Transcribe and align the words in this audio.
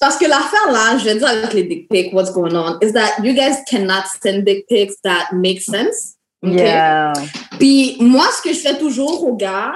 parce 0.00 0.16
que 0.16 0.24
l'affaire 0.26 0.72
là, 0.72 0.96
je 0.98 1.04
vais 1.04 1.14
dire 1.16 1.28
avec 1.28 1.52
les 1.52 1.62
dick 1.64 1.88
pics, 1.88 2.12
what's 2.12 2.32
going 2.32 2.54
on, 2.56 2.78
is 2.82 2.92
that 2.92 3.18
you 3.22 3.32
guys 3.34 3.58
cannot 3.70 4.04
send 4.22 4.44
dick 4.44 4.66
pics 4.66 4.94
that 5.04 5.28
make 5.32 5.60
sense. 5.60 6.16
Okay? 6.44 6.56
Yeah. 6.64 7.12
Puis 7.58 7.98
moi, 8.00 8.26
ce 8.36 8.40
que 8.42 8.52
je 8.54 8.60
fais 8.60 8.78
toujours 8.78 9.22
aux 9.28 9.36
gars, 9.36 9.74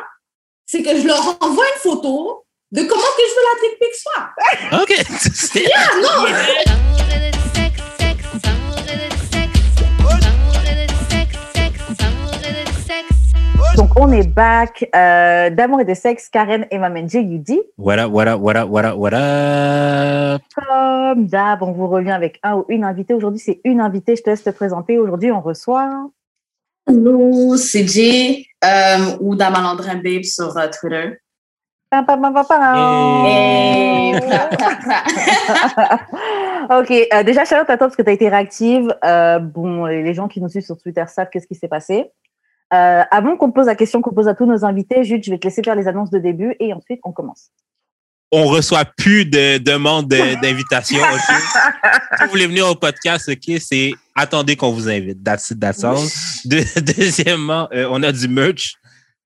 c'est 0.67 0.83
que 0.83 0.99
je 0.99 1.07
leur 1.07 1.37
envoie 1.41 1.65
une 1.75 1.81
photo 1.91 2.45
de 2.73 2.83
comment 2.83 3.03
que 3.03 3.23
je 3.29 3.35
veux 3.35 3.45
la 3.53 3.61
dick 3.69 3.79
pic 3.79 3.95
soit. 3.95 4.83
OK. 4.83 4.93
C'est- 5.35 5.61
Yeah, 5.61 6.01
non! 6.03 7.04
Donc, 13.77 13.91
on 13.97 14.13
est 14.13 14.27
back. 14.27 14.89
Euh, 14.95 15.51
D'amour 15.51 15.81
et 15.81 15.85
de 15.85 15.95
sexe, 15.95 16.29
Karen 16.29 16.67
et 16.71 16.79
Mamenji, 16.79 17.19
you 17.19 17.39
dit. 17.39 17.61
What 17.77 17.99
up, 17.99 18.13
what 18.13 18.29
up, 18.29 18.41
what 18.41 18.57
up, 18.57 18.69
what 18.69 18.85
up, 18.85 18.97
what 18.97 19.15
up? 19.15 20.43
Comme 20.55 21.27
d'hab, 21.27 21.63
on 21.63 21.73
vous 21.73 21.89
revient 21.89 22.13
avec 22.13 22.39
un 22.45 22.57
ou 22.57 22.65
une 22.69 22.85
invitée. 22.85 23.15
Aujourd'hui, 23.15 23.41
c'est 23.41 23.61
une 23.65 23.81
invitée. 23.81 24.15
Je 24.15 24.23
te 24.23 24.31
laisse 24.31 24.45
te 24.45 24.51
présenter. 24.51 24.99
Aujourd'hui, 24.99 25.33
on 25.33 25.41
reçoit. 25.41 26.09
Hello, 26.87 27.57
c'est 27.57 27.87
Jay 27.87 28.47
euh, 28.65 29.17
ou 29.21 29.35
Damalandrin 29.35 29.97
Babe 29.97 30.23
sur 30.23 30.57
euh, 30.57 30.69
Twitter. 30.69 31.19
Pam, 31.91 32.07
pam, 32.07 32.21
pam, 32.21 32.33
pam, 32.33 32.47
pam. 32.47 33.27
Et... 33.27 34.15
ok, 36.71 37.09
euh, 37.13 37.23
déjà, 37.25 37.45
Charlotte, 37.45 37.67
toi 37.67 37.77
parce 37.77 37.97
que 37.97 38.03
tu 38.03 38.11
as 38.11 38.13
été 38.13 38.29
réactive. 38.29 38.95
Euh, 39.05 39.41
bon, 39.41 39.87
les 39.87 40.03
les 40.03 40.15
gens 40.15 40.29
qui 40.29 40.41
nous 40.41 40.49
suivent 40.49 40.65
sur 40.65 40.79
Twitter 40.79 41.05
savent 41.09 41.29
qu'est-ce 41.33 41.49
qui 41.49 41.57
s'est 41.57 41.69
passé. 41.69 42.13
Euh, 42.73 43.03
avant 43.11 43.37
qu'on 43.37 43.53
pose 43.53 43.67
la 43.67 43.75
question 43.75 44.01
qu'on 44.01 44.15
pose 44.15 44.29
à 44.29 44.35
tous 44.35 44.47
nos 44.47 44.65
invités, 44.65 45.05
Jude, 45.05 45.23
je 45.25 45.31
vais 45.31 45.39
te 45.39 45.47
laisser 45.47 45.63
faire 45.63 45.77
les 45.77 45.87
annonces 45.87 46.11
de 46.11 46.19
début 46.19 46.55
et 46.61 46.73
ensuite 46.73 47.01
on 47.05 47.13
commence. 47.13 47.51
On 48.33 48.47
reçoit 48.47 48.85
plus 48.85 49.27
de 49.27 49.59
demandes 49.59 50.09
de- 50.09 50.41
d'invitation, 50.41 50.99
OK? 50.99 51.21
si 52.19 52.25
vous 52.25 52.31
voulez 52.31 52.47
venir 52.49 52.67
au 52.67 52.75
podcast, 52.75 53.29
OK, 53.29 53.57
c'est 53.61 53.93
attendez 54.17 54.57
qu'on 54.57 54.73
vous 54.73 54.89
invite. 54.89 55.23
That's 55.23 55.51
it, 55.51 55.61
that's 55.61 55.85
all. 55.85 55.99
De- 56.45 56.81
deuxièmement, 56.97 57.69
euh, 57.73 57.87
on 57.91 58.03
a 58.03 58.11
du 58.11 58.27
merch 58.27 58.75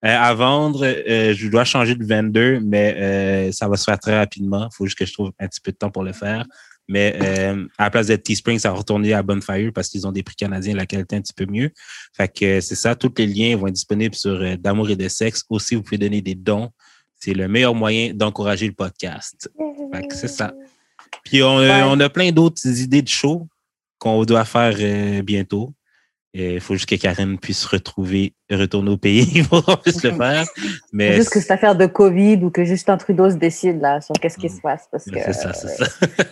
euh, 0.04 0.08
à 0.14 0.34
vendre. 0.34 0.84
Je 0.84 1.48
dois 1.48 1.64
changer 1.64 1.94
de 1.94 2.04
vendeur, 2.04 2.60
mais 2.62 3.50
ça 3.52 3.66
va 3.66 3.76
se 3.76 3.84
faire 3.84 3.98
très 3.98 4.18
rapidement. 4.18 4.68
Il 4.70 4.76
faut 4.76 4.84
juste 4.84 4.98
que 4.98 5.06
je 5.06 5.12
trouve 5.12 5.30
un 5.38 5.46
petit 5.46 5.60
peu 5.60 5.72
de 5.72 5.76
temps 5.76 5.90
pour 5.90 6.02
le 6.02 6.12
faire. 6.12 6.44
Mais 6.88 7.16
euh, 7.22 7.66
à 7.76 7.84
la 7.84 7.90
place 7.90 8.06
d'être 8.06 8.22
Teespring, 8.22 8.58
ça 8.58 8.70
va 8.70 8.78
retourner 8.78 9.12
à 9.12 9.22
Bonfire 9.22 9.70
parce 9.74 9.88
qu'ils 9.88 10.06
ont 10.06 10.12
des 10.12 10.22
prix 10.22 10.36
canadiens, 10.36 10.74
la 10.74 10.86
qualité 10.86 11.16
un 11.16 11.20
petit 11.20 11.34
peu 11.34 11.44
mieux. 11.46 11.70
Fait 12.16 12.28
que 12.28 12.44
euh, 12.44 12.60
c'est 12.62 12.74
ça, 12.76 12.94
tous 12.94 13.12
les 13.18 13.26
liens 13.26 13.56
vont 13.56 13.66
être 13.66 13.74
disponibles 13.74 14.14
sur 14.14 14.30
euh, 14.40 14.56
D'amour 14.56 14.88
et 14.88 14.96
de 14.96 15.06
sexe. 15.08 15.44
Aussi, 15.50 15.74
vous 15.74 15.82
pouvez 15.82 15.98
donner 15.98 16.22
des 16.22 16.34
dons. 16.34 16.70
C'est 17.20 17.34
le 17.34 17.46
meilleur 17.46 17.74
moyen 17.74 18.14
d'encourager 18.14 18.66
le 18.66 18.72
podcast. 18.72 19.50
Fait 19.92 20.06
que 20.06 20.14
c'est 20.14 20.28
ça. 20.28 20.54
Puis 21.24 21.42
on, 21.42 21.58
Ouais. 21.58 21.82
on 21.84 21.98
a 22.00 22.08
plein 22.08 22.30
d'autres 22.32 22.66
idées 22.66 23.02
de 23.02 23.08
shows 23.08 23.46
qu'on 23.98 24.24
doit 24.24 24.44
faire 24.44 25.22
bientôt. 25.24 25.74
Il 26.40 26.60
faut 26.60 26.74
juste 26.74 26.88
que 26.88 26.94
Karen 26.94 27.36
puisse 27.38 27.64
retrouver, 27.64 28.32
retourner 28.50 28.90
au 28.90 28.96
pays 28.96 29.42
pour 29.50 29.64
qu'on 29.64 29.76
puisse 29.76 30.02
le 30.04 30.12
faire. 30.12 30.44
Mais 30.92 31.16
Juste 31.16 31.30
que 31.30 31.40
cette 31.40 31.50
affaire 31.50 31.74
de 31.74 31.86
Covid 31.86 32.36
ou 32.44 32.50
que 32.50 32.64
Justin 32.64 32.96
Trudeau 32.96 33.28
se 33.28 33.34
décide 33.36 33.80
là 33.80 34.00
sur 34.00 34.14
qu'est-ce 34.14 34.38
qui 34.38 34.48
se 34.48 34.60
passe. 34.60 34.86
Parce 34.92 35.04
que, 35.06 35.18
c'est 35.20 35.32
ça, 35.32 35.52
c'est 35.52 35.68
ça. 35.68 35.86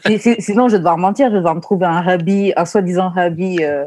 Si- 0.07 0.19
si- 0.21 0.37
sinon, 0.41 0.69
je 0.69 0.73
vais 0.75 0.79
devoir 0.79 0.97
mentir, 0.99 1.27
je 1.27 1.33
vais 1.33 1.39
devoir 1.39 1.57
me 1.57 1.61
trouver 1.61 1.87
un 1.87 2.03
rabbi, 2.03 2.53
un 2.57 2.65
soi-disant 2.65 3.09
rabbi 3.11 3.59
euh, 3.65 3.85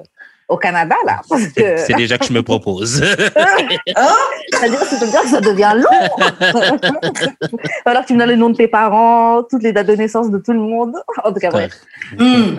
au 0.50 0.58
Canada, 0.58 0.96
là. 1.06 1.22
Parce 1.30 1.48
que 1.48 1.78
C'est 1.78 1.94
déjà 1.94 2.18
que 2.18 2.26
je 2.26 2.34
me 2.34 2.44
propose. 2.44 3.02
c'est-à-dire 3.04 4.80
c'est-à-dire 4.80 5.22
que 5.22 5.28
ça 5.30 5.40
devient 5.42 5.74
long. 5.76 5.90
Alors 7.86 8.02
que 8.02 8.08
tu 8.08 8.14
me 8.14 8.20
donnes 8.20 8.30
les 8.30 8.36
noms 8.36 8.50
de 8.50 8.58
tes 8.58 8.68
parents, 8.68 9.44
toutes 9.50 9.64
les 9.64 9.72
dates 9.72 9.88
de 9.88 9.96
naissance 9.96 10.30
de 10.32 10.38
tout 10.38 10.54
le 10.54 10.60
monde. 10.60 10.96
En 11.24 11.32
tout 11.32 11.40
cas, 11.40 11.50
bref. 11.50 11.74
Hmm. 12.18 12.58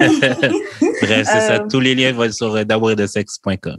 Bref, 1.02 1.26
c'est 1.26 1.40
ça. 1.40 1.54
Euh, 1.62 1.68
Tous 1.68 1.80
les 1.80 1.94
liens 1.94 2.12
vont 2.12 2.24
être 2.24 2.32
sur 2.34 2.64
d'amour-et-de-sexe.com. 2.64 3.76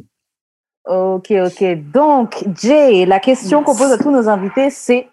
Ok, 0.86 1.32
ok. 1.32 1.64
Donc, 1.92 2.44
Jay, 2.56 3.06
la 3.06 3.20
question 3.20 3.64
qu'on 3.64 3.76
pose 3.76 3.92
à 3.92 3.98
tous 3.98 4.12
nos 4.12 4.28
invités, 4.28 4.70
c'est 4.70 5.08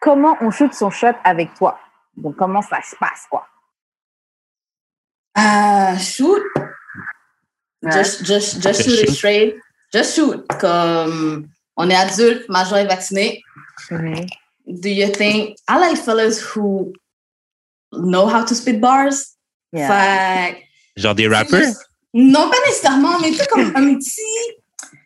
comment 0.00 0.36
on 0.40 0.50
shoot 0.50 0.72
son 0.72 0.90
shot 0.90 1.14
avec 1.24 1.54
toi? 1.54 1.78
Donc, 2.16 2.36
comment 2.36 2.62
ça 2.62 2.78
se 2.82 2.96
passe, 2.96 3.26
quoi? 3.30 3.46
Ah, 5.34 5.96
shoot? 5.98 6.42
Ouais. 7.82 7.92
Just, 7.92 8.24
just, 8.24 8.60
just 8.60 8.62
Just 8.62 8.82
shoot 8.82 8.94
it 8.94 9.06
shoot. 9.06 9.14
straight. 9.16 9.56
Just 9.92 10.14
shoot. 10.16 10.44
Comme 10.60 11.48
on 11.76 11.88
est 11.90 11.94
adulte, 11.94 12.48
majeur 12.48 12.78
et 12.78 12.86
vacciné. 12.86 13.40
Mhm. 13.90 14.26
Do 14.66 14.88
you 14.88 15.08
think 15.08 15.56
I 15.68 15.78
like 15.78 15.96
fellas 15.96 16.40
who 16.54 16.92
know 17.92 18.26
how 18.26 18.44
to 18.44 18.54
spit 18.54 18.80
bars? 18.80 19.37
Yeah. 19.72 19.88
Fait 19.88 20.62
Genre 20.96 21.14
des 21.14 21.28
rappers? 21.28 21.60
juste- 21.62 21.86
Non, 22.14 22.48
pas 22.50 22.56
nécessairement, 22.66 23.18
mais 23.20 23.30
tu 23.30 23.36
sais, 23.36 23.46
comme 23.46 23.72
un 23.74 23.94
petit. 23.96 24.20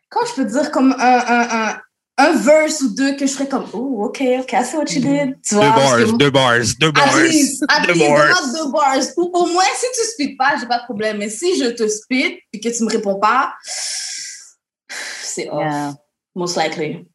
Comment 0.09 0.27
je 0.27 0.35
peux 0.35 0.45
dire? 0.45 0.71
Comme 0.71 0.93
un, 0.99 1.19
un, 1.27 1.69
un, 1.69 1.81
un 2.19 2.33
verse 2.37 2.81
ou 2.83 2.95
deux 2.95 3.17
que 3.17 3.27
je 3.27 3.33
serais 3.33 3.49
comme, 3.49 3.67
oh, 3.73 4.05
OK, 4.07 4.23
OK, 4.41 4.53
I 4.53 4.65
see 4.65 4.77
what 4.77 4.85
you 4.93 5.01
did. 5.01 5.37
Tu 5.43 5.55
Deux 5.55 5.61
vois, 5.61 5.71
bars, 5.71 5.97
que- 5.97 6.17
deux 6.17 6.31
bars, 6.31 6.55
deux 6.79 6.91
bars. 6.93 7.17
least, 7.17 7.65
Deux 7.87 7.93
least, 7.95 8.09
bars. 8.09 8.27
donne-moi 8.27 8.35
deux 8.55 8.71
bars. 8.71 8.97
Ou 9.17 9.31
au 9.35 9.47
moins, 9.47 9.65
si 9.75 9.87
tu 9.95 10.07
spit 10.09 10.37
pas, 10.37 10.55
j'ai 10.61 10.67
pas 10.67 10.79
de 10.79 10.85
problème. 10.85 11.19
Mais 11.19 11.29
si 11.31 11.59
je 11.59 11.71
te 11.71 11.89
spit 11.89 12.39
et 12.53 12.61
que 12.61 12.69
tu 12.69 12.85
me 12.85 12.91
réponds 12.91 13.19
pas, 13.19 13.55
c'est 14.89 15.49
off. 15.51 15.61
Yeah. 15.61 15.95
Most 16.35 16.57
likely. 16.57 17.07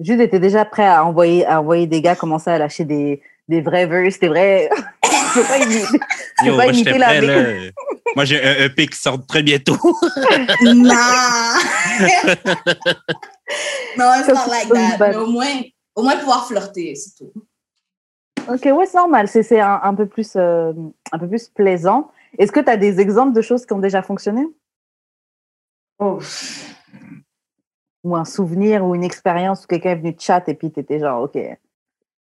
Jude 0.00 0.20
était 0.20 0.40
déjà 0.40 0.64
prêt 0.64 0.86
à 0.86 1.04
envoyer, 1.04 1.44
à 1.46 1.60
envoyer 1.60 1.86
des 1.86 2.00
gars 2.00 2.14
commencer 2.16 2.50
à 2.50 2.58
lâcher 2.58 2.84
des, 2.84 3.20
des 3.48 3.60
vrais 3.60 3.86
verses, 3.86 4.18
des 4.18 4.28
vrais. 4.28 4.70
Je 5.38 5.42
peux 5.42 5.48
pas 5.48 5.58
imiter, 5.58 5.98
Yo, 6.44 6.54
moi, 6.54 6.72
j'étais 6.72 6.90
imiter 6.90 6.98
la 6.98 7.06
prêt, 7.06 7.16
avec- 7.18 7.30
là. 7.30 7.70
Moi, 8.16 8.24
j'ai 8.24 8.42
un 8.42 8.64
EP 8.64 8.86
qui 8.86 8.98
sort 8.98 9.24
très 9.26 9.42
bientôt. 9.42 9.76
nah. 10.62 11.54
no, 13.96 14.04
it's 14.14 14.26
Ça, 14.26 14.32
not 14.34 14.46
like 14.48 14.68
pas 14.68 14.96
that. 14.98 15.08
Mais 15.10 15.16
au 15.16 15.26
moins, 15.26 15.62
au 15.94 16.02
moins 16.02 16.16
pouvoir 16.16 16.46
flirter, 16.46 16.94
c'est 16.94 17.16
tout. 17.16 17.32
Ok, 18.48 18.64
ouais, 18.64 18.86
c'est 18.86 18.96
normal. 18.96 19.28
C'est 19.28 19.42
c'est 19.42 19.60
un, 19.60 19.80
un, 19.82 19.94
peu 19.94 20.06
plus, 20.06 20.32
euh, 20.36 20.72
un 21.12 21.18
peu 21.18 21.28
plus 21.28 21.48
plaisant. 21.48 22.10
Est-ce 22.38 22.50
que 22.52 22.60
tu 22.60 22.70
as 22.70 22.76
des 22.76 22.98
exemples 23.00 23.34
de 23.34 23.42
choses 23.42 23.66
qui 23.66 23.72
ont 23.74 23.78
déjà 23.78 24.02
fonctionné? 24.02 24.46
Oh. 25.98 26.18
Ou 28.04 28.16
un 28.16 28.24
souvenir 28.24 28.84
ou 28.86 28.94
une 28.94 29.04
expérience 29.04 29.64
où 29.64 29.66
quelqu'un 29.66 29.90
est 29.90 29.96
venu 29.96 30.16
te 30.16 30.22
chat 30.22 30.48
et 30.48 30.54
puis 30.54 30.70
tu 30.72 30.80
étais 30.80 30.98
genre, 30.98 31.22
ok, 31.24 31.38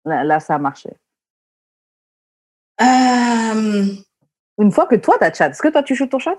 là, 0.05 0.23
là, 0.23 0.39
ça 0.39 0.55
a 0.55 0.57
marché. 0.59 0.89
Euh, 2.81 3.85
Une 4.59 4.71
fois 4.71 4.85
que 4.87 4.95
toi, 4.95 5.17
tu 5.19 5.23
as 5.25 5.33
chat, 5.33 5.49
est-ce 5.49 5.61
que 5.61 5.67
toi, 5.69 5.83
tu 5.83 5.95
shoots 5.95 6.09
ton 6.09 6.19
chat? 6.19 6.35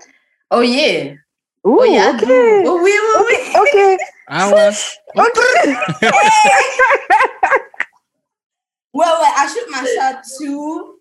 Oh 0.51 0.61
yeah. 0.61 1.13
Ouh, 1.63 1.77
Oh 1.79 1.83
yeah. 1.85 2.09
ok, 2.11 2.23
Oh 2.67 2.79
oui, 2.83 2.91
oui, 2.91 3.25
oui. 3.29 3.37
ok. 3.59 3.99
Ah 4.27 4.49
ouais? 4.49 4.71
Ouais, 8.93 9.05
ouais, 9.07 9.33
I 9.35 9.47
shoot 9.47 9.67
my 9.71 9.87
shot 9.87 10.21
too. 10.37 10.99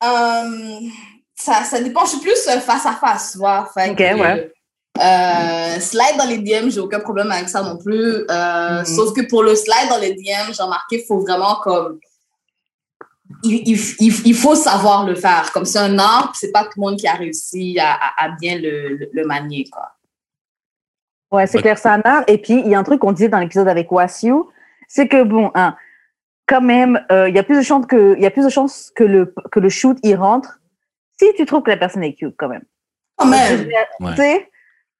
Um, 0.00 0.90
ça, 1.34 1.64
ça 1.64 1.80
dépend, 1.80 2.04
je 2.04 2.10
suis 2.10 2.20
plus 2.20 2.46
euh, 2.48 2.60
face 2.60 2.86
à 2.86 2.92
face, 2.92 3.32
tu 3.32 3.38
vois. 3.38 3.68
Fait 3.74 3.90
Ok, 3.90 3.96
que, 3.96 4.14
ouais. 4.20 4.52
euh, 5.00 5.80
slide 5.80 6.16
dans 6.16 6.26
les 6.26 6.38
DM, 6.38 6.70
j'ai 6.70 6.78
aucun 6.78 7.00
problème 7.00 7.32
avec 7.32 7.48
ça 7.48 7.62
non 7.62 7.76
plus. 7.78 8.24
Euh, 8.30 8.78
Mhm. 8.80 8.84
Sauf 8.84 9.12
que 9.14 9.22
pour 9.22 9.42
le 9.42 9.56
slide 9.56 9.88
dans 9.88 9.98
les 9.98 10.14
DM, 10.14 10.52
j'ai 10.52 10.62
remarqué 10.62 10.98
qu'il 10.98 11.06
faut 11.06 11.18
vraiment 11.18 11.56
comme. 11.56 11.98
Il, 13.42 13.62
il, 13.66 14.26
il, 14.26 14.34
faut 14.34 14.54
savoir 14.54 15.06
le 15.06 15.14
faire. 15.14 15.50
Comme 15.52 15.64
c'est 15.64 15.78
un 15.78 15.98
art, 15.98 16.32
c'est 16.34 16.52
pas 16.52 16.64
tout 16.64 16.72
le 16.76 16.80
monde 16.82 16.96
qui 16.96 17.06
a 17.06 17.14
réussi 17.14 17.78
à, 17.80 17.92
à, 17.92 18.24
à 18.24 18.28
bien 18.38 18.58
le, 18.58 18.88
le, 18.96 19.08
le 19.12 19.24
manier, 19.24 19.64
quoi. 19.72 19.92
Ouais, 21.32 21.46
c'est 21.46 21.58
clair, 21.60 21.78
c'est 21.78 21.88
un 21.88 22.02
art. 22.04 22.24
Et 22.28 22.38
puis, 22.38 22.60
il 22.60 22.68
y 22.68 22.74
a 22.74 22.78
un 22.78 22.82
truc 22.84 23.00
qu'on 23.00 23.12
disait 23.12 23.28
dans 23.28 23.38
l'épisode 23.40 23.66
avec 23.66 23.90
Wassiu, 23.90 24.34
c'est 24.88 25.08
que, 25.08 25.22
bon, 25.22 25.50
hein, 25.54 25.74
quand 26.46 26.60
même, 26.60 27.04
euh, 27.10 27.28
il 27.28 27.34
y 27.34 27.38
a 27.38 27.42
plus 27.42 27.56
de 27.56 27.62
chances 27.62 27.86
que, 27.86 28.14
il 28.16 28.22
y 28.22 28.26
a 28.26 28.30
plus 28.30 28.44
de 28.44 28.50
chances 28.50 28.92
que 28.94 29.04
le, 29.04 29.34
que 29.50 29.58
le 29.58 29.68
shoot 29.70 29.98
y 30.02 30.14
rentre 30.14 30.60
si 31.18 31.26
tu 31.36 31.46
trouves 31.46 31.62
que 31.62 31.70
la 31.70 31.76
personne 31.78 32.04
est 32.04 32.12
cute, 32.14 32.34
quand 32.36 32.48
même. 32.48 32.64
Quand 33.16 33.26
même. 33.26 33.68
Ouais. 34.00 34.10
Tu 34.10 34.16
sais? 34.16 34.50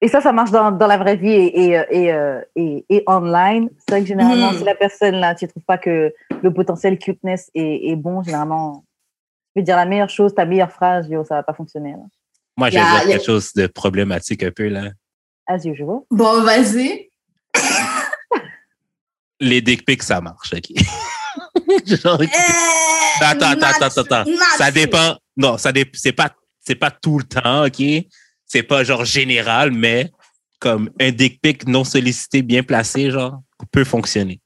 Et 0.00 0.08
ça, 0.08 0.20
ça 0.20 0.32
marche 0.32 0.50
dans, 0.50 0.70
dans 0.70 0.86
la 0.86 0.96
vraie 0.96 1.16
vie 1.16 1.30
et, 1.32 1.66
et, 1.66 1.84
et, 1.90 2.12
euh, 2.12 2.40
et, 2.56 2.84
et 2.88 3.04
online. 3.06 3.68
C'est 3.78 3.90
vrai 3.94 4.00
que 4.00 4.06
généralement, 4.06 4.52
Mhm. 4.52 4.58
si 4.58 4.64
la 4.64 4.74
personne, 4.74 5.16
là, 5.16 5.34
tu 5.34 5.46
trouves 5.48 5.64
pas 5.64 5.78
que 5.78 6.12
le 6.44 6.52
potentiel 6.52 6.98
cuteness 6.98 7.50
est, 7.54 7.88
est 7.90 7.96
bon, 7.96 8.22
généralement, 8.22 8.84
je 9.54 9.60
veux 9.60 9.64
dire 9.64 9.76
la 9.76 9.86
meilleure 9.86 10.10
chose, 10.10 10.34
ta 10.34 10.44
meilleure 10.44 10.70
phrase, 10.70 11.08
yo, 11.08 11.24
ça 11.24 11.36
va 11.36 11.42
pas 11.42 11.54
fonctionner. 11.54 11.92
Là. 11.92 12.04
Moi, 12.56 12.70
je 12.70 12.78
vais 12.78 12.84
dire 12.84 13.06
quelque 13.08 13.24
chose 13.24 13.52
de 13.54 13.66
problématique 13.66 14.42
un 14.42 14.50
peu, 14.50 14.68
là. 14.68 14.90
As 15.46 15.64
usual. 15.64 16.00
Bon, 16.10 16.42
vas-y. 16.42 17.08
Les 19.40 19.60
dick 19.60 19.84
pics, 19.84 20.02
ça 20.02 20.20
marche, 20.20 20.52
OK? 20.54 20.72
Genre, 21.86 22.22
Eh, 22.22 22.28
Attends, 23.24 23.46
attends, 23.46 23.58
not- 23.60 23.84
attends, 23.86 24.00
attends. 24.02 24.24
ça 24.56 24.70
dépend. 24.70 25.16
Non, 25.36 25.56
ça 25.58 25.72
dé- 25.72 25.90
c'est 25.94 26.12
pas, 26.12 26.30
c'est 26.60 26.74
pas 26.74 26.90
tout 26.90 27.18
le 27.18 27.24
temps, 27.24 27.64
OK? 27.66 27.82
C'est 28.46 28.62
pas 28.62 28.84
genre 28.84 29.04
général, 29.04 29.70
mais 29.72 30.10
comme 30.60 30.90
un 31.00 31.10
dick 31.10 31.40
pic 31.40 31.66
non 31.66 31.84
sollicité, 31.84 32.42
bien 32.42 32.62
placé, 32.62 33.10
genre, 33.10 33.40
peut 33.72 33.84
fonctionner. 33.84 34.40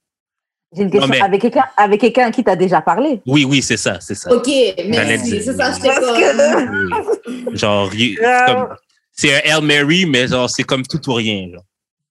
J'ai 0.77 0.83
une 0.83 0.91
question. 0.91 1.09
mais- 1.09 1.21
Avec 1.21 1.41
quelqu'un 1.41 1.65
avec 1.77 2.01
quelqu'un 2.01 2.27
à 2.27 2.31
qui 2.31 2.45
tu 2.45 2.51
as 2.51 2.57
déjà 2.57 2.81
parlé? 2.83 3.21
Oui, 3.27 3.45
oui, 3.45 3.63
c'est 3.63 3.77
ça, 3.79 3.99
c'est 4.01 4.15
ça. 4.15 4.31
Ok, 4.33 4.45
dire. 4.47 5.43
C'est 5.45 5.55
ça, 5.57 5.73
comme. 5.73 7.53
que-. 7.53 7.57
Genre, 7.57 7.95
you- 7.95 8.19
c'est 9.13 9.35
un 9.35 9.41
Hail 9.57 9.63
Mary, 9.65 10.07
mais 10.07 10.29
genre, 10.29 10.49
c'est 10.51 10.65
comme 10.65 10.83
tout 10.83 11.01
ou 11.11 11.15
rien. 11.15 11.49
genre. 11.53 11.63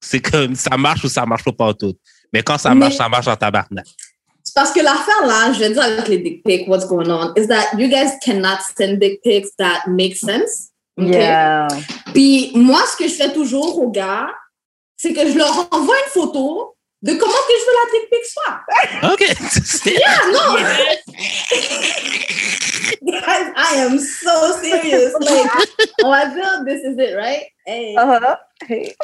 C'est 0.01 0.19
comme 0.21 0.55
ça 0.55 0.75
marche 0.77 1.03
ou 1.03 1.09
ça 1.09 1.25
marche 1.25 1.49
pas 1.51 1.73
tout. 1.73 1.93
Mais 2.33 2.41
quand 2.43 2.57
ça 2.57 2.69
Mais- 2.69 2.75
marche, 2.81 2.95
ça 2.95 3.07
marche 3.09 3.27
en 3.27 3.35
tabarnak. 3.35 3.85
C'est 4.43 4.53
parce 4.55 4.71
que 4.71 4.79
l'affaire 4.81 5.25
là, 5.27 5.51
je 5.53 5.59
vais 5.59 5.71
dire 5.71 5.83
avec 5.83 6.07
les 6.07 6.17
dick 6.19 6.43
pics, 6.43 6.67
what's 6.67 6.87
going 6.87 7.09
on, 7.09 7.33
is 7.35 7.47
that 7.47 7.77
you 7.77 7.87
guys 7.89 8.11
cannot 8.23 8.59
send 8.77 8.97
dick 8.99 9.21
pics 9.21 9.47
that 9.57 9.83
make 9.87 10.15
sense. 10.15 10.69
Yeah. 10.97 11.67
Puis 12.13 12.51
moi, 12.55 12.79
ce 12.91 12.97
que 12.97 13.07
je 13.09 13.13
fais 13.13 13.31
toujours 13.33 13.77
aux 13.79 13.91
gars, 13.91 14.27
c'est 14.95 15.13
que 15.13 15.29
je 15.31 15.37
leur 15.37 15.67
envoie 15.71 15.95
une 16.05 16.11
photo 16.11 16.75
de 17.03 17.13
comment 17.13 17.31
que 17.47 17.53
je 17.53 17.65
veux 17.65 17.75
la 17.77 17.85
dick 17.91 18.05
pic 18.09 18.25
soit. 18.25 18.55
OK. 19.13 19.23
C'est- 19.65 20.01
Ah 20.05 20.25
non! 20.31 20.55
Guys, 23.05 23.47
I 23.55 23.75
am 23.85 23.99
so 23.99 24.53
serious. 24.61 25.13
Like, 25.19 25.49
on 26.03 26.09
va 26.11 26.25
dire, 26.27 26.63
this 26.65 26.81
is 26.83 26.97
it, 26.97 27.15
right? 27.15 27.45
Hey. 27.65 27.95
Uh-huh. 27.97 28.35
Hey. 28.67 28.95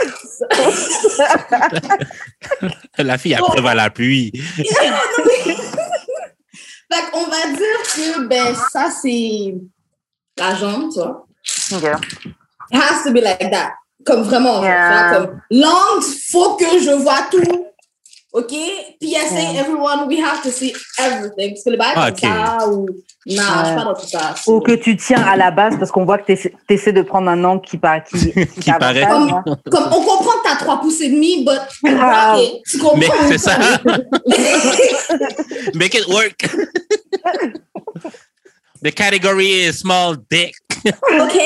La 2.97 3.17
fille 3.17 3.35
après 3.35 3.61
va 3.61 3.73
la 3.75 3.89
pluie. 3.89 4.31
Fait 6.91 7.09
qu'on 7.11 7.25
va 7.27 7.47
dire 7.47 7.81
que, 7.95 8.27
ben, 8.27 8.55
ça, 8.71 8.89
c'est 8.91 9.55
la 10.37 10.55
jambe, 10.55 10.91
tu 10.91 10.99
vois. 10.99 11.25
Yeah. 11.81 11.99
It 12.71 12.81
has 12.81 13.03
to 13.03 13.11
be 13.11 13.19
like 13.21 13.39
that. 13.51 13.73
Comme 14.05 14.23
vraiment, 14.23 14.61
Yeah. 14.63 14.89
vois, 14.89 15.19
comme 15.27 15.41
langue, 15.51 16.03
faut 16.31 16.55
que 16.55 16.79
je 16.79 16.91
vois 17.01 17.23
tout. 17.31 17.67
OK? 18.33 18.51
PSA, 18.99 19.35
Yeah. 19.53 19.59
everyone, 19.61 20.07
we 20.07 20.19
have 20.19 20.41
to 20.41 20.49
see 20.49 20.73
everything. 20.97 21.51
Parce 21.53 21.63
que 21.63 21.69
le 21.69 21.77
bail 21.77 21.93
Ah, 21.95 22.11
comme 22.11 22.19
ça, 22.19 22.67
ou. 22.67 22.85
Non, 22.87 22.93
je 23.25 23.31
suis 23.31 23.41
Ouais. 23.43 23.75
pas 23.75 23.83
dans 23.85 23.93
tout 23.93 24.07
ça. 24.07 24.35
Ou 24.47 24.59
que 24.59 24.71
tu 24.73 24.97
tiens 24.97 25.21
à 25.21 25.37
la 25.37 25.51
base 25.51 25.77
parce 25.77 25.91
qu'on 25.91 26.03
voit 26.03 26.17
que 26.17 26.33
tu 26.33 26.51
essaies 26.67 26.91
de 26.93 27.03
prendre 27.03 27.29
un 27.29 27.41
angle 27.43 27.61
qui, 27.65 27.77
par- 27.77 28.03
qui, 28.03 28.33
Qui 28.59 28.71
paraît. 28.71 29.03
hein. 29.03 29.43
Comme 29.71 29.83
on 29.93 30.01
comprend 30.03 30.31
que 30.39 30.43
t'as 30.49 30.55
trois 30.57 30.81
pouces 30.81 30.99
et 31.01 31.09
demi, 31.09 31.45
but. 31.45 31.59
Ah. 31.87 32.35
Tu 32.69 32.79
comprends. 32.79 32.97
Mais 32.97 33.07
c'est 33.29 33.37
ça. 33.37 33.55
Make 35.75 35.93
it 35.93 36.07
work. 36.07 36.43
The 38.81 38.91
category 38.91 39.67
is 39.67 39.73
small 39.79 40.15
dick. 40.29 40.55
OK, 40.85 41.37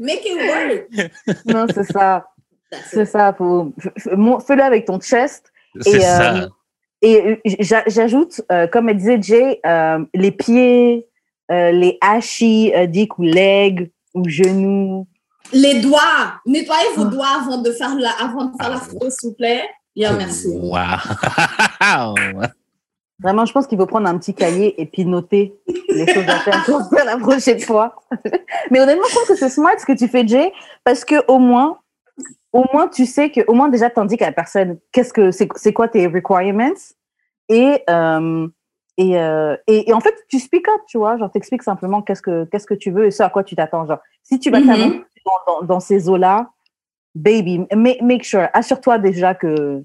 make 0.00 0.22
it 0.24 0.36
work. 0.48 1.10
Non, 1.46 1.66
c'est 1.72 1.92
ça. 1.92 2.24
C'est 2.90 3.04
ça. 3.06 3.32
Faut, 3.36 3.72
Fais-le 4.46 4.62
avec 4.62 4.84
ton 4.86 4.98
chest. 5.00 5.44
C'est 5.80 5.96
Et, 5.96 6.00
ça. 6.00 6.34
euh, 6.36 6.48
Et 7.02 7.22
euh, 7.22 7.36
j'a- 7.60 7.84
j'ajoute, 7.86 8.40
euh, 8.50 8.66
comme 8.66 8.88
elle 8.88 8.96
disait 8.96 9.22
Jay, 9.22 9.60
euh, 9.64 10.04
les 10.14 10.32
pieds, 10.32 11.06
euh, 11.50 11.70
les 11.70 11.96
hachis, 12.00 12.72
euh, 12.74 12.86
dick 12.86 13.18
ou 13.18 13.22
leg 13.22 13.90
ou 14.14 14.28
genoux. 14.28 15.06
Les 15.52 15.80
doigts. 15.80 16.32
Nettoyez 16.46 16.88
vos 16.96 17.04
Ah. 17.06 17.10
doigts 17.10 17.26
avant 17.42 17.58
de 17.62 17.70
faire 17.72 17.94
la, 17.94 18.10
avant 18.20 18.46
de 18.46 18.52
faire 18.60 18.70
la 18.70 18.76
photo, 18.78 19.08
s'il 19.10 19.30
vous 19.30 19.34
plaît. 19.36 19.62
Yeah, 19.96 20.12
merci. 20.12 20.48
Wow. 20.48 22.14
Vraiment, 23.20 23.44
je 23.46 23.52
pense 23.52 23.66
qu'il 23.66 23.76
faut 23.78 23.86
prendre 23.86 24.08
un 24.08 24.16
petit 24.16 24.32
cahier 24.32 24.80
et 24.80 24.86
puis 24.86 25.04
noter 25.04 25.52
les 25.88 26.06
choses 26.12 26.28
à 26.28 26.38
faire 26.38 26.64
pour 26.64 26.88
faire 26.88 27.04
la 27.04 27.16
prochaine 27.16 27.58
fois. 27.58 27.96
Mais 28.70 28.78
honnêtement, 28.80 29.06
je 29.08 29.14
trouve 29.14 29.26
que 29.28 29.34
c'est 29.34 29.48
smart 29.48 29.72
ce 29.78 29.84
que 29.84 29.92
tu 29.96 30.06
fais, 30.06 30.26
Jay, 30.26 30.52
parce 30.84 31.04
que 31.04 31.16
au 31.26 31.38
moins, 31.40 31.78
au 32.52 32.64
moins 32.72 32.88
tu 32.88 33.06
sais 33.06 33.30
que, 33.30 33.40
au 33.46 33.52
moins 33.54 33.68
déjà, 33.68 33.90
t'indiques 33.90 34.22
à 34.22 34.26
la 34.26 34.32
personne 34.32 34.78
qu'est-ce 34.92 35.12
que 35.12 35.30
c'est, 35.30 35.48
c'est 35.56 35.72
quoi 35.72 35.88
tes 35.88 36.06
requirements 36.06 36.72
et 37.48 37.82
euh, 37.90 38.48
et, 38.96 39.16
euh, 39.18 39.56
et 39.66 39.88
et 39.90 39.92
en 39.92 40.00
fait, 40.00 40.14
tu 40.28 40.38
speak 40.40 40.66
up, 40.68 40.80
tu 40.88 40.98
vois, 40.98 41.16
genre 41.18 41.30
t'expliques 41.30 41.62
simplement 41.62 42.02
qu'est-ce 42.02 42.22
que 42.22 42.44
qu'est-ce 42.46 42.66
que 42.66 42.74
tu 42.74 42.90
veux 42.90 43.06
et 43.06 43.10
ce 43.10 43.22
à 43.22 43.30
quoi 43.30 43.44
tu 43.44 43.54
t'attends. 43.56 43.86
Genre, 43.86 44.00
si 44.22 44.38
tu 44.40 44.50
vas 44.50 44.60
Mhm. 44.60 44.66
t'avancer 44.66 45.04
dans, 45.24 45.52
dans, 45.60 45.62
dans 45.66 45.80
ces 45.80 46.08
eaux-là, 46.08 46.50
baby, 47.14 47.66
make, 47.74 48.02
make 48.02 48.24
sure, 48.24 48.48
assure-toi 48.52 48.98
déjà 48.98 49.34
que 49.34 49.80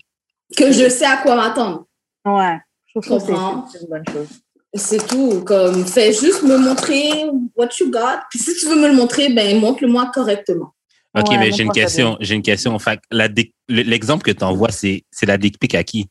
Que 0.58 0.72
je 0.72 0.90
sais 0.90 1.06
à 1.06 1.18
quoi 1.18 1.36
m'attendre. 1.36 1.86
ouais. 2.26 2.58
Je 2.96 3.00
trouve 3.00 3.18
que 3.20 3.26
c'est- 3.26 3.34
c'est 3.72 3.82
une 3.84 3.90
bonne 3.90 4.04
chose. 4.12 4.42
C'est 4.76 5.08
tout. 5.08 5.44
Comme, 5.46 5.84
fais 5.86 6.14
juste 6.14 6.44
me 6.44 6.58
montrer 6.58 7.26
what 7.56 7.70
you 7.80 7.90
got. 7.92 8.20
Puis 8.30 8.40
si 8.40 8.54
tu 8.56 8.68
veux 8.68 8.76
me 8.80 8.88
le 8.88 8.94
montrer, 8.96 9.30
ben, 9.34 9.60
montre-le-moi 9.60 10.12
correctement. 10.14 10.74
OK, 11.16 11.30
Ouais, 11.30 11.38
mais 11.38 11.52
j'ai 11.52 11.64
une 11.64 11.72
question. 11.72 12.18
J'ai 12.20 12.36
une 12.36 12.42
question. 12.42 12.78
Fait 12.80 13.00
la 13.12 13.28
l'exemple 13.68 14.24
que 14.24 14.32
tu 14.32 14.44
envoies, 14.44 14.72
c'est 14.72 15.04
c'est 15.12 15.26
la 15.26 15.38
dick 15.38 15.60
pic 15.60 15.76
à 15.76 15.84
qui? 15.84 16.08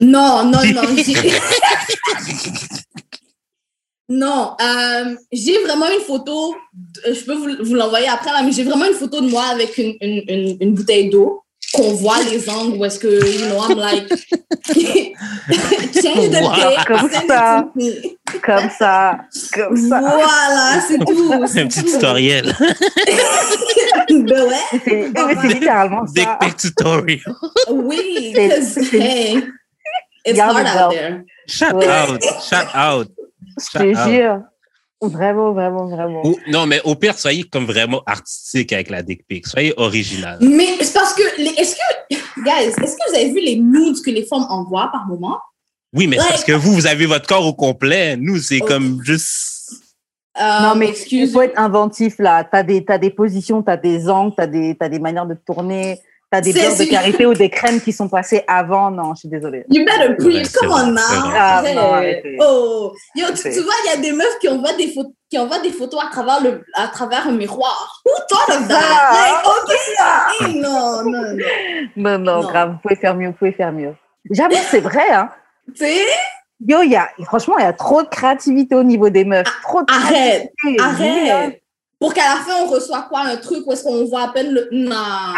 Non, 0.00 0.44
non, 0.44 0.58
non. 0.74 0.82
non, 4.08 4.56
euh, 4.60 5.16
j'ai 5.32 5.62
vraiment 5.62 5.86
une 5.88 6.04
photo. 6.04 6.54
Je 7.06 7.24
peux 7.24 7.34
vous, 7.34 7.64
vous 7.64 7.74
l'envoyer 7.74 8.08
après, 8.08 8.32
là, 8.32 8.42
mais 8.42 8.52
j'ai 8.52 8.64
vraiment 8.64 8.86
une 8.86 8.94
photo 8.94 9.20
de 9.20 9.28
moi 9.28 9.44
avec 9.44 9.78
une, 9.78 9.94
une, 10.00 10.22
une, 10.28 10.56
une 10.60 10.74
bouteille 10.74 11.08
d'eau 11.08 11.43
qu'on 11.74 11.92
voit 11.94 12.22
les 12.30 12.48
angles 12.48 12.76
où 12.78 12.84
est-ce 12.84 12.98
que, 12.98 13.06
you 13.08 13.46
know, 13.46 13.60
I'm 13.68 13.78
like, 13.78 14.08
change 15.94 16.30
the 16.30 16.40
Wow. 16.42 16.84
Comme 16.86 17.10
ça. 17.10 17.68
Comme 18.42 18.70
ça, 18.78 19.18
comme 19.52 19.76
ça. 19.76 20.00
Voilà, 20.00 20.80
c'est 20.86 20.98
tout. 20.98 21.46
c'est 21.46 21.60
Un 21.62 21.66
petit 21.68 21.84
tout. 21.84 21.90
tutoriel. 21.92 22.54
Ben 24.08 24.44
ouais. 24.44 25.34
C'est 25.40 25.48
littéralement 25.48 26.06
ça. 26.06 26.38
pic 26.40 26.56
tutorial. 26.56 27.20
Oui, 27.70 28.32
C'est- 28.34 28.48
because, 28.48 28.94
hey, 28.94 29.44
it's 30.24 30.38
hard 30.38 30.66
out 30.66 30.90
there. 30.92 31.22
Shout 31.48 31.74
Ouais. 31.74 31.86
out. 31.88 32.22
Shout 32.42 32.68
out. 32.76 33.08
Je 33.58 33.78
te 33.78 34.10
jure. 34.10 34.40
Vraiment, 35.08 35.52
vraiment, 35.52 35.86
vraiment. 35.86 36.26
Ou- 36.26 36.36
non, 36.48 36.66
mais 36.66 36.80
au 36.84 36.94
pire, 36.94 37.18
soyez 37.18 37.44
comme 37.44 37.64
vraiment 37.66 38.02
artistique 38.06 38.72
avec 38.72 38.90
la 38.90 39.02
dick 39.02 39.26
pic. 39.26 39.46
Soyez 39.46 39.72
original. 39.76 40.38
Mais 40.40 40.76
c'est 40.80 40.92
parce 40.94 41.14
que, 41.14 41.22
les- 41.38 41.54
est-ce 41.60 41.74
que, 41.76 42.14
guys, 42.42 42.68
est-ce 42.68 42.96
que 42.96 43.10
vous 43.10 43.14
avez 43.16 43.30
vu 43.30 43.40
les 43.40 43.56
nudes 43.56 44.00
que 44.04 44.10
les 44.10 44.24
femmes 44.24 44.46
envoient 44.48 44.88
par 44.92 45.06
moment? 45.06 45.38
Oui, 45.92 46.06
mais 46.06 46.16
c'est 46.16 46.22
Ouais. 46.22 46.28
parce 46.30 46.44
que 46.44 46.52
vous, 46.52 46.72
vous 46.72 46.86
avez 46.86 47.06
votre 47.06 47.26
corps 47.26 47.46
au 47.46 47.54
complet. 47.54 48.16
Nous, 48.16 48.38
c'est 48.38 48.60
comme 48.60 49.00
juste. 49.04 49.52
Euh, 50.40 50.60
Non, 50.62 50.74
mais 50.74 50.86
il 50.86 50.90
excuse. 50.90 51.32
faut 51.32 51.42
être 51.42 51.56
inventif 51.58 52.16
là. 52.18 52.42
Tu 52.42 52.56
as 52.56 52.62
des, 52.64 52.84
t'as 52.84 52.98
des 52.98 53.10
positions, 53.10 53.62
tu 53.62 53.70
as 53.70 53.76
des 53.76 54.08
angles, 54.08 54.34
tu 54.36 54.42
as, 54.42 54.46
des- 54.48 54.74
t'as 54.74 54.88
des 54.88 54.98
manières 54.98 55.26
de 55.26 55.34
tourner, 55.34 56.00
tu 56.32 56.38
as 56.38 56.40
des 56.40 56.52
beurres 56.52 56.76
de 56.76 56.84
karité 56.90 57.26
ou 57.26 57.34
des 57.34 57.48
crèmes 57.50 57.80
qui 57.80 57.92
sont 57.92 58.08
passées 58.08 58.42
avant? 58.46 58.90
Non, 58.90 59.14
je 59.14 59.20
suis 59.20 59.28
désolée. 59.28 59.64
You 59.68 59.84
better 59.84 60.14
breathe. 60.18 60.50
Come 60.52 60.70
on 60.70 60.86
now. 60.92 61.00
Ah, 61.34 61.62
non, 61.74 61.92
arrêtez. 61.94 62.36
Oh, 62.40 62.92
yo, 63.14 63.26
tu, 63.34 63.48
vois, 63.60 63.74
il 63.84 63.90
y 63.90 63.92
a 63.92 63.96
des 63.98 64.12
meufs 64.12 64.38
qui 64.40 64.48
envoient 64.48 64.72
des 64.74 64.88
photos, 64.92 65.12
qui 65.30 65.38
envoient 65.38 65.60
des 65.60 65.70
photos 65.70 66.00
à 66.04 66.10
travers 66.10 66.42
le, 66.42 66.64
à 66.74 66.88
travers 66.88 67.28
un 67.28 67.32
miroir. 67.32 68.02
Who 68.04 68.12
thought 68.28 68.56
of 68.56 68.68
that? 68.68 68.80
Ah, 68.80 69.42
Like, 69.42 69.46
ok, 69.46 70.48
hey, 70.48 70.60
non, 70.60 71.02
non, 71.04 71.10
non. 71.12 71.44
Non, 71.96 72.18
non, 72.18 72.42
Non. 72.42 72.48
grave, 72.48 72.70
vous 72.72 72.78
pouvez 72.82 72.96
faire 72.96 73.14
mieux, 73.14 73.28
vous 73.28 73.34
pouvez 73.34 73.52
faire 73.52 73.72
mieux. 73.72 73.94
J'avoue, 74.30 74.56
c'est 74.70 74.80
vrai. 74.80 75.10
Hein. 75.12 75.30
Tu 75.74 75.84
sais, 75.84 76.04
Yo, 76.66 76.82
il 76.82 76.90
y 76.92 76.96
a, 76.96 77.10
franchement, 77.24 77.58
il 77.58 77.62
y 77.62 77.66
a 77.66 77.72
trop 77.72 78.02
de 78.02 78.08
créativité 78.08 78.74
au 78.74 78.84
niveau 78.84 79.10
des 79.10 79.24
meufs. 79.24 79.46
Trop 79.62 79.82
de 79.82 79.92
arrête, 79.92 80.50
créativité. 80.56 81.30
Arrête. 81.30 81.62
Pour 82.00 82.12
qu'à 82.12 82.34
la 82.34 82.40
fin, 82.42 82.62
on 82.64 82.66
reçoit 82.66 83.02
quoi? 83.02 83.20
Un 83.22 83.36
truc 83.36 83.66
où 83.66 83.72
est-ce 83.72 83.84
qu'on 83.84 84.04
voit 84.06 84.24
à 84.24 84.32
peine 84.32 84.52
le. 84.52 84.68
Non. 84.72 84.94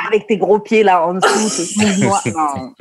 Avec 0.09 0.27
tes 0.27 0.37
gros 0.37 0.59
pieds 0.59 0.83
là 0.83 1.07
en 1.07 1.15
dessous, 1.15 1.81
noirs. 2.01 2.23
Non. 2.27 2.73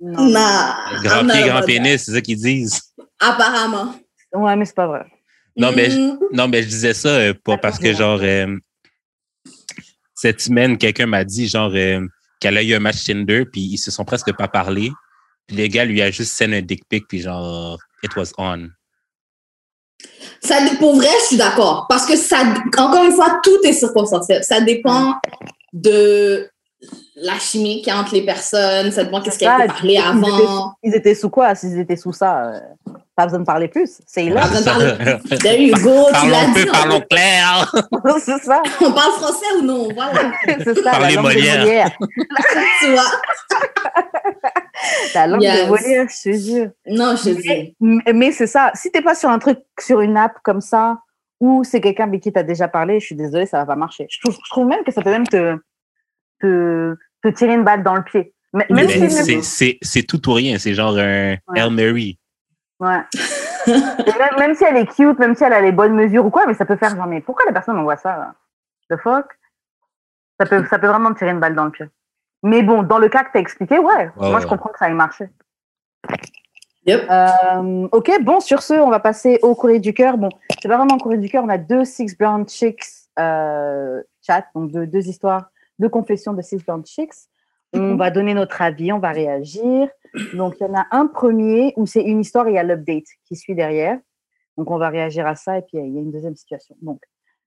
Non. 0.00 0.24
Non. 0.30 0.74
Grand 1.02 1.26
pied, 1.26 1.42
grand 1.48 1.62
pénis, 1.62 2.02
c'est 2.04 2.12
ça 2.12 2.20
qu'ils 2.20 2.38
disent. 2.38 2.80
Apparemment. 3.20 3.94
Ouais, 4.32 4.56
mais 4.56 4.64
c'est 4.64 4.74
pas 4.74 4.86
vrai. 4.86 5.04
Non, 5.56 5.72
mais 5.72 5.90
je- 5.90 5.98
Mhm. 5.98 6.18
Non, 6.32 6.48
mais 6.48 6.62
je 6.62 6.68
disais 6.68 6.94
ça 6.94 7.08
euh, 7.08 7.34
pas 7.44 7.58
parce 7.58 7.78
que, 7.78 7.92
genre, 7.92 8.20
euh, 8.22 8.56
cette 10.14 10.40
semaine, 10.40 10.78
quelqu'un 10.78 11.06
m'a 11.06 11.24
dit, 11.24 11.48
genre, 11.48 11.72
euh, 11.74 12.00
qu'elle 12.40 12.56
a 12.56 12.62
eu 12.62 12.74
un 12.74 12.78
match 12.80 13.04
Tinder, 13.04 13.44
puis 13.44 13.60
ils 13.62 13.78
se 13.78 13.90
sont 13.90 14.04
presque 14.04 14.32
pas 14.36 14.48
parlé. 14.48 14.90
Puis 15.46 15.56
le 15.56 15.66
gars 15.66 15.84
lui 15.84 16.00
a 16.02 16.10
juste 16.10 16.32
send 16.32 16.52
un 16.54 16.62
dick 16.62 16.84
pic, 16.88 17.06
puis 17.08 17.20
genre, 17.20 17.78
it 18.02 18.14
was 18.16 18.32
on. 18.38 18.68
Ça, 20.42 20.56
pour 20.78 20.96
vrai, 20.96 21.08
je 21.20 21.26
suis 21.26 21.36
d'accord. 21.36 21.86
Parce 21.88 22.06
que 22.06 22.16
ça, 22.16 22.38
encore 22.78 23.04
une 23.04 23.12
fois, 23.12 23.40
tout 23.42 23.58
est 23.64 23.72
circonstanciel. 23.72 24.42
Ça 24.42 24.60
dépend 24.60 25.14
de 25.72 26.50
la 27.16 27.38
chimie 27.38 27.82
a 27.90 27.98
entre 28.00 28.14
les 28.14 28.24
personnes. 28.24 28.90
Ça 28.90 29.04
dépend 29.04 29.20
qu'est-ce 29.20 29.38
qui 29.38 29.46
a 29.46 29.56
été 29.58 29.66
Ah, 29.68 29.72
parlé 29.72 29.92
ils 29.94 29.98
étaient- 29.98 30.06
avant. 30.08 30.72
Ils 30.82 30.94
étaient 30.94 31.14
sous 31.14 31.30
quoi? 31.30 31.54
S'ils 31.54 31.78
étaient 31.78 31.96
sous 31.96 32.12
ça, 32.12 32.46
euh, 32.46 32.60
pas 33.14 33.24
besoin 33.26 33.40
de 33.40 33.44
parler 33.44 33.68
plus. 33.68 33.98
C'est 34.06 34.28
Pas 34.28 34.34
là. 34.34 34.46
besoin 34.48 34.60
de 34.60 34.64
parler. 34.64 35.38
There 35.38 35.60
you 35.62 35.74
go, 35.74 36.06
tu 36.22 36.28
l'as 36.28 36.38
Parlons 36.38 36.52
dit. 36.54 36.64
peu, 36.64 36.70
parlons 36.72 37.00
clair. 37.10 37.72
c'est 38.20 38.38
ça. 38.38 38.62
On 38.80 38.92
parle 38.92 39.12
français 39.12 39.46
ou 39.58 39.62
non? 39.62 39.88
Voilà. 39.94 40.32
C'est 40.64 40.74
ça. 40.82 40.90
Parlez 40.92 41.14
la 41.16 41.22
langue 41.22 41.24
Molière. 41.24 41.56
de 41.56 41.66
Molière. 41.66 41.90
tu 42.80 42.90
vois? 42.92 43.02
La 45.14 45.26
langue 45.26 45.42
Yes. 45.42 45.64
de 45.64 45.68
Molière, 45.68 46.06
je 46.08 46.30
te 46.30 46.36
jure. 46.36 46.70
Non, 46.86 47.14
je 47.16 47.30
te 47.30 47.40
dis. 47.42 47.74
Mais, 47.80 48.12
mais 48.14 48.32
c'est 48.32 48.46
ça. 48.46 48.70
Si 48.74 48.90
t'es 48.90 49.02
pas 49.02 49.14
sur 49.14 49.28
un 49.28 49.38
truc, 49.38 49.58
sur 49.78 50.00
une 50.00 50.16
app 50.16 50.32
comme 50.42 50.60
ça, 50.60 50.98
ou 51.40 51.64
c'est 51.64 51.80
quelqu'un 51.80 52.04
avec 52.04 52.22
qui 52.22 52.32
t'as 52.32 52.42
déjà 52.42 52.68
parlé, 52.68 53.00
je 53.00 53.06
suis 53.06 53.14
désolée, 53.14 53.46
ça 53.46 53.58
va 53.58 53.66
pas 53.66 53.76
marcher. 53.76 54.06
Je 54.10 54.18
trouve, 54.20 54.34
je 54.34 54.50
trouve 54.50 54.66
même 54.66 54.84
que 54.84 54.92
ça 54.92 55.02
peut 55.02 55.10
même 55.10 55.26
te, 55.26 55.56
te, 56.40 56.96
te 57.22 57.28
tirer 57.28 57.54
une 57.54 57.64
balle 57.64 57.82
dans 57.82 57.94
le 57.94 58.02
pied. 58.02 58.34
Même 58.52 58.66
Mais 58.70 58.88
si 58.88 59.10
c'est- 59.10 59.42
c'est 59.42 59.78
c'est 59.80 60.02
tout 60.02 60.28
ou 60.28 60.32
rien. 60.32 60.58
C'est 60.58 60.74
genre 60.74 60.96
un 60.98 61.36
Hail 61.54 61.70
Mary. 61.70 62.18
Ouais. 62.80 63.00
Et 63.66 64.18
même, 64.18 64.38
même 64.38 64.54
si 64.54 64.64
elle 64.64 64.76
est 64.78 64.86
cute, 64.86 65.18
même 65.18 65.34
si 65.36 65.44
elle 65.44 65.52
a 65.52 65.60
les 65.60 65.70
bonnes 65.70 65.94
mesures 65.94 66.24
ou 66.26 66.30
quoi, 66.30 66.46
mais 66.46 66.54
ça 66.54 66.64
peut 66.64 66.76
faire 66.76 66.96
genre, 66.96 67.06
mais 67.06 67.20
pourquoi 67.20 67.44
la 67.46 67.52
personne 67.52 67.78
envoie 67.78 67.96
ça 67.96 68.16
là 68.16 68.34
The 68.90 69.00
fuck? 69.00 69.26
Ça 70.40 70.46
peut, 70.46 70.64
ça 70.68 70.78
peut 70.78 70.86
vraiment 70.88 71.10
me 71.10 71.14
tirer 71.14 71.30
une 71.30 71.40
balle 71.40 71.54
dans 71.54 71.66
le 71.66 71.70
pied. 71.70 71.86
Mais 72.42 72.62
bon, 72.62 72.82
dans 72.82 72.98
le 72.98 73.08
cas 73.10 73.22
que 73.22 73.30
tu 73.32 73.36
as 73.36 73.40
expliqué, 73.40 73.78
ouais, 73.78 74.10
moi 74.16 74.34
ouais. 74.34 74.40
je 74.40 74.46
comprends 74.46 74.70
que 74.70 74.78
ça 74.78 74.88
ait 74.88 74.94
marché. 74.94 75.26
Yep. 76.86 77.06
Euh, 77.10 77.88
ok, 77.92 78.22
bon, 78.22 78.40
sur 78.40 78.62
ce, 78.62 78.72
on 78.74 78.88
va 78.88 78.98
passer 79.00 79.38
au 79.42 79.54
courrier 79.54 79.78
du 79.80 79.92
cœur. 79.92 80.16
Bon, 80.16 80.30
c'est 80.60 80.68
pas 80.68 80.78
vraiment 80.78 80.94
un 80.94 80.98
courrier 80.98 81.18
du 81.20 81.28
cœur, 81.28 81.44
on 81.44 81.48
a 81.50 81.58
deux 81.58 81.84
Six 81.84 82.16
Brown 82.16 82.48
Chicks 82.48 82.82
euh, 83.18 84.02
chat, 84.26 84.46
donc 84.54 84.72
deux, 84.72 84.86
deux 84.86 85.06
histoires, 85.06 85.50
deux 85.80 85.88
confessions 85.88 86.34
de 86.34 86.42
Six 86.42 86.64
Brown 86.64 86.84
Chicks. 86.86 87.28
On 87.72 87.96
va 87.96 88.10
donner 88.10 88.34
notre 88.34 88.62
avis, 88.62 88.92
on 88.92 88.98
va 88.98 89.10
réagir. 89.10 89.88
Donc, 90.34 90.56
il 90.60 90.66
y 90.66 90.66
en 90.66 90.74
a 90.74 90.86
un 90.90 91.06
premier 91.06 91.72
où 91.76 91.86
c'est 91.86 92.02
une 92.02 92.20
histoire 92.20 92.48
et 92.48 92.50
il 92.50 92.54
y 92.54 92.58
a 92.58 92.64
l'update 92.64 93.04
qui 93.26 93.36
suit 93.36 93.54
derrière. 93.54 93.98
Donc, 94.56 94.70
on 94.70 94.78
va 94.78 94.88
réagir 94.88 95.26
à 95.26 95.36
ça 95.36 95.58
et 95.58 95.62
puis 95.62 95.78
il 95.78 95.94
y 95.94 95.98
a 95.98 96.00
une 96.00 96.10
deuxième 96.10 96.34
situation. 96.34 96.76
Donc, 96.82 97.00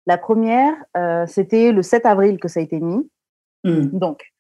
la 0.06 0.18
première, 0.18 0.74
euh, 0.98 1.26
c'était 1.28 1.72
le 1.72 1.82
7 1.82 2.06
avril 2.06 2.40
que 2.40 2.48
ça 2.48 2.62
a 2.62 2.64
été 2.64 2.80
mis. 2.80 3.10
Hmm. 3.66 3.88
Donc, 3.98 4.34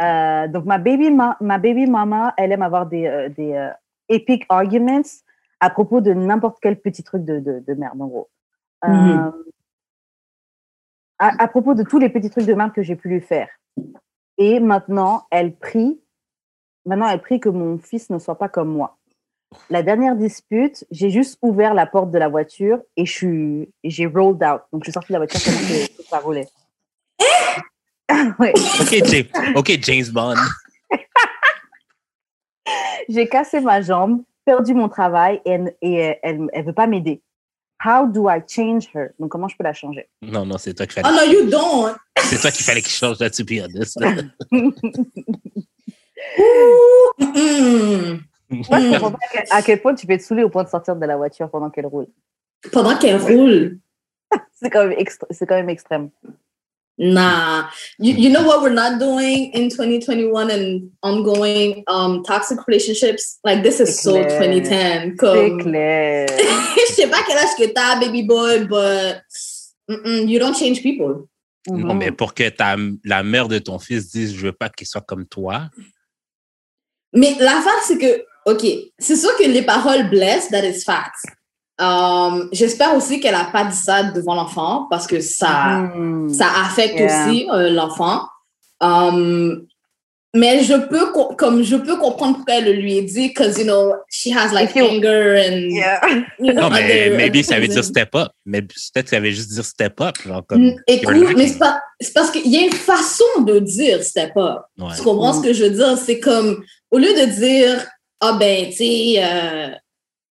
euh, 0.00 0.48
donc 0.48 0.64
ma 0.64 0.78
baby, 0.78 1.10
ma, 1.10 1.36
ma 1.40 1.58
baby 1.58 1.86
mama, 1.86 2.34
elle 2.36 2.52
aime 2.52 2.62
avoir 2.62 2.86
des, 2.86 3.06
euh, 3.06 3.28
des 3.28 3.52
euh, 3.52 3.70
epic 4.08 4.44
arguments 4.48 5.02
à 5.60 5.70
propos 5.70 6.00
de 6.00 6.12
n'importe 6.12 6.58
quel 6.60 6.80
petit 6.80 7.02
truc 7.02 7.24
de, 7.24 7.40
de, 7.40 7.64
de 7.66 7.74
merde, 7.74 8.00
en 8.00 8.06
gros. 8.06 8.28
Mhm. 8.86 9.32
À, 11.18 11.42
à 11.42 11.48
propos 11.48 11.74
de 11.74 11.82
tous 11.82 11.98
les 11.98 12.08
petits 12.08 12.30
trucs 12.30 12.46
de 12.46 12.54
merde 12.54 12.72
que 12.72 12.82
j'ai 12.82 12.96
pu 12.96 13.08
lui 13.08 13.20
faire. 13.20 13.48
Et 14.38 14.60
maintenant, 14.60 15.26
elle 15.30 15.54
prie, 15.56 16.00
maintenant, 16.86 17.08
elle 17.08 17.20
prie 17.20 17.40
que 17.40 17.48
mon 17.48 17.78
fils 17.78 18.08
ne 18.10 18.18
soit 18.18 18.38
pas 18.38 18.48
comme 18.48 18.68
moi. 18.68 18.96
La 19.70 19.82
dernière 19.82 20.14
dispute, 20.14 20.84
j'ai 20.90 21.10
juste 21.10 21.38
ouvert 21.42 21.72
la 21.74 21.86
porte 21.86 22.10
de 22.10 22.18
la 22.18 22.28
voiture 22.28 22.80
et 22.96 23.06
je 23.06 23.12
suis, 23.12 23.72
j'ai 23.82 24.06
rolled 24.06 24.42
out. 24.44 24.60
Donc, 24.72 24.82
je 24.84 24.90
suis 24.90 24.92
sortie 24.92 25.08
de 25.08 25.14
la 25.14 25.20
voiture 25.20 25.40
pendant 25.44 25.58
que 25.58 25.96
que 25.96 26.02
ça 26.02 26.18
roulait. 26.18 26.46
Ouais. 28.38 28.52
OK, 28.80 29.04
James, 29.06 29.54
OK, 29.56 29.70
James 29.82 30.06
Bond. 30.12 30.34
J'ai 33.08 33.28
cassé 33.28 33.60
ma 33.60 33.80
jambe, 33.80 34.22
perdu 34.44 34.74
mon 34.74 34.88
travail 34.88 35.40
et, 35.44 35.50
elle- 35.52 35.76
et 35.80 35.94
elle, 35.94 36.18
elle, 36.22 36.46
elle 36.52 36.64
veut 36.66 36.72
pas 36.72 36.86
m'aider. 36.86 37.22
How 37.84 38.06
do 38.06 38.28
I 38.28 38.40
change 38.46 38.88
her? 38.94 39.10
Donc, 39.18 39.30
comment 39.30 39.48
je 39.48 39.56
peux 39.56 39.64
la 39.64 39.72
changer? 39.72 40.08
Non, 40.22 40.44
non, 40.44 40.58
c'est 40.58 40.74
toi 40.74 40.86
qui 40.86 40.98
Oh 40.98 41.02
fallait. 41.02 41.26
no, 41.26 41.32
you 41.32 41.48
don't. 41.48 41.94
C'est 42.18 42.40
toi 42.40 42.50
qui 42.50 42.62
fallait 42.64 42.82
qu'il 42.82 42.90
change 42.92 43.18
là-dessus, 43.20 43.44
puis 43.44 43.60
honest, 43.60 44.00
là. 44.00 44.14
Mm-mm. 47.20 48.20
Moi, 48.50 48.80
je 48.80 48.90
comprends 48.92 49.10
pas 49.12 49.18
à 49.22 49.28
quel, 49.32 49.44
à 49.50 49.62
quel 49.62 49.82
point 49.82 49.94
tu 49.94 50.06
peux 50.06 50.14
être 50.14 50.22
saoulé 50.22 50.42
au 50.42 50.48
point 50.48 50.64
de 50.64 50.68
sortir 50.68 50.96
de 50.96 51.04
la 51.06 51.16
voiture 51.16 51.50
pendant 51.50 51.70
qu'elle 51.70 51.86
roule. 51.86 52.06
Pendant 52.72 52.96
qu'elle 52.96 53.20
roule. 53.20 53.78
C'est 54.60 54.70
quand, 54.70 54.86
même 54.86 54.98
extré- 54.98 55.26
c'est 55.30 55.46
quand 55.46 55.54
même 55.54 55.70
extrême. 55.70 56.10
Nah. 56.98 57.68
You, 57.98 58.14
you 58.14 58.30
know 58.30 58.42
what 58.44 58.60
we're 58.60 58.74
not 58.74 58.98
doing 58.98 59.52
in 59.52 59.70
2021 59.70 60.50
and 60.50 60.90
ongoing 61.02 61.84
um, 61.86 62.22
toxic 62.24 62.58
relationships? 62.66 63.38
Like, 63.44 63.62
this 63.62 63.78
is 63.80 64.00
so 64.00 64.14
2010. 64.24 65.10
C'est 65.12 65.16
Comme, 65.16 65.62
clair. 65.62 66.26
je 66.28 66.92
sais 66.94 67.06
pas 67.08 67.22
quel 67.26 67.38
âge 67.38 67.54
que 67.56 67.72
t'as, 67.72 68.00
baby 68.00 68.22
boy, 68.22 68.64
but 68.66 69.22
you 70.26 70.38
don't 70.40 70.56
change 70.56 70.82
people. 70.82 71.28
Non, 71.68 71.94
Mhm. 71.94 71.98
mais 71.98 72.10
pour 72.12 72.34
que 72.34 72.48
ta, 72.48 72.76
la 73.04 73.22
mère 73.22 73.46
de 73.46 73.58
ton 73.58 73.78
fils 73.78 74.10
dise 74.10 74.34
Je 74.34 74.46
veux 74.46 74.52
pas 74.52 74.68
qu'il 74.70 74.86
soit 74.86 75.02
comme 75.02 75.26
toi. 75.26 75.68
Mais 77.12 77.34
l'affaire, 77.38 77.82
c'est 77.86 77.98
que, 77.98 78.24
OK, 78.46 78.64
c'est 78.98 79.16
sûr 79.16 79.36
que 79.36 79.44
les 79.44 79.62
paroles 79.62 80.08
blessent, 80.10 80.48
that 80.50 80.64
is 80.66 80.82
fact. 80.82 81.16
Um, 81.80 82.48
J'espère 82.52 82.94
aussi 82.96 83.20
qu'elle 83.20 83.34
a 83.36 83.44
pas 83.44 83.64
dit 83.64 83.76
ça 83.76 84.02
devant 84.02 84.34
l'enfant 84.34 84.86
parce 84.90 85.06
que 85.06 85.20
ça, 85.20 85.78
Mhm. 85.94 86.28
ça 86.28 86.46
affecte 86.64 86.98
Yeah. 86.98 87.06
aussi 87.28 87.46
euh, 87.52 87.70
l'enfant. 87.70 88.22
Um, 88.80 89.66
mais 90.34 90.62
je 90.62 90.74
peux, 90.74 91.10
co- 91.12 91.34
comme 91.36 91.62
je 91.62 91.76
peux 91.76 91.96
comprendre 91.96 92.36
pourquoi 92.36 92.56
elle 92.56 92.64
le 92.66 92.72
lui 92.72 92.98
a 92.98 93.02
dit, 93.02 93.28
because, 93.28 93.58
you 93.58 93.64
know, 93.64 93.94
she 94.10 94.28
has 94.36 94.52
like 94.52 94.76
anger 94.76 95.36
and, 95.48 95.70
Yeah. 95.70 96.00
you 96.38 96.52
know, 96.52 96.62
Non, 96.62 96.70
mais 96.70 97.10
maybe 97.16 97.42
ça 97.42 97.58
veut 97.58 97.68
dire 97.68 97.82
step 97.84 98.14
up. 98.14 98.28
Mais 98.44 98.60
peut-être 98.62 99.04
que 99.04 99.10
ça 99.10 99.20
veut 99.20 99.30
juste 99.30 99.50
dire 99.52 99.64
step 99.64 100.00
up. 100.00 100.16
Genre 100.26 100.44
comme, 100.46 100.62
Mm, 100.62 100.76
Écoute, 100.86 101.16
you're 101.16 101.32
mais 101.36 101.46
c'est 101.48 101.58
pas- 101.58 101.80
c'est 102.00 102.12
parce 102.12 102.30
qu'il 102.30 102.46
y 102.50 102.56
a 102.58 102.62
une 102.62 102.72
façon 102.72 103.24
de 103.40 103.58
dire 103.60 104.02
step 104.02 104.32
up. 104.36 104.62
Ouais. 104.78 104.88
Tu 104.96 105.02
comprends 105.02 105.32
ce 105.32 105.40
que 105.42 105.52
je 105.52 105.64
veux 105.64 105.70
dire? 105.70 105.96
C'est 105.96 106.20
comme, 106.20 106.62
au 106.90 106.98
lieu 106.98 107.14
de 107.14 107.24
dire, 107.40 107.86
ah 108.20 108.36
ben, 108.38 108.66
tu 108.66 108.76
sais, 108.76 109.14
euh, 109.18 109.68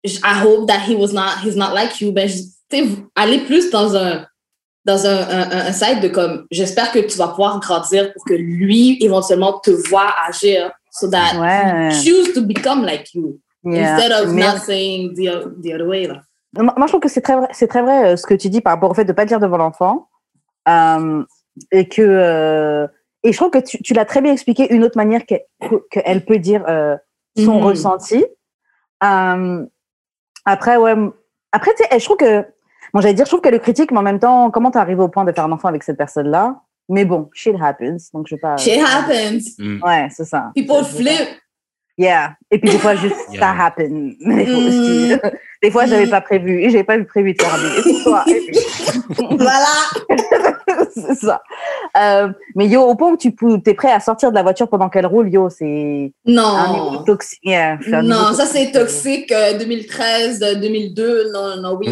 I 0.04 0.34
hope 0.42 0.66
that 0.68 0.80
he 0.88 0.94
was 0.94 1.12
not, 1.12 1.40
he's 1.42 1.56
not 1.56 1.74
like 1.74 2.00
you, 2.00 2.12
ben, 2.12 2.28
aller 3.16 3.40
plus 3.46 3.70
dans 3.70 3.94
un, 3.96 4.26
dans 4.84 5.06
un, 5.06 5.18
un, 5.28 5.50
un- 5.68 5.72
side 5.72 6.00
de 6.00 6.08
comme, 6.08 6.46
j'espère 6.50 6.92
que 6.92 7.00
tu 7.00 7.18
vas 7.18 7.28
pouvoir 7.28 7.58
grandir 7.60 8.12
pour 8.12 8.24
que 8.24 8.34
lui, 8.34 8.96
éventuellement, 9.02 9.58
te 9.60 9.70
voit 9.88 10.14
agir 10.28 10.70
so 10.90 11.08
that 11.10 11.38
Ouais. 11.38 11.88
he 11.90 12.04
choose 12.04 12.32
to 12.32 12.42
become 12.42 12.84
like 12.84 13.12
you 13.14 13.38
Yeah. 13.64 13.96
instead 13.96 14.12
of 14.12 14.32
Mais- 14.32 14.40
not 14.46 14.58
saying 14.60 15.14
the, 15.14 15.52
the 15.62 15.74
other 15.74 15.86
way, 15.86 16.06
là. 16.06 16.22
Moi, 16.56 16.72
je 16.82 16.86
trouve 16.86 17.00
que 17.00 17.08
c'est 17.08 17.20
très 17.20 17.36
vrai, 17.36 17.48
c'est 17.52 17.66
très 17.66 17.82
vrai 17.82 18.12
euh, 18.12 18.16
ce 18.16 18.24
que 18.26 18.34
tu 18.34 18.48
dis 18.48 18.60
par 18.60 18.72
rapport 18.74 18.90
au 18.90 18.94
fait 18.94 19.04
de 19.04 19.10
ne 19.10 19.16
pas 19.16 19.26
dire 19.26 19.40
devant 19.40 19.58
l'enfant. 19.58 20.08
Euh, 20.68 21.22
et 21.72 21.88
que 21.88 22.00
euh, 22.02 22.86
et 23.24 23.32
je 23.32 23.36
trouve 23.36 23.50
que 23.50 23.58
tu, 23.58 23.82
tu 23.82 23.92
l'as 23.94 24.04
très 24.04 24.20
bien 24.22 24.32
expliqué 24.32 24.72
une 24.72 24.84
autre 24.84 24.96
manière 24.96 25.26
qu'elle 25.26 25.42
qu'elle 25.90 26.24
peut 26.24 26.38
dire 26.38 26.64
euh, 26.68 26.96
son 27.36 27.58
Mhm. 27.58 27.64
ressenti. 27.64 28.24
Euh, 29.04 29.66
après, 30.52 30.76
ouais. 30.76 30.94
Après, 31.52 31.70
tu 31.74 31.82
sais, 31.84 31.98
je 31.98 32.04
trouve 32.04 32.16
que. 32.16 32.44
Bon, 32.94 33.00
j'allais 33.00 33.14
dire, 33.14 33.24
je 33.26 33.30
trouve 33.30 33.40
qu'elle 33.40 33.52
le 33.52 33.58
critique, 33.58 33.90
mais 33.90 33.98
en 33.98 34.02
même 34.02 34.18
temps, 34.18 34.50
comment 34.50 34.70
t'es 34.70 34.78
arrivé 34.78 35.02
au 35.02 35.08
point 35.08 35.24
de 35.24 35.32
faire 35.32 35.44
un 35.44 35.52
enfant 35.52 35.68
avec 35.68 35.82
cette 35.82 35.98
personne-là? 35.98 36.60
Mais 36.88 37.04
bon, 37.04 37.28
shit 37.34 37.54
happens. 37.60 37.98
Donc, 38.14 38.26
je 38.28 38.34
vais 38.34 38.40
pas. 38.40 38.56
Shit 38.56 38.80
happens. 38.80 39.44
Mm. 39.58 39.82
Ouais, 39.84 40.08
c'est 40.10 40.24
ça. 40.24 40.50
People 40.54 40.84
flip. 40.84 41.28
Yeah. 41.98 42.34
Et 42.50 42.58
puis 42.60 42.70
des 42.70 42.78
fois, 42.78 42.94
juste 42.94 43.16
Yeah. 43.32 43.40
ça 43.40 43.64
happen. 43.66 44.14
Des 44.20 44.46
fois, 44.46 44.58
aussi. 44.58 45.14
Mm. 45.14 45.30
Des 45.62 45.70
fois, 45.70 45.86
j'avais 45.86 46.06
Mm. 46.06 46.10
pas 46.10 46.20
prévu. 46.20 46.62
Et 46.62 46.70
j'avais 46.70 46.84
pas 46.84 46.98
prévu 47.04 47.34
de 47.34 47.42
faire 47.42 47.52
un 47.54 47.58
bébé 47.58 47.82
pour 47.82 48.02
toi. 48.04 48.24
Et 48.28 48.40
puis- 48.46 48.58
Voilà. 49.36 50.57
c'est 50.94 51.14
ça. 51.14 51.42
Euh, 51.96 52.28
mais 52.54 52.66
yo, 52.68 52.82
au 52.82 52.94
point 52.94 53.12
où 53.12 53.16
tu 53.16 53.34
es 53.66 53.74
prêt 53.74 53.92
à 53.92 54.00
sortir 54.00 54.30
de 54.30 54.34
la 54.34 54.42
voiture 54.42 54.68
pendant 54.68 54.88
qu'elle 54.88 55.06
roule, 55.06 55.28
yo, 55.30 55.48
c'est 55.50 56.12
Non. 56.26 57.02
toxique. 57.04 57.40
Yeah, 57.44 57.78
Non, 58.02 58.32
ça 58.32 58.44
toxique. 58.46 58.46
c'est 58.52 58.72
toxique. 58.72 59.32
euh, 59.32 59.58
2013, 59.58 60.42
euh, 60.42 60.54
2002, 60.56 61.30
non, 61.32 61.56
non, 61.56 61.74
bro. 61.74 61.90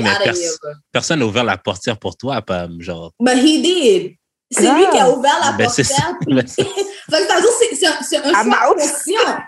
Personne 0.93 1.21
n'a 1.21 1.27
ouvert 1.27 1.45
la 1.45 1.57
portière 1.59 1.99
pour 1.99 2.17
toi, 2.17 2.43
pas 2.43 2.69
genre. 2.81 3.13
But 3.21 3.37
he 3.39 3.61
did. 3.63 4.17
C'est 4.51 4.63
lui 4.73 4.87
qui 4.93 4.99
a 4.99 5.11
ouvert 5.11 5.39
la 5.45 5.53
Ben, 5.53 5.69
c'est 5.69 5.83
ça. 5.85 6.13
Ben, 6.27 6.47
c'est- 6.47 6.63
c'est- 7.09 7.75
c'est 7.77 7.87
un, 7.87 8.03
c'est 8.03 8.17
un 8.19 8.31
I'm 8.31 8.53
choix 8.53 8.71
out. 8.71 8.77
conscient. 8.79 9.39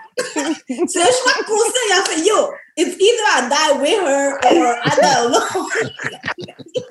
c'est 0.87 1.01
un 1.01 1.05
choix 1.05 1.43
conscient. 1.47 1.85
Il 1.87 1.93
a 1.93 2.03
fait, 2.05 2.21
yo, 2.27 2.51
it's 2.77 2.95
either 2.99 3.27
I 3.37 3.49
die 3.49 3.79
with 3.79 4.01
her 4.05 4.37
or 4.43 4.75
I 4.85 4.89
die 5.01 5.15
alone. 5.17 5.69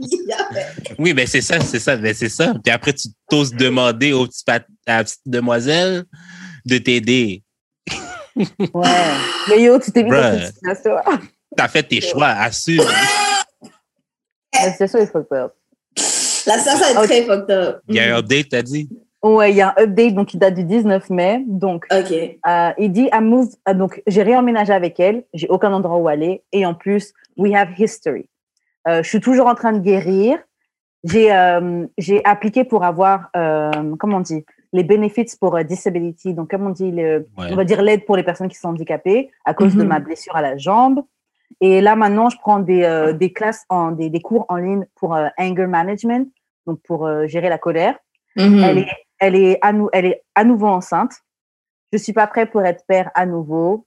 Il 0.00 0.96
Oui, 0.98 1.12
ben 1.12 1.26
c'est 1.26 1.40
ça, 1.42 1.60
c'est 1.60 1.78
ça, 1.78 1.96
ben 1.96 2.14
c'est 2.14 2.28
ça. 2.30 2.54
Puis 2.64 2.72
après, 2.72 2.92
tu 2.94 3.08
t'oses 3.28 3.52
demander 3.52 4.12
au 4.14 4.26
petit 4.26 4.42
pat- 4.44 4.66
à 4.86 4.98
la 4.98 5.04
petite 5.04 5.20
demoiselle 5.26 6.04
de 6.64 6.78
t'aider. 6.78 7.42
Ouais. 8.72 8.88
Mais 9.48 9.62
yo, 9.62 9.78
tu 9.78 9.90
t'es 9.92 10.02
mis 10.02 10.10
dans 10.10 10.16
Bruh. 10.30 10.40
cette 10.46 10.54
situation. 10.54 10.96
T'as 11.56 11.68
fait 11.68 11.82
tes 11.82 12.00
choix, 12.00 12.28
assume. 12.28 12.84
La 14.54 14.70
situation 14.72 14.98
est 15.00 15.06
fucked 15.12 15.32
up. 15.32 15.52
La 16.48 16.56
est 16.56 16.94
très 17.06 17.22
fucked 17.22 17.50
up. 17.50 17.80
Il 17.88 17.94
y 17.96 18.00
a 18.00 18.14
un 18.14 18.18
update, 18.18 18.48
t'as 18.50 18.62
dit? 18.62 18.88
Ouais, 19.22 19.50
il 19.50 19.56
y 19.56 19.60
a 19.60 19.74
un 19.76 19.82
update 19.82 20.14
donc, 20.14 20.28
qui 20.28 20.38
date 20.38 20.54
du 20.54 20.64
19 20.64 21.10
mai. 21.10 21.44
Donc, 21.46 21.86
OK. 21.92 22.12
Euh, 22.12 22.70
il 22.78 22.92
dit, 22.92 23.10
euh, 23.12 23.74
donc 23.74 24.02
j'ai 24.06 24.22
réemménagé 24.22 24.72
avec 24.72 24.98
elle, 25.00 25.24
j'ai 25.34 25.48
aucun 25.48 25.72
endroit 25.72 25.98
où 25.98 26.08
aller, 26.08 26.42
et 26.52 26.64
en 26.64 26.74
plus, 26.74 27.12
we 27.36 27.52
have 27.54 27.68
history. 27.78 28.28
Euh, 28.86 29.02
je 29.02 29.08
suis 29.08 29.20
toujours 29.20 29.46
en 29.48 29.54
train 29.54 29.72
de 29.72 29.80
guérir. 29.80 30.38
J'ai 31.04 31.32
euh, 31.32 31.86
j'ai 31.98 32.24
appliqué 32.24 32.64
pour 32.64 32.82
avoir, 32.84 33.28
euh, 33.36 33.70
comment 33.98 34.16
on 34.18 34.20
dit, 34.20 34.44
les 34.72 34.84
benefits 34.84 35.36
pour 35.40 35.56
euh, 35.56 35.62
disability, 35.62 36.34
donc 36.34 36.50
comme 36.50 36.66
on 36.66 36.70
dit, 36.70 36.90
le, 36.90 37.26
Ouais. 37.36 37.48
on 37.50 37.56
va 37.56 37.64
dire 37.64 37.82
l'aide 37.82 38.04
pour 38.04 38.16
les 38.16 38.22
personnes 38.22 38.48
qui 38.48 38.56
sont 38.56 38.68
handicapées 38.68 39.30
à 39.44 39.54
cause 39.54 39.74
de 39.74 39.82
Mhm. 39.82 39.88
ma 39.88 39.98
blessure 40.00 40.34
à 40.36 40.42
la 40.42 40.56
jambe. 40.56 41.02
Et 41.60 41.80
là 41.80 41.96
maintenant, 41.96 42.28
je 42.30 42.36
prends 42.38 42.58
des, 42.60 42.82
euh, 42.84 43.12
des 43.12 43.32
classes, 43.32 43.64
en, 43.68 43.90
des, 43.92 44.10
des 44.10 44.20
cours 44.20 44.44
en 44.48 44.56
ligne 44.56 44.84
pour 44.96 45.14
euh, 45.14 45.28
anger 45.38 45.66
management, 45.66 46.28
donc 46.68 46.80
pour 46.86 47.06
euh, 47.06 47.26
gérer 47.26 47.48
la 47.48 47.58
colère. 47.58 47.96
Mhm. 48.36 48.62
Elle, 48.62 48.78
est, 48.78 48.88
elle, 49.18 49.34
est 49.34 49.58
à 49.62 49.72
nou- 49.72 49.88
elle 49.92 50.06
est 50.06 50.22
à 50.34 50.44
nouveau 50.44 50.68
enceinte. 50.68 51.12
Je 51.92 51.98
suis 51.98 52.12
pas 52.12 52.26
prêt 52.26 52.46
pour 52.46 52.62
être 52.62 52.84
père 52.86 53.10
à 53.14 53.24
nouveau, 53.26 53.86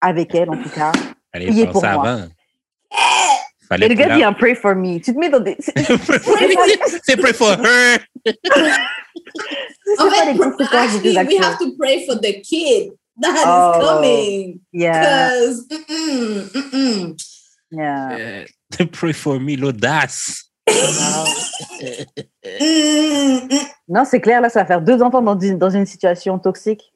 avec 0.00 0.34
elle 0.34 0.48
en 0.50 0.56
tout 0.62 0.70
cas. 0.70 0.92
Priez 1.32 1.66
penser 1.66 1.72
pour 1.72 1.82
moi. 1.82 1.90
avant. 1.90 2.28
Et 3.80 3.88
le 3.88 3.94
gars 3.94 4.14
dit 4.14 4.22
un 4.22 4.32
pray 4.32 4.54
for 4.54 4.74
me. 4.76 4.98
Tu 5.00 5.12
te 5.12 5.18
mets 5.18 5.30
dans 5.30 5.40
des. 5.40 5.56
c'est 5.58 7.16
pray 7.20 7.32
for 7.32 7.50
her. 7.50 7.98
En 9.98 10.10
fait, 10.10 10.76
actually, 10.76 11.10
we 11.10 11.16
actions. 11.16 11.42
have 11.44 11.58
to 11.58 11.72
pray 11.76 12.06
for 12.06 12.14
the 12.14 12.40
kid 12.42 12.92
that 13.20 13.34
is 13.34 13.44
Oh. 13.44 13.80
coming. 13.80 14.60
Yeah, 14.72 15.30
Because, 15.30 15.66
mm-mm, 15.68 16.52
mm-mm. 16.52 17.16
yeah. 17.72 18.44
Pray 18.92 19.12
for 19.12 19.38
me, 19.40 19.56
l'audace. 19.56 20.50
Non, 23.88 24.04
c'est 24.04 24.20
clair, 24.20 24.40
là, 24.40 24.48
ça 24.48 24.60
va 24.60 24.66
faire 24.66 24.80
deux 24.82 25.02
enfants 25.02 25.22
dans 25.22 25.38
une, 25.38 25.58
dans 25.58 25.70
une 25.70 25.86
situation 25.86 26.38
toxique. 26.38 26.92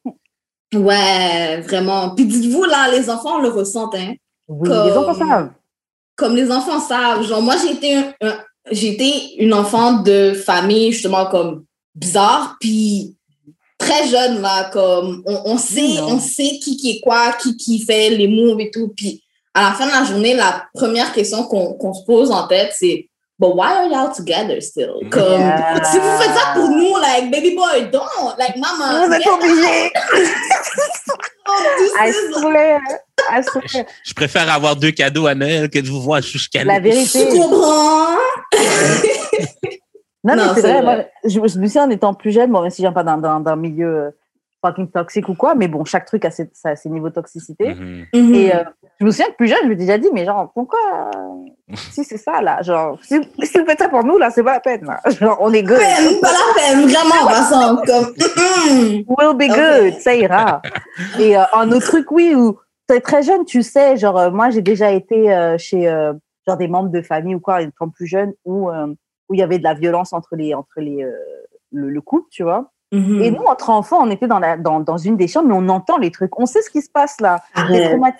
Ouais, 0.75 1.60
vraiment. 1.62 2.14
Puis 2.14 2.26
dites-vous, 2.26 2.64
là, 2.64 2.90
les 2.90 3.08
enfants 3.10 3.38
le 3.40 3.48
ressentent, 3.48 3.94
hein. 3.94 4.14
Oui, 4.48 4.68
Comme- 4.68 4.87
les 4.88 4.96
enfants 4.96 5.14
savent. 5.28 5.50
Comme 6.16 6.37
les 6.37 6.50
enfants 6.50 6.80
savent. 6.80 7.22
Genre, 7.22 7.42
moi, 7.42 7.56
j'ai 7.62 7.72
été, 7.72 7.94
un- 7.94 9.34
une 9.38 9.54
enfant 9.54 9.92
de 10.02 10.32
famille, 10.34 10.92
justement, 10.92 11.26
comme 11.26 11.64
bizarre. 11.94 12.56
Puis 12.60 13.16
très 13.78 14.08
jeune, 14.08 14.40
là, 14.40 14.70
comme 14.72 15.22
on, 15.26 15.42
on 15.52 15.58
sait, 15.58 15.94
Non. 16.00 16.14
on 16.14 16.18
sait 16.20 16.58
qui 16.62 16.76
qui 16.76 16.90
est 16.96 17.00
quoi, 17.00 17.32
qui 17.40 17.56
qui 17.56 17.80
fait 17.84 18.10
les 18.10 18.26
moves 18.28 18.60
et 18.60 18.70
tout. 18.70 18.92
Puis 18.96 19.22
à 19.54 19.68
la 19.70 19.75
fin 19.75 19.87
de 19.87 19.92
la 19.92 20.04
journée, 20.04 20.34
la 20.34 20.66
première 20.75 21.12
question 21.12 21.44
qu'on 21.44 21.75
qu'on 21.75 21.94
se 21.94 22.04
pose 22.04 22.30
en 22.30 22.46
tête, 22.48 22.72
c'est 22.76 23.08
But 23.40 23.54
why 23.54 23.73
are 23.73 23.87
y'all 23.88 24.12
together 24.12 24.61
still? 24.61 25.00
Comme, 25.11 25.40
Yeah. 25.40 25.80
si 25.92 25.99
vous 25.99 26.11
faites 26.18 26.35
ça 26.35 26.54
pour 26.54 26.68
nous, 26.71 26.97
like, 26.97 27.30
baby 27.30 27.54
boy, 27.54 27.88
don't. 27.92 28.37
Like, 28.37 28.57
maman, 28.57 29.07
Vous 29.07 29.12
êtes 29.12 29.23
get 29.23 29.30
obligés. 29.30 29.92
out, 31.49 31.78
this 31.78 31.92
I 32.00 32.09
is- 32.11 32.35
swear. 32.40 32.80
I 33.30 33.42
swear. 33.45 33.85
Je 34.04 34.12
préfère 34.14 34.52
avoir 34.52 34.75
deux 34.76 34.90
cadeaux 34.90 35.26
à 35.28 35.35
Noël 35.37 35.71
que 35.71 35.78
de 35.78 35.87
vous 35.88 36.00
voir 36.02 36.21
chicaner. 36.23 36.64
La 36.64 36.76
Tu 36.80 36.83
vérité. 36.88 37.28
comprends? 37.28 38.16
Non, 40.25 40.35
mais 40.35 40.37
Non, 40.37 40.52
c'est 40.54 40.61
c'est 40.62 40.73
vrai. 40.73 40.83
vrai. 40.83 40.95
Moi, 40.97 41.04
je, 41.25 41.30
je 41.30 41.38
me 41.61 41.66
souviens 41.66 41.85
en 41.85 41.90
étant 41.90 42.12
plus 42.14 42.33
jeune, 42.33 42.50
bon, 42.50 42.61
même 42.62 42.71
si 42.71 42.78
je 42.78 42.88
viens 42.88 42.92
pas 42.92 43.04
d'un- 43.04 43.57
milieu 43.57 43.87
euh, 43.87 44.11
fucking 44.64 44.90
toxique 44.90 45.28
ou 45.28 45.35
quoi, 45.35 45.54
mais 45.54 45.68
bon, 45.68 45.85
chaque 45.85 46.07
truc 46.07 46.25
a 46.25 46.30
ses, 46.33 46.49
niveaux 46.87 47.09
de 47.09 47.14
toxicité. 47.14 47.75
Mhm. 47.75 48.07
Mhm. 48.12 48.35
Et 48.35 48.54
euh, 48.54 48.64
je 49.00 49.07
me 49.07 49.11
souviens 49.11 49.26
que 49.31 49.37
plus 49.37 49.47
jeune, 49.49 49.59
je 49.64 49.69
me 49.69 49.76
déjà 49.76 49.97
dit, 49.99 50.09
mais 50.12 50.25
genre, 50.25 50.50
pourquoi 50.55 50.78
euh, 51.14 51.75
Si 51.93 52.02
c'est 52.05 52.17
ça, 52.17 52.40
là, 52.43 52.62
genre, 52.62 52.99
si, 53.02 53.21
si 53.45 53.59
vous 53.59 53.64
faites 53.64 53.78
ça 53.78 53.88
pour 53.88 54.02
nous, 54.05 54.19
là, 54.19 54.31
c'est 54.31 54.43
pas 54.43 54.55
la 54.55 54.61
peine, 54.61 54.85
là. 54.85 55.00
Genre, 55.11 55.37
on 55.40 55.52
est 55.52 55.62
good. 55.62 55.78
pas 55.78 56.31
la 56.33 56.55
peine, 56.57 56.87
vraiment, 56.88 57.14
en 57.23 57.26
passant, 57.28 57.76
comme. 57.76 58.14
We'll 59.09 59.35
be 59.37 59.49
good, 59.52 60.00
ça 60.00 60.14
ira. 60.14 60.62
Et 61.19 61.37
euh, 61.37 61.43
un 61.52 61.71
autre 61.71 61.87
truc, 61.87 62.11
oui, 62.11 62.35
où 62.35 62.59
t'es 62.87 63.00
très 63.00 63.23
jeune, 63.23 63.45
tu 63.45 63.62
sais, 63.62 63.97
genre, 63.97 64.19
euh, 64.19 64.31
moi, 64.31 64.50
j'ai 64.50 64.62
déjà 64.62 64.90
été 64.90 65.33
euh, 65.33 65.57
chez 65.59 65.88
euh, 65.88 66.12
genre 66.47 66.57
des 66.57 66.69
membres 66.69 66.88
de 66.90 67.02
famille 67.02 67.35
ou 67.35 67.40
quoi, 67.40 67.62
étant 67.62 67.88
plus 67.88 68.07
jeune, 68.07 68.33
où 68.45 68.71
euh, 68.71 68.87
où 69.28 69.35
il 69.35 69.40
y 69.40 69.43
avait 69.43 69.59
de 69.59 69.64
la 69.64 69.75
violence 69.75 70.12
entre 70.14 70.35
les 70.37 70.55
entre 70.55 70.78
les 70.81 71.05
euh, 71.05 71.12
le, 71.71 71.90
le 71.90 72.00
couple, 72.00 72.28
tu 72.31 72.43
vois. 72.43 72.71
Mhm. 72.93 73.21
Et 73.23 73.31
nous, 73.31 73.43
entre 73.43 73.69
enfants, 73.69 73.99
on 74.00 74.11
était 74.11 74.26
dans 74.26 74.38
la 74.38 74.57
dans, 74.57 74.81
dans 74.81 74.97
une 74.97 75.19
des 75.19 75.28
chambres, 75.28 75.49
mais 75.49 75.55
on 75.55 75.69
entend 75.69 75.99
les 75.99 76.11
trucs, 76.11 76.38
on 76.40 76.47
sait 76.47 76.62
ce 76.62 76.71
qui 76.71 76.81
se 76.81 76.90
passe 76.90 77.21
là. 77.21 77.43
Traumati- 77.55 78.17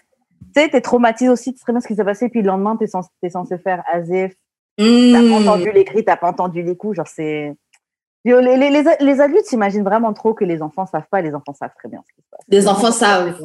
sais, 0.58 0.68
t'es 0.68 0.80
traumatisé 0.80 1.30
aussi, 1.30 1.52
tu 1.52 1.58
sais 1.58 1.64
très 1.64 1.72
bien 1.72 1.80
ce 1.80 1.88
qui 1.88 1.94
s'est 1.94 2.04
passé, 2.04 2.28
puis 2.28 2.42
le 2.42 2.48
lendemain, 2.48 2.76
t'es 2.76 2.86
censé, 2.86 3.08
t'es 3.22 3.30
censé 3.30 3.58
faire 3.58 3.82
as 3.92 4.00
if 4.08 4.32
T'as 4.76 5.20
pas 5.28 5.34
entendu 5.40 5.72
les 5.72 5.84
cris, 5.84 6.04
t'as 6.04 6.16
pas 6.16 6.28
entendu 6.28 6.62
les 6.62 6.76
coups, 6.76 6.96
genre 6.96 7.08
c'est. 7.08 7.54
Les, 8.24 8.40
les, 8.56 8.70
les, 8.70 8.84
les 9.00 9.20
adultes 9.20 9.46
s'imaginent 9.46 9.84
vraiment 9.84 10.12
trop 10.12 10.34
que 10.34 10.44
les 10.44 10.60
enfants 10.62 10.86
savent 10.86 11.06
pas, 11.10 11.20
et 11.20 11.22
les 11.22 11.34
enfants 11.34 11.54
savent 11.54 11.72
très 11.78 11.88
bien 11.88 12.00
ce 12.06 12.12
qui 12.14 12.20
se 12.20 12.26
passe. 12.30 12.40
Les 12.48 12.68
enfants 12.68 12.92
savent. 12.92 13.40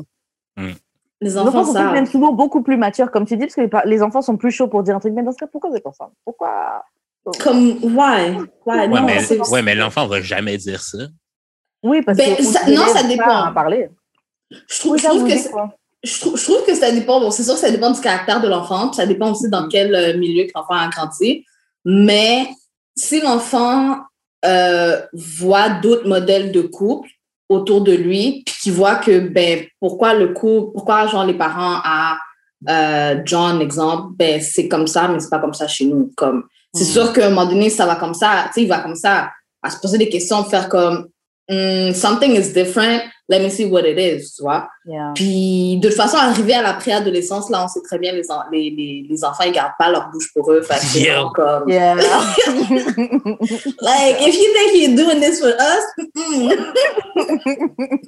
Mm. 0.58 0.66
Les 0.68 0.74
Les 1.22 1.38
enfants 1.38 1.50
enfants 1.60 1.66
sont 1.66 1.74
savent. 1.74 1.94
même 1.94 2.06
souvent 2.06 2.34
beaucoup 2.34 2.62
plus 2.64 2.76
matures, 2.78 3.10
comme 3.10 3.26
tu 3.26 3.38
dis, 3.38 3.48
parce 3.48 3.56
que 3.56 3.88
les, 3.88 4.04
enfants 4.04 4.22
sont 4.22 4.36
plus 4.38 4.52
chauds 4.52 4.68
pour 4.68 4.84
dire 4.84 4.96
un 4.96 5.00
truc. 5.00 5.14
Mais 5.14 5.24
dans 5.24 5.32
ce 5.32 5.38
cas, 5.38 5.48
pourquoi 5.48 5.70
vous 5.70 5.76
êtes 5.78 5.88
ensemble? 5.88 6.12
Pourquoi? 6.26 6.84
Comme, 7.42 7.78
why? 7.82 8.36
Why? 8.66 8.80
Ouais, 8.80 8.88
non, 8.90 9.06
mais, 9.06 9.40
ouais, 9.50 9.62
mais 9.62 9.76
l'enfant 9.76 10.06
va 10.08 10.20
jamais 10.22 10.58
dire 10.58 10.82
ça. 10.82 10.98
Oui, 11.82 12.02
parce 12.02 12.18
Ben, 12.18 12.36
que. 12.36 12.44
ça- 12.44 12.60
on 12.68 12.72
non, 12.72 12.88
ça 12.88 13.04
dépend. 13.04 13.24
pas 13.26 13.48
À 13.48 13.52
parler. 13.54 13.90
je 14.52 14.80
trouve, 14.80 14.98
je 14.98 15.06
trouve 15.06 15.24
que 15.24 15.34
je 16.04 16.20
trouve, 16.20 16.38
je 16.38 16.44
trouve 16.44 16.66
que 16.66 16.76
ça 16.76 16.92
dépend. 16.92 17.20
Bon, 17.22 17.32
c'est 17.32 17.44
sûr 17.44 17.54
que 17.54 17.60
ça 17.60 17.72
dépend 17.72 17.92
du 17.92 18.02
caractère 18.02 18.42
de 18.42 18.48
l'enfant, 18.48 18.92
ça 18.94 19.06
dépend 19.06 19.32
aussi 19.32 19.48
Mm. 19.48 19.52
dans 19.52 19.68
quel 19.68 19.96
euh, 19.96 20.18
milieu 20.18 20.44
que 20.46 20.52
l'enfant 20.56 20.74
a 20.76 20.90
grandi. 20.90 21.46
Mais 21.86 22.48
si 22.96 23.22
l'enfant 23.22 23.98
euh, 24.46 25.02
voit 25.14 25.70
d'autres 25.70 26.08
modèles 26.08 26.52
de 26.52 26.62
couple 26.62 27.10
autour 27.50 27.82
de 27.82 27.94
lui, 27.94 28.44
puis 28.46 28.56
qu'il 28.62 28.74
voit 28.74 28.96
que, 28.96 29.20
ben, 29.20 29.66
pourquoi 29.80 30.14
le 30.14 30.30
couple, 30.34 30.74
pourquoi, 30.74 31.08
genre, 31.08 31.26
les 31.26 31.34
parents 31.34 31.80
à 31.84 32.18
euh, 32.70 33.22
John, 33.26 33.62
exemple, 33.62 34.14
ben, 34.18 34.42
c'est 34.42 34.68
comme 34.68 34.88
ça, 34.88 35.08
mais 35.08 35.20
c'est 35.20 35.30
pas 35.30 35.40
comme 35.40 35.54
ça 35.54 35.68
chez 35.68 35.86
nous. 35.86 36.12
Comme, 36.18 36.44
c'est 36.74 36.84
Mm. 36.86 36.88
sûr 36.88 37.14
qu'à 37.14 37.28
un 37.28 37.30
moment 37.30 37.46
donné, 37.46 37.70
ça 37.70 37.86
va 37.86 37.96
comme 37.96 38.14
ça, 38.14 38.46
tu 38.48 38.54
sais, 38.56 38.62
il 38.64 38.68
va 38.68 38.80
comme 38.80 38.96
ça 38.96 39.30
à 39.62 39.70
se 39.70 39.80
poser 39.80 39.98
des 39.98 40.10
questions, 40.10 40.44
faire 40.44 40.68
comme, 40.68 41.08
Hmm, 41.50 41.92
something 41.92 42.36
is 42.38 42.54
different, 42.54 43.02
let 43.28 43.42
me 43.42 43.50
see 43.50 43.66
what 43.66 43.82
it 43.86 43.98
is, 44.00 44.34
tu 44.36 44.44
vois. 44.44 44.70
Yeah. 44.86 45.12
Puis, 45.14 45.78
de 45.82 45.90
toute 45.90 45.98
façon, 45.98 46.16
arrivé 46.16 46.54
à 46.54 46.62
la 46.62 46.74
préadolescence, 46.74 47.50
là, 47.50 47.66
on 47.66 47.68
sait 47.68 47.82
très 47.84 48.00
bien, 48.00 48.14
les, 48.14 48.32
en- 48.32 48.44
les, 48.50 48.70
les, 48.70 49.06
les 49.10 49.24
enfants, 49.26 49.44
ils 49.46 49.52
gardent 49.52 49.74
pas 49.78 49.90
leur 49.92 50.10
bouche 50.10 50.32
pour 50.34 50.50
eux. 50.54 50.62
Fait 50.62 50.76
que 50.76 50.80
c'est 50.86 51.00
Yeah. 51.02 51.16
vraiment 51.16 51.32
comme, 51.34 51.70
Yeah. 51.70 51.96
like, 53.82 54.22
if 54.22 54.36
you 54.36 54.54
think 54.54 54.74
you're 54.74 54.96
doing 54.96 55.20
this 55.20 55.42
for 55.42 55.50
us, 55.50 55.84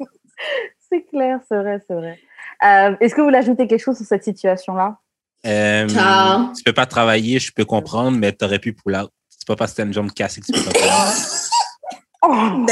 c'est 0.89 1.03
clair, 1.09 1.39
c'est 1.49 1.57
vrai, 1.57 1.79
c'est 1.87 1.95
vrai. 1.95 2.19
Euh, 2.63 2.95
Est-ce 3.01 3.13
que 3.15 3.21
vous 3.21 3.27
voulez 3.27 3.37
ajouter 3.39 3.67
quelque 3.67 3.83
chose 3.83 3.97
sur 3.97 4.05
cette 4.05 4.23
situation-là? 4.23 4.95
Euh, 5.45 5.87
tu 6.55 6.63
peux 6.63 6.73
pas 6.73 6.85
travailler, 6.85 7.37
je 7.39 7.51
peux 7.53 7.65
comprendre, 7.65 8.17
mais 8.17 8.31
t'aurais 8.31 8.59
pu 8.59 8.73
pull 8.73 8.95
out. 8.95 9.09
C'est 9.29 9.45
pas 9.47 9.55
parce 9.55 9.71
que 9.73 9.77
t'as 9.77 9.83
une 9.85 9.93
jambe 9.93 10.11
cassée 10.11 10.41
que 10.41 10.45
tu 10.47 10.53
peux 10.53 10.71
pas 10.71 10.71
Oh, 12.27 12.65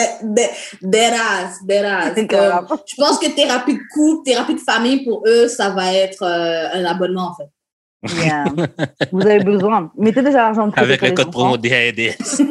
c'est 2.15 2.27
Comme, 2.27 2.39
grave. 2.39 2.67
je 2.85 2.95
pense 2.95 3.19
que 3.19 3.29
thérapie 3.35 3.73
de 3.75 3.79
couple, 3.93 4.23
thérapie 4.25 4.55
de 4.55 4.59
famille, 4.59 5.03
pour 5.03 5.23
eux, 5.27 5.47
ça 5.47 5.69
va 5.69 5.93
être 5.93 6.23
euh, 6.23 6.69
un 6.73 6.85
abonnement, 6.85 7.31
en 7.31 7.35
fait. 7.35 7.49
Yeah. 8.21 8.45
Vous 9.13 9.21
avez 9.21 9.43
besoin. 9.43 9.89
Mettez 9.97 10.21
déjà 10.21 10.39
l'argent 10.39 10.67
de 10.67 10.71
côté 10.71 10.81
Avec 10.81 11.01
le 11.01 11.11
code 11.11 11.31
promo 11.31 11.55
DADS. 11.55 12.17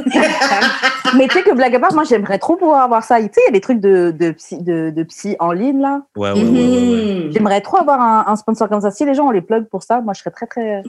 Mais 1.17 1.29
tu 1.29 1.35
sais 1.35 1.43
que 1.43 1.55
blague 1.55 1.75
à 1.75 1.81
part, 1.81 1.93
moi 1.93 2.05
j'aimerais 2.05 2.39
trop 2.39 2.57
pouvoir 2.57 2.85
avoir 2.85 3.05
ça. 3.05 3.21
Tu 3.21 3.25
sais, 3.27 3.41
il 3.43 3.45
y 3.45 3.49
a 3.49 3.53
des 3.53 3.61
trucs 3.61 3.81
de, 3.81 4.15
de, 4.19 4.31
psy, 4.31 4.63
de, 4.63 4.91
de 4.91 5.03
psy 5.03 5.37
en 5.41 5.53
ligne 5.53 5.81
là. 5.83 6.01
Ouais, 6.17 6.33
ouais, 6.33 6.43
ouais, 6.43 6.49
ouais, 6.49 6.59
ouais. 6.59 7.25
Mhm. 7.27 7.33
J'aimerais 7.33 7.61
trop 7.61 7.77
avoir 7.77 8.01
un, 8.01 8.25
un 8.29 8.37
sponsor 8.37 8.67
comme 8.69 8.81
ça. 8.81 8.91
Si 8.91 9.05
les 9.05 9.13
gens 9.13 9.27
ont 9.27 9.31
les 9.31 9.43
plugs 9.43 9.69
pour 9.69 9.83
ça, 9.83 10.01
moi 10.01 10.15
je 10.15 10.21
serais 10.21 10.31
très 10.31 10.47
très 10.47 10.83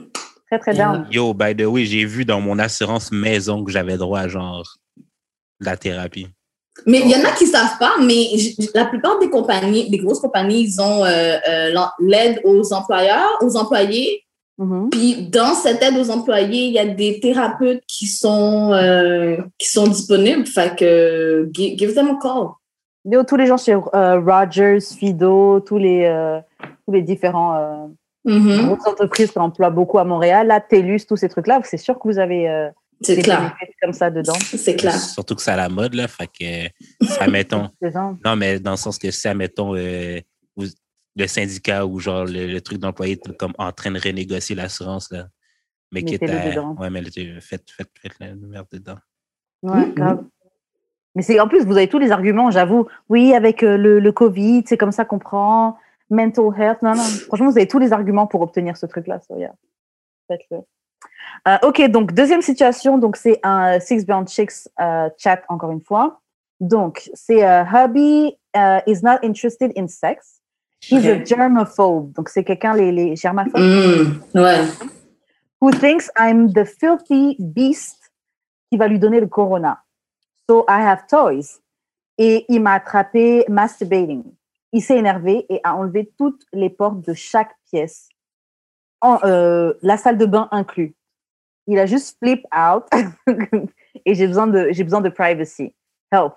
très 0.46 0.58
très 0.58 0.74
down. 0.74 1.06
Yo, 1.10 1.34
by 1.34 1.54
the 1.54 1.66
way, 1.66 1.84
j'ai 1.84 2.06
vu 2.06 2.24
dans 2.24 2.40
mon 2.40 2.58
assurance 2.58 3.12
maison 3.12 3.64
que 3.64 3.70
j'avais 3.70 3.98
droit 3.98 4.20
à 4.20 4.28
genre 4.28 4.64
la 5.60 5.76
thérapie. 5.76 6.28
Mais 6.86 7.00
il 7.00 7.10
y 7.10 7.14
en 7.14 7.24
a 7.24 7.30
qui 7.32 7.46
savent 7.46 7.78
pas, 7.78 7.92
mais 8.02 8.26
la 8.74 8.84
plupart 8.86 9.18
des 9.20 9.30
compagnies, 9.30 9.88
des 9.90 9.98
grosses 9.98 10.18
compagnies, 10.20 10.62
ils 10.62 10.80
ont 10.80 11.04
euh, 11.04 11.36
euh, 11.48 11.74
l'aide 12.00 12.40
aux 12.44 12.72
employeurs, 12.72 13.38
aux 13.42 13.56
employés. 13.56 14.22
Mhm. 14.58 14.90
Puis 14.90 15.28
dans 15.28 15.54
cette 15.54 15.82
aide 15.82 15.96
aux 15.96 16.10
employés, 16.10 16.66
il 16.66 16.72
y 16.72 16.78
a 16.78 16.86
des 16.86 17.20
thérapeutes 17.20 17.82
qui 17.86 18.06
sont 18.06 18.72
euh, 18.72 19.36
qui 19.58 19.68
sont 19.68 19.86
disponibles. 19.86 20.46
Fait 20.46 20.76
que 20.76 21.48
gi- 21.52 21.76
give 21.78 21.94
them 21.94 22.08
a 22.08 22.18
call. 22.20 22.48
Yo, 23.04 23.22
tous 23.24 23.36
les 23.36 23.46
gens 23.46 23.56
chez 23.56 23.74
euh, 23.74 24.20
Rogers, 24.20 24.80
Fido, 24.80 25.60
tous 25.60 25.78
les 25.78 26.04
euh, 26.04 26.40
tous 26.86 26.92
les 26.92 27.02
différents 27.02 27.54
euh, 27.56 27.86
Mhm. 28.26 28.66
grosses 28.68 28.86
entreprises 28.86 29.30
qui 29.30 29.38
emploient 29.38 29.68
beaucoup 29.70 29.98
à 29.98 30.04
Montréal, 30.04 30.46
là, 30.46 30.58
TELUS, 30.58 31.00
tous 31.06 31.16
ces 31.16 31.28
trucs 31.28 31.46
là, 31.46 31.60
c'est 31.64 31.76
sûr 31.76 31.98
que 31.98 32.08
vous 32.08 32.18
avez 32.18 32.48
euh, 32.48 32.70
C'est 33.04 33.22
clair, 33.22 33.56
comme 33.82 33.92
ça 33.92 34.10
dedans. 34.10 34.32
c'est 34.40 34.76
clair. 34.76 34.92
Surtout 34.98 35.34
que 35.34 35.42
c'est 35.42 35.50
à 35.52 35.56
la 35.56 35.68
mode, 35.68 35.94
là. 35.94 36.08
Fait 36.08 36.26
que, 36.28 37.06
ça 37.06 37.26
mettons. 37.26 37.68
Ça. 37.92 38.14
Non, 38.24 38.36
mais 38.36 38.58
dans 38.60 38.72
le 38.72 38.76
sens 38.76 38.98
que 38.98 39.10
si, 39.10 39.28
admettons, 39.28 39.74
euh, 39.76 40.20
le 41.16 41.26
syndicat 41.28 41.86
ou 41.86 42.00
genre 42.00 42.24
le, 42.24 42.46
le 42.46 42.60
truc 42.60 42.78
d'employé 42.78 43.16
comme 43.38 43.52
en 43.58 43.70
train 43.72 43.90
de 43.92 44.00
renégocier 44.00 44.56
l'assurance, 44.56 45.10
là. 45.12 45.28
Mais 45.92 46.02
qui 46.02 46.14
est 46.14 46.22
à. 46.28 46.50
dedans. 46.50 46.74
Ouais, 46.78 46.90
mais 46.90 47.02
faites, 47.40 47.70
faites, 47.70 47.90
faites 48.00 48.18
la 48.18 48.34
merde 48.34 48.66
dedans. 48.72 48.96
Ouais, 49.62 49.86
Mhm. 49.86 49.94
grave. 49.94 50.24
Mais 51.14 51.22
c'est 51.22 51.38
en 51.38 51.46
plus, 51.46 51.64
vous 51.64 51.76
avez 51.76 51.88
tous 51.88 52.00
les 52.00 52.10
arguments, 52.10 52.50
j'avoue. 52.50 52.88
Oui, 53.08 53.32
avec 53.34 53.62
euh, 53.62 53.76
le, 53.76 54.00
le 54.00 54.12
Covid, 54.12 54.64
c'est 54.66 54.76
comme 54.76 54.90
ça 54.90 55.04
qu'on 55.04 55.20
prend. 55.20 55.78
Mental 56.10 56.46
health, 56.58 56.82
non, 56.82 56.94
non. 56.96 57.02
Franchement, 57.28 57.50
vous 57.50 57.56
avez 57.56 57.68
tous 57.68 57.78
les 57.78 57.92
arguments 57.92 58.26
pour 58.26 58.40
obtenir 58.42 58.76
ce 58.76 58.86
truc-là. 58.86 59.20
so 59.26 59.38
yeah. 59.38 59.54
Faites-le. 60.28 60.58
Euh, 61.48 61.58
ok, 61.62 61.88
donc 61.90 62.12
deuxième 62.12 62.42
situation, 62.42 62.98
donc 62.98 63.16
c'est 63.16 63.38
un 63.42 63.78
Six 63.80 64.04
Brown 64.06 64.26
Chicks 64.26 64.68
euh, 64.80 65.08
chat 65.18 65.42
encore 65.48 65.70
une 65.72 65.82
fois. 65.82 66.20
Donc 66.60 67.10
c'est 67.14 67.46
euh, 67.46 67.64
hubby 67.64 68.36
euh, 68.56 68.78
is 68.86 69.00
not 69.02 69.18
interested 69.22 69.72
in 69.76 69.86
sex. 69.88 70.40
He's 70.80 71.06
a 71.06 71.16
Ok. 71.16 71.26
germaphobe. 71.26 72.12
Donc 72.12 72.28
c'est 72.28 72.44
quelqu'un 72.44 72.74
les, 72.74 72.92
les 72.92 73.16
germaphobes 73.16 73.60
Mm, 73.60 74.20
ouais. 74.40 74.60
who 75.60 75.70
thinks 75.70 76.10
I'm 76.18 76.52
the 76.52 76.64
filthy 76.64 77.36
beast 77.38 77.98
qui 78.70 78.76
va 78.78 78.86
lui 78.86 78.98
donner 78.98 79.20
le 79.20 79.26
corona. 79.26 79.82
So 80.48 80.64
I 80.68 80.82
have 80.82 81.06
toys. 81.08 81.60
Et 82.16 82.44
il 82.48 82.60
m'a 82.62 82.74
attrapé 82.74 83.44
masturbating. 83.48 84.22
Il 84.72 84.82
s'est 84.82 84.96
énervé 84.98 85.46
et 85.48 85.60
a 85.64 85.74
enlevé 85.74 86.12
toutes 86.16 86.42
les 86.52 86.70
portes 86.70 87.00
de 87.00 87.12
chaque 87.14 87.54
pièce, 87.70 88.08
en, 89.04 89.20
euh, 89.24 89.74
la 89.82 89.96
salle 89.96 90.18
de 90.18 90.26
bain 90.26 90.48
inclus. 90.50 90.94
Il 91.66 91.78
a 91.78 91.86
juste 91.86 92.16
flip 92.18 92.44
out 92.54 92.84
et 94.04 94.14
j'ai 94.14 94.26
besoin 94.26 94.46
de 94.46 94.68
j'ai 94.72 94.82
besoin 94.82 95.00
de 95.00 95.08
privacy. 95.10 95.74
Help. 96.10 96.32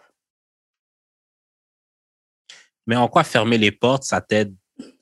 Mais 2.85 2.95
en 2.95 3.07
quoi 3.07 3.23
fermer 3.23 3.57
les 3.57 3.71
portes, 3.71 4.03
ça 4.03 4.21
t'aide 4.21 4.53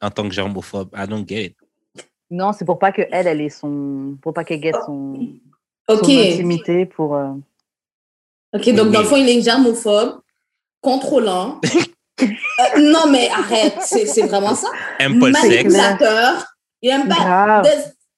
en 0.01 0.09
tant 0.09 0.23
que 0.27 0.33
germophobe? 0.33 0.89
I 0.95 1.07
don't 1.07 1.27
get 1.27 1.45
it. 1.45 1.57
Non, 2.29 2.53
c'est 2.53 2.65
pour 2.65 2.79
pas 2.79 2.91
que 2.91 3.03
elle, 3.11 3.27
elle 3.27 3.41
ait 3.41 3.49
son, 3.49 4.17
pour 4.21 4.33
pas 4.33 4.43
qu'elle 4.43 4.59
guette 4.59 4.75
son, 4.85 5.13
OK. 5.87 6.05
son 6.05 6.09
intimité 6.09 6.85
pour. 6.85 7.15
euh, 7.15 7.29
OK, 8.53 8.69
donc 8.73 8.91
dans 8.91 9.01
le 9.01 9.05
fond, 9.05 9.17
il 9.17 9.29
est 9.29 9.41
germophobe, 9.41 10.21
contrôlant. 10.81 11.59
Euh, 12.21 12.79
non, 12.79 13.11
mais 13.11 13.27
arrête, 13.29 13.75
c'est 13.81 14.05
c'est 14.05 14.25
vraiment 14.25 14.55
ça. 14.55 14.69
Manipulateur. 15.01 16.45
Il 16.81 16.89
aime 16.89 17.07
pas, 17.07 17.61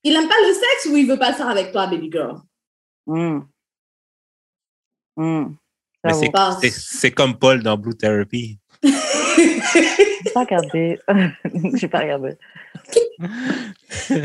il 0.03 0.15
aime 0.15 0.27
pas 0.27 0.35
le 0.47 0.53
sexe 0.53 0.87
ou 0.91 0.97
il 0.97 1.07
veut 1.07 1.17
pas 1.17 1.29
le 1.29 1.35
faire 1.35 1.49
avec 1.49 1.71
toi, 1.71 1.87
baby 1.87 2.09
girl? 2.11 2.35
Hmm. 3.05 3.39
Hmm. 5.15 5.55
Mais 6.03 6.11
J'avoue. 6.11 6.23
c'est- 6.23 6.31
Pas- 6.31 6.57
c'est- 6.61 6.69
C'est 6.73 7.11
comme 7.11 7.37
Paul 7.37 7.63
dans 7.63 7.77
Blue 7.77 7.95
Therapy. 7.95 8.59
J'ai 9.37 10.31
pas 10.33 10.41
regardé. 10.41 10.99
J'ai 11.75 11.87
pas 11.87 11.99
regardé. 11.99 12.37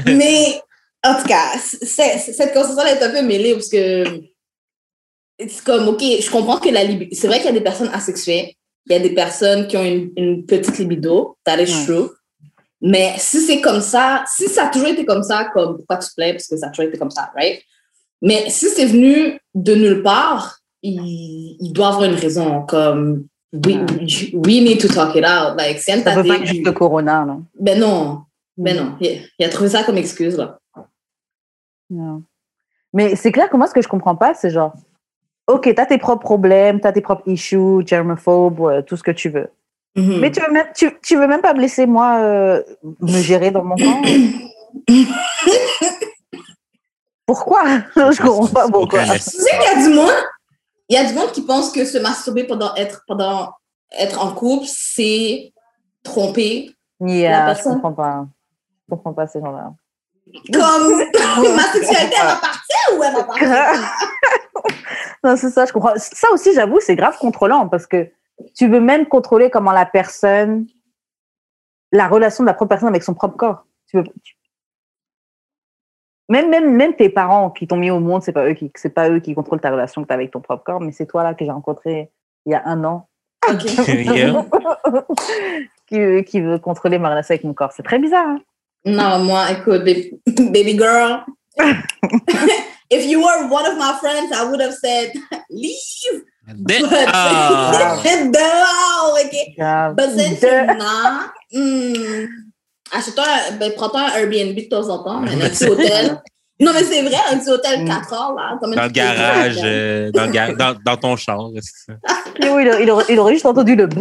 Mais 0.06 0.60
en 1.04 1.14
tout 1.16 1.26
cas, 1.26 1.52
cette 1.58 2.52
conversation 2.52 2.84
est 2.86 3.02
un 3.02 3.10
peu 3.10 3.22
mêlée 3.22 3.54
parce 3.54 3.68
que 3.68 4.04
c'est 5.38 5.64
comme, 5.64 5.88
OK, 5.88 6.00
je 6.00 6.30
comprends 6.30 6.58
que 6.58 6.68
la 6.68 6.84
libido, 6.84 7.14
c'est 7.16 7.26
vrai 7.26 7.38
qu'il 7.38 7.46
y 7.46 7.50
a 7.50 7.52
des 7.52 7.60
personnes 7.62 7.90
asexuées, 7.92 8.56
il 8.86 8.92
y 8.92 8.94
a 8.96 9.00
des 9.00 9.14
personnes 9.14 9.66
qui 9.66 9.76
ont 9.76 9.84
une, 9.84 10.12
une 10.16 10.46
petite 10.46 10.78
libido, 10.78 11.36
that 11.44 11.60
is 11.62 11.74
Ouais. 11.74 11.84
true. 11.86 12.10
Mais 12.84 13.14
si 13.16 13.40
c'est 13.40 13.60
comme 13.60 13.80
ça, 13.80 14.24
si 14.26 14.48
ça 14.48 14.64
a 14.66 14.68
toujours 14.68 14.88
été 14.88 15.04
comme 15.06 15.22
ça, 15.22 15.44
comme 15.54 15.76
pourquoi 15.76 15.98
tu 15.98 16.08
te 16.08 16.14
plais, 16.16 16.32
parce 16.32 16.48
que 16.48 16.56
ça 16.56 16.66
a 16.66 16.70
toujours 16.70 16.88
été 16.88 16.98
comme 16.98 17.10
ça, 17.10 17.30
right? 17.36 17.62
Mais 18.20 18.50
si 18.50 18.68
c'est 18.68 18.86
venu 18.86 19.38
de 19.54 19.74
nulle 19.74 20.02
part, 20.02 20.58
il, 20.82 21.56
il 21.60 21.72
doit 21.72 21.88
avoir 21.88 22.04
une 22.04 22.14
raison, 22.14 22.62
comme 22.66 23.26
we, 23.52 23.76
we 24.34 24.60
need 24.62 24.80
to 24.80 24.88
talk 24.88 25.14
it 25.14 25.24
out. 25.24 25.56
Like, 25.56 25.78
si 25.78 25.92
elle 25.92 26.00
Ça 26.00 26.10
t'a 26.10 26.14
peut 26.16 26.22
dit- 26.22 26.28
pas 26.28 26.36
être 26.36 26.46
juste 26.46 26.66
le 26.66 26.72
corona, 26.72 27.24
là. 27.24 27.36
ben 27.58 27.78
non, 27.78 28.22
ben 28.56 28.76
non, 28.76 28.96
il, 29.00 29.22
il 29.38 29.44
a 29.44 29.48
trouvé 29.48 29.68
ça 29.70 29.84
comme 29.84 29.96
excuse, 29.98 30.36
là. 30.36 30.58
Non. 31.90 32.22
Mais 32.92 33.14
c'est 33.16 33.30
clair 33.32 33.48
que 33.48 33.56
moi, 33.56 33.66
ce 33.68 33.74
que 33.74 33.82
je 33.82 33.88
comprends 33.88 34.16
pas, 34.16 34.34
c'est 34.34 34.50
genre, 34.50 34.74
OK, 35.46 35.72
t'as 35.74 35.86
tes 35.86 35.98
propres 35.98 36.22
problèmes, 36.22 36.80
t'as 36.80 36.92
tes 36.92 37.00
propres 37.00 37.28
issues, 37.28 37.86
germophobe, 37.86 38.58
ouais, 38.60 38.82
tout 38.82 38.96
ce 38.96 39.02
que 39.02 39.10
tu 39.12 39.28
veux. 39.28 39.48
Mhm. 39.94 40.20
Mais 40.20 40.30
tu 40.30 40.40
veux, 40.40 40.50
même, 40.50 40.66
tu, 40.74 40.90
tu 41.02 41.16
veux 41.16 41.26
même 41.26 41.42
pas 41.42 41.52
me 41.54 41.60
laisser, 41.60 41.86
moi, 41.86 42.16
euh, 42.20 42.62
me 43.00 43.20
gérer 43.20 43.50
dans 43.50 43.62
mon 43.64 43.76
camp? 43.76 44.02
Pourquoi? 47.26 47.62
Je 47.96 48.22
comprends 48.22 48.48
pas 48.48 48.68
pourquoi. 48.68 49.04
Tu 49.04 49.18
sais 49.18 49.50
qu'il 49.50 49.78
y 49.78 49.84
a 49.84 49.88
du 49.88 49.94
monde, 49.94 50.10
il 50.88 50.96
y 50.96 50.98
a 50.98 51.04
du 51.04 51.14
monde 51.14 51.30
qui 51.32 51.42
pense 51.42 51.70
que 51.70 51.84
se 51.84 51.98
masturber 51.98 52.44
pendant 52.44 52.74
être, 52.74 53.04
pendant 53.06 53.52
être 53.98 54.22
en 54.22 54.32
couple, 54.34 54.66
c'est 54.66 55.52
tromper. 56.02 56.70
Yeah, 57.00 57.40
je 57.40 57.54
personne. 57.54 57.74
comprends 57.74 57.92
pas. 57.92 58.26
Je 58.88 58.94
comprends 58.94 59.12
pas 59.12 59.26
ces 59.26 59.40
gens-là. 59.40 59.72
Comme 60.52 60.98
ma 61.56 61.62
sexualité, 61.64 62.16
elle 62.20 62.26
va 62.26 62.36
partir 62.36 62.98
ou 62.98 63.02
elle 63.02 63.14
va 63.14 63.24
partir? 63.24 63.48
non, 65.24 65.36
c'est 65.36 65.50
ça, 65.50 65.66
je 65.66 65.72
comprends. 65.72 65.94
Ça 65.96 66.28
aussi, 66.32 66.52
j'avoue, 66.54 66.80
c'est 66.80 66.96
grave 66.96 67.16
contrôlant 67.18 67.68
parce 67.68 67.86
que 67.86 68.10
tu 68.54 68.68
veux 68.68 68.80
même 68.80 69.06
contrôler 69.06 69.50
comment 69.50 69.72
la 69.72 69.86
personne, 69.86 70.66
la 71.92 72.08
relation 72.08 72.44
de 72.44 72.48
la 72.48 72.54
propre 72.54 72.70
personne 72.70 72.88
avec 72.88 73.02
son 73.02 73.14
propre 73.14 73.36
corps. 73.36 73.66
Tu 73.86 73.96
veux, 73.98 74.04
tu- 74.22 74.36
Même, 76.28 76.48
même, 76.50 76.74
même 76.74 76.94
tes 76.96 77.08
parents 77.10 77.50
qui 77.50 77.66
t'ont 77.66 77.76
mis 77.76 77.90
au 77.90 78.00
monde, 78.00 78.22
c'est 78.22 78.32
pas 78.32 78.46
eux 78.48 78.54
qui, 78.54 78.70
c'est 78.74 78.90
pas 78.94 79.10
eux 79.10 79.20
qui 79.20 79.34
contrôlent 79.34 79.60
ta 79.60 79.70
relation 79.70 80.02
que 80.02 80.06
tu 80.06 80.12
as 80.12 80.16
avec 80.16 80.30
ton 80.30 80.40
propre 80.40 80.64
corps, 80.64 80.80
mais 80.80 80.92
c'est 80.92 81.06
toi 81.06 81.22
là 81.22 81.34
que 81.34 81.44
j'ai 81.44 81.50
rencontré 81.50 82.10
il 82.46 82.52
y 82.52 82.54
a 82.54 82.62
un 82.66 82.82
an. 82.84 83.08
Yeah. 83.86 84.46
qui, 85.86 86.24
qui 86.24 86.40
veut 86.40 86.58
contrôler 86.58 86.98
ma 86.98 87.10
relation 87.10 87.32
avec 87.34 87.44
mon 87.44 87.54
corps. 87.54 87.72
C'est 87.72 87.82
très 87.82 87.98
bizarre. 87.98 88.26
hein. 88.28 88.38
Non, 88.84 89.18
moi, 89.24 89.50
écoute, 89.52 89.84
baby, 89.84 90.20
baby 90.50 90.76
girl. 90.78 91.24
If 92.90 93.06
you 93.06 93.20
were 93.20 93.48
one 93.50 93.64
of 93.66 93.78
my 93.78 93.94
friends, 94.00 94.30
I 94.32 94.44
would 94.44 94.60
have 94.60 94.74
said, 94.74 95.12
leave. 95.50 96.24
But, 96.54 96.82
Ah. 97.12 97.96
dehors, 98.04 99.14
OK? 99.24 99.36
Grave. 99.56 99.94
But 99.96 100.10
since 100.18 100.40
De- 100.42 100.46
you're 100.48 100.74
not, 100.76 101.32
hmm, 101.52 102.26
achète-toi, 102.92 103.24
un- 103.24 103.56
ben, 103.58 103.72
prends-toi 103.76 104.00
un 104.00 104.10
Airbnb 104.18 104.56
de 104.56 104.68
temps 104.68 104.88
en 104.88 105.02
temps, 105.02 105.20
mais 105.20 105.32
un 105.34 105.48
petit 105.48 105.66
hôtel. 105.66 106.20
Non, 106.60 106.72
mais 106.74 106.84
c'est 106.84 107.02
vrai, 107.02 107.16
un 107.30 107.38
petit 107.38 107.50
hôtel 107.50 107.82
Mm. 107.82 107.88
4 107.88 108.12
heures, 108.12 108.34
là. 108.34 108.58
Dans 108.60 108.68
le 108.82 108.88
garage, 108.90 109.56
euh, 109.64 110.10
dans, 110.12 110.26
le 110.26 110.32
ga- 110.32 110.52
dans, 110.54 110.76
dans 110.84 110.96
ton 110.96 111.16
char. 111.16 111.38
c'est 111.60 111.92
ça. 111.92 111.98
Puis 112.34 112.48
oui, 112.50 112.62
il, 112.64 112.68
aurait- 112.70 112.82
il 112.82 112.90
aurait, 112.90 113.04
il 113.08 113.18
aurait 113.18 113.32
juste 113.32 113.46
entendu 113.46 113.74
le. 113.74 113.86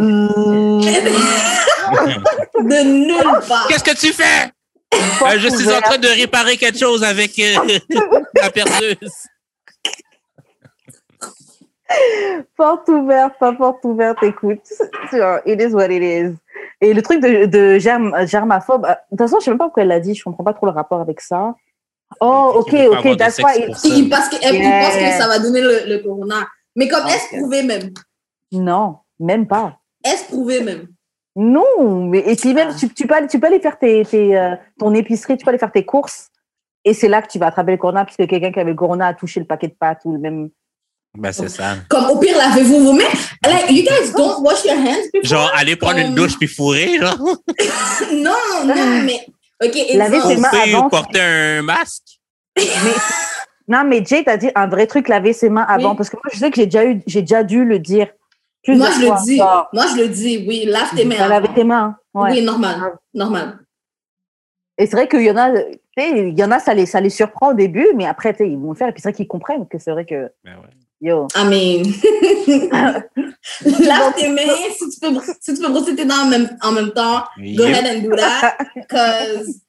De 2.62 2.84
nulle 2.84 3.40
part. 3.48 3.68
Qu'est-ce 3.68 3.84
que 3.84 3.96
tu 3.96 4.14
fais? 4.14 4.52
Euh, 4.94 5.40
je 5.40 5.48
suis 5.48 5.70
en 5.72 5.82
train 5.82 5.98
de 5.98 6.08
réparer 6.08 6.58
quelque 6.58 6.78
chose 6.78 7.04
avec 7.04 7.38
euh, 7.40 7.56
la 8.42 8.50
perceuse. 8.52 8.98
Porte 12.58 12.88
ouverte, 12.90 13.38
pas 13.40 13.54
porte 13.54 13.84
ouverte, 13.86 14.22
écoute. 14.24 14.62
It 15.46 15.62
is 15.62 15.74
what 15.74 15.90
it 15.90 16.02
is. 16.04 16.36
Et 16.82 16.94
le 16.94 17.02
truc 17.02 17.22
de, 17.22 17.46
de 17.46 17.78
germ, 17.80 18.14
germaphobe, 18.28 18.86
euh, 18.86 18.90
de 18.90 18.96
toute 19.12 19.20
façon, 19.20 19.40
je 19.40 19.46
sais 19.46 19.52
même 19.52 19.58
pas 19.58 19.66
pourquoi 19.66 19.84
elle 19.84 19.90
l'a 19.90 20.00
dit, 20.00 20.16
je 20.16 20.24
comprends 20.24 20.44
pas 20.44 20.54
trop 20.54 20.66
le 20.66 20.72
rapport 20.72 21.00
avec 21.02 21.22
ça. 21.22 21.56
Oh, 22.20 22.54
ok, 22.56 22.74
ok, 22.92 23.18
that's 23.18 23.38
why. 23.40 23.66
Il, 23.86 24.10
pense 24.10 24.30
que 24.30 24.38
ça 24.42 25.28
va 25.28 25.40
donner 25.40 25.62
le, 25.62 25.88
le 25.88 26.00
corona. 26.00 26.48
Mais 26.76 26.88
comme, 26.88 27.06
est-ce 27.08 27.38
prouvé 27.38 27.64
même? 27.64 27.92
Non, 28.52 28.98
même 29.20 29.48
pas. 29.48 29.78
Est-ce 30.04 30.26
prouvé 30.26 30.62
même? 30.62 30.88
Non, 31.36 32.08
mais 32.08 32.20
et 32.20 32.36
puis 32.36 32.54
même, 32.54 32.70
Ah. 32.72 32.76
tu, 32.78 32.90
tu, 32.94 33.08
peux, 33.08 33.16
aller- 33.16 33.28
tu 33.28 33.40
peux 33.40 33.48
aller 33.48 33.60
faire 33.62 33.80
tes, 33.80 34.04
tes, 34.04 34.38
euh, 34.38 34.56
ton 34.78 34.94
épicerie, 34.94 35.38
tu 35.38 35.46
peux 35.46 35.50
aller 35.50 35.58
faire 35.58 35.72
tes 35.72 35.86
courses, 35.86 36.30
et 36.84 36.94
c'est 36.94 37.08
là 37.08 37.22
que 37.22 37.28
tu 37.28 37.40
vas 37.40 37.48
attraper 37.48 37.72
le 37.72 37.78
corona, 37.78 38.04
puisque 38.04 38.28
quelqu'un 38.28 38.52
qui 38.52 38.60
avait 38.60 38.72
le 38.72 38.76
corona 38.76 39.08
a 39.08 39.14
touché 39.14 39.40
le 39.40 39.46
paquet 39.46 39.68
de 39.68 39.74
pâtes 39.80 40.02
ou 40.04 40.12
le 40.14 40.20
même. 40.20 40.50
Ben, 41.18 41.32
c'est 41.34 41.50
ça. 41.50 41.76
Comme, 41.90 42.06
au 42.10 42.20
pire, 42.20 42.38
lavez-vous 42.38 42.86
vos 42.86 42.94
mains. 42.94 43.04
Like, 43.46 43.70
you 43.70 43.84
guys 43.84 44.14
don't 44.16 44.42
wash 44.44 44.64
your 44.64 44.76
hands 44.78 45.10
before? 45.14 45.26
Genre, 45.26 45.52
aller 45.56 45.76
prendre 45.76 45.98
une 45.98 46.16
douche 46.16 46.38
puis 46.38 46.48
fourrer, 46.48 46.98
genre. 47.00 47.18
Non, 48.14 48.66
non, 48.66 49.02
mais... 49.04 49.26
OK, 49.64 49.78
Laver 49.94 50.22
ses 50.22 50.38
mains 50.38 50.50
avant, 50.64 50.86
ou 50.86 50.90
porter 50.90 51.20
un 51.22 51.62
masque? 51.62 52.04
Mais, 52.58 52.64
non, 53.68 53.84
mais 53.86 54.04
Jay 54.04 54.24
t'a 54.24 54.38
dit 54.38 54.50
un 54.56 54.68
vrai 54.68 54.88
truc, 54.88 55.08
laver 55.08 55.34
ses 55.34 55.50
mains 55.50 55.66
avant. 55.68 55.92
Oui. 55.92 55.98
Parce 55.98 56.10
que 56.10 56.16
moi, 56.16 56.24
je 56.34 56.40
sais 56.40 56.50
que 56.50 56.56
j'ai 56.56 56.66
déjà, 56.66 56.86
eu, 56.86 57.02
j'ai 57.06 57.22
déjà 57.22 57.44
dû 57.44 57.64
le 57.66 57.78
dire. 57.80 58.08
Moi, 58.68 58.88
plusieurs 58.88 58.92
je 58.94 59.06
fois. 59.06 59.16
le 59.20 59.26
dis. 59.26 59.38
Genre, 59.38 59.70
Moi, 59.74 59.86
je 59.92 60.02
le 60.02 60.08
dis, 60.08 60.46
oui. 60.48 60.66
Lave 60.66 60.96
tes 60.96 61.06
mains. 61.06 61.16
t'as 61.18 61.28
lavé 61.28 61.50
tes 61.54 61.64
mains. 61.64 61.96
Ouais. 62.14 62.32
Oui, 62.32 62.42
normal. 62.42 62.94
Normal. 63.14 63.60
Et 64.78 64.86
c'est 64.88 64.96
vrai 64.96 65.08
qu'il 65.08 65.22
y 65.22 65.30
en 65.32 65.38
a, 65.38 65.52
tu 65.52 65.60
sais, 65.98 66.30
il 66.30 66.40
y 66.40 66.44
en 66.44 66.52
a, 66.52 66.60
ça 66.60 66.74
les, 66.74 66.86
ça 66.88 67.00
les 67.02 67.10
surprend 67.12 67.50
au 67.52 67.54
début, 67.54 67.88
mais 67.96 68.08
après, 68.08 68.34
tu 68.34 68.40
sais, 68.40 68.50
ils 68.50 68.58
vont 68.58 68.72
le 68.72 68.76
faire. 68.78 68.88
Et 68.88 68.94
puis 68.94 69.02
c'est 69.02 69.10
vrai 69.10 69.16
qu'ils 69.16 69.28
comprennent 69.28 69.68
que 69.68 69.78
c'est 69.78 69.92
vrai 69.92 70.06
que, 70.06 70.32
Ben 70.44 70.54
ouais. 70.56 70.70
Yo. 71.02 71.28
I 71.36 71.44
mean, 71.50 71.84
lave 73.66 74.14
tes 74.16 74.30
mains. 74.30 74.74
Si 74.78 74.90
tu 74.90 75.00
peux, 75.00 75.22
si 75.42 75.54
tu 75.56 75.62
peux 75.62 75.70
brosser 75.70 75.96
tes 75.96 76.06
dents 76.06 76.24
en 76.24 76.28
même, 76.30 76.58
en 76.62 76.72
même 76.72 76.92
temps, 76.92 77.24
go 77.38 77.66
Yep. 77.66 77.76
ahead 77.76 77.86
and 77.98 78.02
do 78.10 78.16
that. 78.16 78.58
Because 78.76 79.62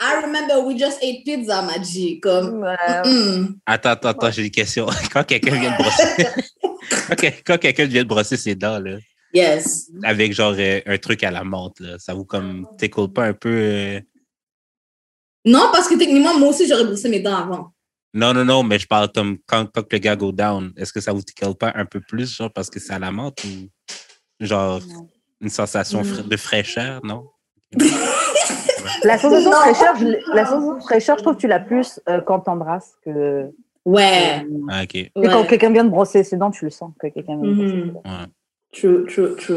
I 0.00 0.20
remember 0.22 0.60
we 0.60 0.76
just 0.78 0.98
ate 1.02 1.24
pizza, 1.24 1.62
ma 1.62 1.82
G. 1.82 2.20
Comme, 2.20 2.64
Euh, 2.64 3.02
mm. 3.04 3.58
Attends, 3.66 3.90
attends, 3.90 4.08
attends, 4.10 4.30
j'ai 4.30 4.44
une 4.44 4.50
question. 4.50 4.86
Quand 5.12 5.24
quelqu'un 5.24 5.58
vient 5.60 5.72
de 5.72 5.76
brosser, 5.82 6.26
quand, 7.08 7.16
que- 7.16 7.42
quand 7.44 7.58
quelqu'un 7.58 7.84
vient 7.86 8.02
de 8.04 8.08
brosser 8.08 8.36
ses 8.36 8.54
dents, 8.54 8.78
là, 8.78 8.98
yes. 9.34 9.90
avec 10.04 10.32
genre 10.32 10.54
euh, 10.58 10.80
un 10.86 10.98
truc 10.98 11.22
à 11.24 11.30
la 11.30 11.42
menthe, 11.44 11.80
là, 11.80 11.98
ça 11.98 12.14
vous 12.14 12.24
comme 12.24 12.66
t'écoute 12.78 13.12
pas 13.12 13.24
un 13.26 13.32
peu. 13.34 13.48
euh, 13.50 14.00
Non, 15.44 15.68
parce 15.72 15.88
que 15.88 15.96
techniquement, 15.96 16.38
moi 16.38 16.48
aussi, 16.50 16.66
j'aurais 16.68 16.84
brossé 16.84 17.08
mes 17.08 17.20
dents 17.20 17.36
avant. 17.36 17.72
Non, 18.14 18.32
non, 18.32 18.44
non, 18.44 18.62
mais 18.62 18.78
je 18.78 18.86
parle 18.86 19.10
comme 19.12 19.38
quand, 19.46 19.66
quand 19.72 19.92
le 19.92 19.98
gars 19.98 20.16
go 20.16 20.32
down, 20.32 20.72
est-ce 20.76 20.92
que 20.92 21.00
ça 21.00 21.12
vous 21.12 21.22
tickle 21.22 21.54
pas 21.54 21.72
un 21.74 21.84
peu 21.84 22.00
plus, 22.00 22.34
genre 22.36 22.50
parce 22.52 22.70
que 22.70 22.80
c'est 22.80 22.92
à 22.94 22.98
la 22.98 23.10
menthe 23.12 23.44
ou 23.44 23.68
genre 24.40 24.80
Non. 24.80 25.08
une 25.40 25.48
sensation 25.50 26.00
Mm. 26.00 26.04
fra- 26.04 26.22
de 26.22 26.36
fraîcheur, 26.36 27.00
non? 27.04 27.28
La 29.04 29.18
sensation 29.18 29.50
de 29.50 29.54
Non. 29.54 29.60
fraîcheur, 29.60 29.96
je 29.96 30.04
l'ai- 30.06 30.22
la 30.34 30.44
sensation 30.46 30.74
de 30.74 30.80
fraîcheur, 30.82 31.18
je 31.18 31.22
trouve 31.22 31.36
que 31.36 31.40
tu 31.40 31.46
l'as 31.46 31.60
plus 31.60 32.00
euh, 32.08 32.20
quand 32.20 32.40
t'embrasses 32.40 32.94
que. 33.04 33.50
Ouais. 33.84 34.44
euh, 34.44 34.66
Ah, 34.70 34.82
ok. 34.82 34.92
que 35.14 35.28
quand 35.30 35.44
quelqu'un 35.46 35.70
vient 35.70 35.84
de 35.84 35.90
brosser 35.90 36.24
ses 36.24 36.36
dents, 36.36 36.50
tu 36.50 36.64
le 36.64 36.70
sens 36.70 36.92
que 36.98 37.06
quelqu'un 37.08 37.36
vient 37.36 37.50
de 37.50 37.54
brosser 37.54 37.74
Mhm. 37.74 37.84
ses 37.86 37.90
dents. 37.92 38.02
Ouais. 38.04 38.26
True, 38.72 39.06
true, 39.06 39.36
true. 39.36 39.56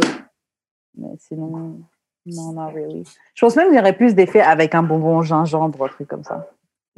Mais 0.98 1.08
sinon, 1.20 1.82
non, 2.26 2.52
not 2.54 2.72
really. 2.72 3.04
Je 3.34 3.46
pense 3.46 3.56
même 3.56 3.68
qu'il 3.68 3.78
y 3.78 3.80
aurait 3.80 3.96
plus 3.96 4.14
d'effet 4.14 4.42
avec 4.42 4.76
un 4.76 4.84
bonbon 4.84 5.22
gingembre, 5.22 5.86
un 5.86 5.88
truc 5.88 6.08
comme 6.08 6.24
ça. 6.24 6.48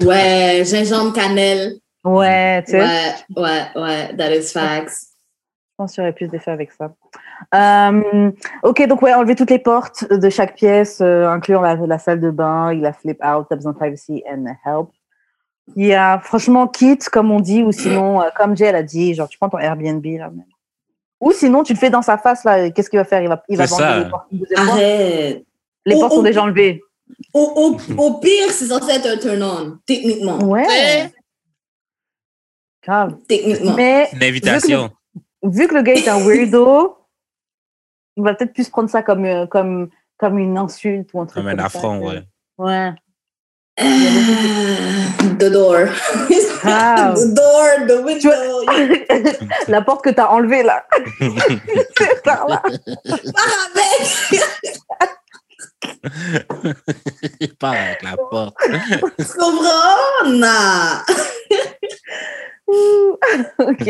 Ouais, 0.01 0.63
gingembre, 0.65 1.13
cannelle. 1.13 1.73
Ouais, 2.03 2.63
tu 2.63 2.71
sais. 2.71 2.81
Ouais, 2.81 3.13
ouais, 3.37 3.67
ouais, 3.75 4.15
that 4.17 4.35
is 4.35 4.51
facts. 4.51 5.07
Je 5.71 5.75
pense 5.77 5.93
qu'il 5.93 6.01
y 6.03 6.05
aurait 6.05 6.13
plus 6.13 6.27
d'effet 6.27 6.51
avec 6.51 6.71
ça. 6.71 6.93
Euh, 7.55 8.31
ok, 8.63 8.85
donc 8.87 9.01
ouais, 9.01 9.13
enlever 9.13 9.35
toutes 9.35 9.49
les 9.49 9.59
portes 9.59 10.09
de 10.11 10.29
chaque 10.29 10.55
pièce, 10.55 10.99
euh, 11.01 11.27
incluant 11.27 11.61
la, 11.61 11.75
la 11.75 11.97
salle 11.99 12.19
de 12.21 12.29
bain, 12.29 12.73
il 12.73 12.85
a 12.85 12.93
flip 12.93 13.17
out, 13.25 13.47
t'as 13.49 13.55
besoin 13.55 13.71
de 13.71 13.77
privacy 13.77 14.23
and 14.29 14.45
help. 14.65 14.89
Il 15.75 15.85
y 15.85 15.93
a 15.93 16.19
franchement 16.19 16.67
quitte, 16.67 17.09
comme 17.09 17.31
on 17.31 17.39
dit, 17.39 17.63
ou 17.63 17.71
sinon, 17.71 18.21
euh, 18.21 18.29
comme 18.37 18.55
Jay 18.55 18.65
elle 18.65 18.75
a 18.75 18.83
dit, 18.83 19.13
genre 19.13 19.27
tu 19.29 19.37
prends 19.37 19.49
ton 19.49 19.59
Airbnb 19.59 20.05
là 20.05 20.29
même. 20.29 20.45
Ou 21.21 21.31
sinon, 21.31 21.63
tu 21.63 21.71
le 21.73 21.79
fais 21.79 21.89
dans 21.89 22.01
sa 22.01 22.17
face, 22.17 22.43
là. 22.43 22.69
Qu'est-ce 22.69 22.89
qu'il 22.89 22.99
va 22.99 23.05
faire? 23.05 23.21
Il 23.21 23.29
va, 23.29 23.41
il 23.47 23.57
va 23.57 23.65
ça. 23.65 23.99
les 23.99 24.09
portes. 24.09 24.27
Arrête. 24.57 25.45
Les 25.85 25.95
Oh, 25.95 25.99
portes 26.01 26.13
sont 26.13 26.19
oh. 26.19 26.23
déjà 26.23 26.43
enlevées. 26.43 26.81
Au, 27.33 27.77
au, 27.97 28.01
au 28.01 28.19
pire, 28.19 28.51
c'est 28.51 28.67
censé 28.67 28.91
être 28.91 29.07
un 29.07 29.17
turn-on, 29.17 29.79
techniquement. 29.85 30.37
Ouais. 30.43 31.11
Grave. 32.83 33.17
Techniquement. 33.27 33.73
Mais 33.75 34.09
Une 34.13 34.23
invitation. 34.23 34.89
vu 35.43 35.67
que 35.67 35.75
le 35.75 35.81
gars 35.81 35.93
est 35.93 36.07
un 36.07 36.19
weirdo, 36.25 36.97
il 38.17 38.23
va 38.23 38.33
peut-être 38.35 38.53
plus 38.53 38.69
prendre 38.69 38.89
ça 38.89 39.01
comme, 39.01 39.25
euh, 39.25 39.47
comme, 39.47 39.89
comme 40.17 40.37
une 40.37 40.57
insulte 40.57 41.09
ou 41.13 41.21
un 41.21 41.25
truc 41.25 41.43
Comme 41.43 41.51
un 41.51 41.57
ça, 41.57 41.65
affront, 41.65 41.99
ouais. 41.99 42.23
Ouais. 42.57 42.91
Ah, 43.79 43.83
the 45.39 45.49
door. 45.49 45.85
Grave. 46.61 47.15
the 47.15 47.33
door, 47.33 47.87
the 47.87 48.03
window. 48.05 49.47
La 49.67 49.81
porte 49.81 50.03
que 50.03 50.11
tu 50.11 50.19
as 50.19 50.31
enlevée, 50.31 50.61
là. 50.61 50.85
C'est 51.97 52.21
par 52.23 52.47
là. 52.47 52.61
Pars 52.61 53.69
avec. 53.73 54.41
Pas 57.59 57.71
avec 57.71 58.03
la 58.03 58.15
porte. 58.29 58.55
Tu 59.17 59.25
comprends? 59.37 60.27
Non. 60.27 61.01
Ok. 63.59 63.87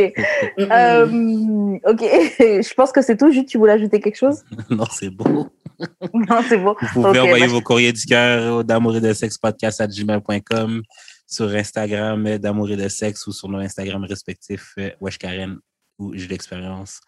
Euh, 0.60 1.78
ok. 1.86 2.02
Je 2.40 2.74
pense 2.74 2.92
que 2.92 3.02
c'est 3.02 3.18
tout. 3.18 3.32
Juste, 3.32 3.48
tu 3.48 3.58
voulais 3.58 3.74
ajouter 3.74 4.00
quelque 4.00 4.18
chose? 4.18 4.44
Non, 4.70 4.86
c'est 4.92 5.10
beau. 5.10 5.50
Non, 6.14 6.42
c'est 6.48 6.58
bon. 6.58 6.76
Vous 6.94 7.02
pouvez 7.02 7.20
envoyer 7.20 7.48
bah, 7.48 7.52
vos 7.52 7.62
courriers 7.62 7.92
du 7.92 8.06
cœur 8.06 8.64
d'amour 8.64 8.96
et 8.96 9.02
de 9.02 9.12
sexe 9.12 9.38
podcast 9.38 9.82
à 9.82 9.88
gmail.com 9.88 10.82
sur 11.28 11.50
Instagram 11.50 12.26
euh, 12.28 12.38
d'amour 12.38 12.70
et 12.70 12.78
de 12.78 12.88
sexe 12.88 13.26
ou 13.28 13.32
sur 13.32 13.50
nos 13.50 13.58
Instagram 13.58 14.04
respectifs 14.04 14.74
euh, 14.78 14.92
Wesh 15.02 15.18
Karen 15.18 15.58
ou 15.98 16.14
J'ai 16.14 16.28
l'expérience 16.28 17.02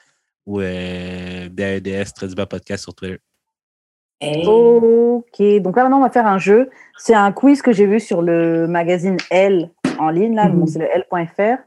ou 0.45 0.61
euh, 0.61 1.47
DAEDS 1.49 2.11
très 2.15 2.27
podcast 2.45 2.83
sur 2.83 2.95
Twitter. 2.95 3.19
Hey. 4.25 4.45
Ok. 4.47 5.61
Donc 5.61 5.75
là, 5.75 5.83
maintenant, 5.83 5.99
on 5.99 6.01
va 6.03 6.09
faire 6.09 6.27
un 6.27 6.37
jeu. 6.39 6.69
C'est 6.97 7.13
un 7.13 7.31
quiz 7.31 7.61
que 7.61 7.71
j'ai 7.71 7.85
vu 7.85 7.99
sur 7.99 8.21
le 8.21 8.67
magazine 8.67 9.17
L 9.31 9.69
en 9.99 10.09
ligne. 10.09 10.35
Là, 10.35 10.49
Mhm. 10.49 10.59
bon, 10.59 10.65
c'est 10.67 10.79
le 10.79 10.87
L.fr. 10.87 11.57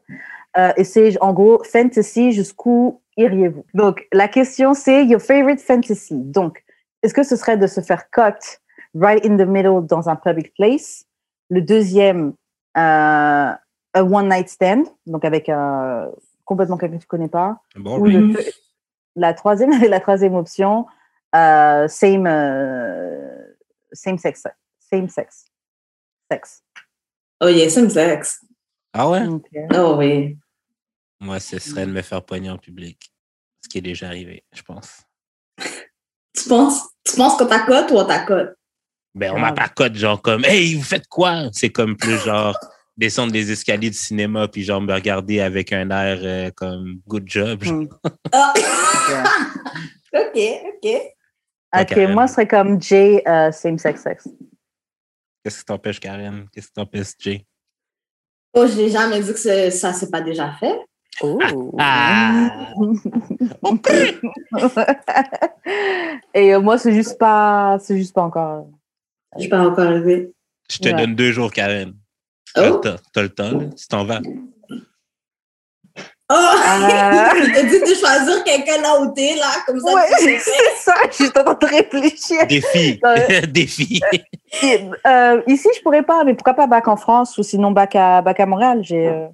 Euh, 0.57 0.73
et 0.77 0.85
c'est 0.85 1.17
en 1.21 1.33
gros 1.35 1.63
fantasy 1.63 2.33
jusqu'où 2.33 3.01
iriez-vous? 3.19 3.65
Donc 3.75 4.07
la 4.13 4.29
question 4.29 4.73
c'est 4.75 5.05
your 5.05 5.21
favorite 5.21 5.61
fantasy. 5.61 6.15
Donc 6.17 6.65
est-ce 7.03 7.13
que 7.13 7.23
ce 7.23 7.37
serait 7.37 7.59
de 7.59 7.67
se 7.67 7.81
faire 7.83 8.11
cut 8.11 8.59
right 8.95 9.25
in 9.27 9.37
the 9.37 9.47
middle 9.47 9.85
dans 9.87 10.09
un 10.09 10.17
public 10.17 10.53
place? 10.55 11.05
Le 11.51 11.61
deuxième, 11.61 12.33
euh, 12.77 13.53
a 13.95 14.03
one 14.05 14.29
night 14.31 14.49
stand, 14.49 14.87
donc 15.07 15.25
avec 15.25 15.49
euh, 15.49 16.07
complètement 16.47 16.77
quelqu'un 16.79 16.97
que 16.97 17.03
tu 17.03 17.09
connais 17.09 17.29
pas. 17.29 17.59
Bon, 17.77 17.99
Ou 17.99 18.03
oui. 18.05 18.13
le- 18.15 18.35
la 19.17 19.35
troisième, 19.35 19.71
la 19.91 20.01
troisième 20.01 20.35
option, 20.35 20.87
euh, 21.35 21.89
same, 21.89 22.27
euh, 22.27 23.55
same 23.93 24.19
sex, 24.19 24.45
same 24.79 25.09
sex, 25.09 25.45
sex. 26.31 26.63
Oh 27.41 27.49
yeah, 27.49 27.69
same 27.69 27.91
sex. 27.91 28.41
Ah 28.93 29.09
ouais? 29.09 29.27
Oh 29.75 29.97
oui. 29.99 30.39
Moi, 31.21 31.41
ce 31.41 31.59
serait 31.59 31.87
de 31.87 31.93
me 31.93 32.03
faire 32.03 32.25
pogner 32.25 32.51
en 32.51 32.59
public. 32.59 33.13
Ce 33.63 33.69
qui 33.69 33.79
est 33.79 33.83
déjà 33.83 34.07
arrivé, 34.07 34.45
je 34.53 34.63
pense. 34.63 35.03
Tu 36.35 36.49
penses, 36.49 36.83
tu 37.05 37.17
penses 37.17 37.37
qu'on 37.37 37.47
t'accote 37.47 37.91
ou 37.91 37.97
on 37.97 38.05
t'accote? 38.05 38.55
Ben, 39.13 39.33
on 39.35 39.41
m'a 39.41 39.53
pas 39.53 39.69
cote, 39.69 39.97
genre 39.97 40.23
comme 40.23 40.45
Hey, 40.45 40.77
vous 40.77 40.85
faites 40.85 41.09
quoi? 41.09 41.49
C'est 41.53 41.71
comme 41.71 41.97
plus 41.97 42.17
genre 42.19 42.57
descendre 42.97 43.33
des 43.33 43.51
escaliers 43.51 43.91
de 43.91 43.95
cinéma 43.97 44.47
puis 44.47 44.63
genre 44.63 44.81
me 44.81 44.93
regarder 44.93 45.41
avec 45.41 45.73
un 45.73 45.91
air 45.91 46.19
euh, 46.23 46.51
comme 46.55 47.01
good 47.09 47.25
job. 47.27 47.65
genre. 47.65 47.81
Hmm. 47.81 47.89
Ah. 48.31 48.55
Ok. 50.15 50.39
ok, 50.39 50.89
ok. 51.75 51.81
Ok, 51.83 51.87
Karen. 51.89 52.13
moi, 52.15 52.27
ce 52.27 52.35
serait 52.35 52.49
comme 52.49 52.81
Jay, 52.81 53.23
euh, 53.29 53.51
same 53.53 53.79
sex 53.79 54.03
sex. 54.03 54.29
Qu'est-ce 55.45 55.59
qui 55.59 55.65
t'empêche, 55.65 56.01
Karen? 56.01 56.47
Qu'est-ce 56.53 56.69
qui 56.69 56.73
t'empêche, 56.75 57.13
Jay? 57.19 57.45
Oh, 58.55 58.67
je 58.67 58.77
n'ai 58.77 58.89
jamais 58.91 59.21
dit 59.21 59.33
que 59.33 59.71
ça 59.71 59.93
s'est 59.93 60.11
pas 60.11 60.21
déjà 60.21 60.53
fait. 60.59 60.79
Oh. 61.21 61.39
Ah! 61.79 62.73
Et 66.35 66.55
euh, 66.55 66.61
moi, 66.61 66.79
c'est 66.79 66.93
juste 66.93 67.19
pas, 67.19 67.79
c'est 67.81 67.97
juste 67.97 68.15
pas 68.15 68.23
encore. 68.23 68.69
Je 69.37 69.41
suis 69.43 69.49
pas 69.51 69.61
encore 69.67 69.85
arrivée. 69.87 70.33
Je 70.71 70.79
te 70.79 70.89
Ouais. 70.89 70.95
donne 70.95 71.15
deux 71.15 71.33
jours, 71.33 71.53
Karen. 71.53 71.95
Oh! 72.57 72.81
t'as 73.13 73.23
le 73.23 73.29
temps, 73.29 73.53
là. 73.59 73.67
Tu 73.77 73.87
t'en 73.89 74.05
vas. 74.05 74.21
Oh! 76.31 76.35
Ah. 76.35 77.31
Je 77.41 77.53
t'ai 77.55 77.65
dit 77.65 77.81
de 77.81 77.95
choisir 77.99 78.45
quelqu'un 78.45 78.83
là 78.83 79.01
où 79.01 79.13
t'es, 79.15 79.35
là, 79.37 79.47
comme 79.67 79.81
ça. 79.81 79.95
Ouais, 79.95 80.03
c'est 80.19 80.39
ça. 80.77 80.95
Je 81.11 81.15
suis 81.15 81.27
en 81.29 81.31
train 81.31 81.55
de 81.55 81.67
réfléchir. 81.67 82.47
Défi! 82.47 83.01
Ouais. 83.05 83.47
Défi! 83.47 84.01
Et, 84.63 84.81
euh, 85.07 85.41
ici, 85.47 85.69
je 85.77 85.81
pourrais 85.83 86.03
pas, 86.03 86.25
mais 86.25 86.35
pourquoi 86.35 86.55
pas 86.55 86.67
back 86.67 86.87
en 86.89 86.97
France 86.97 87.39
ou 87.39 87.43
sinon 87.43 87.71
back 87.71 87.97
à, 87.97 88.21
back 88.23 88.41
à 88.41 88.47
Montréal? 88.47 88.81
J'ai 88.83 89.09
euh, 89.09 89.27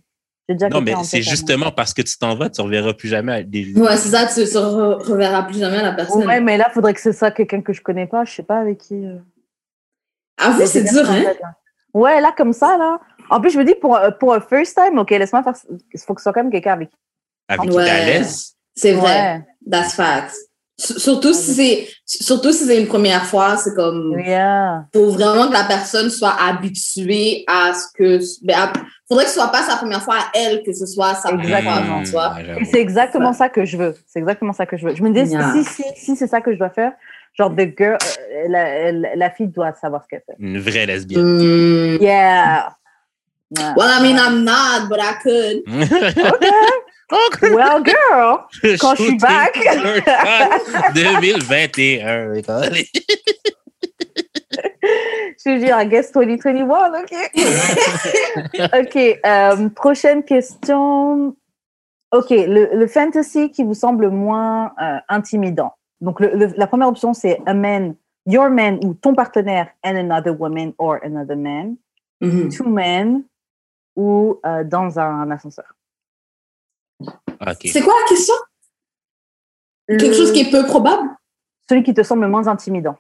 déjà 0.49 0.69
Non, 0.69 0.81
mais 0.81 0.95
c'est 1.03 1.19
tête, 1.19 1.29
justement 1.29 1.73
parce 1.73 1.93
que 1.95 2.03
tu 2.03 2.17
t'en 2.17 2.37
vas, 2.37 2.49
tu 2.49 2.61
ne 2.61 2.67
reverras 2.67 2.93
plus 2.95 3.09
jamais. 3.09 3.33
à 3.33 3.43
Des... 3.43 3.73
Ouais, 3.75 3.97
c'est 3.97 4.11
ça, 4.11 4.27
tu 4.27 4.41
ne 4.41 4.45
re- 4.45 5.03
reverras 5.11 5.43
plus 5.43 5.59
jamais 5.59 5.83
la 5.83 5.93
personne. 5.93 6.25
Ouais, 6.27 6.41
mais 6.41 6.57
là, 6.57 6.67
il 6.71 6.75
faudrait 6.75 6.95
que 6.95 7.01
ce 7.01 7.11
soit 7.13 7.33
quelqu'un 7.33 7.61
que 7.61 7.73
je 7.73 7.83
connais 7.83 8.07
pas. 8.07 8.25
Je 8.25 8.33
sais 8.35 8.43
pas 8.45 8.59
avec 8.61 8.79
qui. 8.79 8.95
euh. 9.05 9.17
Avoue, 10.39 10.61
Mais 10.61 10.67
c'est 10.67 10.83
dur, 10.85 11.09
hein? 11.11 11.23
là. 11.23 11.55
Ouais, 11.93 12.21
là, 12.21 12.33
comme 12.37 12.53
ça, 12.53 12.77
là. 12.77 13.01
En 13.31 13.41
plus, 13.41 13.51
je 13.51 13.59
me 13.59 13.65
dis, 13.65 13.75
pour, 13.81 13.97
euh, 13.97 14.11
pour 14.11 14.35
un 14.35 14.41
first 14.41 14.75
time, 14.77 14.99
OK, 14.99 15.11
laisse-moi 15.11 15.43
faire. 15.43 15.55
Il 15.93 16.01
faut 16.01 16.15
que 16.15 16.21
ce 16.21 16.25
soit 16.25 16.33
quand 16.33 16.43
même 16.43 16.53
quelqu'un 16.53 16.73
avec 16.75 16.91
qui. 16.91 16.97
Avec 17.49 17.71
qui 17.71 17.77
Ouais. 17.77 18.23
C'est 18.77 18.93
vrai. 18.93 19.09
Ouais. 19.37 19.43
That's 19.71 19.95
facts. 19.95 20.37
S- 20.77 20.99
Surtout 20.99 21.33
si 21.33 21.55
c'est 21.55 21.89
surtout 22.05 22.51
si 22.53 22.65
c'est 22.65 22.81
une 22.81 22.89
première 22.89 23.25
fois, 23.27 23.57
c'est 23.57 23.75
comme 23.77 24.19
Yeah. 24.19 24.87
faut 24.93 25.11
vraiment 25.11 25.47
que 25.47 25.53
la 25.53 25.63
personne 25.65 26.11
soit 26.11 26.35
habituée 26.43 27.45
à 27.47 27.73
ce 27.75 27.87
que 27.97 28.19
ben, 28.45 28.57
à- 28.59 28.73
faudrait 29.09 29.23
que 29.25 29.31
ce 29.31 29.37
soit 29.39 29.53
pas 29.53 29.63
sa 29.63 29.77
première 29.77 30.03
fois 30.03 30.17
à 30.17 30.25
elle 30.35 30.65
que 30.65 30.73
ce 30.73 30.85
soit 30.87 31.15
sa 31.15 31.29
première 31.29 31.63
fois 31.63 31.73
avant 31.75 32.01
Mmh, 32.01 32.11
toi. 32.11 32.35
c'est 32.71 32.81
exactement 32.81 33.33
ça 33.33 33.49
que 33.49 33.65
je 33.65 33.77
veux. 33.77 33.95
C'est 34.09 34.19
exactement 34.19 34.53
ça 34.53 34.67
que 34.67 34.77
je 34.77 34.89
veux. 34.89 34.95
Je 34.97 35.03
me 35.05 35.11
dis, 35.11 35.31
Yeah. 35.31 35.53
si, 35.53 35.65
si, 35.65 35.85
si 35.95 36.17
c'est 36.17 36.27
ça 36.27 36.41
que 36.41 36.53
je 36.53 36.59
dois 36.59 36.71
faire, 36.71 36.91
genre, 37.39 37.55
the 37.55 37.69
girl, 37.79 37.97
euh, 38.03 38.49
la, 38.49 38.91
la, 38.91 39.15
la 39.15 39.31
fille 39.31 39.47
doit 39.47 39.73
savoir 39.75 40.03
ce 40.03 40.09
qu'elle 40.09 40.23
fait. 40.27 40.35
Une 40.41 40.59
vraie 40.59 40.87
lesbienne. 40.87 41.23
Mm. 41.23 42.03
Yeah. 42.03 42.75
Yeah. 43.51 43.75
Well, 43.77 43.89
I 43.89 44.03
mean, 44.03 44.19
I'm 44.19 44.45
not, 44.45 44.89
but 44.89 45.01
I 45.01 45.15
could. 45.23 45.63
OK. 47.13 47.53
Well, 47.55 47.83
girl. 47.83 48.49
Quand 48.81 48.97
je 48.97 49.03
suis 49.05 49.19
back. 49.19 49.55
your 49.57 50.01
shot 50.03 50.95
2021. 50.95 52.73
Je 55.45 55.51
veux 55.51 55.59
dire, 55.59 55.77
I 55.79 55.87
guess 55.87 56.11
2021, 56.13 56.95
OK? 56.95 57.13
OK. 58.81 58.97
euh, 59.27 59.69
prochaine 59.71 60.23
question. 60.23 61.35
OK. 62.13 62.31
Le, 62.31 62.71
le 62.75 62.87
fantasy 62.87 63.51
qui 63.51 63.63
vous 63.65 63.75
semble 63.75 64.09
moins 64.11 64.73
euh, 64.81 64.99
intimidant. 65.09 65.73
Donc, 66.01 66.21
le- 66.21 66.35
le- 66.35 66.53
la 66.57 66.67
première 66.67 66.89
option, 66.89 67.13
c'est 67.15 67.39
a 67.47 67.55
man, 67.55 67.95
your 68.27 68.51
man 68.51 68.79
ou 68.85 68.95
ton 68.95 69.15
partenaire 69.15 69.69
and 69.85 69.97
another 69.97 70.33
woman 70.33 70.73
or 70.79 71.01
another 71.05 71.37
man. 71.37 71.77
Mhm. 72.23 72.51
Two 72.51 72.69
men 72.69 73.25
ou 73.97 74.41
euh, 74.45 74.65
dans 74.65 74.99
un 74.99 75.31
ascenseur. 75.31 75.75
OK. 77.01 77.67
C'est 77.67 77.83
quoi 77.83 77.95
la 78.01 78.09
question? 78.09 78.35
Quelque 79.87 80.15
chose 80.15 80.33
qui 80.33 80.41
est 80.41 80.51
peu 80.51 80.65
probable? 80.67 81.09
Celui 81.69 81.83
qui 81.83 81.95
te 81.95 82.03
semble 82.03 82.23
le 82.23 82.29
moins 82.29 82.47
intimidant. 82.49 82.99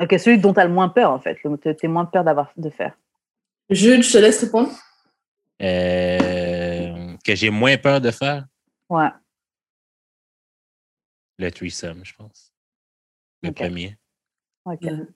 OK, 0.00 0.18
celui 0.18 0.38
dont 0.38 0.52
tu 0.52 0.60
as 0.60 0.64
le 0.64 0.72
moins 0.72 0.88
peur, 0.88 1.10
en 1.10 1.20
fait. 1.20 1.36
Tu 1.36 1.86
as 1.86 1.88
moins 1.88 2.04
peur 2.04 2.24
d'avoir 2.24 2.52
de 2.56 2.70
faire. 2.70 2.96
Jude, 3.70 4.02
je 4.02 4.12
te 4.12 4.18
laisse 4.18 4.42
répondre. 4.42 4.70
Euh, 5.62 7.16
que 7.24 7.34
j'ai 7.34 7.50
moins 7.50 7.76
peur 7.76 8.00
de 8.00 8.10
faire? 8.10 8.46
Ouais. 8.88 9.08
le 11.38 11.50
threesome, 11.50 12.04
je 12.04 12.14
pense. 12.14 12.52
Le 13.42 13.52
premier. 13.52 13.96
OK. 14.64 14.82
Mhm. 14.82 15.06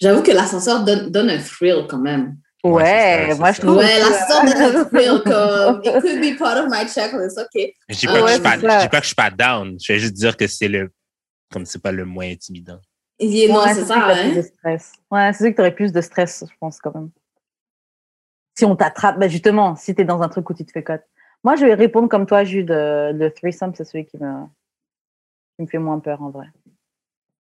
J'avoue 0.00 0.22
que 0.22 0.30
l'ascenseur 0.32 0.84
donne, 0.84 1.10
donne 1.10 1.30
un 1.30 1.38
thrill 1.38 1.86
quand 1.88 1.98
même. 1.98 2.36
Ouais, 2.64 2.72
Ouais, 2.72 3.24
c'est 3.28 3.32
ça, 3.32 3.38
moi 3.38 3.52
je 3.52 3.60
trouve. 3.60 3.76
Ouais, 3.76 3.98
l'ascenseur 3.98 4.42
donne 4.44 4.76
un 4.76 4.84
thrill 4.86 5.22
comme 5.24 5.80
it 5.84 6.02
could 6.02 6.20
be 6.20 6.38
part 6.38 6.56
of 6.64 6.66
my 6.70 6.86
checklist, 6.88 7.38
ok. 7.38 7.72
Je 7.88 7.96
dis 7.96 8.06
pas, 8.06 8.12
que 8.18 8.22
ouais, 8.22 8.28
je 8.28 8.32
suis 8.34 8.42
pas, 8.42 8.54
je 8.54 8.82
dis 8.82 8.88
pas 8.88 8.98
que 8.98 9.02
je 9.02 9.06
suis 9.06 9.14
pas 9.14 9.30
down. 9.30 9.76
Je 9.80 9.92
vais 9.92 9.98
juste 9.98 10.14
dire 10.14 10.36
que 10.36 10.46
c'est 10.46 10.68
le. 10.68 10.90
Comme 11.52 11.64
c'est 11.64 11.80
pas 11.80 11.92
le 11.92 12.04
moins 12.04 12.28
intimidant. 12.28 12.80
Et 13.20 13.48
non, 13.48 13.62
Ouais, 13.62 13.72
c'est 13.74 13.84
ça, 13.84 13.94
plus 14.00 14.12
hein. 14.12 14.34
de 14.34 14.42
stress. 14.42 14.92
Ouais, 15.10 15.32
c'est 15.32 15.38
celui 15.38 15.50
que 15.52 15.56
tu 15.56 15.60
aurais 15.62 15.74
plus 15.74 15.92
de 15.92 16.00
stress, 16.00 16.44
je 16.50 16.54
pense, 16.58 16.80
quand 16.80 16.92
même. 16.94 17.10
Si 18.58 18.64
on 18.64 18.74
t'attrape, 18.74 19.18
ben 19.18 19.30
justement, 19.30 19.76
si 19.76 19.94
tu 19.94 20.00
es 20.02 20.04
dans 20.04 20.20
un 20.22 20.28
truc 20.28 20.48
où 20.50 20.54
tu 20.54 20.64
te 20.64 20.72
fais 20.72 20.82
cote. 20.82 21.02
Moi, 21.44 21.54
je 21.56 21.64
vais 21.66 21.74
répondre 21.74 22.08
comme 22.08 22.26
toi, 22.26 22.42
Jude. 22.42 22.70
euh, 22.72 23.12
Le 23.12 23.30
threesome, 23.30 23.72
c'est 23.76 23.84
celui 23.84 24.06
qui 24.06 24.16
me, 24.18 24.44
qui 25.56 25.62
me 25.62 25.66
fait 25.66 25.78
moins 25.78 26.00
peur, 26.00 26.20
en 26.22 26.30
vrai. 26.30 26.46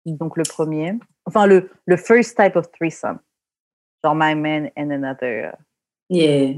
Donc, 0.07 0.37
le 0.37 0.43
premier. 0.45 0.99
Enfin, 1.27 1.47
le, 1.47 1.71
le 1.87 1.97
first 1.97 2.37
type 2.37 2.57
of 2.57 2.71
threesome. 2.73 3.19
Genre, 4.05 4.15
my 4.15 4.35
man 4.35 4.71
and 4.77 4.91
another. 4.91 5.47
euh, 5.47 5.53
Yeah. 6.11 6.55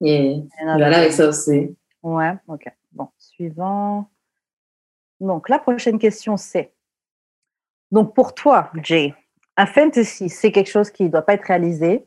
Yeah. 0.00 0.42
Voilà 0.62 0.98
avec 1.00 1.12
ça 1.12 1.28
aussi. 1.28 1.76
Ouais, 2.02 2.32
ok. 2.48 2.64
Bon, 2.92 3.08
suivant. 3.18 4.08
Donc, 5.20 5.48
la 5.50 5.58
prochaine 5.58 5.98
question, 5.98 6.36
c'est 6.38 6.72
donc 7.90 8.14
pour 8.14 8.34
toi, 8.34 8.70
Jay, 8.82 9.14
un 9.56 9.66
fantasy, 9.66 10.28
c'est 10.28 10.52
quelque 10.52 10.70
chose 10.70 10.90
qui 10.90 11.02
ne 11.02 11.08
doit 11.08 11.22
pas 11.22 11.34
être 11.34 11.44
réalisé 11.44 12.06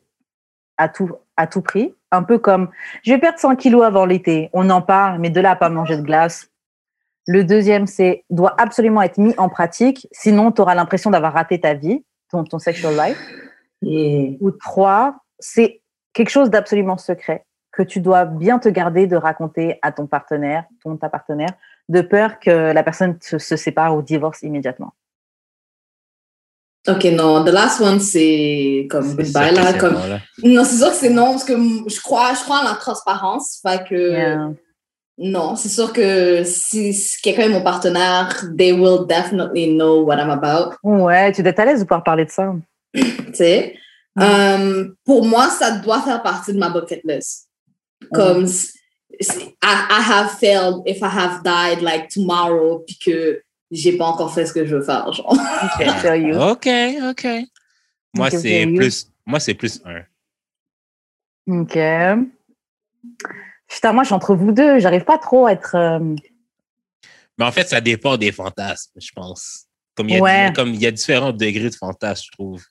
à 0.77 0.87
tout, 0.89 1.11
à 1.35 1.45
tout 1.45 1.61
prix. 1.61 1.93
Un 2.09 2.23
peu 2.23 2.39
comme 2.39 2.71
je 3.03 3.11
vais 3.11 3.19
perdre 3.19 3.37
100 3.37 3.57
kilos 3.57 3.83
avant 3.83 4.05
l'été. 4.05 4.49
On 4.53 4.69
en 4.69 4.81
parle, 4.81 5.19
mais 5.19 5.29
de 5.29 5.41
là 5.41 5.51
à 5.51 5.55
pas 5.57 5.69
manger 5.69 5.97
de 5.97 6.01
glace. 6.01 6.49
Le 7.27 7.43
deuxième, 7.43 7.87
c'est 7.87 8.25
doit 8.29 8.53
absolument 8.59 9.01
être 9.01 9.17
mis 9.17 9.33
en 9.37 9.49
pratique. 9.49 10.07
Sinon, 10.11 10.51
tu 10.51 10.61
auras 10.61 10.75
l'impression 10.75 11.09
d'avoir 11.09 11.33
raté 11.33 11.59
ta 11.59 11.73
vie, 11.73 12.03
ton, 12.29 12.43
ton 12.43 12.59
sexual 12.59 12.95
life. 12.95 13.17
Et 13.81 14.37
Ou 14.41 14.51
trois, 14.51 15.15
c'est 15.39 15.81
quelque 16.13 16.29
chose 16.29 16.49
d'absolument 16.49 16.97
secret 16.97 17.45
que 17.71 17.81
tu 17.81 18.01
dois 18.01 18.25
bien 18.25 18.59
te 18.59 18.69
garder 18.69 19.07
de 19.07 19.15
raconter 19.15 19.79
à 19.81 19.91
ton 19.91 20.05
partenaire, 20.05 20.65
ton 20.83 20.95
ta 20.95 21.09
partenaire, 21.09 21.53
de 21.89 22.01
peur 22.01 22.39
que 22.39 22.71
la 22.71 22.83
personne 22.83 23.17
se, 23.21 23.39
se 23.39 23.55
sépare 23.55 23.95
ou 23.95 24.01
divorce 24.01 24.43
immédiatement. 24.43 24.93
Ok, 26.87 27.05
non, 27.05 27.45
the 27.45 27.49
last 27.49 27.79
one, 27.79 27.99
c'est 28.01 28.87
comme 28.91 29.03
C'est 29.05 29.15
goodbye, 29.15 29.55
là. 29.55 29.71
c'est 29.71 29.77
Comme... 29.77 29.93
bon, 29.93 30.07
là. 30.07 30.19
Non, 30.43 30.65
c'est 30.65 30.75
sûr 30.77 30.89
que 30.89 30.95
c'est 30.95 31.09
non, 31.09 31.31
parce 31.31 31.45
que 31.45 31.53
je 31.53 32.01
crois, 32.01 32.33
je 32.33 32.43
crois 32.43 32.59
en 32.59 32.63
la 32.63 32.75
transparence. 32.75 33.59
Fait 33.61 33.87
que, 33.87 34.11
Yeah. 34.11 34.49
Non, 35.17 35.55
c'est 35.55 35.69
sûr 35.69 35.93
que 35.93 36.43
si, 36.43 36.93
si 36.93 37.21
quelqu'un 37.21 37.43
est 37.43 37.49
mon 37.49 37.61
partenaire, 37.63 38.45
they 38.57 38.71
will 38.73 39.05
definitely 39.07 39.67
know 39.75 40.03
what 40.03 40.17
I'm 40.17 40.29
about. 40.29 40.75
Ouais, 40.83 41.31
tu 41.31 41.41
dois 41.43 41.51
être 41.51 41.59
à 41.59 41.65
l'aise 41.65 41.79
de 41.79 41.85
pouvoir 41.85 42.03
parler 42.03 42.25
de 42.25 42.31
ça. 42.31 42.53
tu 42.93 43.03
sais? 43.33 43.75
Euh, 44.21 44.89
pour 45.05 45.25
moi, 45.25 45.49
ça 45.49 45.71
doit 45.77 46.01
faire 46.01 46.21
partie 46.21 46.53
de 46.53 46.59
ma 46.59 46.69
bucket 46.69 47.01
list. 47.03 47.49
Comme, 48.13 48.43
s- 48.43 48.73
I, 49.19 49.45
I 49.63 50.01
have 50.01 50.31
failed 50.39 50.83
if 50.85 50.97
I 51.01 51.07
have 51.09 51.41
died 51.43 51.81
like 51.81 52.09
tomorrow, 52.09 52.79
puis 52.85 52.97
que 53.03 53.41
j'ai 53.71 53.97
pas 53.97 54.05
encore 54.05 54.31
fait 54.33 54.45
ce 54.45 54.53
que 54.53 54.65
je 54.65 54.75
veux 54.75 54.83
faire, 54.83 55.11
genre. 55.13 55.31
Ok, 55.31 55.89
feel 56.01 56.27
you. 56.27 56.35
OK, 56.39 56.67
OK. 57.09 57.27
Moi, 58.15 58.27
Ok, 58.27 58.33
c'est 58.39 58.65
ok. 58.65 58.75
plus, 58.75 59.07
moi, 59.25 59.39
c'est 59.39 59.53
plus 59.55 59.81
un. 59.85 60.01
Ok. 61.47 61.77
Putain, 63.73 63.91
moi, 63.93 64.03
je 64.03 64.07
suis 64.07 64.13
entre 64.15 64.35
vous 64.35 64.51
deux. 64.51 64.79
J'arrive 64.79 65.03
pas 65.03 65.17
trop 65.17 65.47
à 65.47 65.53
être. 65.53 65.75
euh, 65.75 65.99
Mais 67.37 67.45
en 67.45 67.51
fait, 67.51 67.67
ça 67.67 67.81
dépend 67.81 68.17
des 68.17 68.31
fantasmes, 68.31 68.91
je 68.99 69.09
pense. 69.15 69.65
Comme 69.95 70.09
il 70.09 70.15
y 70.15 70.17
a, 70.19 70.21
Ouais. 70.21 70.53
comme 70.55 70.69
il 70.73 70.81
y 70.81 70.85
a 70.85 70.91
différents 70.91 71.33
degrés 71.33 71.69
de 71.69 71.75
fantasmes, 71.75 72.23
je 72.25 72.31
trouve. 72.31 72.63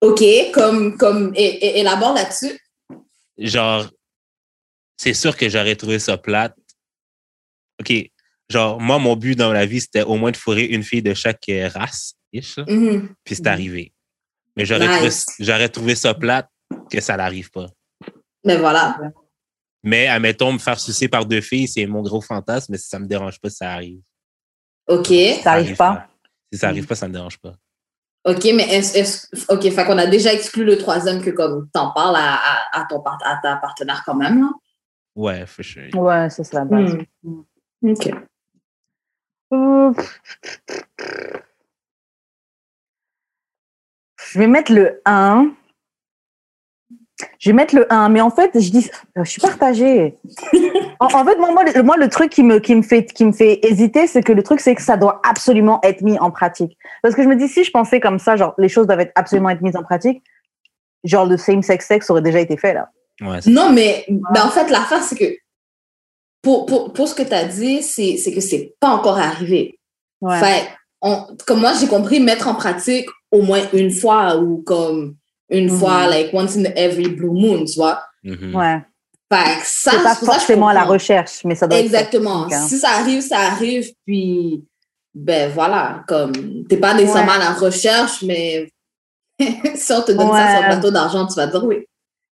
OK, 0.00 0.22
comme, 0.52 0.96
comme, 0.96 1.32
et, 1.34 1.44
et- 1.44 1.78
élabore 1.80 2.14
là-dessus. 2.14 2.58
Genre, 3.38 3.90
c'est 4.96 5.14
sûr 5.14 5.36
que 5.36 5.48
j'aurais 5.48 5.76
trouvé 5.76 5.98
ça 5.98 6.16
plate. 6.18 6.54
OK. 7.80 7.92
Genre, 8.50 8.80
moi, 8.80 8.98
mon 8.98 9.16
but 9.16 9.34
dans 9.36 9.52
la 9.52 9.64
vie, 9.66 9.80
c'était 9.80 10.02
au 10.02 10.16
moins 10.16 10.30
de 10.30 10.36
fourrer 10.36 10.64
une 10.64 10.82
fille 10.82 11.02
de 11.02 11.14
chaque 11.14 11.48
euh, 11.48 11.68
race, 11.68 12.14
ish. 12.32 12.58
Mhm. 12.58 13.14
puis 13.24 13.34
c'est 13.36 13.46
arrivé. 13.46 13.92
Mais 14.56 14.64
j'aurais 14.64 14.86
Nice. 15.00 15.24
trouvé, 15.26 15.44
j'aurais 15.46 15.68
trouvé 15.68 15.94
ça 15.94 16.14
plate 16.14 16.48
que 16.90 17.00
ça 17.00 17.16
n'arrive 17.16 17.50
pas. 17.50 17.66
Mais 18.44 18.56
voilà. 18.56 18.98
Mais, 19.84 20.08
admettons, 20.08 20.52
me 20.52 20.58
faire 20.58 20.80
sucer 20.80 21.08
par 21.08 21.26
deux 21.26 21.40
filles, 21.42 21.68
c'est 21.68 21.86
mon 21.86 22.02
gros 22.02 22.20
fantasme, 22.22 22.72
mais 22.72 22.78
si 22.78 22.88
ça 22.88 22.98
me 22.98 23.06
dérange 23.06 23.38
pas, 23.40 23.50
ça 23.50 23.70
arrive. 23.72 24.00
OK. 24.88 25.12
Ça 25.42 25.52
arrive 25.52 25.76
pas. 25.76 26.08
Si 26.52 26.58
ça 26.58 26.68
arrive 26.68 26.86
pas, 26.86 26.94
ça 26.94 27.06
me 27.06 27.12
dérange 27.12 27.38
pas. 27.38 27.54
OK, 28.26 28.42
mais 28.54 28.66
est-ce, 28.74 29.26
OK, 29.52 29.70
fait 29.70 29.84
qu'on 29.84 29.98
a 29.98 30.06
déjà 30.06 30.32
exclu 30.32 30.64
le 30.64 30.78
troisième 30.78 31.22
que 31.22 31.28
comme 31.30 31.68
t'en 31.70 31.90
parles 31.92 32.16
à, 32.16 32.36
à, 32.36 32.80
à 32.80 32.86
ton 32.86 33.00
part- 33.00 33.18
à 33.22 33.38
ta 33.42 33.56
partenaire 33.56 34.02
quand 34.06 34.14
même, 34.14 34.40
là? 34.40 34.48
Ouais, 35.14 35.44
for 35.46 35.62
sure. 35.64 35.94
Ouais, 35.94 36.30
c'est 36.30 36.42
ça 36.44 36.60
la 36.60 36.64
base. 36.64 36.96
OK. 37.82 38.10
Euh, 39.52 39.92
Je 44.32 44.38
vais 44.38 44.46
mettre 44.46 44.72
le 44.72 45.00
1. 45.04 45.52
Je 47.38 47.50
vais 47.50 47.54
mettre 47.54 47.76
le 47.76 47.92
1, 47.92 48.08
mais 48.08 48.20
en 48.20 48.30
fait, 48.30 48.50
je 48.54 48.70
dis, 48.70 48.90
je 49.16 49.30
suis 49.30 49.40
partagée. 49.40 50.18
en, 51.00 51.06
en 51.06 51.24
fait, 51.24 51.36
moi, 51.36 51.52
moi, 51.52 51.64
le, 51.64 51.82
moi, 51.82 51.96
le 51.96 52.08
truc 52.08 52.30
qui 52.30 52.42
me, 52.42 52.58
qui 52.58 52.74
me 52.74 52.82
fait, 52.82 53.04
qui 53.04 53.24
me 53.24 53.32
fait 53.32 53.60
hésiter, 53.64 54.06
c'est 54.06 54.22
que 54.22 54.32
le 54.32 54.42
truc, 54.42 54.60
c'est 54.60 54.74
que 54.74 54.82
ça 54.82 54.96
doit 54.96 55.20
absolument 55.28 55.78
être 55.84 56.02
mis 56.02 56.18
en 56.18 56.30
pratique. 56.30 56.76
Parce 57.02 57.14
que 57.14 57.22
je 57.22 57.28
me 57.28 57.36
dis, 57.36 57.48
si 57.48 57.62
je 57.62 57.70
pensais 57.70 58.00
comme 58.00 58.18
ça, 58.18 58.36
genre, 58.36 58.54
les 58.58 58.68
choses 58.68 58.86
doivent 58.86 59.00
être 59.00 59.12
absolument 59.14 59.50
être 59.50 59.62
mises 59.62 59.76
en 59.76 59.84
pratique, 59.84 60.24
genre, 61.04 61.26
le 61.26 61.36
same 61.36 61.62
sex 61.62 61.86
sex 61.86 62.10
aurait 62.10 62.22
déjà 62.22 62.40
été 62.40 62.56
fait, 62.56 62.74
là. 62.74 62.90
Ouais, 63.20 63.38
Non, 63.46 63.70
mais 63.70 64.04
ben, 64.08 64.42
en 64.42 64.50
fait, 64.50 64.68
l'affaire, 64.70 65.02
c'est 65.02 65.16
que 65.16 65.36
pour, 66.42 66.66
pour, 66.66 66.92
pour 66.92 67.06
ce 67.06 67.14
que 67.14 67.22
tu 67.22 67.32
as 67.32 67.44
dit, 67.44 67.80
c'est, 67.82 68.16
c'est 68.16 68.32
que 68.32 68.40
c'est 68.40 68.74
pas 68.80 68.88
encore 68.88 69.18
arrivé. 69.18 69.78
Ouais. 70.20 70.40
Fait, 70.40 70.68
on, 71.00 71.26
comme 71.46 71.60
moi, 71.60 71.72
j'ai 71.78 71.86
compris 71.86 72.18
mettre 72.18 72.48
en 72.48 72.56
pratique 72.56 73.08
au 73.30 73.42
moins 73.42 73.62
une 73.72 73.92
fois 73.92 74.38
ou 74.38 74.62
comme 74.62 75.14
une 75.50 75.70
Mhm. 75.70 75.78
fois, 75.78 76.06
like 76.06 76.32
once 76.32 76.56
in 76.56 76.64
every 76.76 77.08
blue 77.08 77.30
moon, 77.30 77.64
tu 77.64 77.74
vois. 77.76 78.02
Mhm. 78.22 78.54
ouais. 78.54 78.82
Fait 79.32 79.60
que 79.60 79.66
ça, 79.66 79.90
C'est 79.92 80.02
pas 80.02 80.14
ça, 80.14 80.26
forcément 80.26 80.68
à 80.68 80.74
la 80.74 80.84
recherche, 80.84 81.44
mais 81.44 81.54
ça 81.54 81.66
doit. 81.66 81.78
Exactement. 81.78 82.44
Hein. 82.44 82.66
Si 82.68 82.78
ça 82.78 82.90
arrive, 82.90 83.20
ça 83.22 83.38
arrive, 83.38 83.92
puis 84.06 84.64
ben 85.14 85.50
voilà, 85.50 86.04
comme 86.08 86.32
t'es 86.68 86.76
pas 86.76 86.94
nécessairement 86.94 87.32
Ouais. 87.32 87.36
à 87.38 87.50
la 87.50 87.52
recherche, 87.52 88.22
mais 88.22 88.68
si 89.74 89.92
on 89.92 90.02
te 90.02 90.12
donne 90.12 90.30
ça 90.30 90.56
sur 90.56 90.64
un 90.64 90.66
plateau 90.68 90.90
d'argent, 90.90 91.26
tu 91.26 91.34
vas 91.34 91.46
dire 91.46 91.64
oui. 91.64 91.86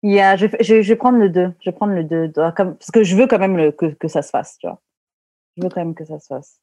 Yeah, 0.05 0.37
je, 0.37 0.47
je, 0.61 0.83
je 0.83 0.89
vais 0.89 0.97
prendre 0.97 1.19
le 1.19 1.29
2. 1.29 1.53
Je 1.61 1.71
vais 1.71 1.77
prendre 1.77 1.93
le 1.95 2.03
2. 2.05 2.33
Comme, 2.57 2.75
parce 2.77 2.91
que 2.91 3.05
je 3.05 3.15
veux 3.17 3.27
quand 3.29 3.39
même 3.39 3.57
le, 3.57 3.71
que, 3.71 3.87
que 3.87 4.09
ça 4.09 4.21
se 4.23 4.31
fasse, 4.31 4.57
tu 4.61 4.67
vois. 4.67 4.81
Je 5.57 5.63
veux 5.63 5.69
quand 5.69 5.81
même 5.81 5.95
que 5.95 6.05
ça 6.05 6.19
se 6.19 6.27
fasse. 6.27 6.57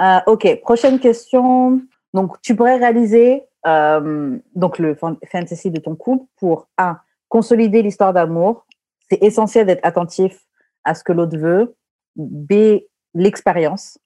Euh, 0.00 0.18
ok, 0.26 0.60
prochaine 0.62 0.98
question. 0.98 1.80
Donc, 2.12 2.40
tu 2.42 2.56
pourrais 2.56 2.76
réaliser 2.78 3.44
euh, 3.66 4.38
donc 4.54 4.78
le 4.78 4.94
fan- 4.94 5.18
fantasy 5.30 5.70
de 5.70 5.80
ton 5.80 5.94
couple 5.96 6.26
pour 6.36 6.68
un, 6.78 6.98
consolider 7.28 7.82
l'histoire 7.82 8.12
d'amour. 8.12 8.66
C'est 9.10 9.22
essentiel 9.22 9.66
d'être 9.66 9.84
attentif 9.84 10.46
à 10.84 10.94
ce 10.94 11.04
que 11.04 11.12
l'autre 11.12 11.36
veut. 11.36 11.74
B, 12.16 12.80
l'expérience. 13.14 13.98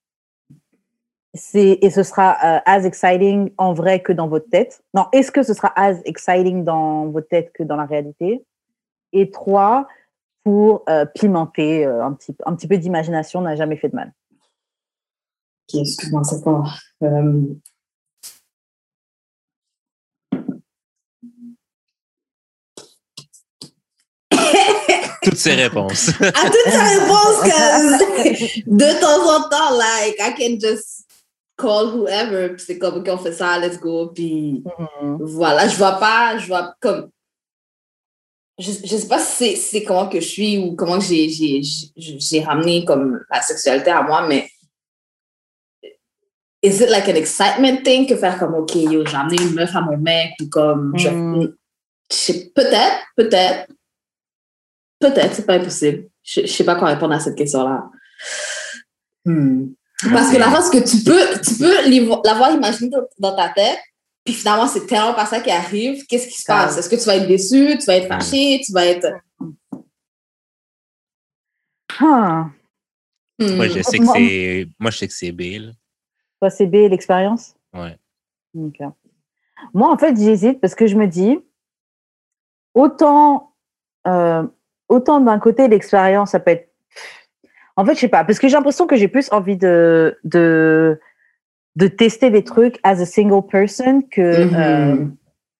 Et 1.54 1.90
ce 1.90 2.02
sera 2.02 2.36
euh, 2.42 2.60
as 2.64 2.84
exciting 2.84 3.52
en 3.58 3.74
vrai 3.74 4.00
que 4.00 4.12
dans 4.12 4.26
votre 4.26 4.48
tête. 4.48 4.82
Non, 4.94 5.06
est-ce 5.12 5.30
que 5.30 5.42
ce 5.42 5.52
sera 5.52 5.72
as 5.76 6.00
exciting 6.04 6.64
dans 6.64 7.06
votre 7.08 7.28
tête 7.28 7.52
que 7.52 7.62
dans 7.62 7.76
la 7.76 7.84
réalité? 7.84 8.44
Et 9.12 9.30
trois, 9.30 9.86
pour 10.44 10.84
euh, 10.88 11.04
pimenter 11.04 11.84
un, 11.84 12.12
petit, 12.12 12.34
un 12.46 12.54
petit 12.54 12.68
peu 12.68 12.78
d'imagination 12.78 13.40
n'a 13.40 13.56
jamais 13.56 13.76
fait 13.76 13.88
de 13.88 13.96
mal. 13.96 14.12
Ok, 15.68 15.80
excuse-moi, 15.80 16.22
c'est 16.24 16.44
pas. 16.44 16.62
Toutes 25.22 25.36
ces 25.36 25.54
réponses. 25.54 26.08
à 26.20 26.32
toutes 26.50 26.72
ces 26.72 26.98
réponses 26.98 27.40
que 27.42 28.60
de 28.70 29.00
temps 29.00 29.36
en 29.36 29.48
temps, 29.48 29.76
like, 29.76 30.16
I 30.20 30.34
can 30.38 30.58
just 30.60 31.04
call 31.58 31.86
whoever, 31.94 32.50
puis 32.54 32.64
c'est 32.66 32.78
comme, 32.78 32.98
OK, 32.98 33.08
on 33.10 33.18
fait 33.18 33.32
ça, 33.32 33.58
let's 33.58 33.78
go, 33.80 34.08
puis 34.14 34.62
voilà, 35.20 35.66
je 35.68 35.76
vois 35.76 35.92
pas, 35.98 36.38
je 36.38 36.46
vois 36.46 36.74
comme. 36.80 37.10
Je, 38.58 38.70
je 38.72 38.96
sais 38.96 39.08
pas 39.08 39.18
si 39.18 39.32
c'est- 39.36 39.56
c'est 39.56 39.82
comment 39.84 40.08
que 40.08 40.18
je 40.20 40.26
suis 40.26 40.58
ou 40.58 40.74
comment 40.76 40.98
que 40.98 41.04
j'ai- 41.04 41.28
j'ai 41.28 41.60
j'ai- 41.62 42.18
j'ai 42.18 42.40
ramené 42.42 42.84
comme 42.86 43.20
la 43.30 43.42
sexualité 43.42 43.90
à 43.90 44.02
moi, 44.02 44.26
mais 44.26 44.48
is 46.62 46.80
it 46.80 46.88
like 46.90 47.08
an 47.08 47.14
excitement 47.16 47.82
thing 47.82 48.06
que 48.06 48.16
faire 48.16 48.38
comme 48.38 48.54
OK, 48.54 48.74
yo, 48.76 49.04
j'ai 49.06 49.16
amené 49.16 49.36
une 49.42 49.54
meuf 49.54 49.74
à 49.76 49.80
mon 49.82 49.96
mec 49.98 50.32
ou 50.40 50.48
comme 50.48 50.92
je- 50.96 51.08
Mm. 51.08 51.54
je 52.10 52.16
sais- 52.16 52.50
peut-être, 52.54 52.98
peut-être, 53.16 53.70
peut-être, 55.12 55.34
c'est 55.34 55.46
pas 55.46 55.54
impossible. 55.54 56.08
Je, 56.22 56.42
je 56.42 56.46
sais 56.46 56.64
pas 56.64 56.76
quoi 56.76 56.88
répondre 56.88 57.14
à 57.14 57.20
cette 57.20 57.36
question-là. 57.36 57.84
Hmm. 59.24 59.68
Parce 60.12 60.30
que 60.32 60.38
la 60.38 60.50
chose 60.54 60.70
que 60.70 60.78
tu 60.88 61.02
peux, 61.04 61.40
tu 61.40 61.54
peux 61.58 62.22
l'avoir 62.24 62.52
imaginé 62.52 62.90
dans, 63.18 63.34
ta 63.34 63.48
tête, 63.48 63.78
puis 64.24 64.34
finalement, 64.34 64.66
c'est 64.66 64.86
tellement 64.86 65.14
pas 65.14 65.26
ça 65.26 65.40
qui 65.40 65.50
arrive. 65.50 66.04
Qu'est-ce 66.06 66.28
qui 66.28 66.36
se 66.40 66.44
Ah. 66.48 66.64
passe? 66.64 66.78
Est-ce 66.78 66.88
que 66.88 66.96
tu 66.96 67.04
vas 67.04 67.16
être 67.16 67.28
déçu? 67.28 67.78
Tu 67.78 67.86
vas 67.86 67.96
être 67.96 68.08
fâché? 68.08 68.60
Tu 68.64 68.72
vas 68.72 68.86
être. 68.86 69.06
Ah, 71.98 72.50
Hmm. 73.38 73.56
Moi, 73.56 73.68
je 73.68 73.82
sais 73.82 73.98
que 73.98 74.06
c'est, 74.06 74.68
moi, 74.78 74.90
je 74.90 74.96
sais 74.96 75.08
que 75.08 75.12
c'est 75.12 75.30
B, 75.32 75.42
toi, 76.40 76.48
c'est 76.50 76.66
B, 76.66 76.88
l'expérience? 76.88 77.54
Ouais. 77.74 77.98
Ok. 78.54 78.78
Moi, 79.74 79.90
en 79.92 79.98
fait, 79.98 80.16
j'hésite 80.16 80.60
parce 80.60 80.74
que 80.74 80.86
je 80.86 80.96
me 80.96 81.06
dis, 81.06 81.38
autant, 82.74 83.54
euh, 84.06 84.46
autant 84.88 85.20
d'un 85.20 85.38
côté, 85.38 85.68
l'expérience, 85.68 86.30
ça 86.30 86.40
peut 86.40 86.52
être. 86.52 86.68
En 87.76 87.84
fait, 87.84 87.94
je 87.94 88.00
sais 88.00 88.08
pas, 88.08 88.24
parce 88.24 88.38
que 88.38 88.48
j'ai 88.48 88.56
l'impression 88.56 88.86
que 88.86 88.96
j'ai 88.96 89.08
plus 89.08 89.30
envie 89.32 89.56
de, 89.56 90.18
de, 90.24 90.98
de 91.76 91.88
tester 91.88 92.30
des 92.30 92.42
trucs 92.42 92.78
as 92.82 93.00
a 93.00 93.06
single 93.06 93.46
person 93.46 94.02
que, 94.10 94.44
Mhm. 94.44 94.54
euh, 94.54 95.06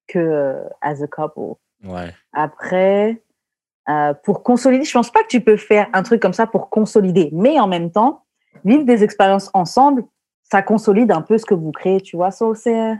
que 0.08 0.18
euh, 0.18 0.62
as 0.80 1.02
a 1.02 1.06
couple. 1.06 1.58
Ouais. 1.84 2.14
Après, 2.32 3.20
euh, 3.88 4.14
pour 4.24 4.42
consolider. 4.42 4.84
Je 4.84 4.92
pense 4.92 5.10
pas 5.12 5.22
que 5.22 5.28
tu 5.28 5.40
peux 5.40 5.56
faire 5.56 5.86
un 5.92 6.02
truc 6.02 6.20
comme 6.20 6.32
ça 6.32 6.46
pour 6.46 6.70
consolider, 6.70 7.28
mais 7.32 7.60
en 7.60 7.68
même 7.68 7.92
temps, 7.92 8.24
vivre 8.64 8.84
des 8.84 9.04
expériences 9.04 9.48
ensemble, 9.54 10.04
ça 10.42 10.62
consolide 10.62 11.12
un 11.12 11.22
peu 11.22 11.38
ce 11.38 11.44
que 11.44 11.54
vous 11.54 11.70
créez, 11.70 12.00
tu 12.00 12.16
vois. 12.16 12.30
So, 12.32 12.54
c'est 12.54 12.96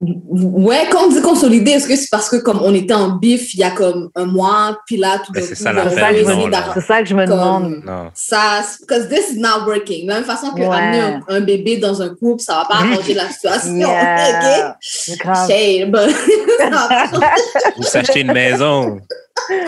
Ouais, 0.00 0.86
quand 0.92 1.06
on 1.06 1.08
dit 1.08 1.20
consolider, 1.20 1.72
est-ce 1.72 1.88
que 1.88 1.96
c'est 1.96 2.08
parce 2.08 2.28
que 2.30 2.36
comme 2.36 2.60
on 2.62 2.72
était 2.72 2.94
en 2.94 3.16
bif 3.16 3.52
il 3.54 3.58
y 3.60 3.64
a 3.64 3.72
comme 3.72 4.10
un 4.14 4.26
mois, 4.26 4.78
puis 4.86 4.96
là, 4.96 5.18
tout 5.26 5.32
Ben, 5.32 5.42
c'est 5.42 5.56
ça 5.56 5.72
c'est 5.90 6.80
ça 6.80 7.02
que 7.02 7.08
je 7.08 7.14
me 7.16 7.26
Comme- 7.26 7.36
demande. 7.36 7.82
Non. 7.84 8.10
ça, 8.14 8.62
because 8.80 9.08
this 9.08 9.32
is 9.32 9.40
not 9.40 9.66
working. 9.66 10.04
De 10.04 10.08
la 10.08 10.14
même 10.16 10.24
façon 10.24 10.50
que 10.52 10.60
Ouais. 10.60 10.66
amener 10.76 11.00
un, 11.00 11.20
un 11.28 11.40
bébé 11.40 11.78
dans 11.78 12.00
un 12.00 12.10
couple, 12.10 12.40
ça 12.40 12.54
va 12.58 12.64
pas 12.66 12.74
arranger 12.76 13.14
la 13.14 13.28
situation. 13.28 13.74
Yeah. 13.78 14.76
ok? 15.08 15.48
Shade, 15.48 15.90
but. 15.90 16.14
Vous 17.76 17.82
s'achetez 17.82 18.20
une 18.20 18.32
maison 18.32 19.00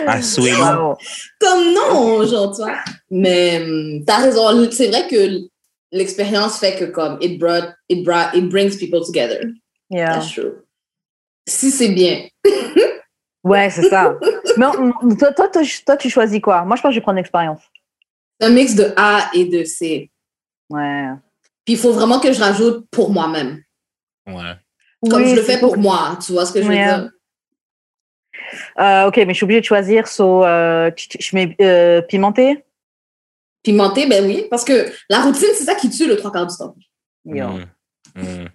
à 0.07 0.21
Swing. 0.21 0.53
Wow. 0.55 0.95
comme 1.41 1.73
non, 1.73 2.25
genre, 2.25 2.55
tu 2.55 2.61
vois. 2.61 2.75
Mais 3.09 3.61
hum, 3.65 4.03
t'as 4.05 4.17
raison. 4.19 4.67
C'est 4.71 4.87
vrai 4.87 5.07
que 5.09 5.39
l'expérience 5.91 6.57
fait 6.57 6.75
que 6.77 6.85
comme 6.85 7.17
it 7.19 7.37
brought, 7.37 7.65
it 7.89 8.05
brought, 8.05 8.33
it 8.33 8.47
brings 8.49 8.77
people 8.77 9.01
together. 9.05 9.41
Yeah. 9.91 10.13
That's 10.15 10.31
true. 10.31 10.63
Si 11.47 11.69
c'est 11.71 11.89
bien. 11.89 12.27
Ouais, 13.43 13.71
c'est 13.71 13.89
ça. 13.89 14.15
Mais 14.55 14.67
on- 14.67 15.15
toi, 15.15 15.33
toi, 15.33 15.47
toi, 15.47 15.63
toi, 15.83 15.97
tu 15.97 16.11
choisis 16.11 16.39
quoi? 16.39 16.63
Moi, 16.63 16.75
je 16.75 16.81
pense 16.83 16.89
que 16.91 16.93
je 16.93 16.99
vais 16.99 17.03
prendre 17.03 17.15
l'expérience. 17.17 17.61
Un 18.39 18.49
mix 18.49 18.75
de 18.75 18.93
A 18.95 19.31
et 19.33 19.45
de 19.45 19.63
C. 19.63 20.11
Ouais. 20.69 21.07
Puis 21.65 21.73
il 21.73 21.77
faut 21.77 21.91
vraiment 21.91 22.19
que 22.19 22.31
je 22.31 22.39
rajoute 22.39 22.85
pour 22.91 23.09
moi-même. 23.11 23.63
Ouais. 24.27 24.53
Comme 25.09 25.23
Oui, 25.23 25.29
je 25.31 25.35
le 25.37 25.41
fais 25.41 25.59
pour 25.59 25.75
moi. 25.75 26.19
Tu 26.23 26.33
vois 26.33 26.45
ce 26.45 26.53
que 26.53 26.61
je 26.61 26.67
veux 26.67 26.75
dire? 26.75 27.09
Euh, 28.79 29.07
ok, 29.07 29.17
mais 29.17 29.29
je 29.29 29.33
suis 29.33 29.43
obligée 29.43 29.61
de 29.61 29.65
choisir. 29.65 30.07
So, 30.07 30.45
euh, 30.45 30.91
je 30.97 31.35
mets 31.35 31.55
euh, 31.61 32.01
pimenté? 32.03 32.63
Pimenté, 33.63 34.05
ben 34.07 34.23
oui. 34.25 34.45
Parce 34.51 34.63
que 34.63 34.91
la 35.09 35.21
routine, 35.21 35.49
c'est 35.55 35.63
ça 35.65 35.73
qui 35.73 35.89
tue 35.89 36.07
le 36.07 36.15
trois 36.15 36.31
quarts 36.31 36.45
du 36.45 36.55
temps. 36.55 36.75
Yo. 37.25 37.47
Mm. 37.47 37.65
Mm. 38.15 38.47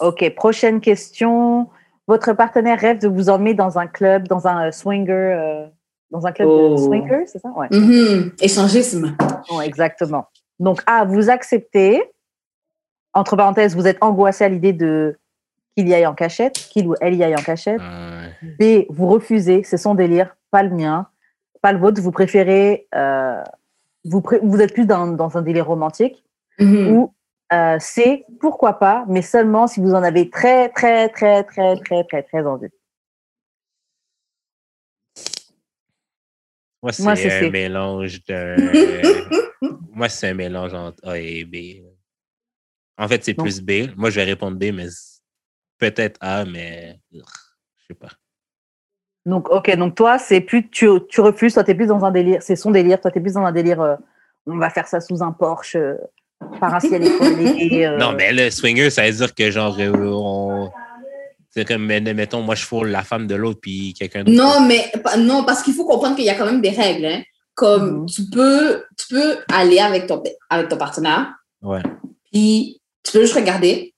Ok, 0.00 0.34
prochaine 0.34 0.80
question. 0.80 1.68
Votre 2.06 2.32
partenaire 2.34 2.78
rêve 2.78 2.98
de 2.98 3.08
vous 3.08 3.28
emmener 3.30 3.54
dans 3.54 3.78
un 3.78 3.86
club, 3.86 4.28
dans 4.28 4.46
un 4.46 4.68
euh, 4.68 4.70
swinger, 4.72 5.12
euh, 5.12 5.66
dans 6.10 6.26
un 6.26 6.32
club 6.32 6.48
Oh. 6.48 6.72
de 6.72 6.76
swinger, 6.76 7.26
c'est 7.26 7.38
ça? 7.40 7.48
Ouais. 7.56 7.66
Mhm. 7.72 8.32
Échangisme. 8.40 9.16
Exactement. 9.64 10.26
Donc, 10.60 10.82
A, 10.86 11.04
vous 11.04 11.30
acceptez. 11.30 12.02
Entre 13.14 13.34
parenthèses, 13.36 13.74
vous 13.74 13.86
êtes 13.86 13.98
angoissé 14.02 14.44
à 14.44 14.48
l'idée 14.48 14.72
de 14.74 15.16
qu'il 15.76 15.88
y 15.88 15.94
aille 15.94 16.06
en 16.06 16.14
cachette, 16.14 16.54
qu'il 16.54 16.86
ou 16.86 16.94
elle 17.00 17.14
y 17.14 17.24
aille 17.24 17.34
en 17.34 17.42
cachette. 17.42 17.80
Ouais. 17.80 18.84
B, 18.84 18.86
vous 18.90 19.06
refusez, 19.08 19.62
c'est 19.64 19.76
son 19.78 19.94
délire, 19.94 20.36
pas 20.50 20.62
le 20.62 20.70
mien, 20.70 21.06
pas 21.62 21.72
le 21.72 21.78
vôtre. 21.78 22.00
Vous 22.00 22.12
préférez, 22.12 22.86
euh, 22.94 23.42
vous, 24.04 24.20
pré- 24.20 24.40
vous 24.42 24.60
êtes 24.60 24.72
plus 24.74 24.86
dans, 24.86 25.06
dans 25.06 25.36
un 25.36 25.42
délire 25.42 25.66
romantique. 25.66 26.24
Mhm. 26.60 26.92
Ou 26.92 27.12
euh, 27.52 27.78
C, 27.78 28.24
pourquoi 28.40 28.78
pas, 28.78 29.04
mais 29.08 29.22
seulement 29.22 29.66
si 29.66 29.80
vous 29.80 29.94
en 29.94 30.02
avez 30.02 30.30
très, 30.30 30.68
très, 30.70 31.08
très, 31.08 31.44
très, 31.44 31.76
très, 31.76 32.04
très, 32.04 32.22
très 32.22 32.46
envie. 32.46 32.68
Moi, 36.82 36.92
c'est 36.92 37.16
c'est 37.16 37.38
un 37.38 37.40
C. 37.40 37.50
mélange 37.50 38.24
de. 38.26 38.56
Moi, 39.92 40.08
c'est 40.08 40.28
un 40.28 40.34
mélange 40.34 40.74
entre 40.74 41.08
A 41.08 41.18
et 41.18 41.44
B. 41.44 41.82
En 42.98 43.08
fait, 43.08 43.24
c'est 43.24 43.34
plus 43.34 43.60
B. 43.60 43.88
Moi, 43.96 44.10
je 44.10 44.16
vais 44.16 44.24
répondre 44.24 44.56
B, 44.56 44.72
mais 44.72 44.88
c'est 44.90 45.20
peut-être 45.78 46.18
A, 46.20 46.44
mais 46.44 47.00
je 47.12 47.20
sais 47.88 47.94
pas. 47.94 48.10
Donc, 49.24 49.50
ok, 49.50 49.74
donc 49.76 49.96
toi, 49.96 50.18
c'est 50.18 50.40
plus, 50.40 50.70
tu, 50.70 50.88
tu 51.08 51.20
refuses, 51.20 51.54
toi, 51.54 51.64
t'es 51.64 51.74
plus 51.74 51.88
dans 51.88 52.04
un 52.04 52.12
délire, 52.12 52.42
c'est 52.42 52.54
son 52.54 52.70
délire, 52.70 53.00
toi, 53.00 53.10
t'es 53.10 53.20
plus 53.20 53.34
dans 53.34 53.44
un 53.44 53.50
délire, 53.50 53.80
euh, 53.80 53.96
on 54.46 54.56
va 54.56 54.70
faire 54.70 54.86
ça 54.86 55.00
sous 55.00 55.20
un 55.20 55.32
Porsche, 55.32 55.74
euh, 55.74 55.96
euh, 56.92 57.96
Non, 57.98 58.12
mais 58.12 58.32
le 58.32 58.50
swinger, 58.50 58.90
ça 58.90 59.06
veut 59.06 59.12
dire 59.16 59.34
que 59.34 59.50
genre, 59.50 59.76
euh, 59.78 59.92
on. 60.04 60.70
C'est 61.50 61.64
comme, 61.64 61.86
mais- 61.86 62.00
mettons, 62.00 62.42
moi, 62.42 62.54
je 62.54 62.64
fourre 62.64 62.84
la 62.84 63.02
femme 63.02 63.26
de 63.26 63.34
l'autre, 63.34 63.60
puis 63.62 63.94
quelqu'un 63.98 64.24
d'autre. 64.24 64.36
Non, 64.36 64.60
mais 64.66 64.92
non, 65.18 65.42
parce 65.44 65.62
qu'il 65.62 65.72
faut 65.72 65.86
comprendre 65.86 66.14
qu'il 66.16 66.26
y 66.26 66.30
a 66.30 66.34
quand 66.34 66.44
même 66.44 66.60
des 66.60 66.70
règles. 66.70 67.06
hein. 67.06 67.22
Comme 67.54 68.00
Mhm. 68.00 68.06
tu, 68.06 68.22
peux, 68.30 68.84
tu 68.98 69.14
peux 69.14 69.38
aller 69.50 69.78
avec 69.78 70.06
ton, 70.06 70.22
avec 70.50 70.68
ton 70.68 70.76
partenaire, 70.76 71.32
Ouais. 71.62 71.80
puis 72.30 72.82
tu 73.02 73.12
peux 73.12 73.22
juste 73.22 73.34
regarder. 73.34 73.94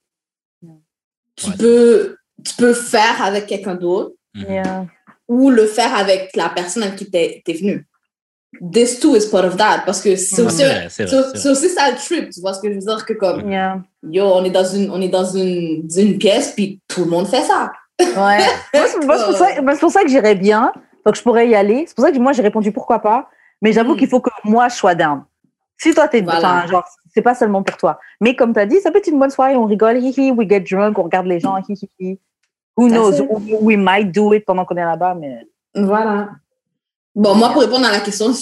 Tu, 1.35 1.51
Ouais. 1.51 1.57
peux, 1.59 2.17
tu 2.45 2.55
peux 2.55 2.73
faire 2.75 3.21
avec 3.21 3.47
quelqu'un 3.47 3.75
d'autre 3.75 4.13
Mhm. 4.35 4.45
yeah. 4.49 4.87
ou 5.27 5.51
le 5.51 5.67
faire 5.67 5.93
avec 5.97 6.31
la 6.37 6.49
personne 6.51 6.85
avec 6.85 6.95
qui 6.97 7.11
t'es 7.11 7.43
es 7.45 7.53
venu. 7.55 7.88
This 8.73 8.99
too 8.99 9.15
is 9.15 9.27
part 9.31 9.45
of 9.45 9.57
that. 9.57 9.83
Parce 9.85 10.01
que 10.01 10.17
c'est 10.17 10.43
aussi, 10.43 10.63
C'est 10.89 11.07
ça 11.07 11.91
le 11.91 11.97
trip. 11.97 12.31
Tu 12.31 12.41
vois 12.41 12.55
ce 12.55 12.61
que 12.61 12.69
je 12.69 12.75
veux 12.75 12.81
dire? 12.81 13.05
Que 13.05 13.13
comme, 13.13 13.51
Yeah. 13.51 13.81
yo, 14.11 14.25
on 14.25 14.43
est 14.45 14.51
dans 14.51 14.65
une, 14.65 14.91
on 14.91 15.01
est 15.01 15.09
dans 15.11 15.25
une, 15.25 15.87
une 15.97 16.19
pièce, 16.19 16.53
puis 16.53 16.81
tout 16.89 17.05
le 17.05 17.11
monde 17.11 17.27
fait 17.27 17.43
ça. 17.43 17.71
Ouais. 18.01 18.07
moi, 19.05 19.19
c'est 19.19 19.25
pour, 19.27 19.37
ça- 19.37 19.47
pour 19.91 20.03
que 20.03 20.09
j'irais 20.09 20.35
bien, 20.35 20.73
donc 21.05 21.15
je 21.17 21.23
pourrais 21.23 21.49
y 21.49 21.55
aller. 21.55 21.85
C'est 21.87 21.95
pour 21.95 22.05
ça 22.05 22.11
que 22.13 22.19
moi, 22.19 22.33
j'ai 22.33 22.43
répondu 22.43 22.73
pourquoi 22.73 23.01
pas, 23.01 23.29
mais 23.61 23.73
j'avoue 23.73 23.93
Mhm. 23.93 23.99
qu'il 23.99 24.09
faut 24.09 24.21
que 24.21 24.31
moi, 24.45 24.69
je 24.69 24.77
sois 24.77 24.95
down. 24.95 25.25
Si 25.77 25.93
toi, 25.95 26.09
t'es, 26.09 26.23
Voilà. 26.23 26.67
genre, 26.69 26.85
c'est 27.15 27.23
pas 27.23 27.35
seulement 27.35 27.63
pour 27.63 27.77
toi. 27.77 27.99
Mais 28.21 28.35
comme 28.35 28.53
tu 28.55 28.61
as 28.61 28.67
dit, 28.67 28.81
ça 28.81 28.91
peut 28.91 28.99
être 28.99 29.07
une 29.09 29.19
bonne 29.19 29.31
soirée, 29.31 29.57
on 29.57 29.67
rigole, 29.67 29.99
hihi, 29.99 30.31
we 30.33 30.49
get 30.49 30.61
drunk, 30.61 30.99
on 30.99 31.03
regarde 31.05 31.27
les 31.27 31.39
gens, 31.39 31.57
hihi, 31.59 31.89
hihi. 32.01 32.19
Who 32.77 32.89
That's 32.89 33.19
knows? 33.19 33.41
We 33.61 33.77
might 33.77 34.11
do 34.13 34.33
it 34.33 34.45
pendant 34.47 34.65
qu'on 34.65 34.77
est 34.77 34.85
là-bas, 34.85 35.15
mais. 35.15 35.39
Voilà. 35.75 36.31
Bon, 37.19 37.35
moi, 37.35 37.53
pour 37.53 37.63
répondre 37.63 37.85
à 37.85 37.91
la 37.91 37.99
question, 37.99 38.29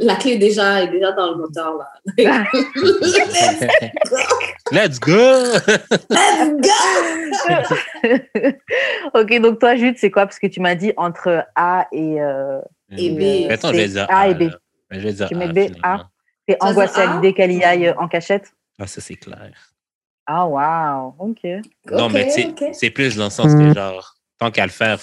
la 0.00 0.14
clé 0.14 0.34
est 0.34 0.38
déjà, 0.38 0.80
est 0.84 0.86
déjà 0.86 1.10
dans 1.10 1.32
le 1.32 1.38
moteur. 1.38 1.76
Là. 1.76 1.88
Let's 4.70 5.00
go! 5.00 5.42
Let's 6.08 6.60
go! 6.60 7.76
ok, 9.18 9.40
donc 9.40 9.58
toi, 9.58 9.74
Jude, 9.74 9.96
c'est 9.98 10.12
quoi? 10.12 10.26
Parce 10.26 10.38
que 10.38 10.46
tu 10.46 10.60
m'as 10.60 10.76
dit 10.76 10.92
entre 10.96 11.44
A 11.56 11.88
et. 11.90 12.20
Euh, 12.20 12.60
Et 12.96 13.10
B. 13.10 13.48
Mettons, 13.48 13.72
je 13.72 13.76
vais 13.78 13.88
dire 13.88 14.06
A 14.08 14.28
et 14.28 14.34
B. 14.34 14.52
Je 14.92 15.00
vais 15.00 15.12
dire 15.14 15.28
Tu 15.28 15.34
mets 15.34 15.48
B. 15.48 15.72
A? 15.82 16.08
t'es 16.46 16.56
Ça, 16.60 16.68
angoissé 16.68 16.94
c'est 16.94 17.00
à 17.02 17.14
l'idée 17.14 17.34
qu'elle 17.34 17.50
y 17.50 17.64
aille 17.64 17.88
euh, 17.88 17.94
en 17.98 18.06
cachette? 18.06 18.52
Ah, 18.78 18.86
ça, 18.86 19.00
c'est 19.00 19.16
clair. 19.16 19.50
Ah, 20.26 20.46
wow. 20.46 21.16
Ok. 21.18 21.42
non, 21.90 22.08
mais 22.08 22.26
tu 22.26 22.34
sais, 22.34 22.54
c'est 22.72 22.90
plus 22.90 23.16
dans 23.16 23.24
le 23.24 23.30
sens 23.30 23.52
que, 23.52 23.74
genre, 23.74 24.14
tant 24.38 24.52
qu'à 24.52 24.64
le 24.64 24.70
faire, 24.70 25.00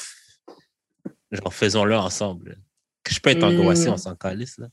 genre, 1.33 1.53
faisons-le 1.53 1.97
ensemble. 1.97 2.55
Que 3.03 3.13
je 3.13 3.19
peux 3.19 3.29
être 3.29 3.41
Mm. 3.45 3.59
angoissé, 3.59 3.89
on 3.89 3.97
s'en 3.97 4.15
calisse, 4.15 4.57
là. 4.57 4.67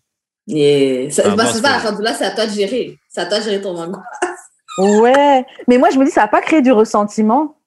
Yeah. 0.48 1.10
Ça- 1.10 1.22
Ah, 1.26 1.34
bah, 1.36 1.46
c'est 1.46 1.60
ça, 1.60 1.78
rendu 1.78 2.02
là, 2.02 2.14
c'est 2.14 2.24
à 2.24 2.30
toi 2.30 2.46
de 2.46 2.52
gérer. 2.52 2.98
C'est 3.08 3.20
à 3.20 3.26
toi 3.26 3.38
de 3.38 3.44
gérer 3.44 3.60
ton 3.60 3.76
angoisse. 3.76 4.04
Ouais, 4.78 5.44
mais 5.68 5.78
moi 5.78 5.88
je 5.90 5.98
me 5.98 6.04
dis 6.04 6.10
ça 6.10 6.20
va 6.22 6.28
pas 6.28 6.42
créer 6.42 6.60
du 6.60 6.70
ressentiment 6.70 7.58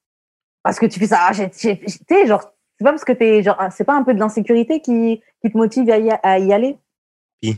parce 0.63 0.79
que 0.79 0.85
tu 0.85 0.99
fais 0.99 1.07
ça. 1.07 1.17
ah, 1.21 1.31
Tu 1.33 1.49
sais, 1.51 2.27
genre, 2.27 2.41
c'est 2.77 2.83
pas 2.83 2.91
parce 2.91 3.03
que 3.03 3.11
t'es 3.13 3.41
genre, 3.43 3.57
c'est 3.75 3.83
pas 3.83 3.95
un 3.95 4.03
peu 4.03 4.13
de 4.13 4.19
l'insécurité 4.19 4.79
qui, 4.79 5.21
qui 5.43 5.51
te 5.51 5.57
motive 5.57 5.89
à 5.89 5.97
y, 5.97 6.11
à 6.11 6.39
y 6.39 6.53
aller? 6.53 6.77
Qu'est-ce 7.41 7.55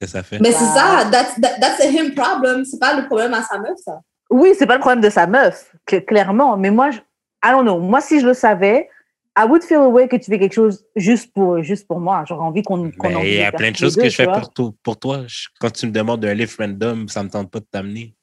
que 0.00 0.06
ça 0.18 0.22
fait? 0.22 0.38
Mais 0.40 0.50
c'est 0.52 0.64
ça, 0.64 1.04
that's, 1.12 1.38
that- 1.42 1.60
that's 1.60 1.78
a 1.80 1.84
him 1.90 2.14
problem. 2.14 2.64
C'est 2.64 2.78
pas 2.78 2.98
le 2.98 3.06
problème 3.06 3.34
à 3.34 3.42
sa 3.42 3.58
meuf, 3.58 3.76
ça. 3.84 4.00
Oui, 4.30 4.54
c'est 4.58 4.66
pas 4.66 4.74
le 4.76 4.80
problème 4.80 5.02
de 5.02 5.10
sa 5.10 5.26
meuf, 5.26 5.70
cl- 5.86 6.04
clairement. 6.06 6.56
Mais 6.56 6.70
moi, 6.70 6.90
je, 6.90 6.98
I 7.44 7.50
don't 7.50 7.62
know. 7.64 7.78
Moi, 7.80 8.00
si 8.00 8.18
je 8.18 8.26
le 8.26 8.32
savais, 8.32 8.88
I 9.42 9.46
would 9.48 9.62
feel 9.62 9.78
away 9.80 10.08
que 10.08 10.16
tu 10.16 10.30
fais 10.30 10.38
quelque 10.38 10.52
chose 10.54 10.84
juste 10.96 11.32
pour, 11.32 11.62
juste 11.62 11.86
pour 11.86 11.98
moi. 12.00 12.24
J'aurais 12.28 12.42
envie 12.44 12.62
qu'on 12.62 12.76
Mais 13.02 13.14
en 13.14 13.20
il 13.22 13.34
y 13.34 13.42
a 13.42 13.52
plein 13.52 13.70
de 13.70 13.76
choses 13.76 13.96
que 13.96 14.08
je 14.08 14.14
fais 14.16 14.26
tu 14.26 14.32
pour, 14.32 14.52
toi- 14.52 14.70
pour 14.82 14.98
toi. 14.98 15.22
Je- 15.26 15.48
Quand 15.60 15.70
tu 15.70 15.86
me 15.86 15.92
demandes 15.92 16.24
un 16.24 16.34
livre 16.34 16.52
random, 16.58 17.08
ça 17.08 17.22
me 17.22 17.30
tente 17.30 17.50
pas 17.50 17.60
de 17.60 17.66
t'amener. 17.70 18.14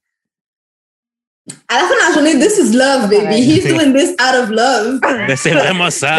À 1.70 1.76
la 1.76 1.80
fin 1.88 1.94
de 1.94 2.08
la 2.08 2.14
journée, 2.14 2.46
this 2.46 2.58
is 2.60 2.76
love, 2.76 3.10
baby. 3.10 3.26
Ouais. 3.26 3.40
He's 3.40 3.66
doing 3.68 3.94
this 3.94 4.12
out 4.22 4.36
of 4.44 4.50
love. 4.50 5.00
Mais 5.28 5.36
c'est 5.38 5.52
vraiment 5.52 5.90
ça. 5.90 6.18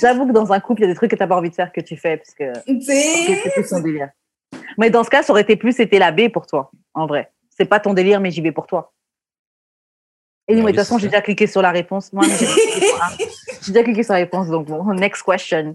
J'avoue, 0.00 0.26
que 0.26 0.32
dans 0.32 0.52
un 0.52 0.58
couple, 0.60 0.80
il 0.82 0.84
y 0.84 0.86
a 0.88 0.92
des 0.92 0.96
trucs 0.96 1.10
que 1.12 1.16
t'as 1.16 1.26
pas 1.28 1.36
envie 1.36 1.50
de 1.50 1.54
faire 1.54 1.72
que 1.72 1.80
tu 1.80 1.96
fais 1.96 2.16
parce 2.16 2.34
que 2.34 2.52
Tu 2.66 2.82
c'est 2.82 3.52
plus 3.54 3.68
ton 3.68 3.80
délire. 3.80 4.08
Mais 4.76 4.90
dans 4.90 5.04
ce 5.04 5.10
cas, 5.10 5.22
ça 5.22 5.32
aurait 5.32 5.42
été 5.42 5.56
plus, 5.56 5.72
c'était 5.72 5.98
la 6.00 6.10
B 6.10 6.28
pour 6.28 6.46
toi, 6.46 6.70
en 6.94 7.06
vrai. 7.06 7.30
C'est 7.56 7.64
pas 7.64 7.78
ton 7.80 7.94
délire, 7.94 8.20
mais 8.20 8.30
j'y 8.32 8.40
vais 8.40 8.52
pour 8.52 8.66
toi. 8.66 8.92
Et 10.48 10.54
Ben 10.54 10.62
de 10.62 10.66
toute 10.68 10.76
façon, 10.76 10.98
j'ai 10.98 11.08
déjà 11.08 11.22
cliqué 11.22 11.46
sur 11.46 11.60
la 11.60 11.72
réponse. 11.72 12.12
Moi, 12.12 12.24
j'ai 13.62 13.72
déjà 13.72 13.82
cliqué 13.82 14.02
sur 14.02 14.12
la 14.12 14.20
réponse, 14.20 14.48
donc 14.48 14.66
bon, 14.66 14.84
next 14.94 15.22
question. 15.24 15.74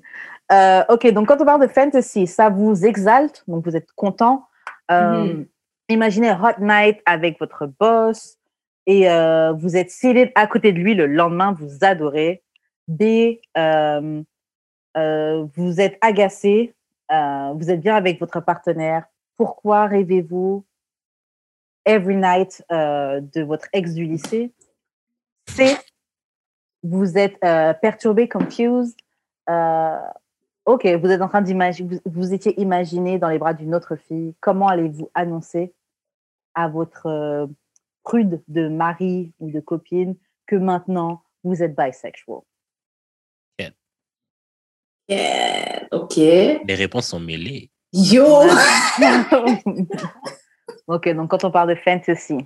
Euh, 0.51 0.83
ok, 0.89 1.11
donc 1.11 1.27
quand 1.27 1.41
on 1.41 1.45
parle 1.45 1.61
de 1.61 1.71
fantasy, 1.71 2.27
ça 2.27 2.49
vous 2.49 2.85
exalte, 2.85 3.43
donc 3.47 3.65
vous 3.65 3.75
êtes 3.75 3.91
content? 3.93 4.47
Euh, 4.89 5.25
Mhm. 5.25 5.47
Imaginez 5.89 6.31
hot 6.31 6.61
night 6.61 7.01
avec 7.05 7.37
votre 7.37 7.65
boss 7.65 8.37
et 8.85 9.09
euh, 9.09 9.51
vous 9.51 9.75
êtes 9.75 9.91
seated 9.91 10.31
à 10.35 10.47
côté 10.47 10.71
de 10.71 10.79
lui 10.79 10.93
le 10.93 11.05
lendemain, 11.05 11.51
vous 11.51 11.79
adorez. 11.81 12.43
B, 12.87 13.39
vous 14.95 15.81
êtes 15.81 15.97
agacé, 15.99 16.73
vous 17.09 17.69
êtes 17.69 17.81
bien 17.81 17.95
avec 17.95 18.21
votre 18.21 18.39
partenaire. 18.39 19.03
Pourquoi 19.35 19.85
rêvez-vous 19.87 20.63
every 21.85 22.15
night 22.15 22.63
de 22.69 23.41
votre 23.43 23.67
ex 23.73 23.93
du 23.93 24.05
lycée? 24.05 24.53
C, 25.55 25.75
vous 26.83 27.17
êtes 27.17 27.37
euh, 27.43 27.73
perturbé, 27.73 28.29
confused. 28.29 28.95
Euh, 29.49 29.97
ok, 30.65 30.85
vous 30.85 31.07
êtes 31.09 31.21
en 31.21 31.27
train 31.27 31.41
d'imaginer, 31.41 31.99
vous, 32.05 32.11
vous 32.21 32.33
étiez 32.33 32.59
imaginé 32.59 33.19
dans 33.19 33.29
les 33.29 33.37
bras 33.37 33.53
d'une 33.53 33.75
autre 33.75 33.95
fille. 33.95 34.33
Comment 34.39 34.67
allez-vous 34.67 35.11
annoncer 35.13 35.73
à 36.55 36.69
votre 36.69 37.07
euh, 37.07 37.47
prude 38.03 38.41
de 38.47 38.69
mari 38.69 39.33
ou 39.39 39.51
de 39.51 39.59
copine 39.59 40.15
que 40.47 40.55
maintenant 40.55 41.21
vous 41.43 41.61
êtes 41.61 41.75
bisexual? 41.75 42.39
Yeah, 45.09 45.87
OK. 45.91 46.15
Les 46.15 46.75
réponses 46.75 47.07
sont 47.07 47.19
mêlées. 47.19 47.69
Yo! 47.91 48.25
ok, 50.87 51.09
donc 51.09 51.29
quand 51.29 51.43
on 51.43 51.51
parle 51.51 51.69
de 51.69 51.75
fantasy, 51.75 52.37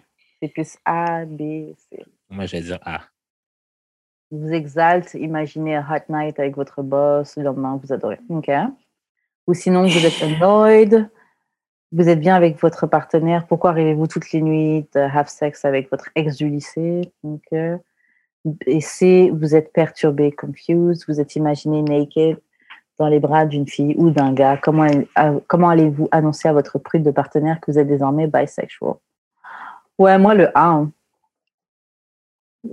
c'est 0.42 0.48
plus 0.48 0.76
A, 0.84 1.26
B, 1.26 1.76
C. 1.92 2.04
Moi, 2.30 2.46
je 2.46 2.58
vais 2.58 2.64
dire 2.64 2.80
A. 2.84 3.02
vous 4.32 4.52
exalte, 4.52 5.14
imaginez 5.14 5.76
un 5.76 5.86
hot 5.90 6.04
night 6.10 6.40
avec 6.40 6.56
votre 6.56 6.82
boss, 6.82 7.38
le 7.38 7.44
lendemain, 7.44 7.80
vous 7.82 7.94
adorez. 7.94 8.20
OK. 8.30 8.52
Ou 9.48 9.54
sinon, 9.54 9.88
vous 9.88 10.06
êtes 10.06 10.22
annoyed, 10.24 11.10
vous 11.92 12.10
êtes 12.10 12.20
bien 12.20 12.36
avec 12.36 12.60
votre 12.60 12.88
partenaire. 12.88 13.46
Pourquoi 13.48 13.70
arrivez-vous 13.72 14.08
toutes 14.08 14.32
les 14.32 14.42
nuits 14.42 14.88
de 14.94 15.00
have 15.00 15.28
sex 15.28 15.64
avec 15.66 15.90
votre 15.92 16.10
ex 16.16 16.36
du 16.36 16.50
lycée? 16.50 17.14
OK. 17.24 17.54
Et 18.68 18.82
C, 18.82 19.32
vous 19.34 19.56
êtes 19.56 19.72
perturbé, 19.74 20.32
confused, 20.32 21.06
vous 21.08 21.20
êtes 21.20 21.36
imaginé 21.36 21.82
naked 21.82 22.40
dans 22.98 23.08
les 23.08 23.20
bras 23.20 23.46
d'une 23.46 23.68
fille 23.68 23.96
ou 23.98 24.10
d'un 24.10 24.34
gars. 24.34 24.58
Comment, 24.58 24.88
euh, 25.18 25.40
comment 25.48 25.70
allez-vous 25.70 26.08
annoncer 26.12 26.48
à 26.48 26.54
votre 26.54 26.80
prude 26.80 27.04
de 27.04 27.12
partenaire 27.12 27.60
que 27.60 27.72
vous 27.72 27.80
êtes 27.80 27.88
désormais 27.88 28.28
bisexual? 28.28 28.96
Ouais, 29.98 30.18
moi, 30.18 30.34
le 30.34 30.56
A. 30.58 30.70
hein. 30.70 30.92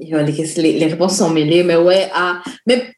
Les, 0.01 0.79
les- 0.79 0.87
réponses 0.87 1.17
sont 1.19 1.31
mêlées, 1.31 1.63
mais 1.65 1.77
ouais, 1.77 2.11
A. 2.15 2.43
Mais 2.67 2.93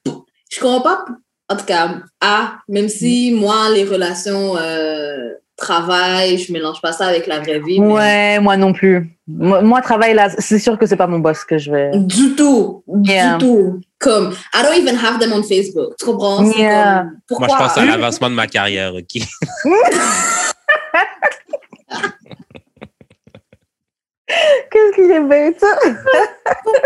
je 0.51 0.61
comprends 0.61 0.80
pas, 0.82 1.05
en 1.49 1.57
tout 1.57 1.64
cas, 1.64 1.97
A, 2.20 2.55
même 2.68 2.88
si 2.88 3.32
moi, 3.32 3.70
les 3.74 3.84
relations 3.84 4.57
euh, 4.57 5.30
travail, 5.57 6.38
je 6.38 6.53
mélange 6.53 6.80
pas 6.80 6.92
ça 6.92 7.07
avec 7.07 7.26
la 7.26 7.40
vraie 7.40 7.61
vie. 7.61 7.80
mais 7.80 7.92
Ouais, 7.92 8.40
moi 8.40 8.57
non 8.57 8.72
plus. 8.72 9.11
Moi, 9.26 9.62
moi, 9.62 9.80
travail 9.80 10.14
là, 10.14 10.28
c'est 10.38 10.59
sûr 10.59 10.78
que 10.78 10.84
c'est 10.86 10.97
pas 10.97 11.07
mon 11.07 11.18
boss 11.20 11.45
que 11.45 11.57
je 11.59 11.70
vais. 11.70 11.90
Du 11.95 12.34
tout, 12.36 12.84
Yeah. 13.05 13.36
du 13.38 13.47
tout. 13.47 13.80
Comme, 13.99 14.34
I 14.53 14.62
don't 14.62 14.76
even 14.76 14.97
have 14.97 15.18
them 15.18 15.32
on 15.32 15.42
Facebook. 15.42 15.95
Tu 15.99 16.05
comprends? 16.05 16.45
Yeah. 16.53 17.05
comme, 17.05 17.18
pourquoi? 17.28 17.47
Moi, 17.49 17.57
je 17.59 17.62
pense 17.64 17.78
à 17.78 17.84
l'avancement 17.86 18.28
de 18.30 18.34
ma 18.34 18.47
carrière, 18.47 18.95
OK? 18.95 19.22
Qu'est-ce 24.70 24.95
qu'il 24.95 25.11
est 25.11 25.20
bête? 25.20 25.62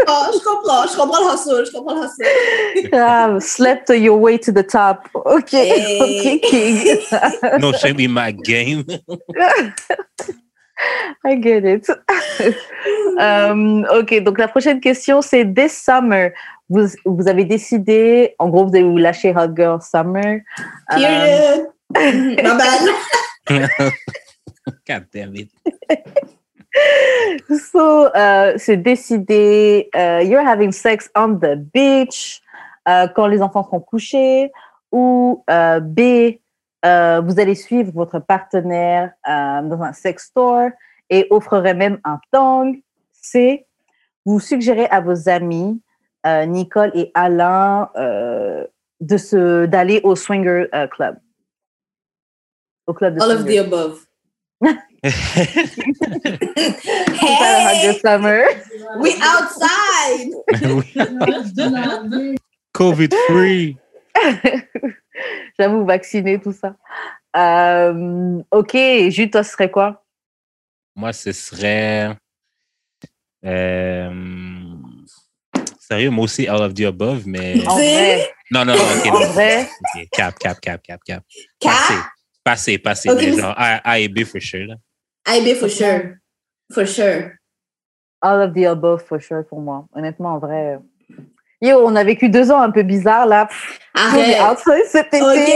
Ah, 0.06 0.30
je 0.32 0.38
comprends, 0.44 0.86
je 0.86 0.96
comprends 0.96 1.28
le 1.28 1.34
hustle, 1.34 1.66
je 1.66 1.72
comprends 1.72 1.94
le 1.94 2.06
hustle. 2.06 2.90
Ah, 2.94 3.36
slept 3.40 3.88
your 3.90 4.18
way 4.20 4.38
to 4.38 4.52
the 4.52 4.66
top. 4.66 5.08
Ok, 5.14 5.52
Hey. 5.54 6.00
ok, 6.00 6.40
King. 6.48 6.98
No 7.60 7.72
shame 7.72 8.00
in 8.00 8.08
my 8.12 8.32
game. 8.32 8.84
I 11.24 11.34
get 11.42 11.64
it. 11.64 11.90
Euh, 13.20 13.82
ok, 14.00 14.22
donc 14.22 14.38
la 14.38 14.48
prochaine 14.48 14.80
question, 14.80 15.20
c'est 15.22 15.44
This 15.52 15.72
Summer. 15.84 16.30
Vous, 16.70 16.86
vous 17.04 17.26
avez 17.28 17.44
décidé, 17.44 18.34
en 18.38 18.48
gros, 18.48 18.66
vous 18.66 18.74
allez 18.76 18.84
vous 18.84 18.96
lâcher 18.98 19.34
Hot 19.36 19.54
Girl 19.56 19.80
Summer. 19.82 20.40
Period. 20.90 21.66
Ma 22.44 22.54
bad. 22.54 22.88
God 24.86 25.06
damn 25.12 25.34
it. 25.34 25.50
So, 27.48 28.14
euh, 28.14 28.54
c'est 28.56 28.76
décidé, 28.76 29.88
euh, 29.96 30.22
you're 30.22 30.46
having 30.46 30.72
sex 30.72 31.10
on 31.16 31.34
the 31.34 31.56
beach 31.56 32.40
euh, 32.88 33.08
quand 33.08 33.26
les 33.26 33.42
enfants 33.42 33.64
seront 33.64 33.80
couchés, 33.80 34.52
ou 34.92 35.44
euh, 35.50 35.80
B, 35.80 36.38
vous 36.82 37.40
allez 37.40 37.54
suivre 37.54 37.92
votre 37.92 38.18
partenaire 38.18 39.12
dans 39.26 39.82
un 39.82 39.92
sex 39.92 40.26
store 40.26 40.70
et 41.10 41.26
offrerez 41.30 41.74
même 41.74 41.98
un 42.04 42.18
tong. 42.32 42.80
C, 43.12 43.66
vous 44.24 44.40
suggérez 44.40 44.86
à 44.86 45.00
vos 45.00 45.28
amis, 45.28 45.82
Nicole 46.24 46.92
et 46.94 47.10
Alain, 47.14 47.90
de 47.94 49.16
se 49.16 49.66
d'aller 49.66 50.00
au 50.04 50.16
swinger 50.16 50.66
club. 50.90 51.18
Au 52.86 52.94
club 52.94 53.16
de 53.16 53.22
All 53.22 53.32
of 53.32 53.44
the 53.44 53.58
above. 53.58 54.06
Hey, 57.20 57.98
Summer. 58.02 58.44
we 58.98 59.14
outside. 59.22 60.30
COVID 62.74 63.14
free. 63.28 63.76
J'avoue, 65.58 65.84
vacciner, 65.84 66.40
tout 66.40 66.52
ça. 66.52 66.74
Euh, 67.36 68.40
ok, 68.50 68.76
Jules, 69.10 69.30
toi, 69.30 69.42
ce 69.42 69.52
serait 69.52 69.70
quoi? 69.70 70.04
Moi, 70.96 71.12
ce 71.12 71.32
serait. 71.32 72.16
euh, 73.44 74.10
Sérieux, 75.78 76.10
moi 76.10 76.24
aussi, 76.24 76.46
all 76.48 76.62
of 76.62 76.74
the 76.74 76.82
above, 76.82 77.22
mais. 77.26 77.64
En 77.66 77.76
C'est- 77.76 77.94
vrai, 78.16 78.30
Non, 78.50 78.64
non, 78.64 78.74
non, 78.74 78.82
ok. 78.98 79.06
en 79.06 79.20
non. 79.20 79.26
vrai, 79.32 79.68
Cap, 80.12 80.38
cap, 80.38 80.60
cap, 80.60 80.82
cap, 80.82 81.00
cap. 81.04 81.22
Cap? 81.60 81.70
Passé. 81.70 81.94
Passé, 82.44 82.78
passé. 82.78 83.10
Ok, 83.10 83.16
mais 83.20 83.30
mais- 83.30 83.36
genre 83.40 83.54
A, 83.56 83.76
A 83.90 83.98
et 83.98 84.08
B 84.08 84.24
for 84.24 84.40
sure. 84.40 84.66
Là. 84.66 84.74
IB 85.36 85.54
for 85.54 85.68
sure. 85.68 86.18
For 86.72 86.86
sure. 86.86 87.34
all 88.20 88.40
of 88.42 88.52
the 88.54 88.64
above, 88.64 89.02
for 89.06 89.20
sure, 89.20 89.44
pour 89.44 89.60
moi. 89.60 89.84
Honnêtement, 89.94 90.34
en 90.34 90.38
vrai. 90.38 90.74
euh, 90.74 90.78
Yo, 91.60 91.80
on 91.86 91.94
a 91.96 92.02
vécu 92.04 92.28
deux 92.28 92.50
ans 92.50 92.60
un 92.60 92.70
peu 92.70 92.82
bizarres, 92.82 93.26
là. 93.26 93.46
Pff, 93.46 93.78
on 93.96 94.14
est 94.16 94.34
Arrête. 94.36 94.58
outside 94.58 94.84
cet 94.88 95.06
été. 95.08 95.20
Ok, 95.22 95.48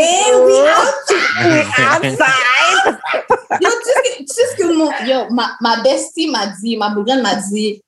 we 0.47 0.61
outside. 0.79 1.67
outside. 2.13 2.99
Yo, 3.61 3.69
tu 3.69 3.85
sais, 3.85 3.93
ce 3.95 4.01
que- 4.03 4.19
tu 4.19 4.27
sais 4.27 4.47
ce 4.51 4.57
que 4.57 4.73
mon, 4.73 4.91
yo, 5.07 5.29
ma, 5.31 5.51
ma 5.61 5.83
bestie 5.83 6.29
m'a 6.31 6.47
dit, 6.61 6.77
ma 6.77 6.91
bourgane 6.91 7.23
m'a 7.23 7.35
dit, 7.37 7.83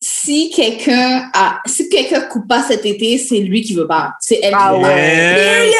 si 0.00 0.50
quelqu'un 0.50 1.30
a, 1.34 1.60
si 1.66 1.88
quelqu'un 1.88 2.22
coupe 2.22 2.46
pas 2.48 2.62
cet 2.62 2.84
été, 2.86 3.18
c'est 3.18 3.38
lui 3.40 3.62
qui 3.62 3.74
veut 3.74 3.86
pas. 3.88 4.14
C'est 4.20 4.38
elle 4.42 4.54
Ah 4.56 4.70
qui 4.72 4.76
veut 4.76 4.82
pas. 4.82 4.88
ouais. 4.94 5.70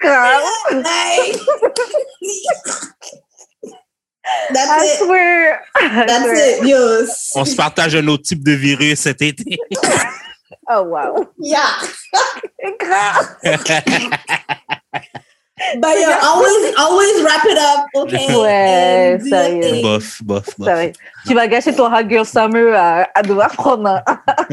Period. 0.00 0.42
Grave. 0.70 0.84
Like, 4.50 4.50
I 4.50 4.52
That's 4.54 4.84
it. 4.84 5.04
swear. 5.04 5.64
That's 5.80 6.22
swear. 6.24 6.64
it. 6.64 6.66
Yo. 6.66 7.06
On 7.36 7.44
se 7.44 7.54
partage 7.54 7.94
un 7.94 8.06
autre 8.08 8.24
type 8.24 8.42
de 8.42 8.52
virus 8.52 9.00
cet 9.00 9.22
été. 9.22 9.58
Oh, 10.68 10.82
wow. 10.82 11.28
Yeah. 11.38 11.70
Grave. 12.80 13.36
But 15.80 15.96
yo, 15.98 16.10
always, 16.22 16.74
always 16.76 17.22
wrap 17.24 17.42
it 17.46 17.56
up, 17.56 17.86
okay? 17.96 18.28
Ouais, 18.36 19.18
sérieux. 19.26 19.80
bof, 19.80 20.22
bof, 20.22 20.44
Ça 20.44 20.52
bof. 20.58 20.66
va. 20.68 20.82
Tu 21.26 21.34
vas 21.34 21.46
gâcher 21.48 21.74
ton 21.74 21.86
Hot 21.90 22.06
Girl 22.10 22.26
Summer 22.26 22.74
à, 22.76 23.08
à 23.14 23.22
devoir 23.22 23.48
prendre 23.52 23.88
un, 23.88 24.02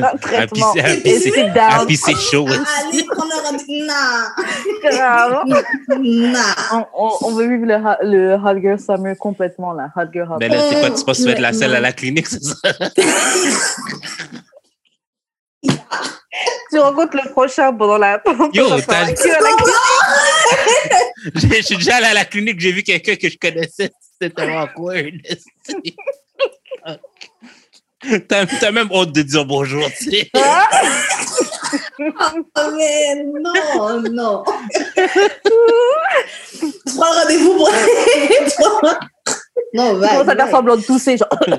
un 0.01 0.17
traitement. 0.17 0.71
pisser- 0.73 0.81
à 0.81 0.93
Et 0.93 1.01
pisser- 1.01 1.33
sit 1.33 1.53
down. 1.53 1.85
puis 1.87 1.97
c'est 1.97 2.15
chaud. 2.15 2.47
Allez, 2.47 3.03
prendre 3.03 3.33
un. 3.33 4.89
Grave. 4.89 5.43
Nah. 5.89 6.87
On, 6.93 7.33
veut 7.33 7.47
vivre 7.49 7.65
le, 7.65 8.09
le 8.09 8.35
Hot 8.35 8.61
Girl 8.61 8.79
Summer 8.79 9.17
complètement, 9.17 9.73
là. 9.73 9.89
Hot 9.97 10.05
Girl, 10.13 10.29
Hot 10.31 10.37
Mais 10.39 10.47
là, 10.47 10.57
c'est 10.69 10.79
quoi, 10.79 10.89
tu 10.91 11.03
penses 11.03 11.19
vas 11.19 11.31
être 11.31 11.39
la 11.41 11.51
seule 11.51 11.71
Non. 11.71 11.77
à 11.77 11.79
la 11.81 11.91
clinique, 11.91 12.27
c'est 12.27 12.41
ça? 12.41 12.55
Tu 16.71 16.79
rencontres 16.79 17.15
le 17.23 17.29
prochain 17.29 17.71
pendant 17.73 17.97
la. 17.97 18.17
pendant 18.19 18.49
Yo, 18.51 18.67
t'as- 18.87 19.05
Je 21.35 21.61
suis 21.61 21.77
déjà 21.77 21.95
allé 21.97 22.07
à 22.07 22.13
la 22.13 22.25
clinique, 22.25 22.59
j'ai 22.59 22.71
vu 22.71 22.83
quelqu'un 22.83 23.15
que 23.15 23.29
je 23.29 23.37
connaissais. 23.37 23.91
C'était 24.21 24.43
awkward. 24.43 25.15
T'as 28.27 28.45
t'as 28.45 28.71
même 28.71 28.89
honte 28.91 29.13
de 29.13 29.21
dire 29.21 29.45
bonjour, 29.45 29.89
tu 29.97 30.11
sais. 30.11 30.29
Oh, 30.35 30.39
mais 32.77 33.23
non, 33.39 34.01
non. 34.11 34.43
tu 34.93 36.71
prends 36.95 37.11
le 37.11 37.19
rendez-vous 37.21 37.55
pour. 37.55 37.71
non, 39.73 39.93
Tu 39.93 39.99
va. 39.99 40.07
commences 40.09 40.27
à 40.29 40.35
faire 40.35 40.49
semblant 40.49 40.77
de 40.77 40.81
tousser, 40.81 41.17
genre. 41.17 41.29
Tu 41.39 41.51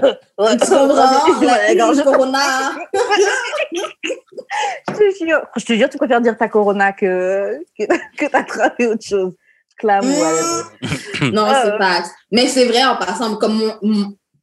comprends? 0.69 1.47
La 1.47 1.75
gorge. 1.75 2.03
corona. 2.03 2.39
Je 4.89 4.95
te 4.95 5.25
jure, 5.25 5.41
je 5.57 5.65
te 5.65 5.73
jure, 5.73 5.89
tu 5.89 5.97
préfères 5.99 6.21
dire 6.21 6.37
ta 6.37 6.49
corona 6.49 6.93
que, 6.93 7.59
que, 7.79 7.85
que 8.19 8.31
d'attraper 8.31 8.87
autre 8.87 9.05
chose. 9.05 9.33
Clam 9.79 10.05
ou 10.05 10.09
whatever. 10.09 11.33
Non, 11.33 11.45
Ah, 11.47 11.63
c'est 11.65 11.73
ouais. 11.73 11.79
pas. 11.79 12.03
Mais 12.31 12.47
c'est 12.47 12.67
vrai 12.67 12.85
en 12.85 12.97
passant, 12.97 13.37
comme, 13.37 13.75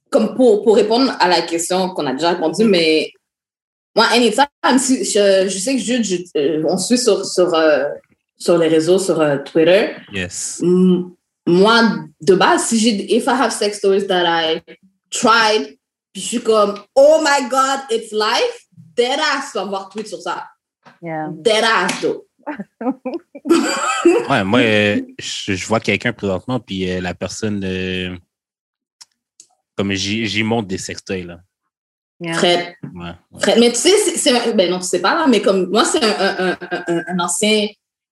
comme 0.09 0.35
pour, 0.35 0.63
pour 0.63 0.75
répondre 0.75 1.15
à 1.19 1.27
la 1.29 1.41
question 1.43 1.89
qu'on 1.89 2.05
a 2.07 2.11
déjà 2.13 2.31
répondu, 2.31 2.65
mais 2.65 3.11
moi, 3.95 4.05
anytime, 4.13 4.45
si, 4.77 5.05
je, 5.05 5.47
je 5.47 5.57
sais 5.57 5.75
que 5.75 5.81
Jude, 5.81 6.03
je- 6.03 6.37
euh, 6.37 6.63
on 6.67 6.77
suit 6.77 6.97
sur, 6.97 7.25
sur, 7.25 7.53
euh, 7.53 7.85
sur 8.37 8.57
les 8.57 8.67
réseaux, 8.67 8.99
sur 8.99 9.19
euh, 9.21 9.37
Twitter. 9.37 9.91
Yes. 10.11 10.59
M- 10.63 11.11
moi, 11.47 12.05
de 12.21 12.35
base, 12.35 12.65
si 12.67 12.79
j'ai, 12.79 13.15
if 13.15 13.25
I 13.27 13.31
have 13.31 13.51
sex 13.51 13.77
stories 13.77 14.07
that 14.07 14.25
I 14.25 14.61
tried, 15.09 15.77
puis 16.13 16.21
je 16.21 16.27
suis 16.27 16.41
comme, 16.43 16.75
oh 16.95 17.21
my 17.23 17.47
God, 17.49 17.81
it's 17.89 18.11
life, 18.11 18.65
dead 18.95 19.19
ass, 19.19 19.51
tu 19.51 19.57
vas 19.57 19.65
me 19.65 19.69
voir 19.69 19.89
tweet 19.89 20.07
sur 20.07 20.21
ça. 20.21 20.47
Yeah. 21.01 21.29
Dead 21.31 21.63
ass, 21.63 22.01
though. 22.01 22.25
Ouais, 24.29 24.43
moi, 24.43 24.59
euh, 24.61 25.01
je, 25.19 25.53
je 25.53 25.65
vois 25.67 25.79
quelqu'un 25.79 26.11
présentement, 26.13 26.59
puis 26.59 26.89
euh, 26.89 26.99
la 27.01 27.13
personne, 27.13 27.61
euh, 27.63 28.15
comme 29.77 29.93
j'y 29.93 30.25
j'y 30.27 30.43
montre 30.43 30.67
des 30.67 30.77
sextoys, 30.77 31.23
là. 31.23 31.39
Yeah. 32.19 32.33
Fred, 32.35 32.75
Ouais, 32.93 33.11
ouais. 33.31 33.41
Fred. 33.41 33.59
Mais 33.59 33.69
tu 33.71 33.77
sais, 33.77 33.97
c'est- 34.17 34.53
ben 34.53 34.69
non, 34.69 34.79
tu 34.79 34.85
sais 34.85 35.01
pas 35.01 35.15
là, 35.15 35.25
mais 35.27 35.41
comme 35.41 35.69
moi, 35.69 35.85
c'est 35.85 36.03
un, 36.03 36.09
un, 36.19 36.51
un, 36.51 36.83
un, 36.87 37.03
un 37.07 37.19
ancien, 37.19 37.67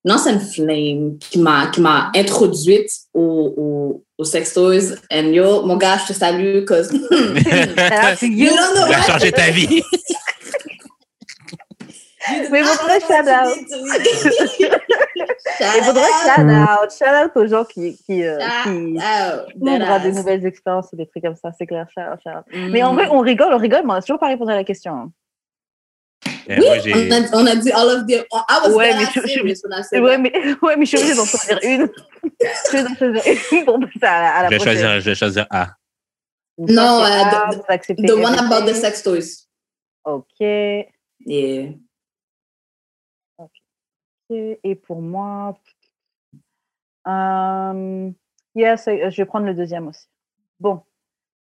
une 0.05 0.11
ancienne 0.11 0.39
flame 0.39 1.17
qui 1.19 1.39
m'a 1.39 1.67
qui 1.67 1.81
m'a 1.81 2.11
introduite 2.15 2.91
au, 3.13 3.53
au, 3.57 4.03
au 4.17 4.23
sextoys. 4.23 4.95
And 5.11 5.33
yo, 5.33 5.65
mon 5.65 5.77
gars, 5.77 5.97
je 5.97 6.13
te 6.13 6.17
salue, 6.17 6.65
cause 6.65 6.91
you 8.21 8.49
don't 8.49 8.75
know 8.75 8.91
a 8.91 9.01
changé 9.01 9.31
ta 9.31 9.51
vie. 9.51 9.81
Mais 12.51 12.63
faudrait 12.63 12.99
shout 13.07 13.27
out. 13.27 13.57
Il 15.59 15.83
faudrait 15.83 16.01
shout 16.23 16.41
out. 16.41 16.91
Shout 16.91 17.25
out 17.25 17.31
aux 17.35 17.47
gens 17.47 17.65
qui, 17.65 17.97
qui, 18.05 18.23
euh, 18.23 18.37
qui 18.63 18.97
ouvrent 19.59 19.91
à 19.91 19.99
des 19.99 20.11
nouvelles 20.11 20.45
expériences 20.45 20.89
ou 20.93 20.95
des 20.95 21.07
trucs 21.07 21.23
comme 21.23 21.35
ça. 21.35 21.51
C'est 21.57 21.65
clair. 21.65 21.87
Shout 21.93 22.01
out, 22.01 22.19
shout 22.23 22.29
out. 22.29 22.71
Mais 22.71 22.83
en 22.83 22.93
vrai, 22.93 23.07
on 23.11 23.19
rigole, 23.19 23.53
on 23.53 23.57
rigole, 23.57 23.81
mais 23.83 23.91
on 23.91 23.95
n'a 23.95 24.01
toujours 24.01 24.19
pas 24.19 24.27
répondu 24.27 24.51
à 24.51 24.55
la 24.55 24.63
question. 24.63 25.11
Euh, 26.49 26.55
Oui, 26.57 26.65
moi, 26.65 26.79
j'ai- 26.79 26.93
on 26.93 27.11
a, 27.11 27.41
on 27.43 27.45
a 27.45 27.55
dit 27.55 27.71
all 27.71 27.89
of 27.89 28.07
the. 28.07 28.25
I 28.31 28.59
was 28.65 28.75
Ouais, 28.75 28.91
mais 28.95 29.05
je- 29.13 29.21
je- 29.21 29.27
serious 29.27 29.61
when 29.63 29.79
I 29.79 29.83
said 29.83 30.01
Ouais, 30.01 30.17
mais, 30.17 30.31
ouais, 30.63 30.75
mais 30.77 30.85
je 30.85 30.97
suis 30.97 30.97
obligée 30.97 31.15
d'en 31.15 31.25
choisir 31.25 31.59
une. 31.61 31.87
Je 32.23 32.67
obligée 32.67 32.83
d'en 32.83 32.95
choisir 32.95 33.23
une 33.51 33.65
pour 33.65 33.79
passer 33.79 33.99
à 34.05 34.21
la, 34.21 34.35
à 34.35 34.43
la 34.43 34.45
je 34.45 34.49
vais 34.51 34.55
prochaine. 34.57 34.73
choisir, 34.73 34.99
je 35.01 35.09
vais 35.09 35.15
choisir 35.15 35.47
A. 35.51 35.67
Donc, 36.57 36.69
Non, 36.71 37.01
euh, 37.01 37.03
A, 37.05 37.49
the- 37.53 37.63
acceptez 37.69 38.05
The 38.05 38.11
one 38.13 38.37
about 38.39 38.65
the 38.69 38.73
sex 38.73 39.03
toys. 39.03 39.47
Ok. 40.05 40.39
Yeah. 40.39 41.73
Et 44.31 44.75
pour 44.75 45.01
moi, 45.01 45.57
um, 47.05 48.13
yes, 48.55 48.87
euh, 48.87 49.09
je 49.09 49.17
vais 49.17 49.25
prendre 49.25 49.45
le 49.47 49.53
deuxième 49.55 49.87
aussi. 49.87 50.05
Bon, 50.59 50.81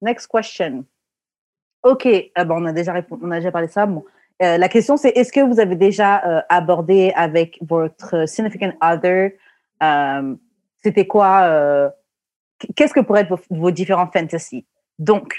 next 0.00 0.26
question. 0.28 0.84
Ok, 1.82 2.06
euh, 2.06 2.44
bon, 2.44 2.62
on 2.62 2.66
a 2.66 2.72
déjà 2.72 2.92
répondu, 2.92 3.22
on 3.24 3.30
a 3.32 3.36
déjà 3.38 3.50
parlé 3.50 3.66
de 3.66 3.72
ça. 3.72 3.86
Bon. 3.86 4.04
Euh, 4.42 4.56
la 4.56 4.68
question 4.68 4.96
c'est 4.96 5.10
est-ce 5.10 5.32
que 5.32 5.40
vous 5.40 5.60
avez 5.60 5.76
déjà 5.76 6.24
euh, 6.24 6.40
abordé 6.48 7.12
avec 7.14 7.58
votre 7.60 8.26
significant 8.26 8.72
other 8.80 9.32
euh, 9.82 10.34
C'était 10.82 11.06
quoi 11.06 11.92
Qu'est-ce 12.76 12.94
que 12.94 13.00
pourraient 13.00 13.22
être 13.22 13.30
vos, 13.30 13.40
vos 13.50 13.70
différents 13.70 14.10
fantasies 14.10 14.66
Donc, 14.98 15.34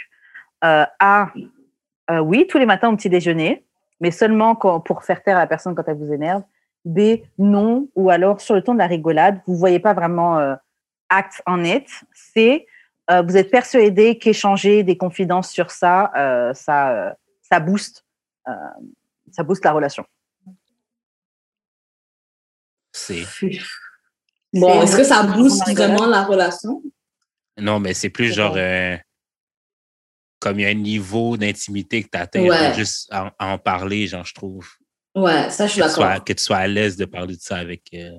A, 0.62 1.32
oui, 2.10 2.48
tous 2.48 2.58
les 2.58 2.66
matins 2.66 2.92
au 2.92 2.96
petit 2.96 3.10
déjeuner, 3.10 3.64
mais 4.00 4.10
seulement 4.10 4.56
pour 4.56 5.04
faire 5.04 5.22
taire 5.22 5.38
à 5.38 5.42
la 5.42 5.48
personne 5.48 5.76
quand 5.76 5.84
elle 5.88 5.98
vous 5.98 6.12
énerve. 6.12 6.42
B, 6.84 7.22
non, 7.38 7.88
ou 7.96 8.10
alors 8.10 8.42
sur 8.42 8.56
le 8.56 8.64
ton 8.64 8.74
de 8.74 8.80
la 8.80 8.88
rigolade, 8.88 9.40
vous 9.46 9.54
ne 9.54 9.60
voyez 9.60 9.80
pas 9.80 9.94
vraiment 9.94 10.40
euh, 10.40 10.56
act 11.10 11.44
on 11.46 11.64
it. 11.64 11.88
C, 12.14 12.66
vous 13.10 13.36
êtes 13.36 13.52
persuadé 13.52 14.18
qu'échanger 14.18 14.84
des 14.84 14.96
confidences 14.96 15.52
sur 15.52 15.70
ça, 15.70 16.12
ça, 16.54 17.14
ça 17.42 17.60
booste, 17.60 18.06
ça 19.32 19.44
booste 19.44 19.64
la 19.66 19.72
relation. 19.74 20.06
C'est 22.92 23.24
Bon, 24.54 24.82
est-ce 24.82 24.98
que 24.98 25.04
ça 25.04 25.24
booste 25.24 25.64
vraiment 25.74 26.06
la 26.08 26.24
relation? 26.24 26.82
non, 27.58 27.80
mais 27.80 27.94
c'est 27.94 28.10
plus 28.10 28.34
genre 28.34 28.56
euh, 28.58 28.98
comme 30.40 30.60
il 30.60 30.64
y 30.64 30.66
a 30.66 30.70
un 30.70 30.74
niveau 30.74 31.38
d'intimité 31.38 32.04
que 32.04 32.10
tu 32.12 32.18
atteins 32.18 32.48
Ouais. 32.48 32.74
juste 32.74 33.08
à, 33.12 33.32
à 33.38 33.48
en 33.54 33.58
parler, 33.58 34.08
genre, 34.08 34.26
je 34.26 34.34
trouve. 34.34 34.68
Ouais, 35.16 35.50
ça, 35.50 35.68
je 35.68 35.74
suis 35.74 35.82
d'accord. 35.82 36.24
que 36.24 36.34
tu 36.34 36.44
sois 36.44 36.58
à 36.58 36.68
l'aise 36.68 36.98
de 36.98 37.06
parler 37.06 37.36
de 37.36 37.42
ça 37.42 37.58
avec 37.58 37.84
euh, 37.94 38.12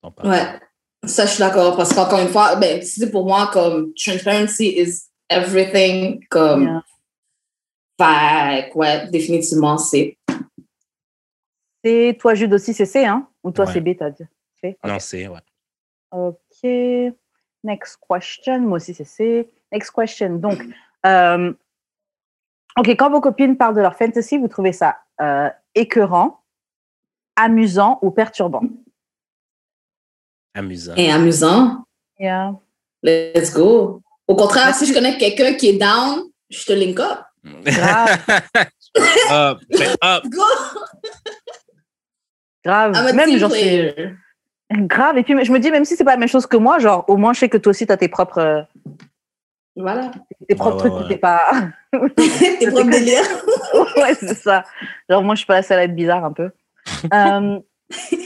ton 0.00 0.10
partenaire. 0.10 0.60
Ouais, 1.02 1.08
ça, 1.08 1.26
je 1.26 1.30
suis 1.32 1.40
d'accord. 1.40 1.76
Parce 1.76 1.92
qu'encore 1.92 2.20
une 2.20 2.28
fois, 2.28 2.56
ben, 2.56 2.80
c'est 2.82 3.10
pour 3.10 3.26
moi, 3.26 3.50
comme 3.52 3.92
transparency 3.94 4.68
is 4.80 5.08
everything. 5.28 6.24
Comme, 6.30 6.62
Yeah. 6.64 6.82
Fait 8.04 8.72
ouais, 8.74 9.06
définitivement, 9.10 9.78
c'est. 9.78 10.16
Et 11.82 12.16
toi, 12.20 12.34
Jude 12.34 12.52
aussi, 12.52 12.74
c'est 12.74 12.86
C, 12.86 13.04
hein? 13.06 13.26
Ou 13.42 13.50
toi, 13.50 13.64
Ouais. 13.66 13.72
c'est 13.72 13.80
B, 13.80 13.96
t'as 13.98 14.10
dit? 14.10 14.24
C? 14.60 14.76
Non, 14.84 14.98
c'est, 14.98 15.28
ouais. 15.28 15.40
Ok. 16.10 17.14
Next 17.64 17.98
question. 18.08 18.60
Moi 18.60 18.76
aussi, 18.76 18.94
c'est 18.94 19.04
C. 19.04 19.48
Next 19.72 19.90
question. 19.90 20.36
Donc, 20.36 20.60
euh, 21.06 21.52
ok, 22.78 22.88
quand 22.90 23.10
vos 23.10 23.20
copines 23.20 23.56
parlent 23.56 23.76
de 23.76 23.80
leur 23.80 23.96
fantasy, 23.96 24.38
vous 24.38 24.48
trouvez 24.48 24.72
ça 24.72 24.98
euh, 25.20 25.48
écœurant, 25.74 26.40
amusant 27.36 27.98
ou 28.02 28.10
perturbant? 28.10 28.62
Amusant. 30.54 30.94
Et 30.96 31.10
amusant. 31.10 31.84
Yeah. 32.18 32.54
Let's 33.02 33.52
go. 33.54 34.02
Au 34.26 34.36
contraire, 34.36 34.74
si 34.74 34.84
je 34.86 34.92
connais 34.92 35.16
quelqu'un 35.16 35.54
qui 35.54 35.68
est 35.68 35.78
down, 35.78 36.24
je 36.50 36.64
te 36.64 36.72
link 36.72 36.98
up. 37.00 37.20
Grave. 37.44 38.18
Up, 39.30 39.58
up. 40.02 40.24
Go! 40.30 40.42
Grave. 42.64 42.92
I'm 42.94 43.06
a 43.06 43.12
Même, 43.12 43.38
genre, 43.38 43.50
c'est 43.50 44.14
grave. 44.70 45.18
Et 45.18 45.22
puis, 45.22 45.44
je 45.44 45.52
me 45.52 45.58
dis, 45.58 45.70
même 45.70 45.84
si 45.84 45.96
c'est 45.96 46.04
pas 46.04 46.12
la 46.12 46.16
même 46.16 46.28
chose 46.28 46.46
que 46.46 46.56
moi, 46.56 46.78
genre, 46.78 47.04
au 47.08 47.16
moins, 47.16 47.32
je 47.32 47.40
sais 47.40 47.48
que 47.48 47.56
toi 47.56 47.70
aussi, 47.70 47.86
tu 47.86 47.92
as 47.92 47.96
tes 47.96 48.08
propres, 48.08 48.66
Voilà. 49.76 50.10
tes 50.48 50.54
propres 50.54 50.84
Ouais, 50.84 50.90
trucs 50.90 51.02
ouais, 51.02 51.08
t'es 51.08 51.18
pas. 51.18 51.42
Tes 52.58 52.70
propres 52.70 52.90
délires. 52.90 53.24
ouais, 53.96 54.14
c'est 54.14 54.34
ça. 54.34 54.64
Genre, 55.08 55.22
moi, 55.22 55.34
je 55.34 55.40
suis 55.40 55.46
pas 55.46 55.56
la 55.56 55.62
seule 55.62 55.78
à 55.78 55.84
être 55.84 55.94
bizarre 55.96 56.24
un 56.24 56.32
peu. 56.32 56.50
Euh, 57.12 57.58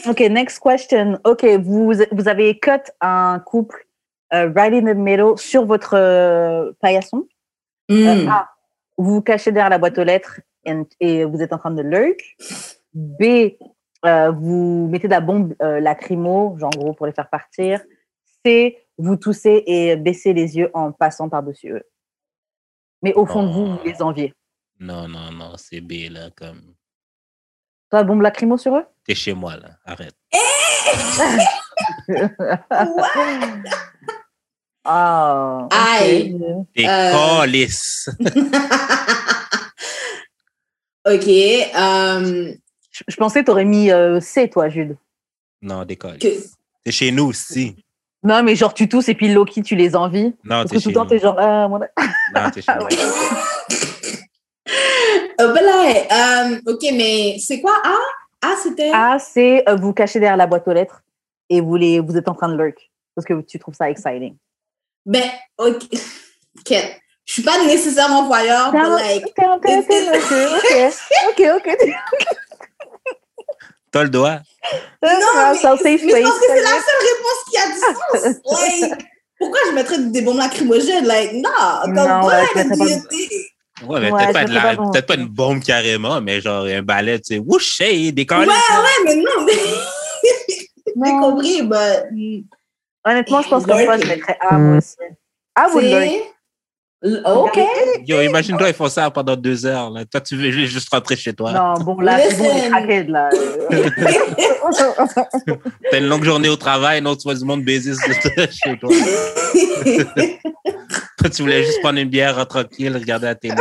ok, 0.09 0.21
next 0.21 0.61
question. 0.61 1.19
Ok, 1.25 1.45
vous, 1.63 1.93
vous 2.13 2.29
avez 2.29 2.59
cut 2.59 2.71
un 3.01 3.39
couple 3.45 3.87
euh, 4.33 4.51
right 4.55 4.75
in 4.75 4.93
the 4.93 4.97
middle 4.97 5.37
sur 5.37 5.65
votre 5.65 5.95
euh, 5.97 6.73
paillasson. 6.81 7.27
Mm. 7.89 8.29
Vous 8.99 9.15
vous 9.15 9.23
cachez 9.23 9.53
derrière 9.53 9.71
la 9.71 9.79
boîte 9.79 9.99
aux 9.99 10.05
lettres 10.05 10.41
and- 10.67 10.85
et 11.01 11.25
vous 11.25 11.41
êtes 11.43 11.53
en 11.53 11.59
train 11.59 11.71
de 11.71 11.83
lurk. 11.83 12.21
B, 12.93 13.57
euh, 14.07 14.31
vous 14.31 14.89
mettez 14.91 15.09
de 15.09 15.13
la 15.13 15.21
bombe 15.21 15.55
euh, 15.63 15.81
lacrymo, 15.81 16.57
genre 16.59 16.71
en 16.77 16.79
gros 16.79 16.93
pour 16.95 17.07
les 17.07 17.13
faire 17.13 17.29
partir. 17.29 17.81
C, 18.45 18.79
vous 18.99 19.17
toussez 19.17 19.63
et 19.67 19.97
baissez 19.97 20.33
les 20.33 20.57
yeux 20.57 20.71
en 20.75 20.93
passant 20.93 21.29
par-dessus 21.29 21.73
eux. 21.73 21.83
Mais 23.03 23.13
au 23.15 23.27
fond 23.27 23.47
de 23.47 23.53
vous, 23.53 23.67
vous 23.77 23.85
les 23.85 24.01
enviez. 24.03 24.33
Non, 24.81 25.09
non, 25.09 25.31
non, 25.33 25.53
c'est 25.57 25.81
B, 25.81 25.93
là, 26.11 26.31
comme. 26.37 26.75
Toi, 27.91 28.03
bombe 28.05 28.23
lacrymo 28.23 28.57
sur 28.57 28.77
eux? 28.77 28.85
T'es 29.05 29.15
chez 29.15 29.35
moi, 29.35 29.57
là. 29.57 29.71
Arrête. 29.85 30.15
Ah. 34.85 35.61
ok. 35.65 35.73
Aïe. 35.73 36.37
Euh. 36.79 37.13
calice. 37.41 38.09
OK. 41.07 41.29
um, 41.75 42.55
Je, 42.91 43.03
je 43.09 43.17
pensais 43.17 43.41
que 43.41 43.47
tu 43.47 43.51
aurais 43.51 43.65
mis 43.65 43.91
euh, 43.91 44.21
C, 44.21 44.49
toi, 44.49 44.69
Jude. 44.69 44.97
Non, 45.63 45.85
des 45.85 45.97
que- 45.97 46.17
T'es 46.19 46.93
chez 46.93 47.11
nous 47.11 47.27
aussi. 47.27 47.77
Non, 48.23 48.43
mais 48.43 48.57
genre, 48.57 48.73
tu 48.73 48.89
tousses 48.89 49.09
et 49.09 49.15
puis 49.15 49.33
Loki, 49.33 49.63
tu 49.63 49.77
les 49.77 49.95
envies. 49.97 50.35
Non, 50.45 50.65
que 50.65 50.69
tout 50.75 50.81
chez 50.81 50.89
le 50.91 50.95
temps, 50.95 51.07
t'es 51.07 51.19
genre, 51.19 51.37
ah, 51.39 51.69
mon- 51.69 51.79
Non, 51.79 52.51
t'es 52.53 52.63
chez 52.63 52.71
Ah 52.73 52.79
nous. 52.81 52.87
Euh, 55.41 55.49
um, 56.11 56.61
OK, 56.67 56.81
mais 56.93 57.37
c'est 57.39 57.61
quoi? 57.61 57.75
A? 57.85 58.47
A, 58.47 58.57
c'était? 58.63 58.91
A, 58.95 59.19
c'est 59.19 59.69
euh, 59.69 59.75
vous 59.75 59.93
cachez 59.93 60.21
derrière 60.21 60.37
la 60.37 60.47
boîte 60.47 60.67
aux 60.69 60.73
lettres 60.73 61.03
et 61.51 61.61
vous, 61.61 61.75
les, 61.77 61.99
vous 62.01 62.17
êtes 62.17 62.29
en 62.29 62.35
train 62.35 62.49
de 62.49 62.57
lurk 62.57 62.91
parce 63.15 63.27
que 63.27 63.41
tu 63.43 63.59
trouves 63.59 63.75
ça 63.75 63.91
exciting. 63.91 64.37
Ben, 65.07 65.31
OK. 65.59 65.83
OK. 66.59 66.75
Je 67.27 67.33
suis 67.33 67.43
pas 67.43 67.63
nécessairement 67.65 68.27
voyeur, 68.27 68.71
like, 68.99 69.25
t'es 69.35 69.45
intéressé, 69.47 70.11
monsieur. 70.11 70.47
Ok, 71.29 71.41
ok, 71.57 71.69
ok. 71.73 71.89
T'as 73.91 74.03
le 74.03 74.09
doigt. 74.11 74.41
Non, 75.03 75.19
mais, 75.53 75.59
mais 75.85 75.99
je 75.99 76.23
pense 76.23 76.39
que 76.39 76.47
c'est 76.49 76.63
la 76.63 76.71
seule 76.71 77.03
réponse 77.13 77.41
qui 77.51 77.57
a 77.59 77.67
du 77.69 77.79
sens. 77.79 78.61
Like, 78.91 79.07
pourquoi 79.39 79.59
je 79.67 79.73
mettrais 79.73 79.99
des 79.99 80.23
bombes 80.23 80.39
lacrymogènes? 80.39 81.07
Like, 81.07 81.33
non, 81.35 81.51
comme 81.85 81.95
Non, 81.95 82.27
ouais, 82.27 82.43
pas-? 82.55 83.87
Ouais, 83.87 84.01
mais 84.01 84.11
Ouais, 84.13 84.27
peut-être 84.27 84.33
pas, 84.33 84.45
la- 84.47 84.61
pas 84.61 84.75
bon. 84.77 84.91
peut-être 84.91 85.07
pas 85.07 85.15
une 85.15 85.27
bombe 85.27 85.63
carrément, 85.63 86.21
mais 86.21 86.41
genre 86.41 86.65
un 86.65 86.83
balai, 86.83 87.21
tu 87.21 87.35
sais, 87.35 87.39
whoosh, 87.39 87.81
hey, 87.81 88.13
des 88.13 88.27
Ouais, 88.31 88.47
ouais, 88.47 89.05
mais 89.05 89.17
non, 89.17 89.45
mais 89.45 89.53
j'ai 90.87 91.11
compris, 91.21 91.63
but. 91.63 92.45
Honnêtement, 93.05 93.43
je 93.43 93.49
pense 93.49 93.67
comme 93.67 93.85
toi, 93.85 93.99
je 93.99 94.07
mettrais 94.07 94.37
A, 94.41 94.57
moi 94.59 94.79
aussi. 94.79 94.97
A 95.55 95.69
ou 95.69 95.79
lurk? 95.79 96.11
C'est. 97.03 97.21
OK. 97.27 97.61
Yo, 98.07 98.23
imagine-toi, 98.23 98.69
ils 98.69 98.75
font 98.75 98.89
ça 98.89 99.11
pendant 99.11 99.37
deux 99.37 99.67
heures. 99.67 99.91
Là. 99.91 100.07
Toi, 100.07 100.23
tu 100.23 100.37
veux 100.37 100.51
juste 100.51 100.89
rentrer 100.91 101.17
chez 101.17 101.35
toi. 101.35 101.53
Non, 101.53 101.75
bon, 101.85 102.01
là, 102.01 102.19
c'est 102.31 102.39
bon, 102.39 102.45
les 102.45 102.51
Listen. 102.55 102.71
craquettes, 102.71 103.09
là. 103.09 103.29
T'as 105.91 105.99
une 105.99 106.07
longue 106.07 106.25
journée 106.25 106.49
au 106.49 106.57
travail, 106.57 107.03
non, 107.03 107.15
tu 107.15 107.25
vois 107.25 107.35
du 107.35 107.45
monde 107.45 107.63
baiser 107.63 107.93
chez 108.51 108.79
toi. 108.79 108.91
Toi, 111.19 111.31
tu 111.31 111.43
voulais 111.43 111.63
juste 111.65 111.81
prendre 111.83 111.99
une 111.99 112.09
bière 112.09 112.47
tranquille, 112.49 112.95
regarder 112.97 113.27
la 113.27 113.35
télé. 113.35 113.55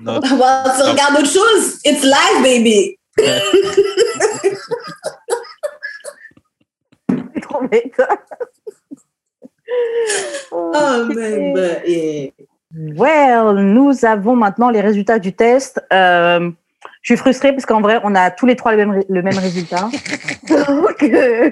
Non, 0.00 0.20
tu- 0.20 0.32
Well, 0.34 0.72
tu 0.76 0.82
regardes 0.90 1.16
autre 1.18 1.32
chose. 1.32 1.80
It's 1.84 2.04
live, 2.04 2.40
baby. 2.42 2.96
Oh, 10.52 11.08
but 11.08 11.88
yeah. 11.88 12.30
Well, 12.76 13.64
nous 13.64 14.04
avons 14.04 14.34
maintenant 14.34 14.70
les 14.70 14.80
résultats 14.80 15.18
du 15.18 15.32
test. 15.32 15.80
Euh, 15.92 16.50
je 17.02 17.12
suis 17.12 17.16
frustrée 17.16 17.52
parce 17.52 17.66
qu'en 17.66 17.80
vrai, 17.80 18.00
on 18.02 18.14
a 18.14 18.30
tous 18.30 18.46
les 18.46 18.56
trois 18.56 18.74
le 18.74 18.78
même, 18.78 19.02
le 19.08 19.22
même 19.22 19.38
résultat. 19.38 19.88
donc, 20.48 21.02
euh, 21.02 21.50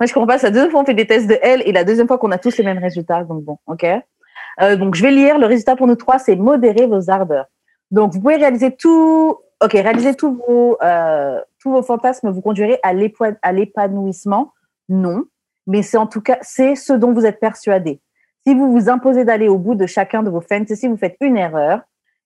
moi, 0.00 0.06
je 0.06 0.12
comprends 0.12 0.26
pas. 0.26 0.38
C'est 0.38 0.46
la 0.46 0.52
deuxième 0.52 0.70
fois 0.70 0.80
qu'on 0.80 0.86
fait 0.86 0.94
des 0.94 1.06
tests 1.06 1.28
de 1.28 1.38
L 1.42 1.62
et 1.66 1.72
la 1.72 1.84
deuxième 1.84 2.06
fois 2.06 2.18
qu'on 2.18 2.30
a 2.30 2.38
tous 2.38 2.56
les 2.56 2.64
mêmes 2.64 2.78
résultats. 2.78 3.24
Donc, 3.24 3.44
bon, 3.44 3.58
OK. 3.66 3.84
Euh, 4.60 4.76
donc, 4.76 4.94
je 4.94 5.02
vais 5.02 5.10
lire. 5.10 5.38
Le 5.38 5.46
résultat 5.46 5.76
pour 5.76 5.86
nous 5.86 5.96
trois, 5.96 6.18
c'est 6.18 6.36
modérer 6.36 6.86
vos 6.86 7.10
ardeurs. 7.10 7.46
Donc, 7.90 8.14
vous 8.14 8.20
pouvez 8.20 8.36
réaliser 8.36 8.74
tout. 8.74 9.36
OK, 9.62 9.72
réaliser 9.72 10.14
tous 10.14 10.34
vos, 10.34 10.78
tous 11.60 11.70
vos 11.70 11.82
fantasmes 11.82 12.30
vous 12.30 12.40
conduirez 12.40 12.80
à 12.82 13.52
l'épanouissement. 13.52 14.52
Non. 14.88 15.24
Mais 15.66 15.82
c'est 15.82 15.96
en 15.96 16.06
tout 16.06 16.20
cas, 16.20 16.38
c'est 16.42 16.74
ce 16.74 16.92
dont 16.92 17.12
vous 17.12 17.24
êtes 17.24 17.40
persuadé. 17.40 18.00
Si 18.46 18.54
vous 18.54 18.72
vous 18.72 18.88
imposez 18.88 19.24
d'aller 19.24 19.48
au 19.48 19.58
bout 19.58 19.74
de 19.74 19.86
chacun 19.86 20.22
de 20.22 20.30
vos 20.30 20.40
fantasies, 20.40 20.88
vous 20.88 20.96
faites 20.96 21.16
une 21.20 21.36
erreur. 21.36 21.80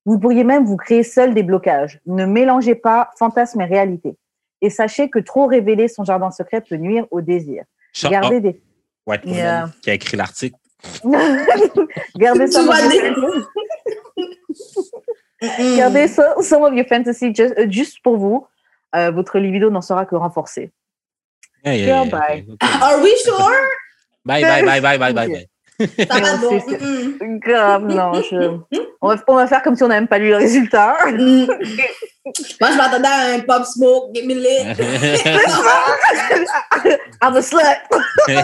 Vous 0.06 0.18
pourriez 0.18 0.44
même 0.44 0.64
vous 0.64 0.76
créer 0.76 1.02
seul 1.02 1.34
des 1.34 1.42
blocages. 1.42 2.00
Ne 2.06 2.24
mélangez 2.26 2.74
pas 2.74 3.10
fantasme 3.18 3.60
et 3.60 3.64
réalité. 3.64 4.16
Et 4.62 4.70
sachez 4.70 5.10
que 5.10 5.18
trop 5.18 5.46
révéler 5.46 5.88
son 5.88 6.04
jardin 6.04 6.30
secret 6.30 6.62
peut 6.62 6.76
nuire 6.76 7.06
au 7.10 7.20
désir. 7.20 7.64
Shut 7.92 8.10
Gardez 8.10 8.36
up, 8.36 8.42
des... 8.42 8.60
Yeah. 9.24 9.70
qui 9.82 9.90
a 9.90 9.94
écrit 9.94 10.16
l'article. 10.16 10.56
Gardez 12.16 12.46
Mm-mm. 15.42 15.76
Gardez 15.76 16.08
so- 16.08 16.40
some 16.40 16.62
of 16.62 16.74
your 16.74 16.86
fantasy 16.86 17.34
just, 17.34 17.54
euh, 17.58 17.66
juste 17.68 17.98
pour 18.02 18.16
vous. 18.16 18.46
Euh, 18.94 19.10
votre 19.10 19.38
libido 19.38 19.70
n'en 19.70 19.82
sera 19.82 20.06
que 20.06 20.14
renforcé. 20.14 20.70
Yeah, 21.64 21.72
yeah, 21.74 21.86
Yeah, 21.86 22.04
yeah, 22.04 22.10
bye. 22.10 22.44
ok, 22.48 22.54
ok. 22.62 22.82
Are 22.82 23.00
we 23.02 23.12
sure? 23.24 23.68
Bye, 24.24 24.42
bye, 24.42 24.62
bye, 24.62 24.80
bye, 24.80 24.98
bye, 24.98 25.12
bye, 25.12 25.28
bye. 25.28 25.46
Ça 25.78 26.18
va 26.20 26.36
donc. 26.38 26.62
C'est- 26.68 26.78
Mm-mm. 26.78 27.38
Grave, 27.40 27.84
non. 27.84 28.12
Je... 28.14 28.58
On, 29.02 29.08
va, 29.08 29.16
on 29.28 29.34
va 29.36 29.46
faire 29.46 29.62
comme 29.62 29.76
si 29.76 29.82
on 29.82 29.88
n'a 29.88 29.96
même 29.96 30.08
pas 30.08 30.18
lu 30.18 30.28
le 30.30 30.36
résultat. 30.36 30.96
Mm. 31.06 31.46
Moi, 32.60 32.70
je 32.72 32.76
m'attendais 32.76 33.08
à 33.08 33.34
un 33.34 33.40
pop 33.40 33.64
smoke, 33.64 34.14
get 34.14 34.24
me 34.26 34.34
lit. 34.34 34.66
I'm 37.22 37.36
a 37.36 37.42
slut. 37.42 37.60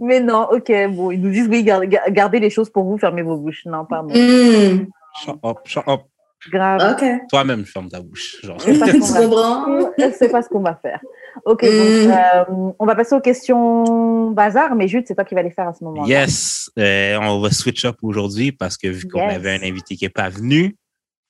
Mais 0.00 0.20
non, 0.20 0.48
ok, 0.50 0.72
bon, 0.90 1.10
ils 1.10 1.20
nous 1.20 1.30
disent 1.30 1.48
oui, 1.48 1.62
gar- 1.62 1.84
gar- 1.86 2.10
gardez 2.10 2.40
les 2.40 2.48
choses 2.50 2.70
pour 2.70 2.84
vous, 2.84 2.96
fermez 2.96 3.22
vos 3.22 3.36
bouches. 3.36 3.66
Non, 3.66 3.84
pardon. 3.84 4.14
Mm. 4.14 4.86
Shut 5.24 5.36
up, 5.44 5.58
shut 5.66 5.84
up. 5.86 6.02
Grave. 6.50 6.96
Toi-même, 7.30 7.64
ferme 7.64 7.88
ta 7.88 8.00
bouche. 8.00 8.36
Genre. 8.42 8.60
C'est 8.60 8.78
pas 8.78 8.86
ce 8.90 10.30
pas 10.30 10.42
ce 10.42 10.48
qu'on 10.48 10.60
va 10.60 10.74
faire. 10.74 11.00
Ok, 11.44 11.62
Mm. 11.62 11.66
donc 11.66 12.16
euh, 12.16 12.72
on 12.78 12.84
va 12.86 12.94
passer 12.94 13.14
aux 13.14 13.20
questions 13.20 14.30
bazar, 14.32 14.74
mais 14.74 14.88
Jude, 14.88 15.04
c'est 15.06 15.14
toi 15.14 15.24
qui 15.24 15.34
vas 15.34 15.42
les 15.42 15.50
faire 15.50 15.68
à 15.68 15.72
ce 15.72 15.82
moment-là. 15.84 16.06
Yes, 16.08 16.70
euh, 16.78 17.16
on 17.20 17.40
va 17.40 17.50
switch 17.50 17.84
up 17.84 17.96
aujourd'hui 18.02 18.52
parce 18.52 18.76
que 18.76 18.88
vu 18.88 19.06
qu'on 19.08 19.20
Yes. 19.20 19.36
avait 19.36 19.50
un 19.58 19.62
invité 19.62 19.96
qui 19.96 20.04
n'est 20.04 20.10
pas 20.10 20.28
venu, 20.28 20.76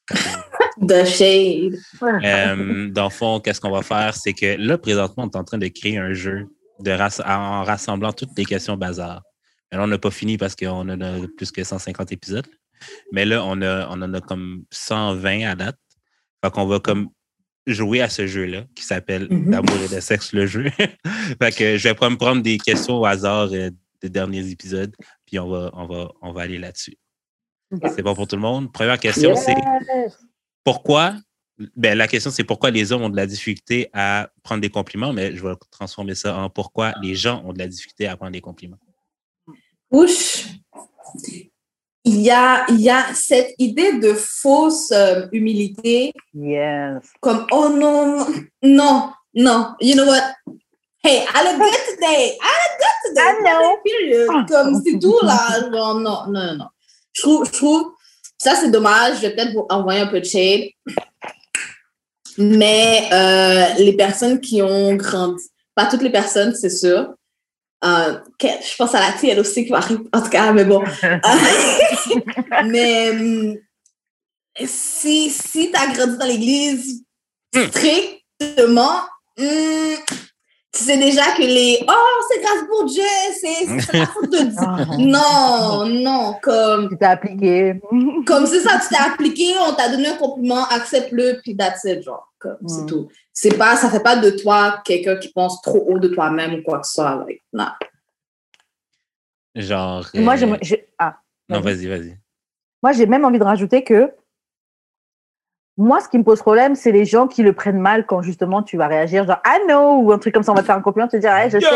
The 0.81 1.05
shade. 1.05 1.77
euh, 2.03 2.89
dans 2.91 3.05
le 3.05 3.11
fond, 3.11 3.39
qu'est-ce 3.41 3.61
qu'on 3.61 3.71
va 3.71 3.83
faire? 3.83 4.15
C'est 4.17 4.33
que 4.33 4.57
là, 4.59 4.79
présentement, 4.79 5.25
on 5.25 5.29
est 5.31 5.37
en 5.37 5.45
train 5.45 5.59
de 5.59 5.69
créer 5.69 5.99
un 5.99 6.13
jeu 6.13 6.47
de 6.81 6.91
rass- 6.91 7.21
en 7.25 7.63
rassemblant 7.63 8.13
toutes 8.13 8.37
les 8.37 8.45
questions 8.45 8.77
bazar. 8.77 9.23
Mais 9.71 9.79
là, 9.79 9.85
on 9.85 9.87
n'a 9.87 9.99
pas 9.99 10.11
fini 10.11 10.37
parce 10.39 10.57
qu'on 10.57 10.89
en 10.89 11.01
a 11.01 11.13
plus 11.37 11.53
que 11.53 11.63
150 11.63 12.11
épisodes. 12.13 12.47
Mais 13.13 13.25
là, 13.25 13.45
on, 13.45 13.61
a, 13.63 13.89
on 13.89 14.03
en 14.03 14.15
a 14.15 14.21
comme 14.21 14.65
120 14.71 15.51
à 15.51 15.55
date. 15.55 15.79
Fait 16.45 16.51
qu'on 16.51 16.67
va 16.67 16.81
comme 16.81 17.09
jouer 17.67 18.01
à 18.01 18.09
ce 18.09 18.27
jeu-là 18.27 18.65
qui 18.75 18.83
s'appelle 18.85 19.29
Mhm. 19.31 19.51
D'amour 19.51 19.77
et 19.85 19.95
de 19.95 20.01
sexe, 20.01 20.33
le 20.33 20.47
jeu. 20.47 20.65
fait 21.41 21.57
que 21.57 21.77
je 21.77 21.89
vais 21.89 21.95
pas 21.95 22.11
me 22.11 22.17
prendre 22.17 22.43
des 22.43 22.59
questions 22.59 22.99
au 22.99 23.07
hasard 23.07 23.51
euh, 23.53 23.71
des 24.01 24.09
derniers 24.09 24.51
épisodes, 24.51 24.95
puis 25.27 25.39
on 25.39 25.49
va, 25.49 25.71
on 25.75 25.87
va, 25.87 26.11
on 26.23 26.33
va 26.33 26.43
aller 26.43 26.59
là-dessus. 26.59 26.97
C'est 27.95 28.03
bon 28.03 28.15
pour 28.15 28.27
tout 28.27 28.37
le 28.37 28.43
monde? 28.43 28.71
Première 28.73 28.99
question, 28.99 29.35
c'est 29.35 29.55
pourquoi? 30.65 31.15
Ben, 31.77 31.97
la 31.97 32.09
question, 32.09 32.31
c'est 32.31 32.45
pourquoi 32.45 32.71
les 32.71 32.93
hommes 32.93 33.03
ont 33.03 33.09
de 33.09 33.17
la 33.17 33.27
difficulté 33.27 33.89
à 33.93 34.31
prendre 34.43 34.61
des 34.61 34.69
compliments, 34.69 35.13
mais 35.13 35.35
je 35.37 35.47
vais 35.47 35.55
transformer 35.71 36.15
ça 36.15 36.37
en 36.37 36.51
pourquoi 36.51 36.93
les 37.01 37.15
gens 37.15 37.43
ont 37.45 37.53
de 37.53 37.59
la 37.59 37.69
difficulté 37.69 38.07
à 38.07 38.17
prendre 38.17 38.33
des 38.33 38.41
compliments. 38.41 38.79
Ouch. 39.91 40.49
Il 42.05 42.21
y 42.21 42.31
a, 42.31 42.65
il 42.69 42.81
y 42.81 42.91
a 42.91 43.15
cette 43.15 43.55
idée 43.59 43.93
de 43.93 44.13
fausse 44.15 44.91
euh, 44.91 45.27
humilité, 45.31 46.13
Yes. 46.35 47.01
comme 47.21 47.47
oh 47.53 47.69
non, 47.69 48.27
non, 48.63 49.13
non, 49.35 49.69
you 49.81 49.95
know 49.95 50.07
what? 50.07 50.35
Hey, 51.05 51.25
I 51.33 51.45
look 51.45 51.59
good 51.59 51.81
today. 51.95 52.39
I 52.41 52.55
look 52.59 52.79
good 52.79 53.09
today. 53.09 53.23
I 53.23 53.43
know. 53.43 53.77
Period. 53.85 54.49
Comme 54.49 54.83
c'est 54.85 54.99
tout 54.99 55.19
là. 55.23 55.61
Genre, 55.61 55.71
non, 55.71 56.01
non, 56.01 56.27
non, 56.29 56.55
non. 56.57 56.67
Je 57.13 57.23
trouve, 57.23 57.47
je 57.47 57.53
trouve, 57.53 57.93
ça 58.39 58.55
c'est 58.57 58.71
dommage. 58.71 59.17
Je 59.17 59.23
vais 59.23 59.35
peut-être 59.35 59.53
vous 59.53 59.67
envoyer 59.71 60.01
un 60.01 60.07
peu 60.07 60.21
de 60.21 60.25
shade. 60.25 60.71
Mais 62.39 63.09
euh, 63.13 63.75
les 63.79 63.93
personnes 63.97 64.41
qui 64.41 64.63
ont 64.63 64.95
grandi, 64.95 65.45
pas 65.75 65.87
toutes 65.87 66.03
les 66.03 66.11
personnes, 66.11 66.55
c'est 66.55 66.71
sûr. 66.71 67.15
Euh, 67.85 68.19
je 68.41 68.77
pense 68.77 68.95
à 68.95 69.01
la 69.01 69.09
elle 69.23 69.41
aussi 69.41 69.65
qui 69.65 69.71
va 69.71 69.79
arriver, 69.79 70.05
en 70.13 70.21
tout 70.23 70.29
cas, 70.31 70.53
mais 70.53 70.65
bon. 70.65 70.83
Euh, 71.05 72.63
mais 72.67 73.11
hum, 73.11 73.57
si, 74.67 75.31
si 75.31 75.71
tu 75.71 75.77
as 75.79 75.93
grandi 75.93 76.17
dans 76.19 76.27
l'église 76.27 77.03
Hmm. 77.55 77.67
strictement, 77.69 78.95
hum, 79.39 79.97
tu 80.73 80.83
sais 80.85 80.97
déjà 80.97 81.33
que 81.33 81.43
les 81.43 81.85
Oh, 81.87 82.23
c'est 82.31 82.41
grâce 82.41 82.65
pour 82.67 82.87
Dieu, 82.87 83.03
c'est 83.39 83.67
la 83.93 84.07
faute 84.07 84.31
de 84.33 84.39
Dieu. 84.39 84.57
Ah, 84.59 84.87
Non, 84.99 85.85
non, 85.87 86.35
comme 86.43 86.89
Tu 86.89 86.97
t'es 86.97 87.05
appliqué. 87.05 87.75
comme 88.27 88.47
c'est 88.47 88.61
ça, 88.61 88.81
tu 88.81 88.89
t'es 88.89 88.97
appliqué, 89.03 89.53
on 89.69 89.75
t'a 89.75 89.91
donné 89.91 90.09
un 90.09 90.17
compliment, 90.17 90.65
accepte-le, 90.69 91.41
puis 91.43 91.55
that's 91.57 91.85
it, 91.85 92.03
genre, 92.03 92.33
comme, 92.39 92.57
c'est 92.67 92.83
Mm. 92.85 92.87
tout. 92.87 93.09
C'est 93.35 93.57
pas, 93.57 93.77
ça 93.77 93.89
fait 93.91 94.03
pas 94.03 94.17
de 94.17 94.31
toi 94.31 94.83
quelqu'un 94.85 95.17
qui 95.17 95.33
pense 95.33 95.61
trop 95.63 95.85
haut 95.89 95.99
de 95.99 96.09
toi-même 96.09 96.55
ou 96.55 96.63
quoi 96.63 96.81
que 96.81 96.87
ce 96.87 96.93
soit, 96.95 97.25
like, 97.27 97.43
non. 97.53 97.69
Genre. 99.55 100.07
Moi, 100.15 100.35
euh, 100.35 100.37
j'ai, 100.37 100.59
j'ai- 100.63 100.89
ah. 100.99 101.17
Non, 101.49 101.61
vas-y, 101.61 101.87
vas-y. 101.87 102.19
Moi, 102.83 102.93
j'ai 102.93 103.07
même 103.07 103.25
envie 103.25 103.39
de 103.39 103.45
rajouter 103.45 103.85
que 103.85 104.13
moi, 105.79 106.01
ce 106.01 106.09
qui 106.09 106.19
me 106.19 106.25
pose 106.25 106.41
problème, 106.41 106.75
c'est 106.75 106.93
les 106.93 107.05
gens 107.05 107.27
qui 107.27 107.43
le 107.43 107.53
prennent 107.55 107.79
mal 107.81 108.05
quand 108.07 108.21
justement 108.23 108.63
tu 108.63 108.77
vas 108.77 108.87
réagir, 108.89 109.27
genre 109.27 109.41
ah 109.45 109.57
non 109.69 110.01
ou 110.01 110.13
un 110.13 110.19
truc 110.19 110.35
comme 110.35 110.43
ça, 110.43 110.53
on 110.53 110.55
va 110.55 110.61
te 110.61 110.67
faire 110.67 110.77
un 110.77 110.83
compliment, 110.83 111.09
te 111.09 111.17
dire 111.17 111.35
hey, 111.35 111.51
je 111.51 111.59
sais. 111.61 111.67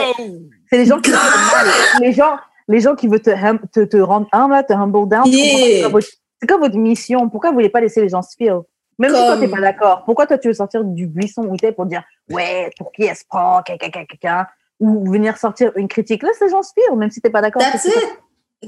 C'est 0.70 0.76
les 0.78 0.84
gens 0.84 1.00
qui 1.00 1.10
le 1.10 1.16
prennent 1.16 1.64
mal. 1.64 1.74
Les 2.02 2.12
gens, 2.12 2.36
les 2.68 2.80
gens 2.80 2.94
qui 2.94 3.08
veulent 3.08 3.22
te, 3.22 3.30
hum- 3.30 3.60
te, 3.72 3.80
te 3.84 3.96
rendre 3.96 4.28
humble, 4.32 4.62
te 4.66 4.72
humble 4.74 5.08
down. 5.08 5.24
Yeah. 5.26 5.56
C'est 5.76 5.80
quoi 5.80 5.88
votre- 5.90 6.06
C'est 6.40 6.46
quoi 6.46 6.58
votre 6.58 6.76
mission? 6.76 7.30
Pourquoi 7.30 7.50
vous 7.50 7.54
voulez 7.56 7.70
pas 7.70 7.80
laisser 7.80 8.02
les 8.02 8.08
gens 8.10 8.20
se 8.22 8.34
feel? 8.36 8.60
Même 8.98 9.10
si 9.14 9.16
toi, 9.26 9.36
t'es 9.38 9.48
pas 9.48 9.60
d'accord. 9.60 10.04
Pourquoi 10.04 10.26
toi, 10.26 10.38
tu 10.38 10.48
veux 10.48 10.54
sortir 10.54 10.82
du 10.84 11.06
buisson 11.06 11.42
où 11.44 11.56
t'es 11.56 11.72
pour 11.72 11.86
dire 11.86 12.02
ouais, 12.30 12.70
pour 12.78 12.92
qui 12.92 13.04
elle 13.04 13.16
se 13.16 13.24
prend, 13.28 13.62
caca, 13.62 14.48
ou 14.80 15.10
venir 15.10 15.36
sortir 15.36 15.72
une 15.76 15.88
critique 15.88 16.22
Laisse 16.22 16.40
les 16.40 16.48
gens 16.48 16.62
feel, 16.62 16.96
même 16.96 17.10
si 17.10 17.20
t'es 17.20 17.30
pas 17.30 17.40
d'accord. 17.42 17.62
That's 17.62 17.82
C'est- 17.82 17.88
it. 17.90 18.18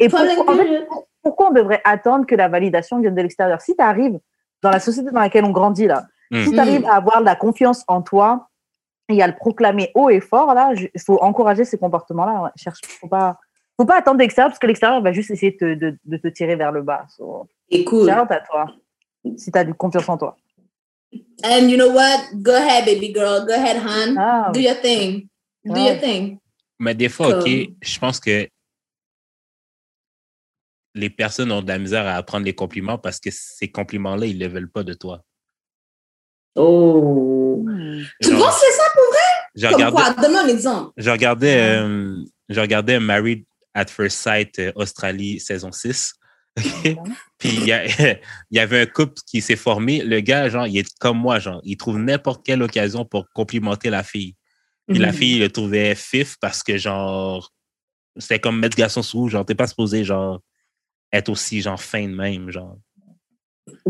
Et 0.00 0.08
pourquoi- 0.08 0.26
blank 0.34 0.38
en 0.48 0.52
fait, 0.52 0.58
period. 0.64 0.86
pourquoi 1.22 1.48
on 1.48 1.52
devrait 1.52 1.80
attendre 1.84 2.26
que 2.26 2.34
la 2.34 2.48
validation 2.48 3.00
vienne 3.00 3.14
de 3.14 3.22
l'extérieur? 3.22 3.60
Si 3.62 3.74
tu 3.74 3.82
arrives 3.82 4.18
dans 4.62 4.70
la 4.70 4.80
société 4.80 5.10
dans 5.10 5.20
laquelle 5.20 5.44
on 5.44 5.50
grandit, 5.50 5.86
là, 5.86 6.04
Mm. 6.30 6.44
si 6.44 6.50
tu 6.52 6.58
arrives 6.58 6.84
à 6.86 6.96
avoir 6.96 7.20
de 7.20 7.24
la 7.24 7.36
confiance 7.36 7.84
en 7.88 8.02
toi 8.02 8.48
et 9.08 9.22
à 9.22 9.26
le 9.26 9.34
proclamer 9.34 9.90
haut 9.94 10.10
et 10.10 10.20
fort, 10.20 10.52
là, 10.52 10.72
il 10.74 11.00
faut 11.00 11.18
encourager 11.22 11.64
ces 11.64 11.78
comportements-là. 11.78 12.42
Ouais. 12.42 12.50
Cherche, 12.56 12.80
faut 12.84 13.08
pas, 13.08 13.38
faut 13.78 13.86
pas 13.86 13.96
attendre 13.96 14.18
l'extérieur 14.18 14.50
parce 14.50 14.58
que 14.58 14.66
l'extérieur 14.66 15.00
va 15.00 15.12
juste 15.12 15.30
essayer 15.30 15.52
de, 15.52 15.56
te- 15.56 15.74
de, 15.78 15.98
de 16.04 16.16
te 16.18 16.28
tirer 16.28 16.54
vers 16.56 16.70
le 16.72 16.82
bas. 16.82 17.06
So, 17.08 17.46
Écoute. 17.70 18.08
à 18.10 18.26
toi 18.40 18.66
si 19.36 19.50
tu 19.52 19.58
as 19.58 19.64
du 19.64 19.74
confiance 19.74 20.08
en 20.08 20.16
toi. 20.18 20.36
And 21.44 21.68
you 21.68 21.76
know 21.76 21.90
what? 21.92 22.20
Go 22.42 22.54
ahead, 22.54 22.84
baby 22.84 23.12
girl. 23.12 23.44
Go 23.46 23.52
ahead, 23.54 23.76
hon. 23.78 24.16
Ah, 24.18 24.50
Do 24.52 24.60
your 24.60 24.74
thing. 24.80 25.28
Do 25.64 25.72
Ouais. 25.72 25.92
your 25.92 26.00
thing. 26.00 26.38
Mais 26.78 26.94
des 26.94 27.08
fois, 27.08 27.38
OK, 27.38 27.48
je 27.82 27.98
pense 27.98 28.20
que 28.20 28.48
les 30.94 31.10
personnes 31.10 31.50
ont 31.52 31.62
de 31.62 31.68
la 31.68 31.78
misère 31.78 32.06
à 32.06 32.14
apprendre 32.14 32.44
les 32.44 32.54
compliments 32.54 32.98
parce 32.98 33.20
que 33.20 33.30
ces 33.32 33.68
compliments-là, 33.70 34.26
ils 34.26 34.34
ne 34.34 34.40
les 34.40 34.48
veulent 34.48 34.70
pas 34.70 34.82
de 34.84 34.94
toi. 34.94 35.22
Oh. 36.56 37.62
hmm. 37.64 38.02
Tu 38.22 38.30
penses 38.30 38.54
que 38.60 38.66
c'est 38.66 38.72
ça 38.76 38.84
pour 38.94 39.04
vrai? 39.10 39.18
je 39.54 39.66
Comme 39.66 39.74
regardais, 39.74 39.96
quoi? 40.14 40.22
Donne-moi 40.22 40.40
un 40.42 40.48
exemple. 40.48 40.92
je 40.96 41.10
regardais, 41.10 41.60
euh, 41.78 42.16
je 42.48 42.60
regardais 42.60 42.98
Married 42.98 43.44
at 43.74 43.86
First 43.86 44.18
Sight 44.18 44.58
euh, 44.58 44.72
Australie 44.74 45.38
saison 45.40 45.70
6. 45.70 46.14
Puis 47.38 47.48
il 47.50 47.64
y, 47.66 47.72
a- 47.72 47.84
il 48.50 48.56
y 48.56 48.58
avait 48.58 48.80
un 48.82 48.86
couple 48.86 49.20
qui 49.26 49.40
s'est 49.40 49.56
formé. 49.56 50.02
Le 50.02 50.20
gars, 50.20 50.48
genre, 50.48 50.66
il 50.66 50.78
est 50.78 50.98
comme 50.98 51.18
moi, 51.18 51.38
genre, 51.38 51.60
il 51.64 51.76
trouve 51.76 51.98
n'importe 51.98 52.44
quelle 52.44 52.62
occasion 52.62 53.04
pour 53.04 53.26
complimenter 53.32 53.90
la 53.90 54.02
fille. 54.02 54.34
Puis 54.88 54.98
la 54.98 55.08
Mhm. 55.08 55.12
fille 55.14 55.38
le 55.38 55.50
trouvait 55.50 55.94
fif 55.94 56.36
parce 56.40 56.62
que, 56.62 56.78
genre, 56.78 57.52
c'était 58.16 58.40
comme 58.40 58.58
mettre 58.58 58.76
garçon 58.76 59.02
sous, 59.02 59.28
genre, 59.28 59.44
t'es 59.44 59.54
pas 59.54 59.66
supposé, 59.66 60.02
genre, 60.04 60.40
être 61.12 61.28
aussi, 61.28 61.60
genre, 61.60 61.80
fin 61.80 62.02
de 62.08 62.14
même, 62.14 62.50
genre. 62.50 62.76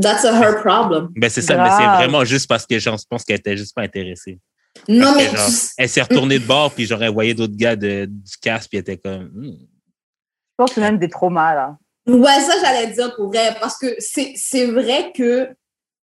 That's 0.01 0.25
a 0.25 0.33
her 0.41 0.61
problem. 0.61 1.11
Ben, 1.16 1.31
c'est 1.31 1.41
ça, 1.43 1.57
mais 1.62 1.71
c'est 1.71 1.87
vraiment 1.87 2.25
juste 2.25 2.49
parce 2.49 2.66
que, 2.66 2.79
genre, 2.79 2.99
je 2.99 3.05
pense 3.09 3.25
qu'elle 3.25 3.39
était 3.39 3.57
juste 3.57 3.75
pas 3.75 3.83
intéressée. 3.83 4.41
Non, 4.89 5.07
Parce 5.07 5.16
mais 5.16 5.31
que, 5.31 5.37
genre, 5.37 5.49
tu- 5.49 5.66
elle 5.79 5.89
s'est 5.89 6.03
retournée 6.03 6.39
de 6.39 6.45
bord, 6.47 6.73
puis 6.75 6.85
j'aurais 6.85 7.09
envoyé 7.09 7.33
d'autres 7.35 7.57
gars 7.57 7.77
de, 7.77 8.07
du 8.09 8.37
casque, 8.43 8.69
puis 8.71 8.79
elle 8.79 8.83
était 8.83 8.99
comme. 8.99 9.25
Hmm. 9.33 9.53
Je 9.53 10.55
pense 10.57 10.71
que 10.71 10.75
c'est 10.75 10.81
même 10.81 10.99
des 10.99 11.09
traumas, 11.09 11.55
là. 11.55 11.79
Ouais, 12.09 12.40
ça, 12.40 12.54
j'allais 12.62 12.88
dire 12.92 13.14
pour 13.14 13.26
vrai, 13.28 13.54
parce 13.61 13.76
que 13.76 13.86
c'est 13.98 14.32
c'est 14.36 14.66
vrai 14.66 15.12
que, 15.14 15.48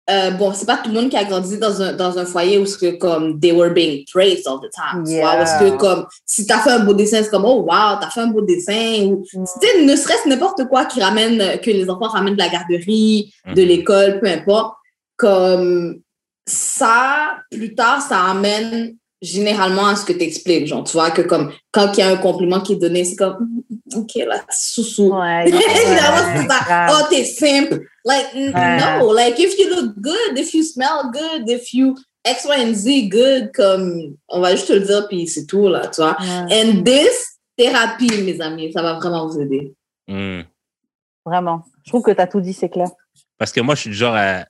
euh, 0.10 0.32
bon, 0.32 0.54
c'est 0.54 0.66
pas 0.66 0.78
tout 0.78 0.90
le 0.90 0.96
monde 1.00 1.10
qui 1.10 1.18
a 1.18 1.24
grandi 1.26 1.58
dans 1.60 1.82
un, 1.82 1.94
dans 1.94 2.18
un 2.18 2.26
foyer 2.26 2.58
où 2.58 2.66
c'est 2.66 2.80
que, 2.80 2.98
comme, 2.98 3.40
they 3.40 3.52
were 3.52 3.72
being 3.74 4.06
praised 4.12 4.48
all 4.48 4.60
the 4.60 4.72
time. 4.74 5.04
vois, 5.04 5.12
Yeah. 5.14 5.36
Parce 5.38 5.54
que, 5.60 5.78
comme, 5.78 6.06
si 6.26 6.48
t'as 6.48 6.60
fait 6.60 6.72
un 6.72 6.80
beau 6.80 6.94
dessin, 6.94 7.22
c'est 7.22 7.30
comme, 7.30 7.46
oh, 7.46 7.62
wow, 7.62 8.00
t'as 8.02 8.10
fait 8.10 8.22
un 8.22 8.28
beau 8.28 8.42
dessin. 8.42 9.04
Ou, 9.06 9.24
Mm. 9.34 9.46
tu 9.62 9.68
sais, 9.68 9.84
ne 9.84 9.96
serait-ce 9.96 10.28
n'importe 10.28 10.66
quoi 10.68 10.86
qui 10.86 11.02
ramène, 11.02 11.60
que 11.60 11.70
les 11.70 11.88
enfants 11.90 12.08
ramènent 12.08 12.34
de 12.36 12.40
la 12.40 12.50
garderie, 12.50 13.32
de 13.46 13.62
Mhm. 13.62 13.68
l'école, 13.68 14.20
peu 14.20 14.28
importe. 14.28 14.76
Comme, 15.18 16.00
ça, 16.48 17.38
plus 17.52 17.76
tard, 17.76 18.02
ça 18.02 18.24
amène 18.24 18.96
généralement 19.22 19.88
à 19.88 19.96
ce 19.96 20.06
que 20.06 20.14
tu 20.14 20.24
expliques. 20.24 20.68
Genre, 20.68 20.84
tu 20.84 20.94
vois, 20.94 21.12
que 21.12 21.22
comme, 21.22 21.52
quand 21.72 21.92
il 21.94 22.00
y 22.00 22.04
a 22.04 22.10
un 22.10 22.18
compliment 22.18 22.62
qui 22.62 22.74
est 22.74 22.78
donné, 22.78 23.04
c'est 23.06 23.16
comme, 23.16 23.38
Mm, 23.92 24.00
OK, 24.00 24.16
là, 24.28 24.42
sous-sous. 24.52 25.10
Ouais. 25.14 25.46
Évidemment, 25.48 26.36
c'est 26.36 26.48
ça. 26.48 26.88
Oh, 26.92 27.06
t'es 27.10 27.24
simple. 27.26 27.82
Like, 28.06 28.28
Ouais. 28.34 29.00
no. 29.00 29.14
Like, 29.14 29.40
if 29.40 29.58
you 29.58 29.70
look 29.70 29.96
good, 30.00 30.38
if 30.38 30.54
you 30.54 30.64
smell 30.64 31.12
good, 31.12 31.50
if 31.50 31.74
you 31.74 31.96
X, 32.26 32.46
Y, 32.46 32.68
and 32.70 32.74
Z 32.74 33.10
good, 33.10 33.52
comme, 33.54 34.16
on 34.28 34.42
va 34.42 34.52
juste 34.56 34.68
te 34.68 34.74
le 34.74 34.82
dire, 34.82 35.08
puis 35.08 35.28
c'est 35.28 35.46
tout, 35.46 35.68
là, 35.70 35.88
tu 35.88 36.02
vois. 36.02 36.18
Ouais, 36.20 36.64
And 36.64 36.84
this, 36.84 37.40
thérapie, 37.58 38.22
mes 38.24 38.40
amis, 38.42 38.72
ça 38.74 38.82
va 38.82 38.94
vraiment 38.96 39.28
vous 39.28 39.40
aider. 39.40 39.74
Hmm. 40.08 40.42
Vraiment. 41.26 41.64
Je 41.86 41.92
trouve 41.92 42.04
que 42.04 42.12
tu 42.12 42.22
as 42.22 42.28
tout 42.28 42.42
dit, 42.42 42.54
c'est 42.54 42.70
clair. 42.70 42.90
Parce 43.38 43.52
que 43.52 43.62
moi, 43.62 43.76
je 43.76 43.82
suis 43.82 43.90
du 43.90 43.96
genre 43.96 44.16
à. 44.16 44.46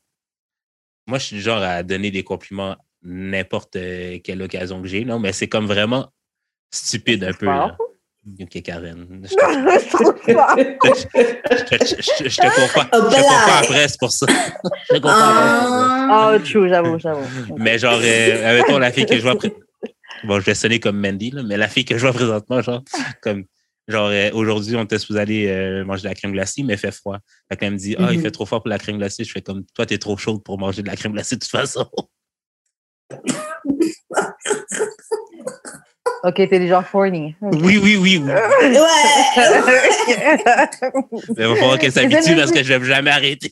Moi, 1.07 1.17
je 1.19 1.25
suis 1.25 1.35
du 1.37 1.41
genre 1.41 1.61
à 1.61 1.81
donner 1.83 2.11
des 2.11 2.23
compliments 2.23 2.75
n'importe 3.03 3.75
euh, 3.75 4.19
quelle 4.23 4.41
occasion 4.41 4.81
que 4.81 4.87
j'ai, 4.87 5.05
non, 5.05 5.19
mais 5.19 5.31
c'est 5.33 5.47
comme 5.47 5.65
vraiment 5.65 6.11
stupide 6.71 7.23
un 7.23 7.33
peu. 7.33 7.45
là. 7.45 7.77
Ok, 8.41 8.61
Karen. 8.61 9.25
Je 9.29 9.35
te, 9.35 10.33
pas. 10.35 10.55
je 12.29 12.37
te- 12.37 12.55
comprends. 12.55 12.85
Oh, 12.93 12.97
Je 12.97 13.05
te 13.05 13.09
blague. 13.09 13.23
comprends 13.23 13.57
après, 13.61 13.87
c'est 13.87 13.99
pour 13.99 14.11
ça. 14.11 14.25
Je 14.89 14.95
te 14.95 14.99
comprends. 14.99 15.15
Ah. 15.19 16.31
Oh, 16.35 16.39
true, 16.39 16.69
j'avoue, 16.69 16.99
j'avoue. 16.99 17.55
Mais 17.57 17.79
genre, 17.79 17.99
euh, 18.03 18.57
mettons 18.57 18.77
la 18.77 18.91
fille 18.91 19.05
que 19.05 19.15
je 19.15 19.21
vois. 19.21 19.35
Bon, 20.25 20.39
je 20.39 20.45
vais 20.45 20.55
sonner 20.55 20.79
comme 20.79 20.99
Mandy, 20.99 21.31
là, 21.31 21.43
mais 21.43 21.57
la 21.57 21.67
fille 21.67 21.85
que 21.85 21.97
je 21.97 22.01
vois 22.01 22.13
présentement, 22.13 22.61
genre, 22.61 22.83
comme. 23.21 23.45
Genre, 23.87 24.09
euh, 24.09 24.29
aujourd'hui, 24.33 24.75
on 24.75 24.83
était 24.83 24.99
supposé 24.99 25.19
aller 25.19 25.47
euh, 25.47 25.83
manger 25.83 26.03
de 26.03 26.07
la 26.09 26.13
crème 26.13 26.31
glacée, 26.31 26.61
mais 26.61 26.73
il 26.73 26.77
fait 26.77 26.91
froid. 26.91 27.17
Fait 27.49 27.57
qu'elle 27.57 27.73
me 27.73 27.77
dit, 27.77 27.95
ah, 27.97 28.09
il 28.11 28.17
Mhm. 28.17 28.23
fait 28.23 28.29
trop 28.31 28.45
fort 28.45 28.61
pour 28.61 28.69
la 28.69 28.77
crème 28.77 28.97
glacée. 28.99 29.23
Je 29.23 29.31
fais 29.31 29.41
comme, 29.41 29.63
toi, 29.73 29.87
t'es 29.87 29.97
trop 29.97 30.15
chaude 30.15 30.43
pour 30.43 30.59
manger 30.59 30.83
de 30.83 30.87
la 30.87 30.95
crème 30.95 31.13
glacée 31.13 31.37
de 31.37 31.39
toute 31.39 31.49
façon. 31.49 31.89
Ok, 36.23 36.35
t'es 36.35 36.67
genre 36.67 36.83
horny. 36.93 37.33
Oui, 37.41 37.79
oui, 37.81 37.95
oui. 37.95 38.17
oui. 38.17 38.17
Ouais. 38.27 38.33
Mais 41.37 41.43
il 41.43 41.47
va 41.47 41.55
falloir 41.55 41.79
qu'elle 41.79 41.93
s'habitue 41.93 42.35
parce 42.35 42.51
que 42.51 42.61
je 42.61 42.73
vais 42.73 42.85
jamais 42.85 43.11
arrêter. 43.11 43.51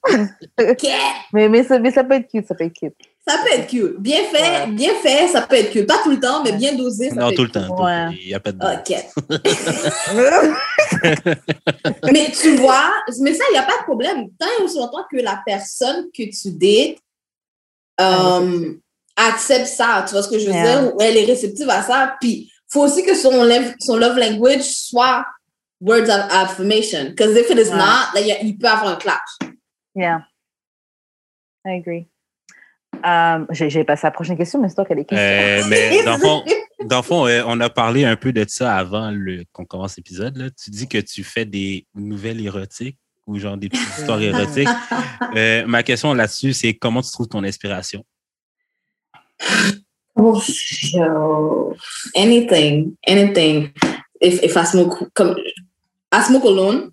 Ok. 0.60 0.86
mais, 1.32 1.48
mais, 1.48 1.64
ça, 1.64 1.80
mais 1.80 1.92
ça 1.92 2.04
peut 2.04 2.16
être 2.16 2.28
cute, 2.30 2.46
ça 2.46 2.56
peut 2.56 2.66
être 2.66 2.74
cute. 2.74 2.94
Ça 3.26 3.38
peut 3.44 3.52
être 3.54 3.68
cute. 3.68 4.00
Bien 4.00 4.22
fait, 4.26 4.42
Ouais. 4.42 4.68
bien 4.72 4.94
fait, 5.02 5.28
ça 5.30 5.42
peut 5.44 5.56
être 5.56 5.72
cute. 5.72 5.88
Pas 5.88 6.00
tout 6.04 6.10
le 6.12 6.20
temps, 6.20 6.44
mais 6.44 6.52
bien 6.54 6.74
dosé, 6.76 7.10
ça 7.10 7.16
Non, 7.16 7.30
peut 7.30 7.36
tout 7.36 7.44
le 7.44 7.48
être 7.50 7.54
temps. 7.54 7.68
tout 7.68 7.84
le 7.84 7.86
Ouais. 7.86 8.06
temps. 8.08 8.14
Il 8.22 8.28
n'y 8.28 8.34
a 8.34 8.40
pas 8.40 8.52
de. 8.52 8.60
Ok. 8.60 8.92
mais 12.12 12.32
tu 12.32 12.56
vois, 12.58 12.92
mais 13.22 13.34
ça, 13.34 13.44
il 13.50 13.54
n'y 13.54 13.60
a 13.60 13.64
pas 13.64 13.78
de 13.80 13.84
problème. 13.84 14.26
Tant 14.40 14.48
et 14.60 14.64
aussi 14.64 14.78
longtemps 14.78 15.06
que 15.10 15.18
la 15.18 15.42
personne 15.46 16.08
que 16.14 16.24
tu 16.24 16.52
dates 16.52 16.98
euh, 18.02 18.74
accepte 19.18 19.68
ça, 19.68 20.06
tu 20.08 20.14
vois 20.14 20.24
ce 20.24 20.30
que 20.30 20.40
je 20.40 20.46
veux 20.46 20.54
Yeah. 20.54 20.82
dire, 20.82 20.96
ou 20.96 21.02
elle 21.02 21.18
est 21.18 21.26
réceptive 21.26 21.70
à 21.70 21.82
ça. 21.82 22.16
Puis, 22.22 22.30
il 22.50 22.52
faut 22.72 22.82
aussi 22.84 23.04
que 23.04 23.16
son, 23.16 23.44
love- 23.44 23.74
son 23.80 23.98
love 23.98 24.18
language 24.18 24.62
soit 24.64 25.26
words 25.82 26.10
of 26.10 26.32
affirmation. 26.32 27.10
Because 27.10 27.36
if 27.38 27.50
it 27.50 27.58
is 27.58 27.70
Ouais. 27.70 27.78
not, 27.78 28.14
là, 28.14 28.22
il 28.22 28.28
y 28.28 28.32
a- 28.32 28.42
il 28.42 28.58
peut 28.58 28.68
avoir 28.68 28.94
un 28.94 28.96
clash. 28.96 29.20
Yeah. 29.96 30.22
I 31.66 31.80
agree. 31.80 32.08
Euh, 33.06 33.46
J'ai 33.52 33.70
j'ai 33.70 33.84
passé 33.84 34.08
à 34.08 34.10
la 34.10 34.12
prochaine 34.12 34.38
question, 34.38 34.60
mais 34.60 34.70
c'est 34.70 34.76
toi 34.76 34.86
qui 34.86 34.94
as 34.94 34.96
les 34.96 35.06
questions. 35.06 35.18
Euh, 35.26 35.64
mais 35.70 36.04
dans 36.04 36.14
le 36.14 36.20
fond, 36.20 36.44
dans 36.86 37.04
fond 37.04 37.28
euh, 37.28 37.44
on 37.46 37.60
a 37.60 37.70
parlé 37.70 38.06
un 38.06 38.16
peu 38.16 38.32
de 38.32 38.44
ça 38.48 38.76
avant 38.76 39.12
le- 39.12 39.44
qu'on 39.52 39.66
commence 39.66 39.98
l'épisode. 39.98 40.36
là. 40.38 40.50
Tu 40.52 40.72
dis 40.72 40.88
que 40.88 40.98
tu 40.98 41.24
fais 41.24 41.46
des 41.46 41.86
nouvelles 41.94 42.44
érotiques 42.44 42.98
ou 43.28 43.38
genre 43.38 43.58
des 43.58 43.70
petites 43.70 43.98
histoires 44.00 44.22
érotiques. 44.22 44.70
Euh, 45.36 45.66
ma 45.68 45.84
question 45.84 46.14
là-dessus, 46.14 46.54
c'est 46.54 46.74
comment 46.74 47.02
tu 47.02 47.12
trouves 47.12 47.28
ton 47.28 47.44
inspiration? 47.44 48.04
Oh, 50.20 50.42
yo. 50.94 51.76
anything, 52.16 52.98
anything. 53.06 53.72
If, 54.20 54.42
if 54.42 54.58
I 54.58 54.64
smoke, 54.64 55.14
comme, 55.14 55.36
I 56.12 56.22
smoke 56.24 56.44
alone. 56.44 56.92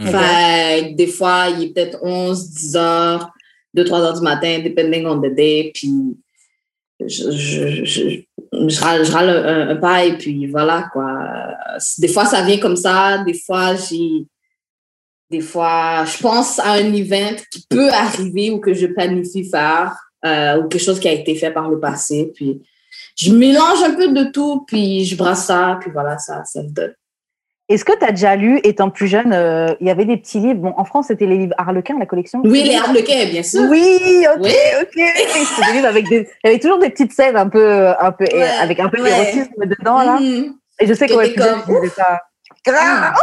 Ok. 0.00 0.10
Fait 0.10 0.90
que 0.90 0.96
des 0.96 1.06
fois, 1.06 1.46
il 1.50 1.64
est 1.64 1.72
peut-être 1.72 1.98
11, 2.02 2.50
10 2.50 2.76
heures, 2.76 3.30
2, 3.74 3.84
3 3.84 4.00
heures 4.00 4.14
du 4.14 4.22
matin, 4.22 4.60
depending 4.60 5.06
on 5.06 5.20
the 5.20 5.34
day. 5.34 5.70
Puis, 5.74 6.16
je, 7.00 7.30
je, 7.30 7.84
je, 7.84 8.20
je 8.52 8.80
râle, 8.80 9.04
je 9.04 9.12
râle 9.12 9.30
un, 9.30 9.68
un 9.70 9.76
paille, 9.76 10.18
puis 10.18 10.46
voilà, 10.46 10.88
quoi. 10.92 11.28
Des 11.98 12.08
fois, 12.08 12.26
ça 12.26 12.42
vient 12.42 12.58
comme 12.58 12.76
ça. 12.76 13.18
Des 13.24 13.34
fois, 13.34 13.74
j'ai. 13.76 14.26
Des 15.30 15.40
fois, 15.40 16.04
je 16.06 16.18
pense 16.22 16.58
à 16.58 16.72
un 16.72 16.92
event 16.94 17.36
qui 17.52 17.64
peut 17.68 17.90
arriver 17.90 18.50
ou 18.50 18.60
que 18.60 18.72
je 18.72 18.86
planifie 18.86 19.44
faire 19.44 19.94
euh, 20.24 20.58
ou 20.60 20.68
quelque 20.68 20.82
chose 20.82 21.00
qui 21.00 21.08
a 21.08 21.12
été 21.12 21.34
fait 21.34 21.50
par 21.50 21.68
le 21.68 21.78
passé. 21.78 22.32
Puis, 22.34 22.62
je 23.16 23.32
mélange 23.32 23.82
un 23.84 23.94
peu 23.94 24.08
de 24.08 24.24
tout, 24.30 24.64
puis 24.66 25.04
je 25.04 25.16
brasse 25.16 25.46
ça, 25.46 25.78
puis 25.80 25.90
voilà, 25.92 26.18
ça, 26.18 26.42
ça 26.44 26.62
me 26.62 26.68
donne. 26.68 26.94
Est-ce 27.68 27.84
que 27.84 27.92
tu 27.98 28.04
as 28.04 28.12
déjà 28.12 28.34
lu, 28.34 28.60
étant 28.64 28.88
plus 28.88 29.08
jeune, 29.08 29.30
euh, 29.34 29.74
il 29.80 29.86
y 29.86 29.90
avait 29.90 30.06
des 30.06 30.16
petits 30.16 30.38
livres? 30.40 30.60
Bon, 30.60 30.72
en 30.78 30.84
France, 30.86 31.08
c'était 31.08 31.26
les 31.26 31.36
livres 31.36 31.54
Harlequin, 31.58 31.98
la 31.98 32.06
collection. 32.06 32.40
Oui, 32.42 32.62
les 32.62 32.76
harlequins, 32.76 33.26
bien 33.30 33.42
sûr. 33.42 33.60
Oui, 33.68 34.24
ok, 34.34 34.40
Oui. 34.42 34.52
ok. 34.80 34.88
C'était 34.94 35.66
des 35.66 35.72
livres 35.74 35.86
avec 35.88 36.08
des, 36.08 36.16
il 36.44 36.46
y 36.46 36.50
avait 36.50 36.58
toujours 36.60 36.78
des 36.78 36.88
petites 36.88 37.12
scènes 37.12 37.36
un 37.36 37.48
peu, 37.48 37.88
un 37.88 38.10
peu, 38.12 38.24
Ouais, 38.32 38.48
avec 38.62 38.80
un 38.80 38.88
peu 38.88 39.02
ouais. 39.02 39.10
d'érotisme 39.10 39.66
dedans, 39.66 40.02
là. 40.02 40.18
Mhm. 40.18 40.54
Et 40.80 40.86
je 40.86 40.94
sais 40.94 41.06
Que 41.08 41.12
jeune, 41.12 41.34
comme, 41.34 41.62
je 41.68 41.80
disais 41.80 41.94
ça. 41.94 42.22
Grave. 42.72 43.14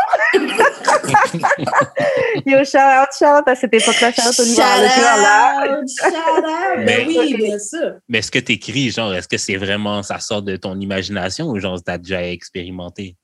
Yo, 2.46 2.64
shout 2.64 2.78
out, 2.78 3.10
shout 3.18 3.26
out 3.40 3.48
à 3.48 3.56
cette 3.56 3.74
époque-là, 3.74 4.12
shout 4.12 4.22
out 4.22 4.40
au 4.40 4.62
Harlequin, 4.62 5.22
là. 5.22 5.80
out, 5.80 5.88
shout 5.90 6.16
out. 6.16 6.78
Mais- 6.78 6.86
Ben 6.86 7.08
oui, 7.08 7.34
bien 7.38 7.60
sûr. 7.60 7.96
Mais 8.10 8.20
est-ce 8.20 8.32
que 8.32 8.40
tu 8.40 8.54
écris, 8.54 8.92
genre, 8.92 9.14
est-ce 9.14 9.28
que 9.28 9.38
c'est 9.38 9.56
vraiment, 9.58 10.04
ça 10.04 10.20
sort 10.20 10.42
de 10.42 10.56
ton 10.56 10.80
imagination 10.80 11.48
ou 11.48 11.60
genre, 11.60 11.82
tu 11.84 11.92
as 11.92 11.98
déjà 11.98 12.24
expérimenté? 12.28 13.16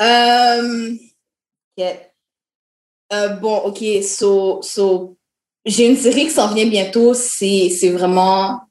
Euh, 0.00 0.94
ok. 1.78 1.84
Euh, 3.12 3.28
bon, 3.36 3.56
ok, 3.58 3.78
so, 4.02 4.62
so 4.62 5.16
j'ai 5.64 5.86
une 5.88 5.96
série 5.96 6.24
qui 6.24 6.30
s'en 6.30 6.52
vient 6.54 6.66
bientôt. 6.66 7.14
C'est 7.14 7.68
c'est 7.70 7.90
vraiment 7.90 8.62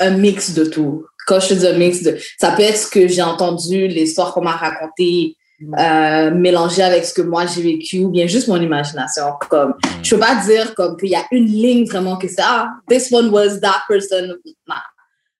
un 0.00 0.10
mix 0.10 0.52
de 0.54 0.64
tout. 0.64 1.06
Quand 1.26 1.40
je 1.40 1.54
dis 1.54 1.66
un 1.66 1.78
mix 1.78 2.02
de. 2.02 2.16
Ça 2.38 2.52
peut 2.52 2.62
être 2.62 2.76
ce 2.76 2.90
que 2.90 3.08
j'ai 3.08 3.22
entendu, 3.22 3.86
l'histoire 3.88 4.32
qu'on 4.34 4.42
m'a 4.42 4.52
racontée, 4.52 5.36
euh, 5.78 6.30
mélangé 6.32 6.82
avec 6.82 7.04
ce 7.04 7.14
que 7.14 7.22
moi 7.22 7.46
j'ai 7.46 7.62
vécu, 7.62 8.00
ou 8.04 8.10
bien 8.10 8.26
juste 8.26 8.48
mon 8.48 8.60
imagination. 8.60 9.24
Comme, 9.48 9.74
je 10.02 10.14
peux 10.14 10.20
pas 10.20 10.36
dire 10.44 10.74
comme 10.74 10.96
qu'il 10.96 11.08
y 11.10 11.14
a 11.14 11.24
une 11.30 11.46
ligne 11.46 11.86
vraiment 11.86 12.16
que 12.16 12.28
c'est 12.28 12.42
ah, 12.42 12.70
this 12.88 13.10
one 13.12 13.30
was 13.30 13.60
that 13.60 13.82
person. 13.88 14.34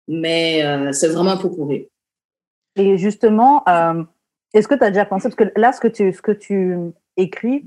Mais 0.08 0.62
euh, 0.64 0.92
c'est 0.92 1.08
vraiment 1.08 1.32
un 1.32 1.36
peu 1.36 1.50
pourri. 1.50 1.88
Et 2.76 2.96
justement, 2.98 3.62
euh, 3.68 4.02
est-ce 4.52 4.68
que 4.68 4.74
tu 4.74 4.84
as 4.84 4.90
déjà 4.90 5.04
pensé, 5.04 5.28
parce 5.28 5.36
que 5.36 5.58
là, 5.58 5.72
ce 5.72 5.80
que 5.80 5.88
tu, 5.88 6.12
ce 6.12 6.20
que 6.22 6.32
tu 6.32 6.76
écris, 7.16 7.64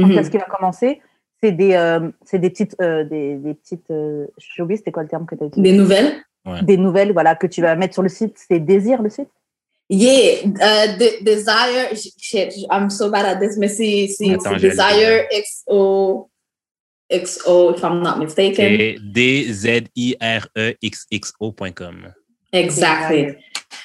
en 0.00 0.06
Mhm. 0.06 0.14
fait, 0.14 0.24
ce 0.24 0.30
qui 0.30 0.38
va 0.38 0.44
commencer, 0.44 1.00
c'est 1.42 1.52
des, 1.52 1.74
euh, 1.74 2.00
des 2.32 2.50
petites, 2.50 2.76
des, 2.80 3.36
des 3.36 3.54
petites, 3.54 3.86
j'ai 4.38 4.62
oublié, 4.62 4.76
c'était 4.76 4.90
quoi 4.92 5.02
le 5.04 5.08
terme 5.08 5.26
que 5.26 5.34
tu 5.34 5.42
as 5.44 5.46
utilisé 5.46 5.72
Des 5.72 5.76
nouvelles? 5.78 6.12
Des 6.62 6.76
nouvelles, 6.76 7.12
voilà, 7.12 7.34
que 7.36 7.46
tu 7.46 7.60
vas 7.62 7.74
mettre 7.76 7.94
sur 7.94 8.02
le 8.02 8.08
site. 8.08 8.36
C'est 8.48 8.60
Désir, 8.60 9.02
le 9.02 9.10
site? 9.10 9.28
Yeah, 9.90 10.44
uh, 10.44 10.98
de- 10.98 11.24
Desire, 11.24 11.94
shit, 12.18 12.52
I'm 12.70 12.90
so 12.90 13.08
bad 13.10 13.24
at 13.24 13.36
this, 13.40 13.56
mais 13.56 13.68
c'est 13.68 14.06
Desire 14.60 15.26
XO, 15.32 16.28
XO, 17.10 17.72
if 17.74 17.82
I'm 17.82 18.02
not 18.02 18.18
mistaken. 18.18 18.76
C'est 18.76 18.96
E 18.96 18.98
D-Z-I-R-E-X-X-O.com. 20.58 22.12
Exactly. 22.52 23.36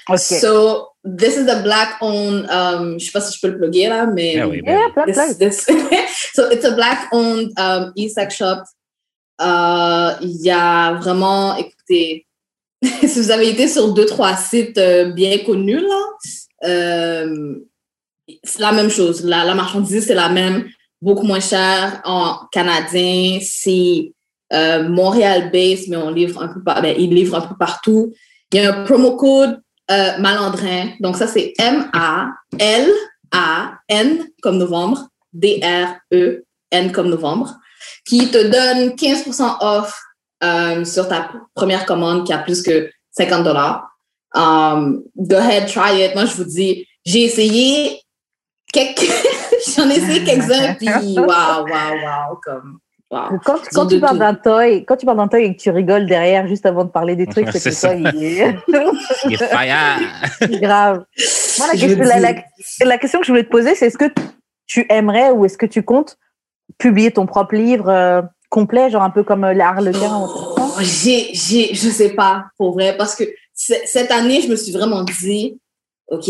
Ok. 0.09 0.17
So, 0.19 0.89
this 1.03 1.37
is 1.37 1.45
the 1.45 1.61
black 1.63 1.97
owned, 2.01 2.49
um, 2.49 2.97
je 2.99 3.05
sais 3.05 3.11
pas 3.11 3.21
si 3.21 3.37
je 3.37 3.41
peux 3.41 3.49
le 3.53 3.57
plugger 3.59 3.89
là, 3.89 4.05
mais. 4.05 4.41
Oui, 4.43 4.61
ben 4.61 4.73
Yeah, 4.73 4.89
plug, 4.93 5.05
This, 5.07 5.15
plug. 5.15 5.37
this, 5.37 5.65
so 6.33 6.49
it's 6.51 6.65
a 6.65 6.71
black 6.75 7.07
owned 7.11 7.51
um, 7.57 7.91
e-sex 7.97 8.35
shop. 8.35 8.63
Euh, 9.41 10.13
Il 10.21 10.41
y 10.41 10.51
a 10.51 10.93
vraiment, 10.93 11.55
écoutez, 11.57 12.25
si 13.07 13.21
vous 13.21 13.31
avez 13.31 13.49
été 13.49 13.67
sur 13.67 13.93
deux, 13.93 14.05
trois 14.05 14.35
sites 14.35 14.77
euh, 14.77 15.11
bien 15.11 15.39
connus, 15.39 15.79
là, 15.79 16.01
euh, 16.65 17.55
c'est 18.43 18.59
la 18.59 18.71
même 18.71 18.89
chose. 18.89 19.23
La, 19.23 19.53
marchandise, 19.53 20.05
c'est 20.07 20.15
la 20.15 20.29
même, 20.29 20.69
beaucoup 21.01 21.25
moins 21.25 21.39
cher 21.39 22.01
en 22.05 22.39
canadien. 22.51 23.39
C'est 23.41 24.13
euh, 24.53 24.87
Montréal-based, 24.87 25.89
mais 25.89 25.97
on 25.97 26.09
livre 26.09 26.41
un 26.41 26.47
peu 26.49 26.61
par, 26.63 26.81
ben, 26.81 26.95
il 26.97 27.13
livre 27.13 27.35
un 27.35 27.41
peu 27.41 27.55
partout. 27.57 28.13
Il 28.51 28.61
y 28.61 28.65
a 28.65 28.73
un 28.73 28.83
promo 28.83 29.15
code 29.15 29.61
euh, 29.91 30.17
malandrin. 30.19 30.89
Donc, 30.99 31.15
ça, 31.17 31.27
c'est 31.27 31.53
M-A-L-A-N 31.57 31.87
comme 34.41 34.57
novembre, 34.57 35.07
D-R-E-N 35.33 36.91
comme 36.91 37.09
novembre, 37.09 37.55
qui 38.05 38.29
te 38.29 38.41
donne 38.43 38.95
15% 38.95 39.57
off 39.61 39.99
euh, 40.43 40.83
sur 40.85 41.07
ta 41.07 41.29
première 41.55 41.85
commande 41.85 42.25
qui 42.25 42.33
a 42.33 42.37
plus 42.39 42.61
que 42.61 42.89
50 43.11 43.43
dollars. 43.43 43.89
Um, 44.35 45.03
go 45.17 45.35
ahead, 45.35 45.67
try 45.67 46.03
it. 46.03 46.15
Moi, 46.15 46.25
je 46.25 46.35
vous 46.35 46.43
dis, 46.45 46.85
j'ai 47.05 47.23
essayé 47.25 48.01
quelques... 48.71 49.01
J'en 49.77 49.89
ai 49.89 49.95
essayé 49.97 50.23
quelques-uns, 50.23 50.73
puis 50.75 50.87
waouh, 51.17 51.25
waouh, 51.27 51.65
waouh, 51.67 52.35
comme... 52.43 52.79
Wow. 53.11 53.39
Quand, 53.45 53.59
quand 53.71 53.85
tu 53.85 53.99
parles 53.99 54.17
d'un 54.17 54.33
toy, 54.33 54.85
quand 54.85 54.95
tu 54.97 55.05
parles 55.05 55.17
d'un 55.17 55.27
toy 55.27 55.43
et 55.43 55.55
que 55.55 55.61
tu 55.61 55.69
rigoles 55.69 56.07
derrière 56.07 56.47
juste 56.47 56.65
avant 56.65 56.83
de 56.83 56.89
parler 56.89 57.15
des 57.15 57.27
trucs, 57.27 57.47
c'est 57.51 57.59
que 57.69 57.69
le 57.69 58.03
toy, 58.03 58.11
il 58.15 58.23
est 58.23 58.57
Il 59.25 59.33
est 59.33 59.37
fire. 59.37 59.99
c'est 60.39 60.59
grave. 60.59 61.05
Moi, 61.59 61.67
la, 61.67 61.75
Je 61.75 61.85
question, 61.85 62.03
la- 62.05 62.33
dis- 62.33 62.41
la- 62.81 62.85
la 62.87 62.97
question 62.97 63.19
que 63.19 63.25
je 63.27 63.31
voulais 63.31 63.43
te 63.43 63.51
poser, 63.51 63.75
c'est 63.75 63.85
est-ce 63.85 63.99
que 63.99 64.11
tu 64.65 64.87
aimerais 64.89 65.29
ou 65.29 65.45
est-ce 65.45 65.59
que 65.59 65.67
tu 65.67 65.83
comptes 65.83 66.17
publier 66.79 67.11
ton 67.11 67.27
propre 67.27 67.53
livre 67.53 67.87
euh, 67.87 68.23
complet, 68.57 68.89
genre 68.91 69.01
un 69.03 69.09
peu 69.09 69.23
comme 69.23 69.43
euh, 69.43 69.53
l'Arlequin 69.53 70.27
Oh, 70.27 70.71
j'ai, 70.79 71.21
j'ai, 71.33 71.73
je 71.73 71.89
sais 71.89 72.11
pas, 72.11 72.45
pour 72.57 72.73
vrai, 72.73 72.95
parce 72.97 73.15
que 73.15 73.23
cette 73.53 74.11
année, 74.11 74.41
je 74.41 74.47
me 74.47 74.55
suis 74.55 74.71
vraiment 74.71 75.03
dit, 75.03 75.59
OK, 76.07 76.29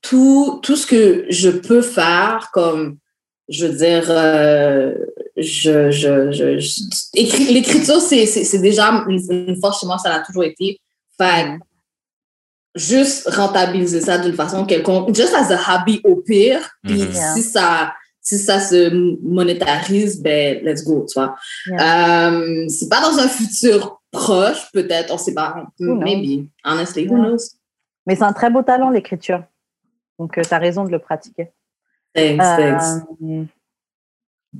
tout, 0.00 0.60
tout 0.62 0.76
ce 0.76 0.86
que 0.86 1.26
je 1.30 1.50
peux 1.50 1.82
faire, 1.82 2.50
comme, 2.52 2.96
je 3.48 3.66
veux 3.66 3.76
dire, 3.76 4.04
euh, 4.08 4.94
je, 5.36 5.90
je, 5.90 6.30
je, 6.32 6.58
je- 6.58 6.80
écri- 7.22 7.52
l'écriture, 7.52 8.00
c'est, 8.00 8.26
c'est, 8.26 8.44
c'est 8.44 8.60
déjà 8.60 9.04
une 9.08 9.56
force 9.60 9.80
chez 9.80 9.86
moi, 9.86 9.98
ça 9.98 10.08
l'a 10.10 10.20
toujours 10.20 10.44
été. 10.44 10.78
Fait 11.18 11.44
que 11.58 11.64
juste 12.74 13.28
rentabiliser 13.30 14.00
ça 14.00 14.18
d'une 14.18 14.34
façon 14.34 14.64
quelconque, 14.66 15.14
just 15.14 15.34
as 15.34 15.50
a 15.52 15.58
hobby 15.78 16.00
au 16.04 16.16
pire, 16.16 16.60
puis 16.84 17.02
Mhm. 17.02 17.12
Yeah. 17.12 17.34
si 17.34 17.42
ça 17.42 17.92
si 18.24 18.38
ça 18.38 18.58
se 18.58 18.90
monétarise, 19.22 20.20
ben 20.20 20.64
let's 20.64 20.82
go, 20.82 21.06
tu 21.06 21.18
vois. 21.18 21.36
Yeah. 21.66 22.30
Euh, 22.30 22.68
c'est 22.68 22.88
pas 22.88 23.02
dans 23.02 23.18
un 23.18 23.28
futur 23.28 24.00
proche, 24.10 24.72
peut-être, 24.72 25.12
on 25.12 25.18
sait 25.18 25.34
pas, 25.34 25.66
maybe, 25.78 26.48
honestly, 26.64 27.06
who 27.06 27.16
Yeah. 27.16 27.28
knows? 27.28 27.56
Mais 28.06 28.16
c'est 28.16 28.24
un 28.24 28.32
très 28.32 28.50
beau 28.50 28.62
talent, 28.62 28.90
l'écriture. 28.90 29.44
Donc, 30.18 30.32
tu 30.40 30.54
as 30.54 30.58
raison 30.58 30.84
de 30.84 30.90
le 30.90 30.98
pratiquer. 30.98 31.50
Thanks, 32.14 32.38
thanks. 32.38 33.04
Euh, 33.22 33.44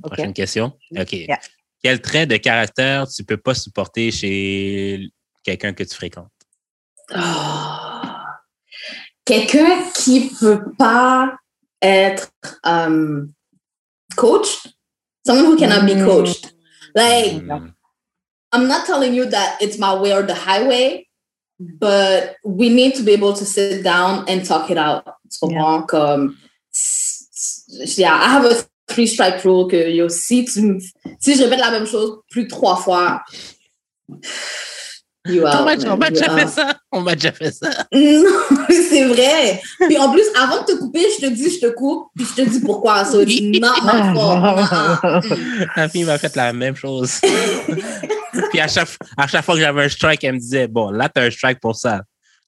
ok. 0.03 0.11
Prochaine 0.11 0.33
question. 0.33 0.73
OK. 0.97 1.13
Yeah. 1.13 1.39
Quel 1.81 2.01
trait 2.01 2.25
de 2.25 2.37
caractère 2.37 3.07
tu 3.07 3.23
peux 3.23 3.37
pas 3.37 3.53
supporter 3.53 4.11
chez 4.11 5.09
quelqu'un 5.43 5.73
que 5.73 5.83
tu 5.83 5.95
fréquentes? 5.95 6.31
Ah. 7.13 8.25
Quelqu'un 9.23 9.83
qui 9.95 10.31
peut 10.39 10.63
pas 10.77 11.35
être 11.81 12.31
um, 12.63 13.31
coached, 14.15 14.67
someone 15.25 15.45
who 15.45 15.57
cannot 15.57 15.85
be 15.85 15.93
Mm. 15.93 16.05
coached. 16.05 16.53
Like, 16.95 17.41
Hmm. 17.41 17.67
I'm 18.51 18.67
not 18.67 18.85
telling 18.85 19.13
you 19.13 19.25
that 19.29 19.57
it's 19.61 19.77
my 19.77 19.93
way 19.93 20.13
or 20.13 20.23
the 20.23 20.33
highway, 20.33 21.07
but 21.59 22.35
we 22.43 22.69
need 22.69 22.95
to 22.95 23.03
be 23.03 23.11
able 23.13 23.33
to 23.33 23.45
sit 23.45 23.83
down 23.83 24.23
and 24.29 24.45
talk 24.45 24.69
it 24.71 24.77
out. 24.77 25.03
Tu 25.29 25.39
comprends? 25.41 25.85
Comme, 25.89 26.37
s- 26.73 27.27
s- 27.77 27.97
yeah, 27.97 28.13
I 28.13 28.29
have 28.29 28.45
a 28.45 28.55
three 28.87 29.07
strike 29.07 29.43
rule 29.43 29.67
que 29.67 29.89
yo, 29.89 30.07
si, 30.07 30.45
tu, 30.45 30.61
me- 30.61 30.79
si 31.19 31.35
je 31.35 31.43
répète 31.43 31.59
la 31.59 31.71
même 31.71 31.85
chose 31.85 32.19
plus 32.31 32.43
de 32.45 32.49
trois 32.49 32.77
fois, 32.77 33.21
you 35.25 35.45
out. 35.45 35.55
on 35.55 35.65
m'a 35.65 35.75
man, 35.75 35.87
on 35.89 35.97
m'a 35.97 36.09
you 36.09 36.23
out. 36.23 36.47
ça. 36.49 36.75
On 36.95 37.01
m'a 37.01 37.13
déjà 37.15 37.31
fait 37.31 37.51
ça. 37.51 37.69
Non, 37.91 38.23
c'est 38.69 39.03
vrai. 39.05 39.61
Puis 39.87 39.97
en 39.97 40.11
plus, 40.11 40.23
avant 40.41 40.61
de 40.61 40.65
te 40.65 40.77
couper, 40.77 41.05
je 41.19 41.27
te 41.27 41.31
dis, 41.31 41.49
je 41.51 41.59
te 41.67 41.73
coupe, 41.73 42.07
puis 42.15 42.25
je 42.25 42.41
te 42.43 42.49
dis 42.49 42.59
pourquoi. 42.61 43.03
So 43.05 43.21
it's 43.21 43.41
not 43.59 43.75
my 43.83 44.13
fault. 44.13 45.23
La 45.75 45.89
fille 45.89 46.05
m'a 46.05 46.17
fait 46.17 46.35
la 46.35 46.53
même 46.53 46.75
chose. 46.75 47.19
Puis 48.51 48.59
à 48.59 48.67
chaque, 48.67 48.89
à 49.17 49.27
chaque 49.27 49.43
fois 49.45 49.55
que 49.55 49.61
j'avais 49.61 49.83
un 49.85 49.89
strike, 49.89 50.23
elle 50.23 50.33
me 50.35 50.39
disait 50.39 50.67
Bon, 50.67 50.89
là, 50.91 51.09
t'as 51.09 51.23
un 51.23 51.31
strike 51.31 51.59
pour 51.59 51.75
ça. 51.75 52.01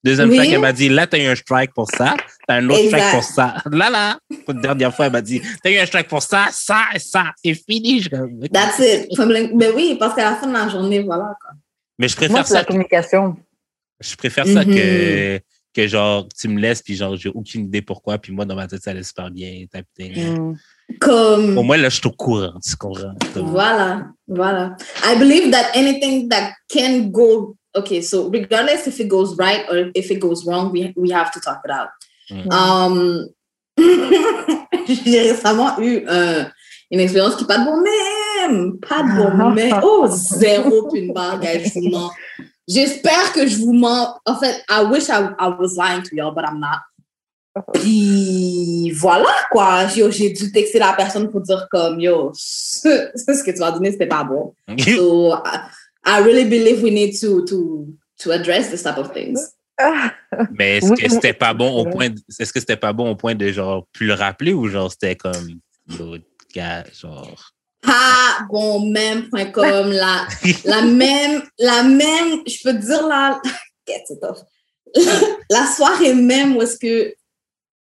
Deuxième 0.04 0.30
Oui. 0.30 0.36
strike, 0.36 0.54
elle 0.54 0.60
m'a 0.62 0.74
dit 0.74 0.90
Là, 0.90 1.08
t'as 1.08 1.18
eu 1.18 1.28
un 1.28 1.36
strike 1.36 1.74
pour 1.74 1.90
ça. 1.90 2.16
T'as 2.48 2.56
un 2.56 2.70
autre 2.70 2.86
strike 2.88 3.12
pour 3.12 3.24
ça. 3.24 3.56
Là, 3.72 3.90
là. 3.90 4.18
Pour 4.46 4.54
la 4.54 4.62
dernière 4.62 4.96
fois, 4.96 5.06
elle 5.08 5.12
m'a 5.14 5.22
dit 5.22 5.42
T'as 5.64 5.70
eu 5.72 5.78
un 5.78 5.86
strike 5.86 6.08
pour 6.08 6.22
ça, 6.24 6.48
ça 6.52 6.82
et 6.94 7.00
ça. 7.00 7.26
C'est 7.44 7.54
fini. 7.54 8.02
Je... 8.02 8.10
That's 8.52 8.80
it. 8.80 9.08
Mais 9.56 9.70
oui, 9.76 9.96
parce 10.00 10.14
qu'à 10.16 10.30
la 10.32 10.36
fin 10.36 10.48
de 10.48 10.54
la 10.54 10.68
journée, 10.70 11.00
voilà. 11.02 11.34
Quoi. 11.42 11.52
Mais 12.00 12.08
je 12.08 12.16
Moi, 12.20 12.28
préfère 12.28 12.48
c'est 12.48 12.54
la 12.54 12.60
ça. 12.60 12.66
communication. 12.66 13.36
Je 14.00 14.16
préfère 14.16 14.46
ça 14.48 14.64
que, 14.64 15.40
que 15.74 15.88
genre, 15.88 16.28
tu 16.40 16.48
me 16.48 16.60
laisses, 16.60 16.82
puis 16.82 16.96
genre, 16.96 17.16
j'ai 17.16 17.30
aucune 17.30 17.66
idée 17.66 17.82
pourquoi, 17.82 18.18
puis 18.18 18.32
moi, 18.32 18.46
dans 18.46 18.56
ma 18.56 18.68
tête, 18.68 18.84
ça 18.84 18.92
allait 18.92 19.04
super 19.04 19.32
bien, 19.32 19.66
type 19.74 19.88
thing. 19.98 20.38
Mm. 20.38 20.58
Comme. 21.00 21.58
Au 21.58 21.64
moins, 21.64 21.78
là, 21.78 21.90
je 21.90 21.96
suis 21.96 22.08
au 22.08 22.12
courant, 22.12 22.54
tu 22.64 22.76
comprends? 22.76 23.14
Voilà, 23.36 24.08
voilà. 24.28 24.76
I 25.04 25.18
believe 25.18 25.52
that 25.52 25.72
anything 25.76 26.30
that 26.30 26.54
can 26.72 27.10
go, 27.10 27.56
okay, 27.76 28.02
so 28.02 28.30
regardless 28.32 28.88
if 28.88 29.00
it 29.00 29.08
goes 29.08 29.36
right 29.38 29.66
or 29.70 29.92
if 29.96 30.12
it 30.12 30.20
goes 30.20 30.46
wrong, 30.46 30.72
we, 30.72 30.94
we 30.96 31.12
have 31.12 31.32
to 31.32 31.40
talk 31.40 31.62
it 31.66 31.72
out. 31.72 31.90
Mm. 32.30 32.52
Um, 32.52 33.28
J'ai 34.88 35.32
récemment 35.32 35.80
eu 35.80 36.04
euh, 36.08 36.44
une 36.92 37.00
expérience 37.00 37.36
qui 37.36 37.46
pas 37.46 37.58
de 37.60 37.66
bon 37.66 37.82
même, 37.82 38.80
pas 38.80 39.04
de 39.04 39.38
bon 39.38 39.52
même. 39.52 39.80
Oh, 39.84 40.08
zéro 40.10 40.88
puis 40.88 41.02
une 41.02 41.14
barre, 41.14 41.40
mens. 41.92 42.12
J'espère 42.68 43.32
que 43.34 43.48
je 43.48 43.58
vous 43.58 43.74
mens. 43.74 44.20
En 44.26 44.38
fait, 44.38 44.64
I 44.70 44.84
wish 44.92 45.08
I, 45.10 45.30
I 45.40 45.48
was 45.58 45.76
lying 45.78 46.04
to 46.04 46.16
y'all, 46.16 46.34
but 46.34 46.44
I'm 46.46 46.60
not. 46.60 46.80
Puis 47.74 48.92
voilà 48.92 49.30
quoi, 49.52 49.86
yo, 49.96 50.12
j'ai 50.12 50.30
dû 50.32 50.52
texter 50.52 50.80
la 50.80 50.94
personne 50.94 51.30
pour 51.30 51.42
dire 51.42 51.68
comme 51.72 52.00
yo, 52.00 52.32
ce, 52.36 53.10
ce 53.16 53.44
que 53.44 53.52
tu 53.52 53.60
m'as 53.60 53.72
donné 53.72 53.92
c'était 53.92 54.06
pas 54.08 54.24
bon. 54.24 54.54
So 54.78 55.34
I, 55.34 55.60
I 56.06 56.22
really 56.22 56.46
believe 56.46 56.84
we 56.84 56.92
need 56.92 57.20
to 57.20 57.44
to 57.46 57.88
to 58.20 58.32
address 58.32 58.70
this 58.70 58.84
type 58.84 58.98
of 58.98 59.12
things. 59.14 59.40
Mais 60.52 60.78
est-ce 60.78 60.94
que 60.94 61.10
c'était 61.10 61.34
pas 61.34 61.54
bon 61.54 61.72
au 61.72 61.86
point, 61.86 62.10
de- 62.10 62.20
est-ce 62.40 62.52
que 62.54 62.60
c'était 62.60 62.78
pas 62.78 62.94
bon 62.94 63.12
au 63.12 63.16
point 63.16 63.36
de 63.36 63.52
genre 63.52 63.86
plus 63.92 64.08
le 64.08 64.14
rappeler 64.14 64.54
ou 64.54 64.68
genre 64.68 64.92
c'était 64.92 65.16
comme 65.16 65.60
l'autre 66.00 66.24
gars, 66.54 66.84
genre. 67.00 67.52
Pas 67.88 68.46
bon 68.50 68.90
même.com 68.92 69.92
la 69.92 70.28
la 70.66 70.82
même 70.82 71.42
la 71.58 71.84
même 71.84 72.42
je 72.46 72.58
peux 72.64 72.78
te 72.78 72.86
dire 72.86 73.02
off. 74.30 74.40
la 75.50 75.66
soirée 75.66 76.14
même 76.14 76.56
où 76.58 76.62
est-ce 76.62 76.78
que 76.78 77.16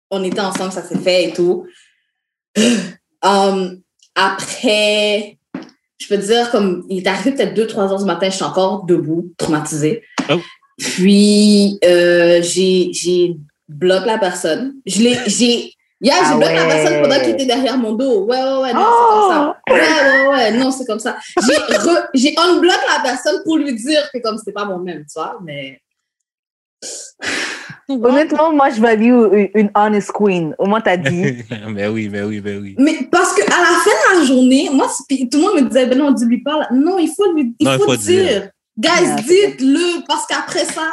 on 0.10 0.24
était 0.24 0.40
ensemble 0.40 0.72
ça 0.72 0.84
s'est 0.84 0.98
fait 0.98 1.26
et 1.26 1.34
tout. 1.34 1.68
Um, 3.22 3.82
après 4.16 5.38
je 6.00 6.08
peux 6.08 6.16
te 6.16 6.26
dire 6.26 6.50
comme 6.52 6.86
il 6.90 7.00
est 7.00 7.08
arrivé 7.08 7.34
peut-être 7.34 7.54
2 7.54 7.68
3 7.68 7.92
heures 7.92 8.00
du 8.00 8.06
matin 8.06 8.30
je 8.30 8.36
suis 8.36 8.46
encore 8.46 8.86
debout 8.86 9.34
traumatisée. 9.38 10.04
Oh. 10.30 10.40
Puis 10.78 11.78
euh, 11.84 12.42
j'ai 12.42 12.94
j'ai 12.94 13.36
bloqué 13.68 14.06
la 14.06 14.18
personne. 14.18 14.76
Je 14.86 15.02
l'ai 15.02 15.18
j'ai 15.28 15.74
Yeah, 16.02 16.16
j'ai 16.16 16.34
Ah 16.34 16.38
bloqué 16.38 16.54
la 16.56 16.66
personne 16.66 17.02
pendant 17.02 17.20
qu'il 17.20 17.30
était 17.32 17.46
derrière 17.46 17.78
mon 17.78 17.92
dos. 17.94 18.26
Ouais, 18.26 18.38
ouais, 18.38 18.62
ouais, 18.62 18.74
non, 18.74 18.86
c'est 18.88 18.96
comme 19.10 19.30
ça. 19.30 19.58
Oh! 19.70 19.74
Ouais, 19.74 19.80
ouais, 19.82 20.28
ouais, 20.30 20.52
non, 20.52 20.72
c'est 20.72 20.86
comme 20.86 21.00
ça. 21.00 21.18
J'ai 22.14 22.30
j'ai 22.32 22.36
unblock 22.38 22.80
la 22.96 23.04
personne 23.04 23.42
pour 23.44 23.58
lui 23.58 23.74
dire 23.76 24.10
que 24.14 24.20
comme 24.20 24.38
c'était 24.38 24.54
pas 24.54 24.66
mon 24.66 24.80
même, 24.80 25.00
tu 25.06 25.14
vois, 25.20 25.38
mais. 25.44 25.82
Honnêtement, 27.90 28.54
moi, 28.54 28.70
je 28.70 28.80
value 28.80 29.50
une, 29.56 29.72
honest 29.76 30.12
queen. 30.12 30.56
Au 30.60 30.68
moins, 30.68 30.80
t'as 30.80 30.96
dit. 30.96 31.44
mais 31.70 31.88
oui, 31.94 32.08
mais 32.08 32.22
oui, 32.22 32.40
mais 32.44 32.56
oui. 32.58 32.76
Mais 32.78 33.00
parce 33.12 33.34
qu'à 33.34 33.46
la 33.46 33.56
fin 33.56 34.14
de 34.14 34.20
la 34.20 34.26
journée, 34.26 34.70
moi, 34.72 34.88
tout 35.10 35.16
le 35.34 35.40
monde 35.40 35.56
me 35.64 35.68
disait, 35.68 35.88
ben 35.88 35.98
non, 35.98 36.12
dis-lui 36.12 36.44
pas. 36.44 36.60
là. 36.60 36.68
Non, 36.72 37.00
il 37.00 37.08
faut 37.10 37.34
lui 37.34 37.56
il 37.60 37.66
Non, 37.66 37.74
il 37.74 37.82
faut, 37.82 37.96
dire. 37.96 38.24
dire. 38.26 38.50
Guys, 38.78 38.90
Yeah, 39.08 39.16
dites-le, 39.24 40.06
parce 40.08 40.26
qu'après 40.28 40.66
ça, 40.66 40.88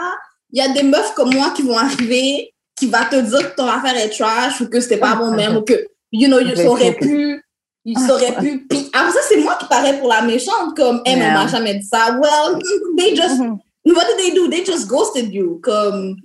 il 0.52 0.58
y 0.58 0.66
a 0.66 0.72
des 0.72 0.82
meufs 0.82 1.12
comme 1.14 1.32
moi 1.34 1.50
qui 1.54 1.62
vont 1.62 1.76
arriver, 1.76 2.52
qui 2.76 2.86
va 2.88 3.04
te 3.06 3.16
dire 3.16 3.50
que 3.50 3.56
ton 3.56 3.66
affaire 3.66 3.96
est 3.96 4.10
trash 4.10 4.60
ou 4.60 4.68
que 4.68 4.78
c'était 4.80 4.98
pas 4.98 5.14
bon 5.16 5.30
même 5.32 5.56
ou 5.56 5.62
que, 5.62 5.74
you 6.12 6.28
know, 6.28 6.38
auraient 6.66 6.92
sais. 6.92 6.98
pu. 7.00 7.42
Ils 7.84 8.10
auraient 8.10 8.34
pu. 8.40 8.66
Puis 8.68 8.88
après 8.92 9.12
ça, 9.12 9.20
c'est 9.28 9.36
moi 9.40 9.56
qui 9.60 9.66
parais 9.66 9.96
pour 9.98 10.08
la 10.08 10.22
méchante, 10.22 10.76
comme, 10.76 11.00
hey, 11.04 11.14
mais 11.16 11.22
on 11.22 11.26
Yeah. 11.28 11.34
m'a 11.34 11.46
jamais 11.46 11.74
dit 11.76 11.86
ça. 11.86 12.18
Well, 12.20 12.58
they 12.98 13.14
just, 13.14 13.38
Mhm. 13.40 13.58
what 13.86 14.04
did 14.08 14.16
they 14.18 14.32
do? 14.34 14.48
They 14.48 14.64
just 14.64 14.88
ghosted 14.88 15.32
you. 15.32 15.60
Comme, 15.62 16.16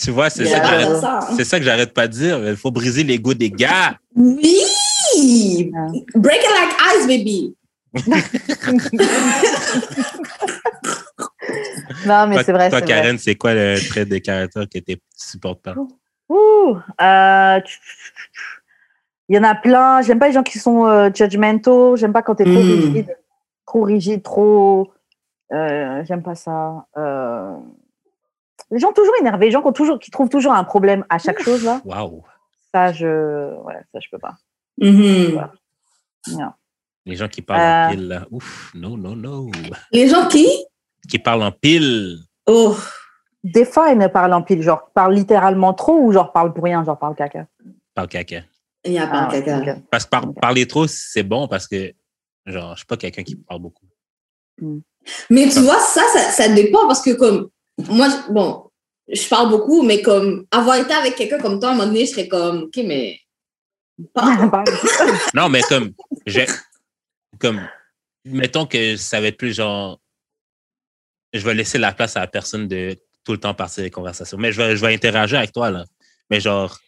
Tu 0.00 0.12
vois, 0.12 0.30
c'est 0.30 0.44
Yeah. 0.44 0.62
ça 0.64 0.86
que 0.86 1.00
ça. 1.00 1.18
c'est 1.36 1.42
ça 1.44 1.58
que 1.58 1.64
j'arrête 1.64 1.92
pas 1.92 2.06
de 2.06 2.12
dire. 2.12 2.38
Il 2.48 2.54
faut 2.56 2.70
briser 2.70 3.02
l'ego 3.02 3.34
des 3.34 3.50
gars. 3.50 3.96
Oui! 4.14 4.62
Break 6.14 6.40
it 6.40 6.50
like 6.54 6.76
ice, 6.94 7.04
baby. 7.08 7.52
Non, 12.06 12.26
mais 12.26 12.42
c'est 12.44 12.52
vrai. 12.52 12.70
toi. 12.70 12.80
Karen, 12.82 13.18
c'est 13.18 13.34
quoi 13.36 13.54
le 13.54 13.76
trait 13.88 14.04
de 14.04 14.18
caractère 14.18 14.64
que 14.68 14.78
tu 14.78 14.96
supportes 15.16 15.62
pas? 15.62 15.74
Ouh, 16.28 16.76
euh, 17.00 17.60
Il 19.28 19.36
y 19.36 19.38
en 19.38 19.44
a 19.44 19.54
plein. 19.54 20.02
J'aime 20.02 20.18
pas 20.18 20.28
les 20.28 20.32
gens 20.34 20.42
qui 20.42 20.58
sont 20.58 20.86
euh, 20.86 21.10
judgmentaux. 21.14 21.96
J'aime 21.96 22.12
pas 22.12 22.22
quand 22.22 22.34
t'es 22.36 22.44
trop 22.44 22.52
Mm. 22.52 22.56
rigide. 22.80 23.16
Trop 23.66 23.82
rigide, 23.82 24.22
trop. 24.22 24.92
Euh, 25.52 26.02
J'aime 26.04 26.22
pas 26.22 26.34
ça. 26.34 26.86
Euh, 26.96 27.56
Les 28.70 28.78
gens 28.78 28.92
toujours 28.92 29.14
énervés, 29.20 29.46
les 29.46 29.52
gens 29.52 29.62
qui, 29.62 29.68
ont 29.68 29.72
toujours, 29.72 29.98
qui 29.98 30.10
trouvent 30.10 30.28
toujours 30.28 30.52
un 30.52 30.64
problème 30.64 31.04
à 31.08 31.18
chaque 31.18 31.40
chose, 31.40 31.64
là. 31.64 31.80
Waouh. 31.84 32.22
Ça, 32.74 32.92
je, 32.92 33.54
ouais, 33.62 33.76
ça, 33.92 33.98
je 34.00 34.08
peux 34.10 34.18
pas. 34.18 34.34
Non. 34.78 36.50
Les 37.06 37.16
gens 37.16 37.28
qui 37.28 37.40
parlent 37.40 37.60
en 37.60 37.88
Euh. 37.88 37.90
pile, 37.94 38.08
là. 38.08 38.26
Ouf, 38.30 38.70
non, 38.74 38.96
non, 38.98 39.16
non. 39.16 39.50
Les 39.92 40.08
gens 40.08 40.26
qui? 40.28 40.46
Qui 41.08 41.18
parlent 41.18 41.42
en 41.42 41.52
pile. 41.52 42.18
Oh, 42.46 42.76
Des 43.44 43.64
fois, 43.64 43.90
ils 43.92 43.98
ne 43.98 44.06
parlent 44.08 44.32
en 44.34 44.42
pile, 44.42 44.62
genre, 44.62 44.90
parlent 44.94 45.14
littéralement 45.14 45.72
trop 45.74 45.98
ou 46.00 46.12
genre, 46.12 46.32
parlent 46.32 46.52
pour 46.52 46.64
rien, 46.64 46.84
genre, 46.84 46.98
parlent 46.98 47.14
caca. 47.16 47.46
Parle 47.94 48.08
caca. 48.08 48.42
il 48.84 48.98
a 48.98 49.06
pas 49.06 49.26
Ah, 49.26 49.28
quelqu'un. 49.30 49.60
ok. 49.76 49.82
Parce 49.90 50.04
que 50.04 50.10
par- 50.10 50.34
parler 50.34 50.66
trop, 50.66 50.86
c'est 50.86 51.22
bon 51.22 51.48
parce 51.48 51.66
que, 51.66 51.92
genre, 52.46 52.72
je 52.72 52.78
suis 52.78 52.86
pas 52.86 52.96
quelqu'un 52.96 53.22
qui 53.22 53.36
parle 53.36 53.60
beaucoup. 53.60 53.86
Mais 55.30 55.48
tu 55.48 55.60
vois, 55.60 55.78
ça, 55.80 56.02
ça, 56.12 56.18
ça 56.30 56.48
dépend 56.48 56.86
parce 56.86 57.00
que 57.02 57.10
comme 57.12 57.48
moi, 57.88 58.08
bon, 58.30 58.70
je 59.10 59.28
parle 59.28 59.50
beaucoup, 59.50 59.82
mais 59.82 60.02
comme 60.02 60.46
avoir 60.50 60.76
été 60.76 60.92
avec 60.92 61.14
quelqu'un 61.14 61.38
comme 61.38 61.60
toi, 61.60 61.70
à 61.70 61.72
un 61.72 61.74
moment 61.76 61.86
donné, 61.86 62.06
je 62.06 62.10
serais 62.10 62.28
comme, 62.28 62.64
OK, 62.64 62.76
mais 62.84 63.18
parle. 64.12 64.50
Parle. 64.50 64.66
Non, 65.34 65.48
mais 65.48 65.62
comme, 65.62 65.92
j'ai, 66.26 66.46
comme, 67.40 67.60
mettons 68.24 68.66
que 68.66 68.96
ça 68.96 69.20
va 69.20 69.28
être 69.28 69.36
plus 69.38 69.54
genre, 69.54 70.00
je 71.32 71.40
vais 71.44 71.54
laisser 71.54 71.78
la 71.78 71.92
place 71.92 72.16
à 72.16 72.20
la 72.20 72.26
personne 72.26 72.68
de 72.68 72.96
tout 73.24 73.32
le 73.32 73.38
temps 73.38 73.54
partir 73.54 73.82
des 73.84 73.90
conversations. 73.90 74.38
Mais 74.38 74.52
je 74.52 74.56
vais, 74.62 74.76
je 74.76 74.84
vais 74.84 74.94
interagir 74.94 75.38
avec 75.38 75.52
toi, 75.52 75.70
là. 75.70 75.84
Mais 76.30 76.40
genre, 76.40 76.78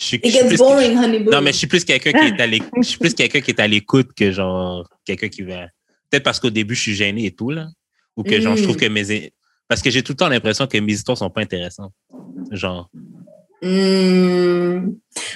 je 0.00 0.06
suis, 0.06 0.20
je 0.24 0.46
plus, 0.46 0.56
boring, 0.58 0.96
honey 0.98 1.20
boo. 1.20 1.30
non, 1.30 1.40
mais 1.40 1.52
je 1.52 1.58
suis 1.58 1.66
plus 1.66 1.84
quelqu'un 1.84 2.12
qui 2.12 2.26
est 2.34 2.40
à 2.40 2.46
l'écoute, 2.46 2.70
je 2.82 2.88
suis 2.88 2.98
plus 2.98 3.14
quelqu'un 3.14 3.40
qui 3.40 3.50
est 3.52 3.60
à 3.60 3.66
l'écoute 3.68 4.08
que 4.14 4.30
genre, 4.32 4.86
quelqu'un 5.04 5.28
qui 5.28 5.42
va, 5.42 5.66
peut-être 6.10 6.22
parce 6.24 6.40
qu'au 6.40 6.50
début, 6.50 6.74
je 6.74 6.80
suis 6.82 6.94
gêné 6.94 7.26
et 7.26 7.30
tout, 7.34 7.50
là. 7.50 7.68
Ou 8.16 8.22
que, 8.24 8.40
genre, 8.40 8.56
je 8.56 8.62
trouve 8.62 8.76
Mm. 8.76 8.80
que 8.80 8.86
mes, 8.86 9.32
parce 9.68 9.80
que 9.80 9.90
j'ai 9.90 10.02
tout 10.02 10.12
le 10.12 10.16
temps 10.16 10.28
l'impression 10.28 10.66
que 10.66 10.76
mes 10.78 10.92
histoires 10.92 11.16
sont 11.16 11.30
pas 11.30 11.40
intéressantes. 11.42 11.92
Genre, 12.50 12.88
Hmm. 13.64 14.90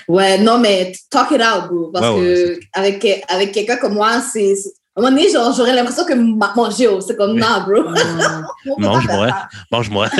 Ouais, 0.08 0.38
non, 0.38 0.58
mais 0.58 0.92
talk 1.10 1.30
it 1.30 1.40
out, 1.40 1.68
bro. 1.70 1.90
Parce 1.92 2.06
Ouais, 2.16 2.20
ouais, 2.20 2.58
que 2.58 2.60
avec, 2.72 3.24
avec 3.28 3.52
quelqu'un 3.52 3.76
comme 3.76 3.94
moi, 3.94 4.20
c'est. 4.20 4.54
Un 4.96 5.02
moment 5.02 5.14
donné, 5.14 5.28
genre, 5.30 5.52
j'aurais 5.52 5.74
l'impression 5.74 6.04
que 6.04 6.14
ma- 6.14 6.54
manger, 6.56 6.88
oh, 6.88 7.00
c'est 7.02 7.16
comme, 7.16 7.38
non, 7.38 7.60
bro. 7.66 7.82
Mange-moi, 8.78 9.28
mange-moi. 9.70 10.08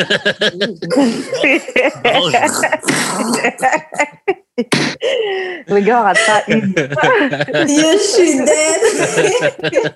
Le 5.68 5.80
gars 5.80 6.12
pas 6.26 6.42
une. 6.48 6.74
je 6.76 7.98
suis 7.98 8.36
dead. 8.38 9.94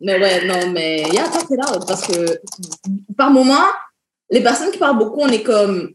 mais 0.00 0.18
ouais, 0.20 0.44
non, 0.46 0.70
mais 0.72 1.02
yeah, 1.12 1.28
talk 1.28 1.50
it 1.50 1.60
out. 1.68 1.84
Parce 1.86 2.06
que 2.06 2.40
par 3.16 3.30
moment, 3.30 3.66
les 4.30 4.42
personnes 4.42 4.70
qui 4.70 4.78
parlent 4.78 4.98
beaucoup, 4.98 5.20
on 5.20 5.28
est 5.28 5.42
comme. 5.42 5.92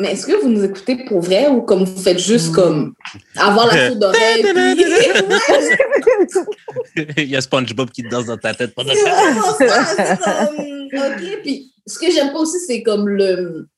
Mais 0.00 0.12
est-ce 0.12 0.26
que 0.26 0.40
vous 0.40 0.48
nous 0.48 0.62
écoutez 0.62 1.04
pour 1.06 1.20
vrai 1.20 1.48
ou 1.48 1.62
comme 1.62 1.82
vous 1.84 2.00
faites 2.00 2.20
juste 2.20 2.50
Mm. 2.50 2.54
comme 2.54 2.94
avoir 3.36 3.66
la 3.66 3.88
soude 3.90 3.98
d'oreille? 3.98 4.42
puis- 6.94 7.06
Il 7.24 7.30
y 7.30 7.36
a 7.36 7.40
SpongeBob 7.40 7.90
qui 7.90 8.02
danse 8.04 8.26
dans 8.26 8.36
ta 8.38 8.54
tête 8.54 8.74
pendant 8.74 8.94
ça, 8.94 10.48
OK. 10.52 11.40
Puis, 11.42 11.72
ce 11.86 11.98
que 11.98 12.10
j'aime 12.10 12.32
pas 12.32 12.38
aussi, 12.38 12.58
c'est 12.60 12.82
comme 12.82 13.08
le. 13.08 13.68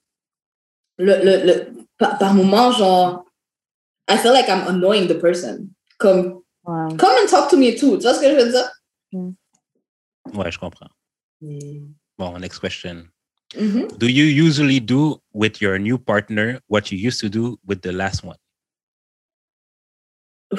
le, 0.98 1.16
le, 1.24 1.46
le 1.46 1.66
par, 1.98 2.18
par 2.18 2.34
moment, 2.34 2.72
genre. 2.72 3.24
I 4.10 4.16
feel 4.18 4.32
like 4.32 4.48
I'm 4.48 4.66
annoying 4.68 5.08
the 5.08 5.14
person. 5.18 5.68
Comme, 5.98 6.40
Ouais. 6.66 6.94
come 6.98 7.12
and 7.22 7.26
talk 7.30 7.48
to 7.48 7.56
me 7.56 7.74
too. 7.74 7.96
Tu 7.96 8.02
vois 8.02 8.12
ce 8.14 8.20
que 8.20 8.30
je 8.30 8.36
veux 8.44 8.52
dire? 8.52 8.70
Ouais, 10.34 10.52
je 10.52 10.58
comprends. 10.58 10.88
Bon, 12.18 12.38
next 12.38 12.58
question. 12.60 13.04
Mhm. 13.56 13.98
Do 13.98 14.06
you 14.06 14.24
usually 14.24 14.80
do 14.80 15.20
with 15.32 15.60
your 15.60 15.78
new 15.78 15.98
partner 15.98 16.60
what 16.68 16.92
you 16.92 16.98
used 16.98 17.20
to 17.20 17.28
do 17.28 17.58
with 17.66 17.82
the 17.82 17.92
last 17.92 18.22
one? 18.24 18.36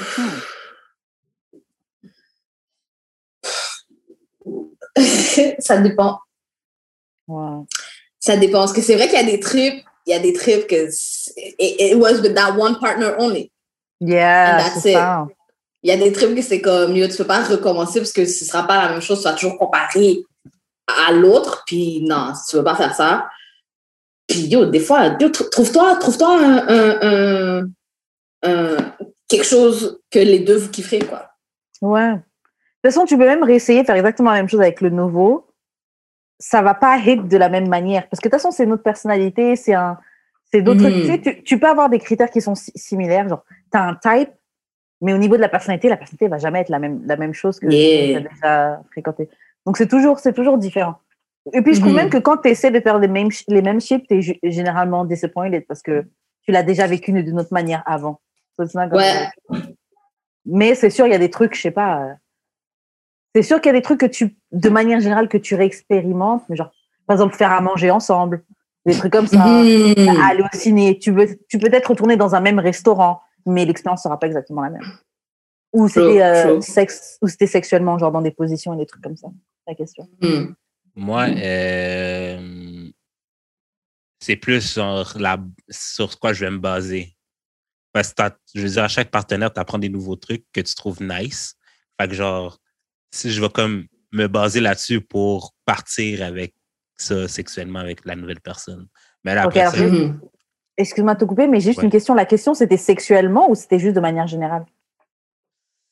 ça 5.59 5.77
dépend. 5.77 6.19
Ouais. 7.27 7.63
Ça 8.19 8.37
dépend. 8.37 8.59
Parce 8.59 8.73
que 8.73 8.81
c'est 8.81 8.95
vrai 8.95 9.07
qu'il 9.07 9.17
y 9.17 9.21
a 9.21 9.23
des 9.23 9.39
trips, 9.39 9.83
il 10.05 10.11
y 10.11 10.13
a 10.13 10.19
des 10.19 10.33
trips 10.33 10.67
que 10.67 10.87
it, 11.37 11.55
it 11.79 11.97
was 11.97 12.21
with 12.21 12.35
that 12.35 12.55
one 12.57 12.77
partner 12.79 13.15
only. 13.19 13.51
Yeah, 13.99 14.55
And 14.55 14.59
that's 14.63 14.81
c'est 14.81 14.91
it. 14.91 14.95
ça. 14.97 15.27
Il 15.83 15.89
y 15.89 15.93
a 15.93 15.97
des 15.97 16.11
trips 16.11 16.35
que 16.35 16.41
c'est 16.41 16.61
comme, 16.61 16.95
yo, 16.95 17.07
tu 17.07 17.17
peux 17.17 17.25
pas 17.25 17.43
recommencer 17.43 17.99
parce 17.99 18.13
que 18.13 18.25
ce 18.25 18.45
sera 18.45 18.67
pas 18.67 18.83
la 18.83 18.89
même 18.91 19.01
chose, 19.01 19.19
tu 19.19 19.23
vas 19.23 19.33
toujours 19.33 19.57
comparer 19.57 20.19
à 21.07 21.11
l'autre, 21.11 21.63
puis 21.65 22.01
non, 22.03 22.33
tu 22.49 22.55
veux 22.57 22.63
pas 22.63 22.75
faire 22.75 22.93
ça. 22.95 23.29
Puis 24.27 24.47
yo, 24.47 24.65
des 24.65 24.79
fois, 24.79 25.09
trouve-toi 25.11 25.95
trouve-toi 25.97 26.37
un, 26.39 26.67
un- 26.67 27.61
un- 27.61 27.67
un- 28.43 28.77
quelque 29.27 29.45
chose 29.45 30.01
que 30.09 30.19
les 30.19 30.39
deux 30.39 30.57
vous 30.57 30.69
kifferez, 30.69 30.99
quoi. 30.99 31.31
Ouais. 31.81 32.13
De 32.13 32.17
toute 32.89 32.93
façon, 32.93 33.05
tu 33.05 33.17
peux 33.17 33.25
même 33.25 33.43
réessayer 33.43 33.81
de 33.81 33.85
faire 33.85 33.95
exactement 33.95 34.31
la 34.31 34.37
même 34.37 34.49
chose 34.49 34.61
avec 34.61 34.81
le 34.81 34.89
nouveau. 34.89 35.47
Ça 36.39 36.61
va 36.61 36.73
pas 36.73 36.97
hit 36.97 37.27
de 37.27 37.37
la 37.37 37.49
même 37.49 37.67
manière. 37.69 38.07
Parce 38.09 38.19
que 38.19 38.27
de 38.27 38.31
toute 38.31 38.41
façon, 38.41 38.51
c'est 38.51 38.63
une 38.63 38.71
autre 38.73 38.83
personnalité, 38.83 39.55
c'est 39.55 39.73
un, 39.75 39.97
c'est 40.51 40.61
d'autres. 40.61 40.81
Mhm. 40.81 41.01
Tu, 41.01 41.05
sais, 41.07 41.21
tu, 41.21 41.43
tu 41.43 41.59
peux 41.59 41.67
avoir 41.67 41.89
des 41.89 41.99
critères 41.99 42.29
qui 42.31 42.41
sont 42.41 42.55
si- 42.55 42.71
similaires. 42.75 43.29
Genre, 43.29 43.43
tu 43.71 43.77
as 43.77 43.83
un 43.83 43.95
type, 43.95 44.31
mais 45.01 45.13
au 45.13 45.17
niveau 45.17 45.35
de 45.35 45.41
la 45.41 45.49
personnalité, 45.49 45.89
la 45.89 45.97
personnalité 45.97 46.27
va 46.27 46.37
jamais 46.39 46.61
être 46.61 46.69
la 46.69 46.79
même, 46.79 47.03
la 47.05 47.15
même 47.17 47.33
chose 47.33 47.59
que 47.59 47.67
Yeah. 47.67 48.21
tu 48.21 48.27
as 48.27 48.29
déjà 48.29 48.81
fréquenté. 48.91 49.29
Donc, 49.65 49.77
c'est 49.77 49.87
toujours, 49.87 50.19
c'est 50.19 50.33
toujours 50.33 50.57
différent. 50.57 50.95
Et 51.53 51.61
puis, 51.61 51.73
je 51.75 51.79
trouve 51.79 51.93
Mhm. 51.93 51.97
même 51.99 52.09
que 52.09 52.17
quand 52.17 52.37
tu 52.37 52.49
essaies 52.49 52.71
de 52.71 52.79
faire 52.79 52.99
les 52.99 53.07
mêmes, 53.07 53.29
les 53.47 53.61
mêmes 53.61 53.81
shit, 53.81 54.05
tu 54.07 54.37
es 54.43 54.51
généralement 54.51 55.05
disappointed 55.05 55.65
parce 55.67 55.81
que 55.81 56.05
tu 56.43 56.51
l'as 56.51 56.63
déjà 56.63 56.87
vécu 56.87 57.11
d'une 57.11 57.39
autre 57.39 57.53
manière 57.53 57.83
avant. 57.85 58.19
Ouais. 58.93 59.27
Mais 60.45 60.75
c'est 60.75 60.89
sûr, 60.89 61.05
il 61.07 61.11
y 61.11 61.15
a 61.15 61.19
des 61.19 61.29
trucs, 61.29 61.55
je 61.55 61.61
sais 61.61 61.71
pas. 61.71 62.01
euh, 62.03 62.13
C'est 63.35 63.43
sûr 63.43 63.61
qu'il 63.61 63.69
y 63.71 63.75
a 63.75 63.77
des 63.77 63.81
trucs 63.81 63.99
que 63.99 64.05
tu, 64.05 64.35
de 64.51 64.69
manière 64.69 64.99
générale, 64.99 65.29
que 65.29 65.37
tu 65.37 65.55
réexpérimentes, 65.55 66.43
mais 66.49 66.55
genre, 66.55 66.71
par 67.07 67.15
exemple, 67.15 67.35
faire 67.35 67.51
à 67.51 67.61
manger 67.61 67.89
ensemble, 67.91 68.43
des 68.85 68.93
trucs 68.93 69.13
comme 69.13 69.27
ça, 69.27 69.45
Mhm. 69.45 70.21
aller 70.21 70.41
au 70.43 70.47
ciné. 70.57 70.97
Tu 70.99 71.11
veux, 71.11 71.27
tu 71.47 71.57
peux 71.59 71.73
être 71.73 71.87
retourner 71.87 72.17
dans 72.17 72.35
un 72.35 72.41
même 72.41 72.59
restaurant, 72.59 73.21
mais 73.45 73.65
l'expérience 73.65 74.03
sera 74.03 74.19
pas 74.19 74.27
exactement 74.27 74.61
la 74.61 74.69
même. 74.71 74.81
Ou 75.73 75.87
c'était 75.87 76.21
euh, 76.21 76.59
sexe, 76.61 77.17
ou 77.21 77.27
c'était 77.27 77.47
sexuellement, 77.47 77.97
genre 77.97 78.11
dans 78.11 78.21
des 78.21 78.31
positions 78.31 78.73
et 78.73 78.77
des 78.77 78.85
trucs 78.85 79.01
comme 79.03 79.15
ça. 79.15 79.29
La 79.67 79.75
question. 79.75 80.07
Mhm. 80.21 80.55
Moi, 80.95 81.27
euh, 81.29 82.89
c'est 84.19 84.35
plus 84.35 84.61
sur, 84.61 85.17
la, 85.19 85.37
sur 85.69 86.19
quoi 86.19 86.33
je 86.33 86.45
vais 86.45 86.51
me 86.51 86.57
baser. 86.59 87.15
Parce 87.93 88.13
que 88.13 88.23
je 88.55 88.61
veux 88.61 88.69
dire, 88.69 88.83
à 88.83 88.87
chaque 88.87 89.11
partenaire, 89.11 89.51
tu 89.53 89.59
apprends 89.59 89.77
des 89.79 89.89
nouveaux 89.89 90.15
trucs 90.15 90.45
que 90.53 90.61
tu 90.61 90.75
trouves 90.75 91.01
nice. 91.01 91.55
Fait 91.99 92.07
que 92.07 92.13
genre, 92.13 92.57
si 93.11 93.31
je 93.31 93.41
vais 93.41 93.49
comme 93.49 93.85
me 94.11 94.27
baser 94.27 94.59
là-dessus 94.61 95.01
pour 95.01 95.53
partir 95.65 96.23
avec 96.23 96.53
ça 96.97 97.27
sexuellement 97.27 97.79
avec 97.79 98.05
la 98.05 98.15
nouvelle 98.15 98.41
personne. 98.41 98.87
Mais 99.23 99.33
là, 99.35 99.43
après 99.43 99.69
ça, 99.69 99.77
Mhm. 99.87 100.19
Excuse-moi 100.77 101.13
de 101.15 101.19
te 101.19 101.25
couper, 101.25 101.47
mais 101.47 101.59
juste 101.59 101.79
Ouais. 101.79 101.83
une 101.83 101.91
question. 101.91 102.13
La 102.15 102.25
question, 102.25 102.53
c'était 102.53 102.77
sexuellement 102.77 103.49
ou 103.51 103.55
c'était 103.55 103.77
juste 103.77 103.95
de 103.95 103.99
manière 103.99 104.25
générale? 104.27 104.65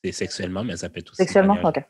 C'est 0.02 0.12
sexuellement, 0.12 0.64
mais 0.64 0.76
ça 0.76 0.88
peut 0.88 1.00
être 1.00 1.10
aussi. 1.10 1.16
Sexuellement, 1.18 1.54
manière- 1.54 1.68
ok. 1.68 1.84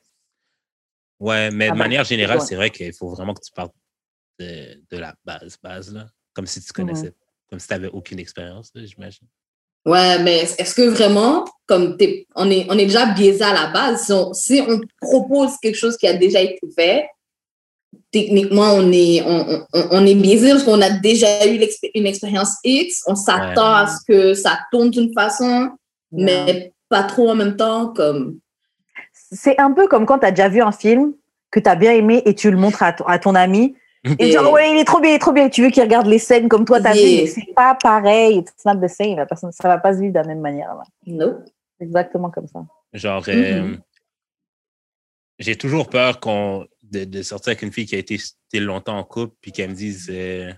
Ouais, 1.21 1.51
mais 1.51 1.67
Ah 1.67 1.73
de 1.73 1.75
ben, 1.75 1.79
manière 1.79 2.05
générale, 2.05 2.41
c'est 2.41 2.57
vrai 2.57 2.71
qu'il 2.71 2.93
faut 2.95 3.11
vraiment 3.11 3.35
que 3.35 3.41
tu 3.45 3.53
parles 3.53 3.69
de, 4.39 4.83
de 4.91 4.99
la 4.99 5.15
base, 5.25 5.57
base, 5.63 5.93
là. 5.93 6.07
Comme 6.33 6.47
si 6.47 6.63
tu 6.63 6.73
connaissais, 6.73 7.13
comme 7.49 7.59
si 7.59 7.67
tu 7.69 7.75
n'avais 7.75 7.89
aucune 7.89 8.19
expérience, 8.19 8.71
j'imagine. 8.75 9.27
Ouais, 9.85 10.19
mais 10.23 10.39
est-ce 10.59 10.75
que 10.75 10.89
vraiment, 10.89 11.45
comme 11.67 11.97
t'es- 11.97 12.27
on 12.35 12.51
est, 12.51 12.67
on 12.69 12.79
est 12.79 12.87
déjà 12.87 13.07
biaisé 13.07 13.43
à 13.43 13.53
la 13.53 13.67
base, 13.69 14.05
si 14.05 14.13
on, 14.13 14.33
si 14.33 14.63
on 14.67 14.81
propose 15.01 15.57
quelque 15.63 15.77
chose 15.77 15.97
qui 15.97 16.07
a 16.07 16.15
déjà 16.15 16.41
été 16.41 16.61
fait, 16.77 17.07
techniquement, 18.11 18.73
on 18.75 18.91
est, 18.93 19.23
on, 19.23 19.67
on, 19.73 19.89
on 19.91 20.07
est 20.07 20.15
biaisé 20.15 20.51
parce 20.51 20.65
qu'on 20.65 20.81
a 20.81 20.91
déjà 20.91 21.47
eu 21.47 21.61
une 21.95 22.07
expérience 22.07 22.51
X, 22.65 23.03
on 23.07 23.15
s'attend 23.15 23.75
à 23.75 23.87
ce 23.87 23.99
que 24.07 24.35
ça 24.35 24.61
tourne 24.71 24.91
d'une 24.91 25.13
façon, 25.15 25.71
mais 26.13 26.73
pas 26.89 27.05
trop 27.05 27.31
en 27.31 27.35
même 27.35 27.57
temps, 27.57 27.93
comme... 27.93 28.39
C'est 29.33 29.59
un 29.61 29.73
peu 29.73 29.87
comme 29.89 30.07
quand 30.07 30.19
tu 30.19 30.27
as 30.27 30.31
déjà 30.31 30.49
vu 30.49 30.61
un 30.63 30.73
film 30.73 31.15
que 31.51 31.61
tu 31.61 31.69
as 31.69 31.77
bien 31.77 31.93
aimé 31.93 32.23
et 32.27 32.35
tu 32.35 32.51
le 32.51 32.57
montres 32.57 32.83
à, 32.83 32.93
ton- 32.93 33.05
à 33.07 33.19
ton 33.19 33.35
ami. 33.35 33.75
Et 34.19 34.29
Yeah. 34.29 34.41
genre, 34.43 34.53
ouais, 34.53 34.71
il 34.73 34.79
est 34.79 34.85
trop 34.85 34.99
bien, 35.01 35.11
il 35.11 35.15
est 35.15 35.19
trop 35.19 35.33
bien. 35.33 35.49
Tu 35.51 35.63
veux 35.63 35.71
qu'il 35.71 35.83
regarde 35.83 36.07
les 36.07 36.19
scènes 36.19 36.49
comme 36.49 36.65
toi, 36.65 36.81
t'as 36.81 36.95
Yeah. 36.95 37.05
vu. 37.07 37.23
mais 37.23 37.27
C'est 37.27 37.55
pas 37.55 37.75
pareil. 37.75 38.39
It's 38.39 38.65
not 38.65 38.77
the 38.81 38.89
same. 38.89 39.17
La 39.17 39.27
personne, 39.27 39.53
ça 39.53 39.69
va 39.69 39.79
pas 39.79 39.93
se 39.95 39.99
vivre 40.01 40.13
de 40.15 40.19
la 40.19 40.25
même 40.25 40.41
manière. 40.41 40.75
là. 40.75 40.83
C'est 41.79 41.85
exactement 41.85 42.31
comme 42.31 42.47
ça. 42.49 42.61
Genre, 42.93 43.23
Mhm. 43.27 43.35
euh, 43.35 43.77
j'ai 45.39 45.57
toujours 45.57 45.89
peur 45.89 46.21
qu'on 46.21 46.67
de, 46.83 47.05
de 47.05 47.23
sortir 47.23 47.51
avec 47.51 47.63
une 47.63 47.73
fille 47.73 47.87
qui 47.87 47.95
a 47.95 47.99
été, 47.99 48.15
été 48.15 48.59
longtemps 48.61 48.99
en 48.99 49.05
couple 49.05 49.35
puis 49.41 49.53
qu'elle 49.53 49.71
me 49.71 49.75
dise 49.75 50.09
euh, 50.11 50.53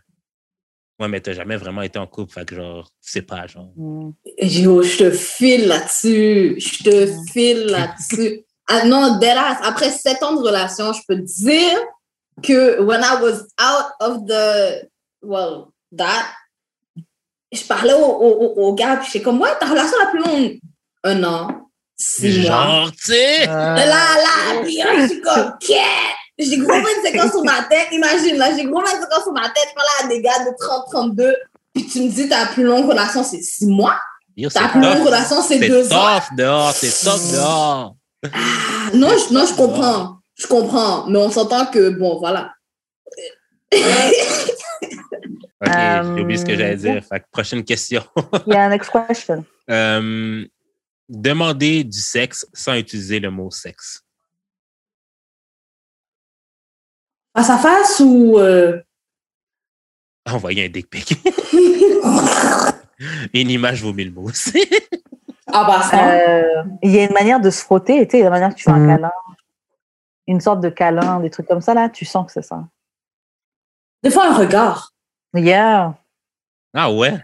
Ouais, 1.00 1.08
mais 1.08 1.20
t'as 1.20 1.32
jamais 1.32 1.56
vraiment 1.56 1.82
été 1.82 1.98
en 1.98 2.06
couple, 2.06 2.32
fait 2.32 2.44
que 2.46 2.54
genre, 2.54 2.84
tu 3.04 3.10
sais 3.10 3.22
pas, 3.22 3.46
genre. 3.48 3.72
Mm. 3.76 4.10
Yo, 4.40 4.82
je 4.82 4.98
te 4.98 5.10
file 5.10 5.66
là-dessus. 5.66 6.54
Je 6.58 6.84
te 6.84 7.06
file 7.32 7.64
là-dessus. 7.66 8.42
Ah, 8.74 8.84
non, 8.86 9.18
deadass, 9.18 9.58
après 9.62 9.90
sept 9.90 10.22
ans 10.22 10.32
de 10.34 10.40
relation, 10.42 10.92
je 10.92 11.00
peux 11.06 11.16
te 11.16 11.42
dire 11.44 11.78
que 12.42 12.80
when 12.80 13.02
I 13.02 13.22
was 13.22 13.42
out 13.60 13.86
of 14.00 14.26
the, 14.26 14.88
well, 15.22 15.66
that, 15.96 16.24
je 17.52 17.62
parlais 17.64 17.92
au, 17.92 17.98
au, 18.04 18.30
au- 18.30 18.54
au 18.68 18.72
gars, 18.74 18.96
puis 18.96 19.08
j'étais 19.12 19.22
comme, 19.24 19.40
ouais, 19.40 19.50
ta 19.60 19.66
relation 19.66 19.96
la 20.02 20.06
plus 20.10 20.20
longue, 20.20 20.58
un 21.04 21.22
an, 21.24 21.48
six 21.96 22.40
mois. 22.48 22.50
Genre, 22.64 22.92
tu 22.92 23.12
sais. 23.12 23.48
Euh, 23.48 23.74
Là, 23.76 23.84
là, 23.84 24.62
puis 24.62 24.76
là, 24.78 24.86
je 25.00 25.06
suis 25.08 25.20
comme, 25.20 25.54
qu'est? 25.60 25.76
J'ai 26.38 26.56
gros 26.56 26.72
25 26.72 27.20
ans 27.24 27.30
sur 27.30 27.44
ma 27.44 27.62
tête, 27.64 27.88
imagine, 27.92 28.36
là, 28.38 28.56
j'ai 28.56 28.64
gros 28.64 28.80
25 28.80 29.02
ans 29.02 29.22
sur 29.22 29.32
ma 29.32 29.50
tête, 29.50 29.68
je 29.68 29.74
parle 29.74 30.04
à 30.04 30.06
des 30.08 30.22
gars 30.22 30.38
de 30.46 30.50
30, 30.58 30.84
32, 30.90 31.36
puis 31.74 31.86
tu 31.86 32.00
me 32.00 32.08
dis 32.08 32.28
ta 32.28 32.46
plus 32.46 32.64
longue 32.64 32.88
relation, 32.88 33.22
c'est 33.22 33.42
six 33.42 33.66
mois, 33.66 33.96
Yo, 34.36 34.48
ta 34.48 34.60
c'est 34.62 34.68
plus 34.70 34.80
longue 34.80 35.04
relation, 35.04 35.42
c'est 35.42 35.58
C'est 35.58 35.68
deux 35.68 35.92
ans? 35.92 36.06
tough 36.18 36.36
dehors, 36.36 36.72
c'est 36.72 37.04
tough 37.04 37.20
dehors. 37.32 37.94
Ah, 38.24 38.90
non, 38.94 39.08
je, 39.08 39.32
non, 39.34 39.44
je 39.46 39.54
comprends, 39.56 40.18
je 40.36 40.46
comprends, 40.46 41.06
mais 41.08 41.18
on 41.18 41.30
s'entend 41.30 41.66
que, 41.66 41.90
bon, 41.90 42.18
voilà. 42.18 42.54
Ok, 43.72 43.78
Euh, 45.68 46.16
j'ai 46.16 46.22
oublié 46.22 46.38
ce 46.38 46.44
que 46.44 46.56
j'allais 46.56 46.76
dire. 46.76 47.04
Fait 47.04 47.20
que 47.20 47.24
prochaine 47.30 47.64
question. 47.64 48.04
Yeah, 48.46 48.68
next 48.68 48.90
question. 48.90 49.44
Euh, 49.70 50.44
demander 51.08 51.84
du 51.84 52.00
sexe 52.00 52.44
sans 52.52 52.74
utiliser 52.74 53.20
le 53.20 53.30
mot 53.30 53.50
sexe. 53.50 54.02
À 57.34 57.42
sa 57.44 57.58
face 57.58 58.00
ou... 58.00 58.38
euh, 58.38 58.80
Envoyer 60.26 60.66
un 60.66 60.68
dick 60.68 60.90
pic. 60.90 61.14
Une 63.34 63.50
image 63.50 63.82
vaut 63.82 63.92
mille 63.92 64.12
mots. 64.12 64.30
Ah 65.52 65.64
bah 65.64 65.82
ça. 65.82 66.10
Euh, 66.14 66.62
Il 66.82 66.90
y 66.90 66.98
a 66.98 67.04
une 67.04 67.12
manière 67.12 67.40
de 67.40 67.50
se 67.50 67.62
frotter, 67.62 68.06
tu 68.06 68.16
sais, 68.18 68.22
la 68.22 68.30
manière 68.30 68.50
que 68.50 68.54
tu 68.54 68.64
fais 68.64 68.70
un 68.70 68.86
câlin, 68.86 69.12
une 70.26 70.40
sorte 70.40 70.60
de 70.60 70.68
câlin, 70.70 71.20
des 71.20 71.30
trucs 71.30 71.46
comme 71.46 71.60
ça, 71.60 71.74
là, 71.74 71.88
tu 71.88 72.04
sens 72.04 72.26
que 72.26 72.32
c'est 72.32 72.42
ça. 72.42 72.64
Des 74.02 74.10
fois, 74.10 74.26
un 74.28 74.36
regard. 74.36 74.92
Yeah. 75.34 75.94
ah 76.74 76.92
ouais? 76.92 77.14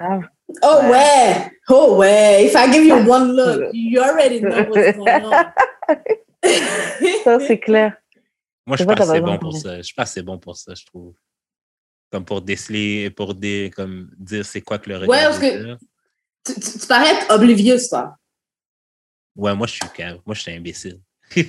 Oh 0.63 0.79
ouais. 0.85 1.53
Oh 1.69 1.97
ouais. 1.97 2.47
If 2.47 2.55
I 2.55 2.71
give 2.73 2.85
you 2.85 2.95
one 3.11 3.33
look, 3.37 3.71
you 3.73 4.01
already 4.01 4.41
know 4.41 4.51
what's 4.71 4.97
going 4.97 5.25
on. 5.25 6.49
Ça, 7.25 7.39
c'est 7.41 7.59
clair. 7.59 7.97
Moi, 8.67 8.77
je 8.77 8.85
t'as 8.85 8.97
c'est 9.05 9.13
raison. 9.13 9.25
bon 9.27 9.39
pour 9.39 9.57
ça. 9.57 9.81
Je 9.83 9.93
pense 9.95 10.05
que 10.07 10.11
c'est 10.13 10.23
bon 10.23 10.39
pour 10.39 10.57
ça, 10.57 10.75
je 10.75 10.85
trouve. 10.87 11.15
Comme 12.11 12.25
pour 12.25 12.41
déceler, 12.43 13.11
pour 13.11 13.35
dé- 13.35 13.71
comme 13.75 14.11
dire 14.19 14.45
c'est 14.45 14.61
quoi 14.63 14.79
que 14.79 14.89
le 14.89 14.97
regard 14.99 15.09
Ouais, 15.11 15.25
parce 15.25 15.39
que- 15.39 15.77
tu, 16.45 16.79
tu 16.81 16.87
parais 16.87 17.15
être 17.15 17.35
oblivious, 17.35 17.79
toi. 17.91 18.17
Ouais, 19.39 19.55
moi, 19.55 19.67
je 19.67 19.73
suis 19.75 19.81
cave. 19.97 20.19
Moi, 20.27 20.35
je 20.35 20.41
suis 20.43 20.53
imbécile. 20.53 21.01
Ok. 21.37 21.37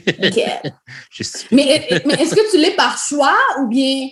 Je 1.10 1.16
suis 1.16 1.24
stupide. 1.24 1.56
mais 1.58 1.88
mais 2.06 2.14
est-ce 2.16 2.36
que 2.36 2.52
tu 2.52 2.58
l'es 2.58 2.76
par 2.76 2.98
choix 2.98 3.38
ou 3.62 3.68
bien 3.68 4.10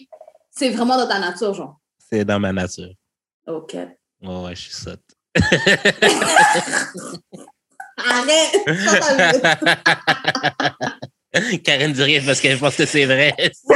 c'est 0.49 0.69
vraiment 0.69 0.95
dans 0.97 1.07
ta 1.07 1.19
nature, 1.19 1.53
genre? 1.53 1.77
C'est 2.09 2.23
dans 2.25 2.39
ma 2.39 2.53
nature. 2.53 2.89
Ok. 3.45 3.73
Ouais, 3.73 3.87
ouais, 4.21 4.55
je 4.55 4.61
suis 4.61 4.73
sotte. 4.73 5.03
Arrête! 7.97 8.55
Karen 11.63 11.91
dit 11.93 12.03
rien 12.03 12.21
parce 12.25 12.39
qu'elle 12.41 12.57
pense 12.57 12.75
que 12.77 12.85
c'est 12.85 13.05
vrai. 13.05 13.35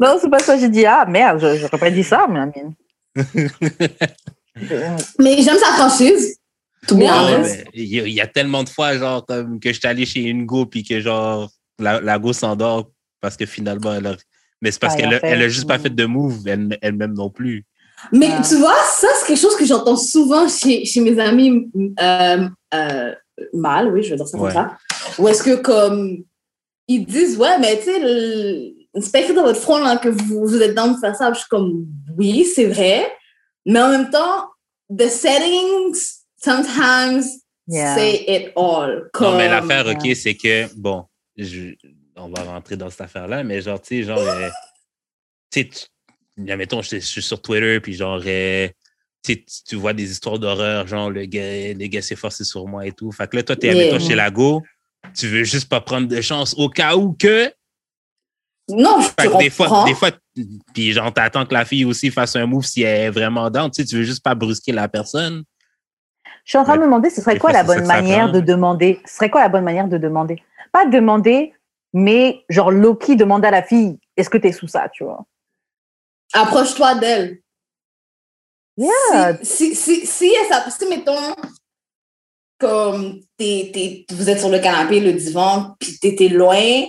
non, 0.00 0.18
c'est 0.20 0.30
pas 0.30 0.38
ça. 0.40 0.58
J'ai 0.58 0.68
dit, 0.70 0.84
ah 0.86 1.04
merde, 1.06 1.38
je- 1.40 1.58
j'aurais 1.58 1.78
pas 1.78 1.90
dit 1.90 2.02
ça, 2.04 2.26
mais 2.28 2.40
Amine. 2.40 2.74
mais 5.18 5.42
j'aime 5.42 5.58
sa 5.58 5.72
franchise. 5.74 6.37
Honest. 6.92 7.64
Il 7.74 7.84
y, 7.84 8.00
a- 8.00 8.06
il 8.06 8.12
y 8.14 8.20
a 8.20 8.26
tellement 8.26 8.64
de 8.64 8.68
fois, 8.68 8.96
genre, 8.96 9.24
comme 9.26 9.60
que 9.60 9.72
je 9.72 9.78
suis 9.78 9.88
allé 9.88 10.06
chez 10.06 10.20
une 10.22 10.46
go 10.46 10.66
puis 10.66 10.82
que, 10.84 11.00
genre, 11.00 11.50
la, 11.78 12.00
la 12.00 12.18
go 12.18 12.32
s'endort 12.32 12.90
parce 13.20 13.36
que 13.36 13.46
finalement, 13.46 13.94
elle 13.94 14.06
a. 14.06 14.16
Mais 14.62 14.70
c'est 14.72 14.80
parce 14.80 14.96
qu'elle 14.96 15.12
elle 15.12 15.24
a 15.24 15.26
elle 15.34 15.42
a 15.42 15.48
juste 15.48 15.68
pas 15.68 15.78
fait 15.78 15.90
de 15.94 16.04
move 16.04 16.46
elle- 16.46 16.76
elle-même 16.82 17.14
non 17.14 17.30
plus. 17.30 17.64
Mais 18.12 18.28
Ah. 18.30 18.42
tu 18.48 18.56
vois, 18.56 18.74
ça, 18.84 19.08
c'est 19.20 19.26
quelque 19.28 19.40
chose 19.40 19.56
que 19.56 19.64
j'entends 19.64 19.96
souvent 19.96 20.48
chez, 20.48 20.84
chez 20.84 21.00
mes 21.00 21.18
amis 21.18 21.68
euh, 22.00 22.48
euh, 22.74 23.14
mâles, 23.52 23.88
oui, 23.92 24.02
je 24.02 24.10
vais 24.10 24.16
dire 24.16 24.26
ça 24.28 24.38
Ouais. 24.38 24.52
comme 24.52 24.62
ça. 24.62 24.76
Ou 25.18 25.28
est-ce 25.28 25.42
que, 25.42 25.56
comme, 25.56 26.18
ils 26.88 27.04
disent, 27.04 27.36
ouais, 27.38 27.58
mais 27.60 27.76
tu 27.78 27.84
sais, 27.84 27.98
le- 28.00 28.72
c'est 29.00 29.12
pas 29.12 29.20
écrit 29.20 29.34
dans 29.34 29.42
votre 29.44 29.60
front 29.60 29.78
là, 29.78 29.96
que 29.96 30.08
vous, 30.08 30.46
vous 30.46 30.60
êtes 30.62 30.74
dans 30.74 30.88
de 30.92 30.98
faire 30.98 31.14
ça. 31.14 31.32
Je 31.32 31.38
suis 31.40 31.48
comme, 31.48 31.86
oui, 32.16 32.44
c'est 32.44 32.66
vrai. 32.66 33.12
Mais 33.66 33.80
en 33.80 33.90
même 33.90 34.10
temps, 34.10 34.48
the 34.96 35.08
settings 35.08 36.17
sometimes 36.42 37.26
Yeah. 37.70 37.94
say 37.96 38.24
it 38.26 38.52
all. 38.56 39.10
Comme, 39.12 39.32
Non, 39.32 39.36
mais 39.38 39.48
l'affaire, 39.48 39.86
OK, 39.86 40.08
c'est 40.16 40.34
que, 40.34 40.74
bon, 40.74 41.04
je- 41.36 41.74
on 42.16 42.28
va 42.30 42.42
rentrer 42.44 42.76
dans 42.78 42.88
cette 42.88 43.02
affaire-là, 43.02 43.44
mais 43.44 43.60
genre, 43.60 43.80
tu 43.80 43.88
sais, 43.98 44.02
genre, 44.04 44.18
euh, 44.18 44.48
tu 45.50 45.68
sais, 45.70 45.86
admettons, 46.50 46.80
je, 46.80 46.96
je 46.96 47.00
suis 47.00 47.22
sur 47.22 47.42
Twitter, 47.42 47.78
puis 47.80 47.92
genre, 47.92 48.22
euh, 48.24 48.68
tu 49.22 49.76
vois 49.76 49.92
des 49.92 50.10
histoires 50.10 50.38
d'horreur, 50.38 50.86
genre, 50.86 51.10
le 51.10 51.26
gars, 51.26 51.74
le 51.74 51.86
gars 51.88 52.00
s'est 52.00 52.16
forcé 52.16 52.42
sur 52.44 52.66
moi 52.66 52.86
et 52.86 52.92
tout. 52.92 53.12
Fait 53.12 53.28
que 53.28 53.36
là, 53.36 53.42
toi, 53.42 53.54
t'es, 53.56 53.66
Yeah. 53.66 53.76
admettons, 53.76 53.98
chez 54.08 54.14
la 54.14 54.30
go, 54.30 54.62
tu 55.14 55.26
veux 55.28 55.44
juste 55.44 55.68
pas 55.68 55.82
prendre 55.82 56.08
de 56.08 56.20
chance 56.22 56.54
au 56.56 56.70
cas 56.70 56.96
où 56.96 57.12
que. 57.12 57.52
Non, 58.70 59.00
je 59.00 59.08
Fait 59.08 59.28
que 59.30 59.38
des 59.38 59.50
fois, 59.50 59.84
des 59.86 59.94
fois, 59.94 60.10
puis 60.74 60.92
genre, 60.92 61.12
t'attends 61.12 61.44
que 61.46 61.52
la 61.54 61.64
fille 61.66 61.84
aussi 61.84 62.10
fasse 62.10 62.34
un 62.36 62.46
move 62.46 62.64
si 62.64 62.82
elle 62.82 63.00
est 63.06 63.10
vraiment 63.10 63.50
down, 63.50 63.70
tu 63.70 63.82
sais, 63.82 63.88
tu 63.88 63.96
veux 63.96 64.04
juste 64.04 64.22
pas 64.22 64.34
brusquer 64.34 64.72
la 64.72 64.88
personne. 64.88 65.42
Je 66.48 66.52
suis 66.52 66.58
en 66.58 66.64
train 66.64 66.76
de 66.76 66.80
me 66.80 66.86
demander, 66.86 67.10
ce 67.10 67.20
serait 67.20 67.38
quoi 67.38 67.52
la 67.52 67.62
bonne 67.62 67.82
que 67.82 67.86
manière 67.86 68.32
de 68.32 68.40
demander? 68.40 69.02
Ce 69.04 69.16
serait 69.16 69.28
quoi 69.28 69.42
la 69.42 69.50
bonne 69.50 69.64
manière 69.64 69.86
de 69.86 69.98
demander? 69.98 70.42
Pas 70.72 70.86
demander, 70.86 71.52
mais 71.92 72.42
genre 72.48 72.70
Loki 72.70 73.16
demande 73.16 73.44
à 73.44 73.50
la 73.50 73.62
fille, 73.62 73.98
est-ce 74.16 74.30
que 74.30 74.38
t'es 74.38 74.52
sous 74.52 74.66
ça, 74.66 74.88
tu 74.88 75.04
vois? 75.04 75.26
Approche-toi 76.32 76.94
d'elle. 76.94 77.42
Yeah. 78.78 79.38
Si, 79.42 79.74
si, 79.74 79.74
si, 79.74 80.06
si, 80.06 80.32
elle 80.34 80.72
si, 80.72 80.88
mettons, 80.88 81.34
comme 82.58 83.20
t'es, 83.36 83.70
t'es- 83.74 84.06
vous 84.14 84.30
êtes 84.30 84.38
sur 84.38 84.48
le 84.48 84.58
canapé, 84.58 85.00
le 85.00 85.12
divan, 85.12 85.76
puis 85.78 85.98
t'étais 85.98 86.28
loin, 86.28 86.86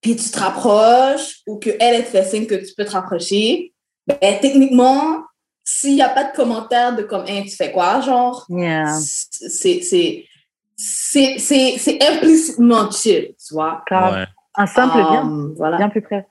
puis 0.00 0.16
tu 0.16 0.28
te 0.32 0.38
rapproches, 0.40 1.42
ou 1.46 1.58
qu'elle, 1.58 1.76
elle 1.78 2.04
te 2.04 2.10
fait 2.10 2.24
signe 2.24 2.46
que 2.46 2.56
tu 2.56 2.74
peux 2.76 2.84
te 2.84 2.90
rapprocher, 2.90 3.72
ben, 4.04 4.40
techniquement, 4.40 5.22
s'il 5.68 5.94
n'y 5.96 6.02
a 6.02 6.08
pas 6.08 6.24
de 6.24 6.34
commentaire 6.36 6.94
de 6.94 7.02
comme, 7.02 7.24
Hein, 7.28 7.42
tu 7.42 7.50
fais 7.56 7.72
quoi, 7.72 8.00
genre, 8.00 8.46
Yeah. 8.48 8.86
c'est, 9.00 9.82
c'est, 9.82 10.24
c'est, 10.76 11.38
c'est, 11.38 11.76
c'est 11.78 12.02
implicitement 12.08 12.88
chill, 12.90 13.34
tu 13.44 13.52
vois? 13.54 13.82
Ouais. 13.90 14.26
Un 14.54 14.66
simple 14.66 14.94
bien, 14.96 15.22
Um, 15.22 15.54
Voilà. 15.56 15.76
bien 15.78 15.88
plus 15.88 16.00
près. 16.02 16.26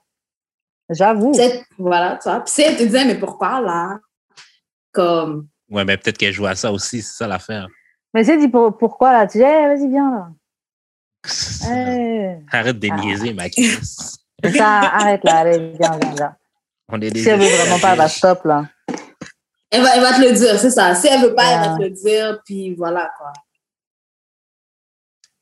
J'avoue. 0.90 1.34
Voilà, 1.78 2.18
tu 2.22 2.30
vois? 2.30 2.40
Puis 2.42 2.54
si 2.54 2.62
elle 2.62 2.78
te 2.78 2.84
disait, 2.84 3.06
mais 3.06 3.16
pourquoi, 3.20 3.60
là? 3.60 4.00
Comme, 4.94 5.48
Ouais, 5.70 5.84
mais 5.84 5.98
peut-être 5.98 6.18
qu'elle 6.18 6.32
joue 6.34 6.46
à 6.46 6.56
ça 6.56 6.72
aussi, 6.72 7.02
c'est 7.02 7.18
ça 7.18 7.28
l'affaire. 7.28 7.68
Mais 8.14 8.24
c'est 8.24 8.38
dit 8.38 8.48
pour- 8.48 8.78
pourquoi 8.78 9.12
là 9.12 9.28
Tu 9.28 9.40
dis, 9.40 9.44
Eh, 9.44 9.68
vas-y, 9.68 9.90
viens 9.90 10.12
là. 10.12 10.28
Arrête 12.52 12.80
de 12.80 12.88
niaiser, 12.88 13.34
ma. 13.34 13.46
Ça, 13.50 14.68
arrête 14.68 15.24
là, 15.24 15.38
allez, 15.38 15.74
viens, 15.78 15.98
viens, 15.98 16.12
viens. 16.16 16.36
On 16.90 17.02
est 17.02 17.18
Si 17.18 17.28
elle 17.28 17.40
veut 17.40 17.48
vraiment 17.48 17.80
pas, 17.80 17.96
bah 17.96 18.08
stop 18.08 18.46
là. 18.46 18.66
Elle 19.76 19.82
va, 19.82 19.96
elle 19.96 20.02
va 20.02 20.14
te 20.14 20.22
le 20.22 20.32
dire, 20.32 20.58
c'est 20.58 20.70
ça. 20.70 20.96
Si 20.96 21.08
elle 21.08 21.20
veut 21.22 21.36
pas, 21.36 21.52
elle 21.52 21.60
va 21.60 21.76
te 21.78 21.84
le 21.84 21.90
dire, 21.90 22.40
puis 22.46 22.74
voilà, 22.76 23.12
quoi. 23.18 23.34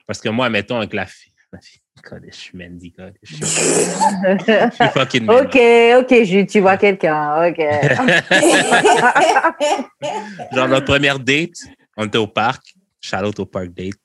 Parce 0.07 0.19
que 0.19 0.29
moi, 0.29 0.49
mettons, 0.49 0.77
avec 0.77 0.91
la 0.93 1.05
fille. 1.05 1.31
La 1.51 1.59
fille 1.59 1.81
God, 2.09 2.23
je 2.27 2.35
suis 2.35 2.57
Mandy, 2.57 2.91
God. 2.97 3.13
Je 3.21 3.35
suis, 3.35 3.45
je 3.45 4.69
suis 4.73 4.89
fucking 4.91 5.25
Mandy. 5.25 5.45
ok, 5.45 5.59
ok, 6.01 6.13
tu 6.47 6.61
vois 6.61 6.77
quelqu'un, 6.77 7.47
ok. 7.47 7.59
Genre, 10.51 10.67
notre 10.67 10.85
première 10.85 11.19
date, 11.19 11.53
on 11.95 12.07
était 12.07 12.17
au 12.17 12.25
parc. 12.25 12.73
Shout 12.99 13.17
out 13.17 13.39
au 13.39 13.45
park 13.45 13.67
date. 13.67 13.99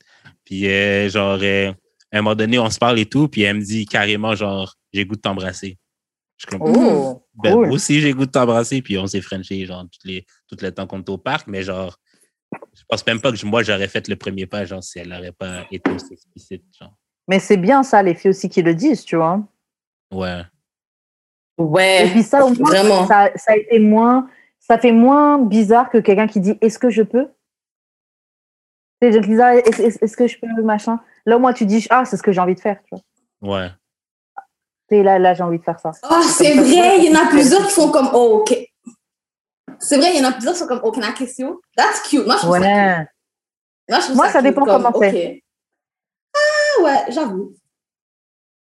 Puis, 0.45 0.67
euh, 0.67 1.09
genre, 1.09 1.39
euh, 1.41 1.71
à 2.11 2.19
un 2.19 2.21
moment 2.21 2.35
donné, 2.35 2.59
on 2.59 2.69
se 2.69 2.77
parle 2.77 2.99
et 2.99 3.07
tout. 3.07 3.27
Puis, 3.27 3.41
elle 3.41 3.55
me 3.57 3.61
dit 3.61 3.87
carrément, 3.87 4.35
genre, 4.35 4.75
j'ai 4.93 5.05
goût 5.05 5.15
de 5.15 5.21
t'embrasser. 5.21 5.79
Je 6.39 6.45
suis 6.47 6.57
comme, 6.57 6.73
Oh, 6.73 7.21
ben, 7.35 7.53
cool. 7.53 7.65
moi 7.67 7.75
aussi, 7.75 7.99
j'ai 7.99 8.13
goût 8.13 8.25
de 8.25 8.31
t'embrasser. 8.31 8.81
Puis, 8.81 8.97
on 8.97 9.05
s'est 9.07 9.19
frenché, 9.21 9.65
genre, 9.65 9.83
tout, 9.83 9.99
les, 10.05 10.25
tout 10.47 10.55
le 10.61 10.71
temps 10.73 10.87
qu'on 10.87 11.01
était 11.01 11.11
au 11.11 11.17
parc. 11.17 11.47
Mais, 11.47 11.61
genre, 11.63 11.99
je 12.73 12.81
pense 12.87 13.05
même 13.05 13.19
pas 13.19 13.31
que 13.33 13.45
moi, 13.45 13.61
j'aurais 13.61 13.89
fait 13.89 14.07
le 14.07 14.15
premier 14.15 14.45
pas, 14.47 14.63
genre, 14.63 14.81
si 14.81 14.99
elle 14.99 15.09
n'aurait 15.09 15.33
pas 15.33 15.65
été 15.69 15.91
aussi 15.91 16.13
explicite, 16.13 16.63
genre. 16.79 16.93
Mais 17.27 17.39
c'est 17.39 17.57
bien 17.57 17.83
ça, 17.83 18.01
les 18.01 18.15
filles 18.15 18.31
aussi 18.31 18.47
qui 18.47 18.61
le 18.61 18.73
disent, 18.73 19.03
tu 19.03 19.17
vois. 19.17 19.45
Ouais. 20.11 20.41
Et 21.57 21.61
Ouais. 21.61 22.09
puis 22.09 22.23
ça, 22.23 22.45
au 22.45 22.53
moins, 22.55 22.69
Vraiment. 22.69 23.05
ça, 23.05 23.29
ça 23.35 23.51
a 23.51 23.57
été 23.57 23.77
moins, 23.79 24.29
ça 24.59 24.77
fait 24.79 24.93
moins 24.93 25.39
bizarre 25.43 25.89
que 25.89 25.97
quelqu'un 25.97 26.25
qui 26.27 26.39
dit 26.39 26.57
est-ce 26.61 26.79
que 26.79 26.89
je 26.89 27.03
peux? 27.03 27.27
Ah, 29.01 29.05
est-ce 29.05 30.15
que 30.17 30.27
je 30.27 30.37
peux 30.39 30.61
machin? 30.63 30.99
Là 31.25 31.37
au 31.37 31.39
moins 31.39 31.53
tu 31.53 31.65
dis 31.65 31.85
ah 31.89 32.03
c'est 32.05 32.17
ce 32.17 32.23
que 32.23 32.31
j'ai 32.31 32.41
envie 32.41 32.55
de 32.55 32.59
faire, 32.59 32.81
tu 32.83 32.95
vois. 33.41 33.57
Ouais. 33.57 33.69
Et 34.91 35.03
là 35.03 35.19
là 35.19 35.33
j'ai 35.33 35.43
envie 35.43 35.59
de 35.59 35.63
faire 35.63 35.79
ça. 35.79 35.91
Oh, 36.09 36.21
c'est 36.23 36.55
vrai, 36.55 36.97
il 36.97 37.11
y 37.11 37.15
en 37.15 37.21
a 37.21 37.27
plusieurs 37.29 37.65
qui 37.67 37.73
font 37.73 37.91
comme, 37.91 38.09
oh, 38.13 38.41
OK. 38.41 38.57
C'est 39.79 39.97
vrai, 39.97 40.11
il 40.13 40.21
y 40.21 40.25
en 40.25 40.29
a 40.29 40.31
plusieurs 40.33 40.53
qui 40.53 40.59
sont 40.59 40.67
comme, 40.67 40.81
I 41.01 41.13
kiss 41.13 41.37
you? 41.39 41.61
That's 41.75 42.01
cute. 42.09 42.25
Moi, 42.25 42.35
je 42.37 42.41
trouve 42.41 42.53
ça 42.55 42.59
cute. 42.59 42.67
Ouais. 42.67 43.07
Moi, 43.89 43.99
je 43.99 44.03
trouve 44.05 44.15
Moi, 44.15 44.29
ça 44.29 44.39
cute, 44.39 44.47
dépend 44.49 44.65
comme, 44.65 44.83
comment 44.83 44.97
OK. 44.97 45.05
c'est. 45.09 45.43
Ouais, 46.79 46.83
ouais, 46.83 47.05
j'avoue. 47.09 47.53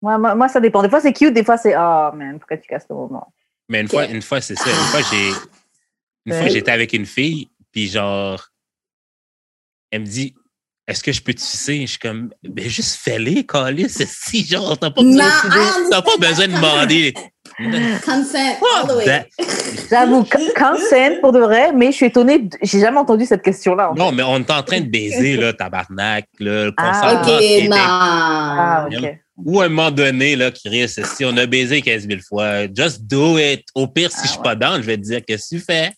Moi, 0.02 0.18
moi, 0.18 0.36
moi, 0.36 0.48
ça 0.50 0.60
dépend. 0.60 0.82
Des 0.82 0.90
fois, 0.90 1.00
c'est 1.00 1.14
cute, 1.14 1.34
des 1.34 1.44
fois, 1.44 1.58
c'est 1.58 1.76
oh 1.76 2.12
man, 2.14 2.38
pourquoi 2.40 2.58
tu 2.58 2.68
casses 2.68 2.86
le 2.90 2.96
moment? 2.96 3.34
Mais 3.70 3.82
une 3.82 3.86
Ok. 3.88 3.92
fois, 3.92 4.06
une 4.06 4.22
fois, 4.22 4.42
c'est 4.42 4.56
ça. 4.56 4.70
Une 4.70 4.76
fois, 4.76 5.02
j'ai, 5.02 5.30
une 6.26 6.34
fois, 6.34 6.44
Ouais. 6.44 6.50
j'étais 6.50 6.72
avec 6.72 6.94
une 6.94 7.06
fille, 7.06 7.50
puis 7.72 7.88
genre, 7.88 8.50
elle 9.92 10.02
me 10.02 10.06
dit, 10.06 10.36
est-ce 10.88 11.04
que 11.04 11.12
je 11.12 11.22
peux 11.22 11.34
te 11.34 11.42
sucer? 11.42 11.82
Je 11.82 11.92
suis 11.92 12.00
comme, 12.00 12.30
ben, 12.44 12.68
juste 12.70 13.00
fais-les, 13.02 13.46
calé, 13.46 13.88
c'est 13.90 14.08
si, 14.10 14.46
genre, 14.46 14.78
t'as 14.78 14.90
pas 14.92 15.02
besoin, 15.02 15.26
I 15.28 15.90
t'as 15.90 16.02
pas 16.02 16.18
besoin 16.20 16.48
de 16.48 16.54
demander. 16.54 17.14
Consent 18.06 18.58
all 18.62 18.88
the 18.88 18.96
way. 18.96 19.26
J'avoue, 19.90 20.24
consent 20.24 21.20
pour 21.22 21.32
de 21.34 21.40
vrai, 21.40 21.72
mais 21.72 21.88
je 21.92 21.98
suis 21.98 22.06
étonnée, 22.08 22.40
de- 22.40 22.58
j'ai 22.64 22.80
jamais 22.80 22.98
entendu 22.98 23.26
cette 23.26 23.44
question-là. 23.44 23.92
en 23.92 23.94
fait. 23.94 24.00
Non, 24.00 24.12
mais 24.12 24.24
on 24.24 24.38
est 24.40 24.50
en 24.52 24.64
train 24.64 24.82
de 24.82 24.88
baiser, 24.90 25.38
là, 25.38 25.54
tabarnak, 25.54 26.26
là, 26.40 26.66
le 26.66 26.74
Ah, 26.78 26.92
consentement 26.92 27.36
Ok, 27.36 27.40
qui 27.42 27.54
était- 27.54 27.68
nah. 27.68 27.78
Ah, 27.78 28.88
ok. 28.92 29.18
Ou 29.46 29.62
à 29.62 29.66
un 29.66 29.70
moment 29.70 29.92
donné, 29.92 30.36
là, 30.36 30.52
Chris, 30.52 30.88
si 30.90 31.26
on 31.26 31.36
a 31.38 31.46
baisé 31.46 31.82
15 31.82 32.08
000 32.08 32.22
fois, 32.28 32.66
just 32.74 33.04
do 33.04 33.38
it. 33.38 33.64
Au 33.76 33.88
pire, 33.88 34.12
si 34.12 34.18
Ah, 34.20 34.24
je 34.24 34.30
suis 34.30 34.38
ouais. 34.38 34.44
pas 34.44 34.56
dans, 34.56 34.76
je 34.78 34.82
vais 34.82 34.98
te 34.98 35.02
dire, 35.04 35.22
qu'est-ce 35.26 35.56
que 35.56 35.60
tu 35.60 35.66
fais? 35.66 35.92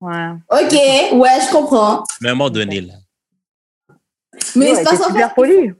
Ouais. 0.00 0.28
Ok, 0.50 0.72
ouais, 0.72 1.38
je 1.46 1.52
comprends. 1.52 2.02
Mais 2.20 2.28
à 2.28 2.32
un 2.32 2.34
moment 2.34 2.50
donné, 2.50 2.80
là. 2.82 2.94
Mais 4.56 4.70
Ouais, 4.72 4.84
c'est 4.84 4.96
super 4.96 5.28
fait, 5.28 5.34
poli. 5.34 5.72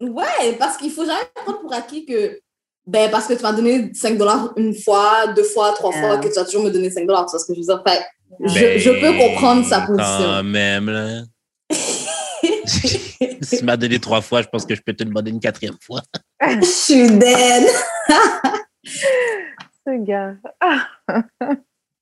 ouais, 0.00 0.52
parce 0.58 0.76
qu'il 0.76 0.90
faut 0.90 1.04
jamais 1.04 1.20
prendre 1.34 1.60
pour 1.60 1.72
acquis 1.72 2.04
que, 2.06 2.40
ben, 2.86 3.10
parce 3.10 3.26
que 3.26 3.34
tu 3.34 3.42
m'as 3.42 3.52
donné 3.52 3.90
5 3.94 4.18
dollars 4.18 4.52
une 4.56 4.74
fois, 4.74 5.28
deux 5.36 5.44
fois, 5.44 5.72
trois 5.72 5.92
fois, 5.92 6.18
que 6.18 6.26
tu 6.28 6.34
vas 6.34 6.44
toujours 6.44 6.64
me 6.64 6.70
donner 6.70 6.90
5 6.90 7.06
dollars. 7.06 7.26
Tu 7.26 7.30
vois 7.32 7.40
ce 7.40 7.46
que 7.46 7.54
je 7.54 7.60
veux 7.60 7.66
dire? 7.66 7.82
Fait, 7.86 8.02
je, 8.40 8.54
Ben, 8.54 8.78
je 8.78 8.90
peux 8.90 9.16
comprendre 9.18 9.64
sa 9.66 9.82
Quand 9.82 9.94
position. 9.94 10.42
même, 10.42 10.90
là. 10.90 11.22
si 12.66 13.58
tu 13.58 13.64
m'as 13.64 13.76
donné 13.76 13.98
trois 13.98 14.20
fois, 14.20 14.42
je 14.42 14.48
pense 14.48 14.64
que 14.66 14.74
je 14.74 14.80
peux 14.82 14.92
te 14.94 15.04
demander 15.04 15.30
une 15.30 15.40
quatrième 15.40 15.76
fois. 15.80 16.02
Je 16.40 16.64
suis 16.64 17.10
dead. 17.10 17.66
Ce 18.84 20.04
gars. 20.04 20.34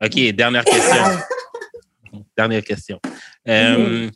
OK, 0.03 0.33
dernière 0.35 0.65
question. 0.65 1.03
dernière 2.37 2.63
question. 2.65 3.01
Euh, 3.49 4.09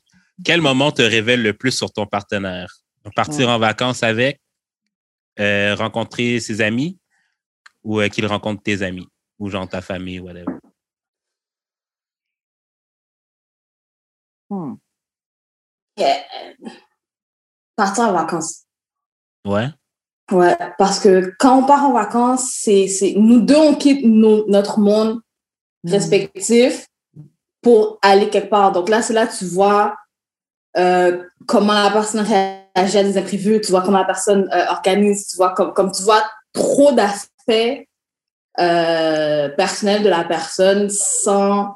Quel 0.42 0.60
moment 0.60 0.90
te 0.90 1.02
révèle 1.02 1.42
le 1.42 1.52
plus 1.54 1.70
sur 1.72 1.92
ton 1.92 2.06
partenaire? 2.06 2.74
Partir 3.14 3.48
en 3.50 3.58
vacances 3.58 4.02
avec, 4.02 4.40
euh, 5.38 5.74
rencontrer 5.74 6.40
ses 6.40 6.60
amis 6.62 6.98
ou 7.82 8.00
euh, 8.00 8.08
qu'il 8.08 8.26
rencontre 8.26 8.62
tes 8.62 8.82
amis 8.82 9.06
ou 9.38 9.50
genre 9.50 9.68
ta 9.68 9.82
famille, 9.82 10.20
whatever? 10.20 10.46
Hmm. 14.50 14.74
Partir 17.76 18.04
en 18.04 18.12
vacances. 18.12 18.64
Ouais. 19.44 19.68
Ouais, 20.32 20.56
parce 20.78 21.00
que 21.00 21.34
quand 21.38 21.58
on 21.58 21.66
part 21.66 21.84
en 21.84 21.92
vacances, 21.92 22.50
c'est, 22.54 22.88
c'est, 22.88 23.12
nous 23.14 23.40
deux, 23.40 23.56
on 23.56 23.74
quitte 23.74 24.04
nos- 24.06 24.48
notre 24.48 24.78
monde 24.80 25.20
respectif 25.84 26.86
pour 27.60 27.98
aller 28.00 28.30
quelque 28.30 28.48
part. 28.48 28.72
Donc 28.72 28.88
là, 28.88 29.02
c'est 29.02 29.12
là 29.12 29.26
que 29.26 29.36
tu 29.36 29.44
vois 29.44 29.94
euh, 30.76 31.22
comment 31.46 31.72
la 31.74 31.90
personne 31.90 32.20
réagit 32.20 32.98
à 32.98 33.04
des 33.04 33.16
imprévus, 33.18 33.60
tu 33.60 33.70
vois 33.70 33.82
comment 33.82 33.98
la 33.98 34.04
personne 34.04 34.48
euh, 34.52 34.66
organise, 34.70 35.28
tu 35.28 35.36
vois 35.36 35.54
comme, 35.54 35.72
comme 35.72 35.92
tu 35.92 36.02
vois 36.02 36.22
trop 36.52 36.92
d'aspects 36.92 37.86
euh, 38.60 39.48
personnels 39.50 40.02
de 40.02 40.08
la 40.08 40.24
personne 40.24 40.88
sans, 40.88 41.74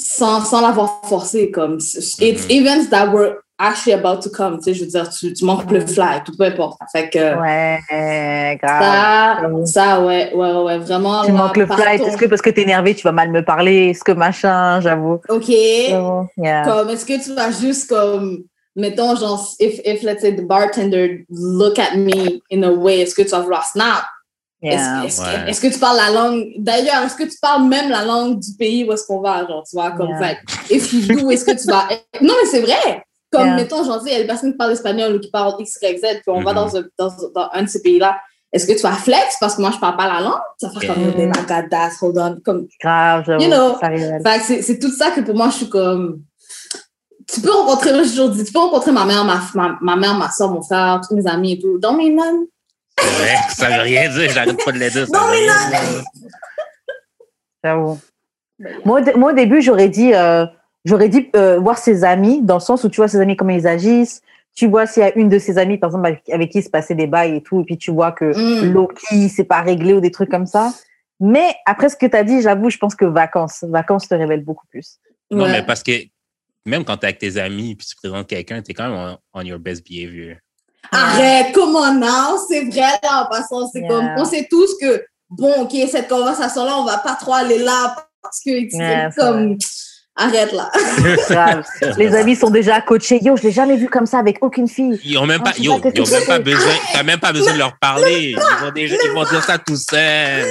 sans, 0.00 0.44
sans 0.44 0.60
l'avoir 0.60 1.02
forcé. 1.04 1.50
Comme, 1.50 1.76
it's 1.76 2.18
Mhm. 2.20 2.50
events 2.50 2.90
that 2.90 3.10
were 3.12 3.42
actually 3.60 3.92
about 3.92 4.20
to 4.22 4.30
come. 4.30 4.56
Tu 4.58 4.64
sais, 4.64 4.74
je 4.74 4.80
veux 4.84 4.90
dire, 4.90 5.08
tu, 5.10 5.32
tu 5.32 5.44
manques 5.44 5.70
le 5.70 5.80
fly, 5.86 6.22
tout 6.24 6.32
peu 6.36 6.44
importe. 6.44 6.78
Fait 6.90 7.08
que 7.10 7.18
Ouais, 7.40 8.58
grave. 8.60 9.66
ça, 9.66 9.66
ça, 9.66 10.00
ouais, 10.00 10.32
ouais, 10.34 10.52
ouais, 10.52 10.78
vraiment. 10.78 11.22
Tu 11.24 11.30
là, 11.32 11.36
manques 11.38 11.56
le 11.58 11.66
flight. 11.66 11.78
partons. 12.00 12.06
Est-ce 12.06 12.16
que 12.16 12.26
parce 12.26 12.42
que 12.42 12.50
t'es 12.50 12.62
énervé, 12.62 12.94
tu 12.94 13.02
vas 13.02 13.12
mal 13.12 13.30
me 13.30 13.44
parler? 13.44 13.90
Est-ce 13.90 14.02
que 14.02 14.12
machin, 14.12 14.80
j'avoue? 14.80 15.20
OK. 15.28 15.48
Yeah. 15.48 16.62
Comme, 16.64 16.88
est-ce 16.90 17.04
que 17.04 17.22
tu 17.22 17.34
vas 17.34 17.50
juste 17.50 17.88
comme, 17.88 18.44
mettons, 18.76 19.14
genre, 19.16 19.46
if, 19.60 19.78
if, 19.84 20.02
let's 20.02 20.22
say, 20.22 20.34
the 20.34 20.46
bartender 20.46 21.24
look 21.28 21.78
at 21.78 21.96
me 21.96 22.40
in 22.50 22.62
a 22.62 22.70
way, 22.72 23.00
est-ce 23.00 23.14
que 23.14 23.22
tu 23.22 23.28
vas 23.30 23.40
vouloir 23.40 23.64
snap? 23.66 24.04
Est-ce 24.62 24.76
Yeah. 24.76 25.04
est-ce 25.06 25.20
Ouais. 25.22 25.26
que, 25.44 25.48
est-ce 25.50 25.60
que 25.62 25.72
tu 25.72 25.78
parles 25.78 25.96
la 25.96 26.10
langue, 26.12 26.44
d'ailleurs, 26.58 27.02
est-ce 27.04 27.16
que 27.16 27.24
tu 27.24 27.36
parles 27.40 27.64
même 27.66 27.88
la 27.90 28.04
langue 28.04 28.38
du 28.38 28.50
pays 28.58 28.84
où 28.84 28.92
est-ce 28.92 29.06
qu'on 29.06 29.20
va, 29.20 29.46
genre, 29.46 29.64
tu 29.68 29.74
vois, 29.76 29.90
comme, 29.92 30.08
Yeah. 30.10 30.18
fait, 30.20 30.38
if 30.74 30.92
you 30.92 31.16
do, 31.16 31.30
est-ce 31.30 31.44
que 31.46 31.52
tu 31.52 31.66
vas, 31.66 31.88
non, 32.20 32.34
mais 32.42 32.46
c'est 32.50 32.60
vrai! 32.60 33.02
Comme, 33.32 33.46
Yeah. 33.46 33.56
mettons, 33.56 33.82
tu 33.84 33.90
sais, 33.90 33.98
il 34.06 34.12
y 34.12 34.16
a 34.16 34.20
des 34.22 34.26
personnes 34.26 34.50
qui 34.52 34.56
parlent 34.58 34.72
espagnol 34.72 35.14
ou 35.14 35.20
qui 35.20 35.30
parlent 35.30 35.54
X, 35.60 35.78
Y, 35.80 35.98
Z, 35.98 36.02
puis 36.22 36.22
on 36.28 36.42
va 36.42 36.50
Mhm. 36.50 36.56
dans, 36.56 36.76
un- 36.76 36.84
dans, 36.98 37.08
dans 37.34 37.50
un 37.52 37.62
de 37.62 37.68
ces 37.68 37.80
pays-là. 37.82 38.18
Est-ce 38.52 38.66
que 38.66 38.72
tu 38.72 38.82
vas 38.82 38.92
flex 38.94 39.36
parce 39.38 39.54
que 39.54 39.60
moi, 39.60 39.70
je 39.72 39.78
parle 39.78 39.96
pas 39.96 40.08
la 40.12 40.20
langue? 40.20 40.40
Vas 40.60 40.80
faire 40.80 40.94
comme, 40.94 41.04
oh, 41.16 41.42
God, 41.46 41.68
that's, 41.70 42.02
hold 42.02 42.18
on. 42.18 42.40
Comme, 42.44 42.66
Grave, 42.82 43.22
j'avoue. 43.24 43.44
You 43.44 43.48
know. 43.50 43.76
ça 43.80 43.86
révèle. 43.86 44.20
fait 44.26 44.38
que 44.40 44.44
c'est, 44.44 44.62
c'est 44.62 44.78
tout 44.80 44.90
ça 44.90 45.12
que 45.12 45.20
pour 45.20 45.36
moi, 45.36 45.48
je 45.50 45.56
suis 45.58 45.68
comme. 45.68 46.22
Tu 47.32 47.40
peux 47.40 47.52
rencontrer, 47.52 47.92
moi, 47.92 48.02
toujours 48.02 48.30
dit, 48.30 48.42
tu 48.42 48.52
peux 48.52 48.58
rencontrer 48.58 48.90
ma 48.90 49.04
mère, 49.04 49.24
ma, 49.24 49.40
ma, 49.54 49.78
ma 49.80 49.94
mère, 49.94 50.14
ma 50.14 50.28
soeur, 50.32 50.50
mon 50.50 50.62
frère, 50.62 51.00
tous 51.08 51.14
mes 51.14 51.24
amis 51.28 51.52
et 51.52 51.58
tout. 51.60 51.78
Don't 51.78 51.96
mean 51.96 52.16
none. 52.16 52.46
C'est 52.98 53.06
vrai, 53.06 53.36
ça 53.50 53.68
veut 53.68 53.82
rien 53.82 54.08
dire, 54.10 54.28
j'arrête 54.30 54.64
pas 54.64 54.72
de 54.72 54.78
le 54.78 54.90
dire. 54.90 55.06
ça 55.06 55.16
Non, 55.16 55.26
veut 55.26 55.30
mais 55.30 55.38
rien 55.38 55.54
non, 55.54 55.92
dire. 55.92 56.04
J'avoue. 57.62 57.98
Moi, 58.84 59.00
au 59.00 59.04
dé- 59.04 59.14
moi, 59.14 59.30
au 59.30 59.34
début, 59.34 59.62
j'aurais 59.62 59.88
dit, 59.88 60.12
euh, 60.12 60.44
j'aurais 60.84 61.08
dit 61.08 61.30
euh, 61.36 61.58
voir 61.58 61.78
ses 61.78 62.04
amis, 62.04 62.42
dans 62.42 62.54
le 62.54 62.60
sens 62.60 62.84
où 62.84 62.88
tu 62.88 62.96
vois 62.96 63.08
ses 63.08 63.20
amis 63.20 63.36
comment 63.36 63.52
ils 63.52 63.66
agissent. 63.66 64.22
Tu 64.54 64.66
vois 64.66 64.86
s'il 64.86 65.02
y 65.02 65.06
a 65.06 65.16
une 65.16 65.28
de 65.28 65.38
ses 65.38 65.58
amies, 65.58 65.78
par 65.78 65.90
exemple, 65.90 66.06
avec, 66.06 66.28
avec 66.28 66.50
qui 66.50 66.58
il 66.58 66.64
se 66.64 66.70
passait 66.70 66.94
des 66.96 67.06
bails 67.06 67.36
et 67.36 67.42
tout, 67.42 67.60
et 67.60 67.64
puis 67.64 67.78
tu 67.78 67.90
vois 67.92 68.10
que 68.12 68.24
Mm. 68.64 68.72
Loki, 68.72 69.28
c'est 69.28 69.44
pas 69.44 69.60
réglé 69.62 69.92
ou 69.94 70.00
des 70.00 70.10
trucs 70.10 70.30
comme 70.30 70.46
ça. 70.46 70.72
Mais 71.20 71.54
après 71.66 71.88
ce 71.88 71.96
que 71.96 72.06
tu 72.06 72.16
as 72.16 72.24
dit, 72.24 72.40
j'avoue, 72.42 72.68
je 72.70 72.78
pense 72.78 72.94
que 72.94 73.04
vacances, 73.04 73.64
vacances 73.68 74.08
te 74.08 74.14
révèlent 74.14 74.44
beaucoup 74.44 74.66
plus. 74.68 74.98
Non, 75.30 75.44
Ouais. 75.44 75.52
mais 75.52 75.62
parce 75.62 75.82
que 75.82 75.92
même 76.66 76.84
quand 76.84 76.96
t'es 76.96 77.06
avec 77.06 77.18
tes 77.18 77.36
amis 77.38 77.74
puis 77.76 77.86
tu 77.86 77.94
présentes 77.96 78.26
quelqu'un, 78.26 78.60
t'es 78.62 78.74
quand 78.74 78.88
même 78.88 79.16
on, 79.34 79.40
on 79.40 79.42
your 79.42 79.58
best 79.58 79.86
behavior. 79.86 80.36
Arrête, 80.92 81.52
comment 81.54 81.92
non? 81.94 82.36
C'est 82.48 82.64
vrai, 82.64 82.98
là, 83.02 83.24
en 83.24 83.26
passant. 83.30 83.68
C'est 83.68 83.80
Yeah. 83.80 83.88
comme, 83.88 84.08
on 84.16 84.24
sait 84.24 84.48
tous 84.50 84.76
que, 84.80 85.04
bon, 85.28 85.52
OK, 85.62 85.72
cette 85.90 86.08
conversation-là, 86.08 86.76
on 86.78 86.84
va 86.84 86.98
pas 86.98 87.14
trop 87.14 87.34
aller 87.34 87.58
là 87.58 87.94
parce 88.22 88.38
que, 88.40 88.50
c'est 88.68 88.76
Yeah, 88.76 89.10
c'est 89.10 89.20
comme, 89.20 89.56
arrête 90.20 90.52
là. 90.52 90.70
Grave. 91.30 91.64
Les 91.96 92.14
amis 92.14 92.36
sont 92.36 92.50
déjà 92.50 92.80
coachés. 92.80 93.20
Yo, 93.22 93.36
je 93.36 93.42
l'ai 93.42 93.50
jamais 93.52 93.76
vu 93.76 93.88
comme 93.88 94.06
ça 94.06 94.18
avec 94.18 94.38
aucune 94.42 94.68
fille. 94.68 94.98
Ils 95.04 95.18
ont 95.18 95.26
même 95.26 95.40
Ah, 95.44 95.50
pas, 95.50 95.58
yo, 95.58 95.80
ils 95.94 96.00
ont 96.00 96.10
même 96.10 96.24
pas 96.26 96.38
besoin, 96.38 96.72
t'as 96.92 97.02
même 97.02 97.18
pas 97.20 97.32
besoin 97.32 97.54
de 97.54 97.58
leur 97.58 97.76
parler. 97.78 98.36
Ils 98.36 98.64
vont, 98.64 98.70
déjà, 98.72 98.96
ils 99.04 99.10
vont 99.12 99.24
dire 99.24 99.42
ça 99.42 99.58
tout 99.58 99.76
seuls. 99.76 100.44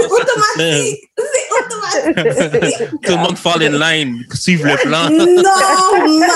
C'est 0.00 0.06
automatique. 0.06 1.10
C'est 1.16 1.64
automatique. 1.64 2.90
Tout 3.04 3.12
le 3.12 3.18
monde 3.18 3.38
fall 3.38 3.62
in 3.62 3.78
line, 3.78 4.24
suivre 4.34 4.66
le 4.66 4.76
plan. 4.76 5.08
normal, 5.10 6.28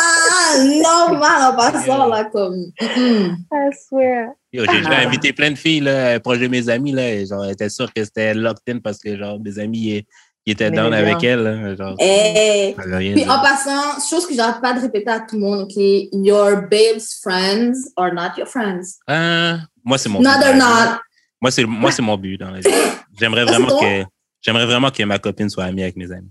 normal 0.83 1.53
en 1.53 1.57
passant 1.57 2.07
là 2.07 2.25
comme. 2.33 2.67
I 2.81 3.71
swear. 3.89 4.29
Yo, 4.53 4.65
j'ai 4.69 4.79
déjà 4.79 4.91
Ah. 4.99 5.07
invité 5.07 5.33
plein 5.33 5.53
de 5.53 5.57
filles 5.59 5.81
là, 5.81 6.19
de 6.19 6.47
mes 6.49 6.69
amis. 6.69 6.91
Là, 6.93 7.09
et 7.09 7.25
genre, 7.27 7.45
j'étais 7.49 7.69
sûr 7.69 7.93
que 7.95 8.05
c'était 8.05 8.35
locked 8.35 8.63
in 8.69 8.79
parce 8.81 8.99
que 8.99 9.17
genre, 9.17 9.39
mes 9.41 9.59
amis 9.61 10.05
étaient 10.47 10.71
Mais 10.71 10.77
down 10.77 10.93
avec 10.95 11.23
elle. 11.23 11.77
Genre, 11.77 11.97
Eh. 12.01 12.75
Puis 12.77 13.15
dire. 13.15 13.31
en 13.31 13.41
passant, 13.43 14.01
chose 14.09 14.27
que 14.27 14.35
j'arrête 14.35 14.61
pas 14.63 14.73
de 14.73 14.81
répéter 14.81 15.11
à 15.11 15.21
tout 15.21 15.37
le 15.37 15.41
monde, 15.43 15.61
ok, 15.63 15.75
your 16.13 16.63
babes 16.71 17.01
friends 17.23 17.91
are 17.97 18.13
not 18.13 18.37
your 18.39 18.47
friends. 18.49 18.99
Ah, 19.07 19.59
moi, 19.85 19.99
c'est 19.99 20.09
mon 20.09 20.21
No, 20.21 20.31
but. 20.31 20.41
they're 20.41 20.57
not. 20.57 20.99
Moi, 21.41 21.51
c'est 21.51 21.65
moi, 21.65 21.91
c'est 21.93 22.03
mon 22.03 22.17
but 22.17 22.39
dans 22.39 22.51
la 22.51 22.61
vie. 22.61 22.71
J'aimerais 23.19 23.43
Ah, 23.43 23.53
vraiment 23.53 23.79
que 23.81 24.05
j'aimerais 24.41 24.67
vraiment 24.67 24.91
que 24.91 25.03
ma 25.05 25.19
copine 25.19 25.49
soit 25.51 25.65
amie 25.65 25.83
avec 25.83 25.97
mes 25.97 26.11
amis. 26.13 26.31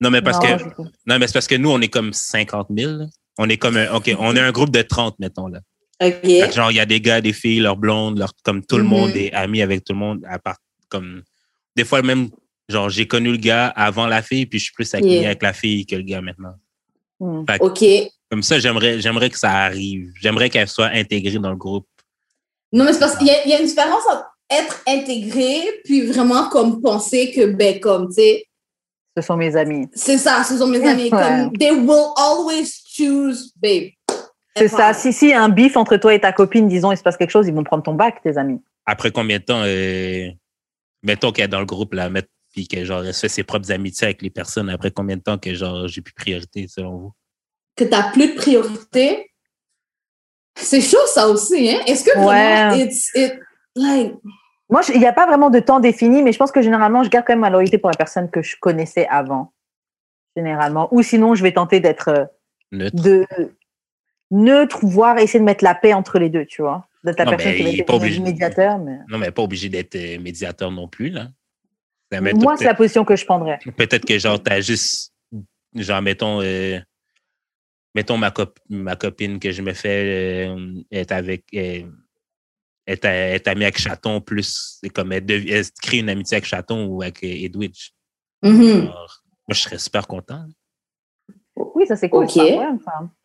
Non, 0.00 0.10
mais 0.10 0.22
parce 0.22 0.38
Non, 0.40 0.56
que 0.58 0.82
non, 1.06 1.18
mais 1.18 1.26
c'est 1.26 1.32
parce 1.32 1.46
que 1.46 1.54
nous, 1.54 1.70
on 1.70 1.80
est 1.80 1.88
comme 1.88 2.12
50 2.12 2.68
000. 2.76 2.92
là. 2.98 3.04
On 3.38 3.48
est 3.48 3.56
comme 3.56 3.76
un, 3.76 3.92
OK, 3.94 4.10
on 4.18 4.36
est 4.36 4.40
un 4.40 4.52
groupe 4.52 4.70
de 4.70 4.82
30, 4.82 5.18
mettons 5.18 5.48
là. 5.48 5.60
Que 6.00 6.44
Ok. 6.46 6.52
genre, 6.52 6.70
il 6.70 6.76
y 6.76 6.80
a 6.80 6.86
des 6.86 7.00
gars, 7.00 7.20
des 7.20 7.32
filles, 7.32 7.60
leurs 7.60 7.76
blondes, 7.76 8.18
leur, 8.18 8.32
comme 8.44 8.64
tout 8.64 8.76
le 8.76 8.82
Mhm. 8.82 8.88
monde 8.90 9.16
est 9.16 9.32
ami 9.32 9.62
avec 9.62 9.84
tout 9.84 9.92
le 9.92 9.98
monde. 9.98 10.20
À 10.28 10.38
part, 10.38 10.56
comme, 10.88 11.22
des 11.76 11.84
fois 11.84 12.02
même, 12.02 12.28
genre, 12.68 12.88
j'ai 12.88 13.06
connu 13.06 13.30
le 13.32 13.36
gars 13.38 13.68
avant 13.68 14.06
la 14.06 14.22
fille, 14.22 14.46
puis 14.46 14.58
je 14.58 14.64
suis 14.64 14.72
plus 14.72 14.92
ami 14.94 15.12
Yeah. 15.14 15.26
avec 15.26 15.42
la 15.42 15.52
fille 15.52 15.86
que 15.86 15.96
le 15.96 16.02
gars 16.02 16.20
maintenant. 16.20 16.54
Hmm. 17.20 17.44
Fait 17.48 17.60
Ok. 17.60 17.84
comme 18.30 18.42
ça, 18.42 18.58
j'aimerais, 18.58 19.00
j'aimerais 19.00 19.30
que 19.30 19.38
ça 19.38 19.50
arrive. 19.52 20.12
J'aimerais 20.20 20.50
qu'elle 20.50 20.68
soit 20.68 20.86
intégrée 20.92 21.38
dans 21.38 21.50
le 21.50 21.56
groupe. 21.56 21.86
Non, 22.72 22.84
mais 22.84 22.92
c'est 22.92 22.98
parce 23.00 23.16
qu'il 23.16 23.28
y, 23.28 23.30
a- 23.30 23.44
il 23.44 23.50
y 23.50 23.54
a 23.54 23.60
une 23.60 23.66
différence 23.66 24.02
entre 24.10 24.26
être 24.50 24.82
intégré 24.86 25.60
puis 25.84 26.06
vraiment 26.06 26.48
comme 26.48 26.82
penser 26.82 27.30
que, 27.32 27.46
ben, 27.46 27.78
comme, 27.80 28.08
tu 28.08 28.14
sais, 28.14 28.44
Ce 29.16 29.22
sont 29.22 29.36
mes 29.36 29.54
amis. 29.56 29.86
c'est 29.94 30.18
ça, 30.18 30.42
ce 30.42 30.58
sont 30.58 30.66
mes 30.66 30.80
Ouais. 30.80 30.88
amis. 30.88 31.10
Comme, 31.10 31.52
they 31.56 31.70
will 31.70 32.12
always 32.16 32.66
choose, 32.86 33.52
babe. 33.62 33.90
C'est 34.56 34.68
ça. 34.68 34.92
Si, 34.94 35.12
si, 35.12 35.32
un 35.32 35.48
bif 35.48 35.76
entre 35.76 35.96
toi 35.96 36.14
et 36.14 36.20
ta 36.20 36.32
copine, 36.32 36.68
disons, 36.68 36.92
il 36.92 36.96
se 36.96 37.02
passe 37.02 37.16
quelque 37.16 37.30
chose, 37.30 37.46
ils 37.48 37.54
vont 37.54 37.64
prendre 37.64 37.82
ton 37.82 37.94
bac, 37.94 38.20
tes 38.22 38.36
amis. 38.36 38.60
Après 38.86 39.10
combien 39.10 39.38
de 39.38 39.44
temps, 39.44 39.62
euh, 39.64 40.28
mettons 41.02 41.32
qu'elle 41.32 41.46
est 41.46 41.48
dans 41.48 41.58
le 41.60 41.66
groupe, 41.66 41.94
là, 41.94 42.08
puis 42.54 42.68
que 42.68 42.84
genre, 42.84 43.04
elle 43.04 43.12
se 43.12 43.20
fait 43.22 43.28
ses 43.28 43.42
propres 43.42 43.72
amitiés 43.72 44.06
avec 44.06 44.22
les 44.22 44.30
personnes, 44.30 44.70
après 44.70 44.92
combien 44.92 45.16
de 45.16 45.22
temps 45.22 45.38
que 45.38 45.52
genre, 45.54 45.88
j'ai 45.88 46.00
plus 46.02 46.14
priorité, 46.14 46.68
selon 46.68 46.96
vous? 46.96 47.12
Que 47.74 47.82
t'as 47.82 48.12
plus 48.12 48.28
de 48.28 48.34
priorité? 48.36 49.32
C'est 50.56 50.80
chaud, 50.80 51.04
ça 51.08 51.26
aussi, 51.26 51.68
hein? 51.68 51.80
Est-ce 51.88 52.04
que 52.04 52.16
vraiment, 52.16 52.76
Ouais. 52.76 52.80
it's, 52.84 53.10
it, 53.16 53.34
like, 53.74 54.14
Moi, 54.70 54.82
il 54.94 55.00
n'y 55.00 55.06
a 55.06 55.12
pas 55.12 55.26
vraiment 55.26 55.50
de 55.50 55.58
temps 55.58 55.80
défini, 55.80 56.22
mais 56.22 56.32
je 56.32 56.38
pense 56.38 56.52
que 56.52 56.62
généralement, 56.62 57.02
je 57.02 57.08
garde 57.08 57.26
quand 57.26 57.32
même 57.32 57.40
ma 57.40 57.50
loyauté 57.50 57.76
pour 57.76 57.90
la 57.90 57.96
personne 57.96 58.30
que 58.30 58.40
je 58.40 58.54
connaissais 58.60 59.08
avant. 59.08 59.52
Généralement. 60.36 60.88
Ou 60.94 61.02
sinon, 61.02 61.34
je 61.34 61.42
vais 61.42 61.52
tenter 61.52 61.80
d'être 61.80 62.08
euh, 62.08 62.24
Neutre. 62.70 63.02
de 63.02 63.26
neutre, 64.30 64.78
voire 64.86 65.18
essayer 65.18 65.40
de 65.40 65.44
mettre 65.44 65.64
la 65.64 65.74
paix 65.74 65.92
entre 65.92 66.20
les 66.20 66.28
deux, 66.30 66.44
tu 66.46 66.62
vois. 66.62 66.86
D'être 67.02 67.18
la 67.18 67.24
Non, 67.24 67.30
personne 67.32 67.54
qui 67.54 67.62
va 67.64 67.70
être 67.70 68.20
médiateur. 68.22 68.78
Mais... 68.78 68.98
Non, 69.08 69.18
mais 69.18 69.32
pas 69.32 69.42
obligé 69.42 69.68
d'être 69.68 69.96
euh, 69.96 70.20
médiateur 70.20 70.70
non 70.70 70.86
plus, 70.86 71.10
là. 71.10 71.28
Tout- 72.20 72.40
Moi, 72.40 72.56
c'est 72.56 72.64
la 72.64 72.74
position 72.74 73.04
que 73.04 73.16
je 73.16 73.24
prendrais. 73.24 73.58
Peut-être 73.76 74.04
que 74.04 74.18
genre 74.18 74.42
t'as 74.42 74.60
juste 74.60 75.12
genre 75.74 76.02
mettons 76.02 76.40
euh, 76.42 76.78
mettons 77.94 78.16
ma 78.16 78.30
cop 78.30 78.58
ma 78.68 78.96
copine 78.96 79.38
que 79.38 79.50
je 79.52 79.62
me 79.62 79.72
fais 79.72 80.46
euh, 80.48 80.82
est 80.90 81.10
avec 81.12 81.44
euh, 81.54 81.82
est, 82.86 83.04
a- 83.04 83.34
est 83.34 83.48
amie 83.48 83.64
avec 83.64 83.78
Chaton 83.78 84.20
plus 84.20 84.78
c'est 84.80 84.90
comme 84.90 85.12
elle, 85.12 85.24
dev- 85.26 85.46
elle 85.50 85.64
crée 85.82 85.98
une 85.98 86.08
amitié 86.10 86.36
avec 86.36 86.44
Chaton 86.46 86.86
ou 86.86 87.02
avec 87.02 87.22
euh, 87.24 87.28
Edwidge. 87.28 87.90
mhm. 88.42 88.82
Alors, 88.82 89.22
moi 89.48 89.54
je 89.54 89.60
serais 89.60 89.78
super 89.78 90.06
content. 90.06 90.44
Oui, 91.56 91.86
ça 91.86 91.94
c'est 91.96 92.08
cool. 92.08 92.24
Ok. 92.24 92.36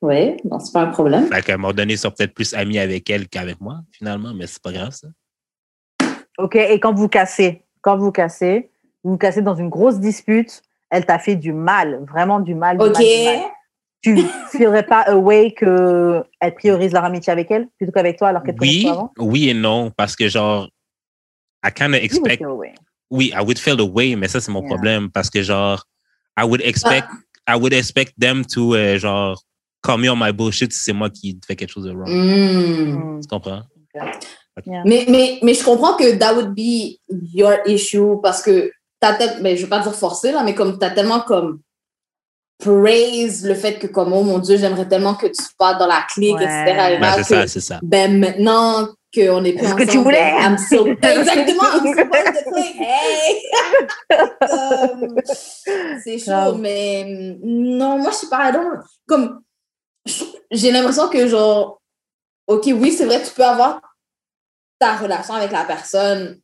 Ouais, 0.01 0.37
non, 0.45 0.59
c'est 0.59 0.71
pas 0.71 0.81
un 0.83 0.87
problème. 0.91 1.27
Fait 1.27 1.41
qu'à 1.43 1.55
un 1.55 1.57
moment 1.57 1.73
donné, 1.73 1.93
ils 1.93 1.97
sont 1.97 2.11
peut-être 2.11 2.33
plus 2.33 2.53
amis 2.53 2.77
avec 2.77 3.09
elle 3.09 3.27
qu'avec 3.27 3.59
moi, 3.59 3.81
finalement, 3.91 4.33
mais 4.35 4.45
c'est 4.47 4.61
pas 4.61 4.71
grave 4.71 4.91
ça. 4.91 5.07
Ok, 6.37 6.55
et 6.55 6.79
quand 6.79 6.93
vous 6.93 7.09
cassez, 7.09 7.65
quand 7.81 7.97
vous 7.97 8.11
cassez, 8.11 8.71
vous 9.03 9.11
vous 9.11 9.17
cassez 9.17 9.41
dans 9.41 9.55
une 9.55 9.69
grosse 9.69 9.99
dispute, 9.99 10.61
elle 10.89 11.05
t'a 11.05 11.19
fait 11.19 11.35
du 11.35 11.53
mal, 11.53 12.03
vraiment 12.09 12.39
du 12.39 12.55
mal. 12.55 12.77
du 12.77 12.83
OK. 12.85 12.93
mal, 12.93 13.03
du 13.05 13.23
mal. 13.23 13.51
Tu 14.01 14.13
ne 14.15 14.21
ferais 14.51 14.83
pas 14.83 15.01
away 15.07 15.51
que 15.53 16.23
elle 16.39 16.55
priorise 16.55 16.93
leur 16.93 17.03
amitié 17.03 17.31
avec 17.31 17.51
elle 17.51 17.67
plutôt 17.77 17.91
qu'avec 17.91 18.17
toi 18.17 18.29
alors 18.29 18.43
qu'elle 18.43 18.55
te 18.55 18.61
Oui, 18.61 18.83
pas 18.85 18.91
avant? 18.91 19.11
oui 19.17 19.49
et 19.49 19.53
non, 19.53 19.91
parce 19.91 20.15
que 20.15 20.27
genre 20.27 20.69
I 21.65 21.71
kind 21.71 21.93
of 21.93 22.01
expect 22.01 22.41
away. 22.43 22.73
Oui, 23.11 23.31
I 23.35 23.41
would 23.41 23.57
feel 23.59 23.75
the 23.75 23.81
way, 23.81 24.15
mais 24.15 24.27
ça, 24.27 24.39
c'est 24.39 24.51
mon 24.51 24.61
Yeah. 24.61 24.69
problème 24.69 25.09
parce 25.09 25.29
que, 25.29 25.41
genre, 25.41 25.83
I 26.39 26.43
would 26.45 26.61
expect, 26.61 27.07
I 27.47 27.55
would 27.55 27.73
expect 27.73 28.13
them 28.19 28.45
to, 28.53 28.75
euh, 28.75 28.97
genre, 28.99 29.41
call 29.81 29.97
me 29.99 30.09
on 30.09 30.15
my 30.15 30.31
bullshit 30.31 30.71
si 30.71 30.79
c'est 30.79 30.93
moi 30.93 31.09
qui 31.09 31.37
fais 31.45 31.55
quelque 31.55 31.71
chose 31.71 31.85
de 31.85 31.91
wrong. 31.91 32.07
Mm. 32.07 33.19
Tu 33.21 33.27
comprends? 33.27 33.63
Yeah. 34.65 34.83
Mais, 34.85 35.05
mais, 35.09 35.39
mais 35.41 35.53
je 35.53 35.63
comprends 35.63 35.95
que 35.97 36.17
that 36.17 36.35
would 36.35 36.53
be 36.53 36.99
your 37.33 37.57
issue 37.65 38.21
parce 38.21 38.41
que 38.43 38.71
t'as 38.99 39.13
tel- 39.15 39.41
ben, 39.41 39.55
je 39.55 39.63
veux 39.63 39.69
pas 39.69 39.79
dire 39.79 39.95
forcé, 39.95 40.31
là, 40.31 40.43
mais 40.43 40.55
comme 40.55 40.77
t'as 40.79 40.89
tellement 40.91 41.21
comme 41.21 41.61
praise 42.59 43.45
le 43.45 43.53
fait 43.55 43.79
que 43.79 43.87
comme, 43.87 44.11
oh 44.13 44.21
mon 44.23 44.39
Dieu, 44.39 44.57
j'aimerais 44.57 44.87
tellement 44.87 45.15
que 45.15 45.27
tu 45.27 45.41
partes 45.57 45.79
dans 45.79 45.87
la 45.87 46.05
clique, 46.13 46.35
Ouais. 46.35 46.43
etc. 46.43 46.93
Et 46.95 46.99
Ben, 46.99 47.11
c'est 47.23 47.33
que, 47.33 47.41
ça, 47.41 47.47
c'est 47.47 47.61
ça. 47.61 47.79
Ben 47.81 48.19
maintenant 48.19 48.89
qu'on 49.15 49.43
est 49.45 49.53
plus 49.53 49.61
Ce 49.65 49.73
ensemble, 49.73 49.85
que 49.85 49.91
tu 49.91 49.97
voulais? 49.99 50.33
ben, 50.37 50.57
I'm 50.57 50.57
Exactement, 51.01 51.63
I'm. 51.63 51.95
Hey! 52.81 53.41
C'est 56.03 56.19
chaud, 56.19 56.55
mais 56.55 57.37
non, 57.41 57.97
moi, 57.99 58.11
je 58.11 58.15
sais 58.17 58.29
pas, 58.29 58.49
I 58.49 58.53
don't- 58.53 58.79
comme, 59.07 59.41
j'ai 60.51 60.71
l'impression 60.71 61.07
que 61.09 61.27
genre, 61.27 61.81
ok, 62.47 62.63
oui, 62.75 62.91
c'est 62.91 63.05
vrai, 63.05 63.21
tu 63.23 63.31
peux 63.31 63.45
avoir 63.45 63.81
ta 64.79 64.95
relation 64.97 65.33
avec 65.35 65.51
la 65.51 65.63
personne. 65.65 66.39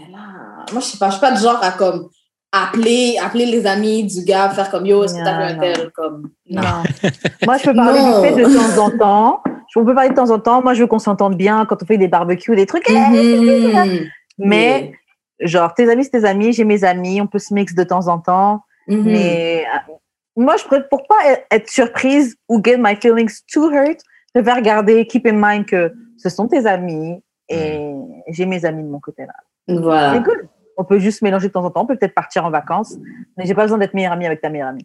Là, 0.00 0.64
moi, 0.72 0.80
je 0.80 0.86
sais 0.86 0.98
pas, 0.98 1.06
je 1.08 1.12
suis 1.12 1.20
pas 1.20 1.30
du 1.32 1.40
genre 1.40 1.62
à 1.62 1.70
comme 1.72 2.08
appeler, 2.50 3.16
appeler 3.22 3.46
les 3.46 3.64
amis 3.66 4.04
du 4.04 4.24
gars, 4.24 4.50
faire 4.50 4.70
comme 4.70 4.86
yo, 4.86 5.04
est-ce 5.04 5.14
que 5.14 5.22
t'as 5.24 5.36
vu 5.38 5.52
un 5.54 5.58
tel? 5.58 5.90
Comme, 5.92 6.30
non. 6.50 6.62
Non. 6.62 6.82
Moi, 7.46 7.56
je 7.58 7.64
peux 7.64 7.74
parler 7.74 8.00
Non. 8.00 8.22
vite 8.22 8.34
fait 8.34 8.42
de 8.42 8.74
temps 8.76 8.84
en 8.84 8.90
temps. 8.98 9.42
Je- 9.72 9.78
On 9.78 9.84
peut 9.84 9.94
parler 9.94 10.10
de 10.10 10.14
temps 10.14 10.30
en 10.30 10.38
temps. 10.38 10.62
Moi, 10.62 10.74
je 10.74 10.80
veux 10.82 10.86
qu'on 10.86 10.98
s'entende 10.98 11.36
bien 11.36 11.64
quand 11.66 11.82
on 11.82 11.86
fait 11.86 11.98
des 11.98 12.08
barbecues, 12.08 12.54
des 12.56 12.66
trucs. 12.66 12.88
Mhm. 12.88 14.08
Mais, 14.38 14.92
genre, 15.40 15.72
tes 15.74 15.88
amis, 15.90 16.04
c'est 16.04 16.10
tes 16.10 16.24
amis, 16.24 16.52
j'ai 16.52 16.64
mes 16.64 16.82
amis, 16.84 17.20
on 17.20 17.26
peut 17.26 17.38
se 17.38 17.54
mixer 17.54 17.74
de 17.76 17.84
temps 17.84 18.08
en 18.08 18.18
temps. 18.18 18.62
Mhm. 18.88 19.02
Mais 19.04 19.64
euh, 19.88 19.92
moi, 20.36 20.56
je 20.56 20.64
préfère, 20.64 20.88
pour 20.88 21.06
pas 21.06 21.24
être- 21.26 21.46
être 21.50 21.68
surprise 21.70 22.36
ou 22.48 22.60
get 22.62 22.76
my 22.78 22.96
feelings 22.96 23.40
too 23.52 23.70
hurt, 23.72 24.00
je 24.34 24.40
préfère 24.40 24.60
garder, 24.60 25.06
keep 25.06 25.26
in 25.26 25.32
mind 25.34 25.66
que 25.66 25.92
ce 26.18 26.28
sont 26.28 26.48
tes 26.48 26.66
amis 26.66 27.22
et 27.48 27.80
j'ai 28.28 28.46
mes 28.46 28.64
amis 28.64 28.82
de 28.82 28.88
mon 28.88 29.00
côté 29.00 29.22
là. 29.24 29.32
Voilà. 29.68 30.14
C'est 30.14 30.22
good. 30.22 30.48
On 30.76 30.84
peut 30.84 30.98
juste 30.98 31.22
mélanger 31.22 31.48
de 31.48 31.52
temps 31.52 31.64
en 31.64 31.70
temps. 31.70 31.82
On 31.82 31.86
peut 31.86 31.96
peut-être 31.96 32.14
partir 32.14 32.44
en 32.44 32.50
vacances, 32.50 32.94
mais 33.36 33.46
j'ai 33.46 33.54
pas 33.54 33.62
besoin 33.62 33.78
d'être 33.78 33.94
meilleure 33.94 34.12
amie 34.12 34.26
avec 34.26 34.40
ta 34.40 34.50
meilleure 34.50 34.68
amie. 34.68 34.84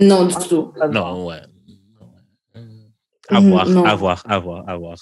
Non, 0.00 0.26
du 0.26 0.34
tout. 0.34 0.72
Besoin. 0.72 0.88
Non, 0.88 1.26
ouais. 1.26 1.40
À 3.28 3.40
voir, 3.40 3.68
non. 3.68 3.84
à 3.84 3.94
voir, 3.94 4.22
à 4.28 4.38
voir, 4.38 4.68
à 4.68 4.76
voir. 4.76 4.96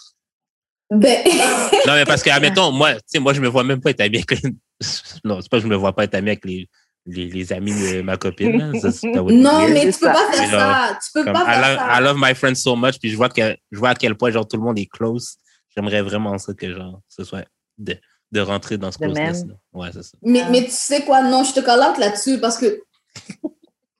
Ben, 0.90 1.24
Non, 1.86 1.94
mais 1.94 2.04
parce 2.04 2.22
que, 2.22 2.30
admettons, 2.30 2.70
moi, 2.70 2.94
tu 2.94 3.00
sais, 3.06 3.18
moi, 3.18 3.32
je 3.32 3.40
me 3.40 3.48
vois 3.48 3.64
même 3.64 3.80
pas 3.80 3.90
être 3.90 4.00
ami 4.00 4.18
avec 4.18 4.30
les... 4.30 4.50
Non, 5.24 5.40
c'est 5.40 5.50
pas 5.50 5.56
que 5.58 5.64
je 5.64 5.68
me 5.68 5.76
vois 5.76 5.92
pas 5.92 6.04
être 6.04 6.14
ami 6.14 6.30
avec 6.30 6.44
les, 6.44 6.68
les, 7.06 7.26
les 7.28 7.52
amis 7.52 7.72
de 7.72 8.02
ma 8.02 8.16
copine. 8.16 8.72
Ça, 8.78 8.90
be 8.90 9.32
non, 9.32 9.68
mais 9.68 9.80
tu 9.80 9.86
peux 9.86 9.92
ça. 9.92 10.12
pas 10.12 10.32
faire 10.32 10.50
Genre, 10.50 10.60
ça. 10.60 10.98
Tu 11.02 11.10
peux 11.14 11.24
Comme, 11.24 11.32
pas 11.32 11.42
I, 11.42 11.44
faire 11.44 11.68
love, 11.68 11.78
ça. 11.78 12.00
I 12.00 12.04
love 12.04 12.16
my 12.18 12.34
friends 12.34 12.54
so 12.56 12.76
much, 12.76 12.98
puis 13.00 13.10
je 13.10 13.16
vois, 13.16 13.28
que, 13.28 13.56
je 13.70 13.78
vois 13.78 13.90
à 13.90 13.94
quel 13.94 14.14
point 14.16 14.30
genre, 14.30 14.46
tout 14.46 14.56
le 14.56 14.62
monde 14.62 14.78
est 14.78 14.90
close. 14.90 15.36
J'aimerais 15.74 16.02
vraiment 16.02 16.36
ça 16.38 16.52
que 16.54 16.72
genre, 16.72 17.00
ce 17.08 17.24
soit 17.24 17.44
de, 17.78 17.96
de 18.32 18.40
rentrer 18.40 18.78
dans 18.78 18.90
ce 18.90 18.98
closeness. 18.98 19.44
Ouais, 19.72 19.90
c'est 19.92 20.02
ça. 20.02 20.16
Mais, 20.22 20.44
mais 20.50 20.64
tu 20.64 20.70
sais 20.70 21.04
quoi, 21.04 21.22
non, 21.22 21.44
je 21.44 21.52
te 21.52 21.60
call 21.60 21.80
out 21.80 21.98
là-dessus 21.98 22.40
parce 22.40 22.56
que. 22.58 22.82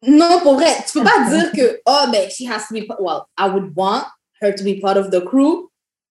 Non, 0.04 0.40
pour 0.42 0.54
vrai, 0.54 0.70
tu 0.86 0.98
peux 0.98 1.04
pas 1.04 1.24
dire 1.30 1.52
que, 1.52 1.80
oh, 1.86 2.06
ben, 2.10 2.28
she 2.30 2.48
has 2.50 2.66
to 2.68 2.74
be. 2.74 2.84
Well, 2.98 3.22
I 3.38 3.48
would 3.48 3.72
want 3.76 4.04
her 4.40 4.52
to 4.54 4.64
be 4.64 4.80
part 4.80 4.96
of 4.96 5.10
the 5.10 5.20
crew, 5.24 5.68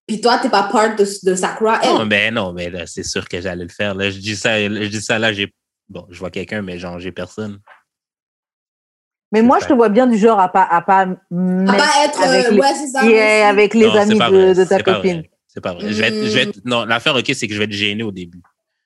puis 0.08 0.22
toi, 0.22 0.38
t'es 0.38 0.50
pas 0.50 0.64
part 0.64 0.96
de, 0.96 1.06
de 1.24 1.36
sa 1.36 1.50
crew 1.50 1.68
elle. 1.82 1.90
Non, 1.90 2.06
mais 2.06 2.32
non, 2.32 2.54
mais 2.54 2.70
là, 2.70 2.86
c'est 2.86 3.04
sûr 3.04 3.28
que 3.28 3.42
j'allais 3.42 3.64
le 3.64 3.70
faire. 3.70 3.96
Là, 3.96 4.10
je 4.10 4.20
dis 4.20 4.36
ça, 4.36 4.58
je 4.60 4.88
dis 4.88 5.02
ça 5.02 5.20
là, 5.20 5.34
j'ai. 5.34 5.54
Bon, 5.90 6.06
je 6.10 6.20
vois 6.20 6.30
quelqu'un, 6.30 6.62
mais 6.62 6.78
genre, 6.80 7.00
j'ai 7.00 7.12
personne. 7.12 7.60
Mais 9.34 9.42
moi, 9.42 9.60
je 9.60 9.66
te 9.66 9.74
vois 9.74 9.90
bien 9.90 10.08
du 10.08 10.18
genre 10.18 10.40
à 10.40 10.50
pas, 10.50 10.64
à 10.64 10.82
pas 10.82 11.00
à 11.02 11.06
pas 11.08 12.06
être. 12.06 12.22
avec 12.22 12.46
euh, 12.48 12.52
les- 12.52 12.60
ouais, 12.60 12.74
c'est 12.76 12.88
ça. 12.88 13.04
Yeah, 13.04 13.50
avec 13.50 13.74
les 13.74 13.88
Non, 13.88 13.96
amis 13.96 14.20
de, 14.20 14.64
ta 14.66 14.82
copine. 14.82 15.24
C'est 15.54 15.62
pas 15.62 15.74
vrai. 15.74 15.92
Je 15.92 16.02
vais 16.02 16.08
être, 16.08 16.16
je 16.26 16.34
vais 16.34 16.42
être- 16.44 16.60
non, 16.66 16.86
l'affaire, 16.86 17.16
OK, 17.16 17.30
c'est 17.34 17.48
que 17.48 17.54
je 17.54 17.58
vais 17.60 17.66
être 17.66 17.72
gêné 17.74 18.04
au 18.04 18.12
début. 18.12 18.42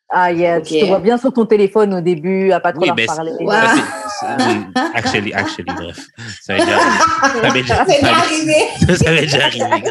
Ah, 0.10 0.32
yeah, 0.32 0.58
Ok. 0.60 0.66
tu 0.68 0.80
te 0.80 0.86
vois 0.86 1.00
bien 1.00 1.18
sur 1.18 1.34
ton 1.34 1.46
téléphone 1.46 1.94
au 1.94 2.02
début, 2.02 2.52
à 2.52 2.60
pas 2.60 2.72
trop 2.72 2.82
Oui, 2.82 2.88
leur 2.88 2.96
ben, 2.96 3.06
parler. 3.08 3.32
C'est- 3.38 4.48
oui, 4.48 4.56
actually, 4.94 5.34
actually, 5.34 5.74
bref. 5.76 6.00
Ça 6.42 6.54
m'est 6.54 6.60
déjà 6.66 6.78
arrivé. 6.80 7.44
Ça 7.44 7.52
m'est 7.52 7.62
déjà- 8.02 8.16
arrivé. 8.16 8.56
Ça 8.98 9.12
m'est 9.12 9.22
déjà 9.22 9.46
arrivé. 9.46 9.88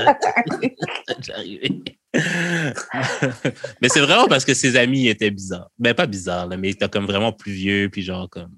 Ça 1.07 1.15
déjà 1.19 1.35
arrivé. 1.35 1.83
mais 3.83 3.89
c'est 3.89 4.01
vraiment 4.01 4.27
parce 4.29 4.45
que 4.45 4.55
ses 4.55 4.77
amis 4.77 5.09
étaient 5.09 5.31
bizarres. 5.31 5.69
Ben, 5.79 5.95
pas 5.95 6.07
bizarres, 6.07 6.47
là, 6.47 6.57
mais 6.57 6.69
ils 6.69 6.73
étaient 6.73 6.89
comme 6.89 7.07
vraiment 7.07 7.33
plus 7.33 7.53
vieux, 7.53 7.89
puis 7.91 8.03
genre 8.03 8.29
comme. 8.31 8.51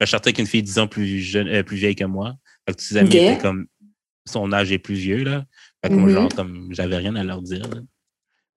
Je 0.00 0.06
sortais 0.06 0.28
avec 0.28 0.38
une 0.38 0.46
fille 0.46 0.62
10 0.62 0.78
ans 0.78 0.86
plus 0.86 1.18
jeune, 1.20 1.48
euh, 1.48 1.62
plus 1.62 1.76
vieille 1.76 1.96
que 1.96 2.04
moi. 2.04 2.34
Fait 2.68 2.74
que 2.74 2.82
ses 2.82 2.96
amis 2.98 3.16
étaient 3.16 3.38
comme. 3.38 3.66
Son 4.26 4.52
âge 4.52 4.70
est 4.70 4.78
plus 4.78 4.94
vieux, 4.96 5.24
là. 5.24 5.44
Fait 5.88 5.94
que 5.94 5.98
moi, 5.98 6.08
Mhm. 6.08 6.14
genre, 6.14 6.28
comme, 6.34 6.68
j'avais 6.70 6.96
rien 6.96 7.16
à 7.16 7.24
leur 7.24 7.40
dire, 7.42 7.62
là. 7.68 7.80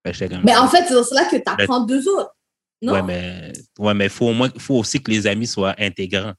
Fait 0.06 0.12
que 0.12 0.18
j'étais 0.18 0.36
comme. 0.36 0.44
Mais 0.44 0.56
en 0.58 0.68
fait, 0.68 0.84
c'est 0.88 0.94
dans 0.94 1.04
cela 1.04 1.26
que 1.26 1.38
t'apprends 1.38 1.82
deux 1.86 2.08
autres. 2.10 2.36
Non? 2.82 2.94
Ouais, 2.94 3.04
mais 3.04 3.54
ouais, 3.80 3.94
mais 3.94 4.10
faut 4.10 4.28
au 4.28 4.34
moins 4.34 4.50
faut 4.58 4.76
aussi 4.76 5.02
que 5.02 5.12
les 5.12 5.28
amis 5.28 5.46
soient 5.48 5.76
intégrants. 5.78 6.34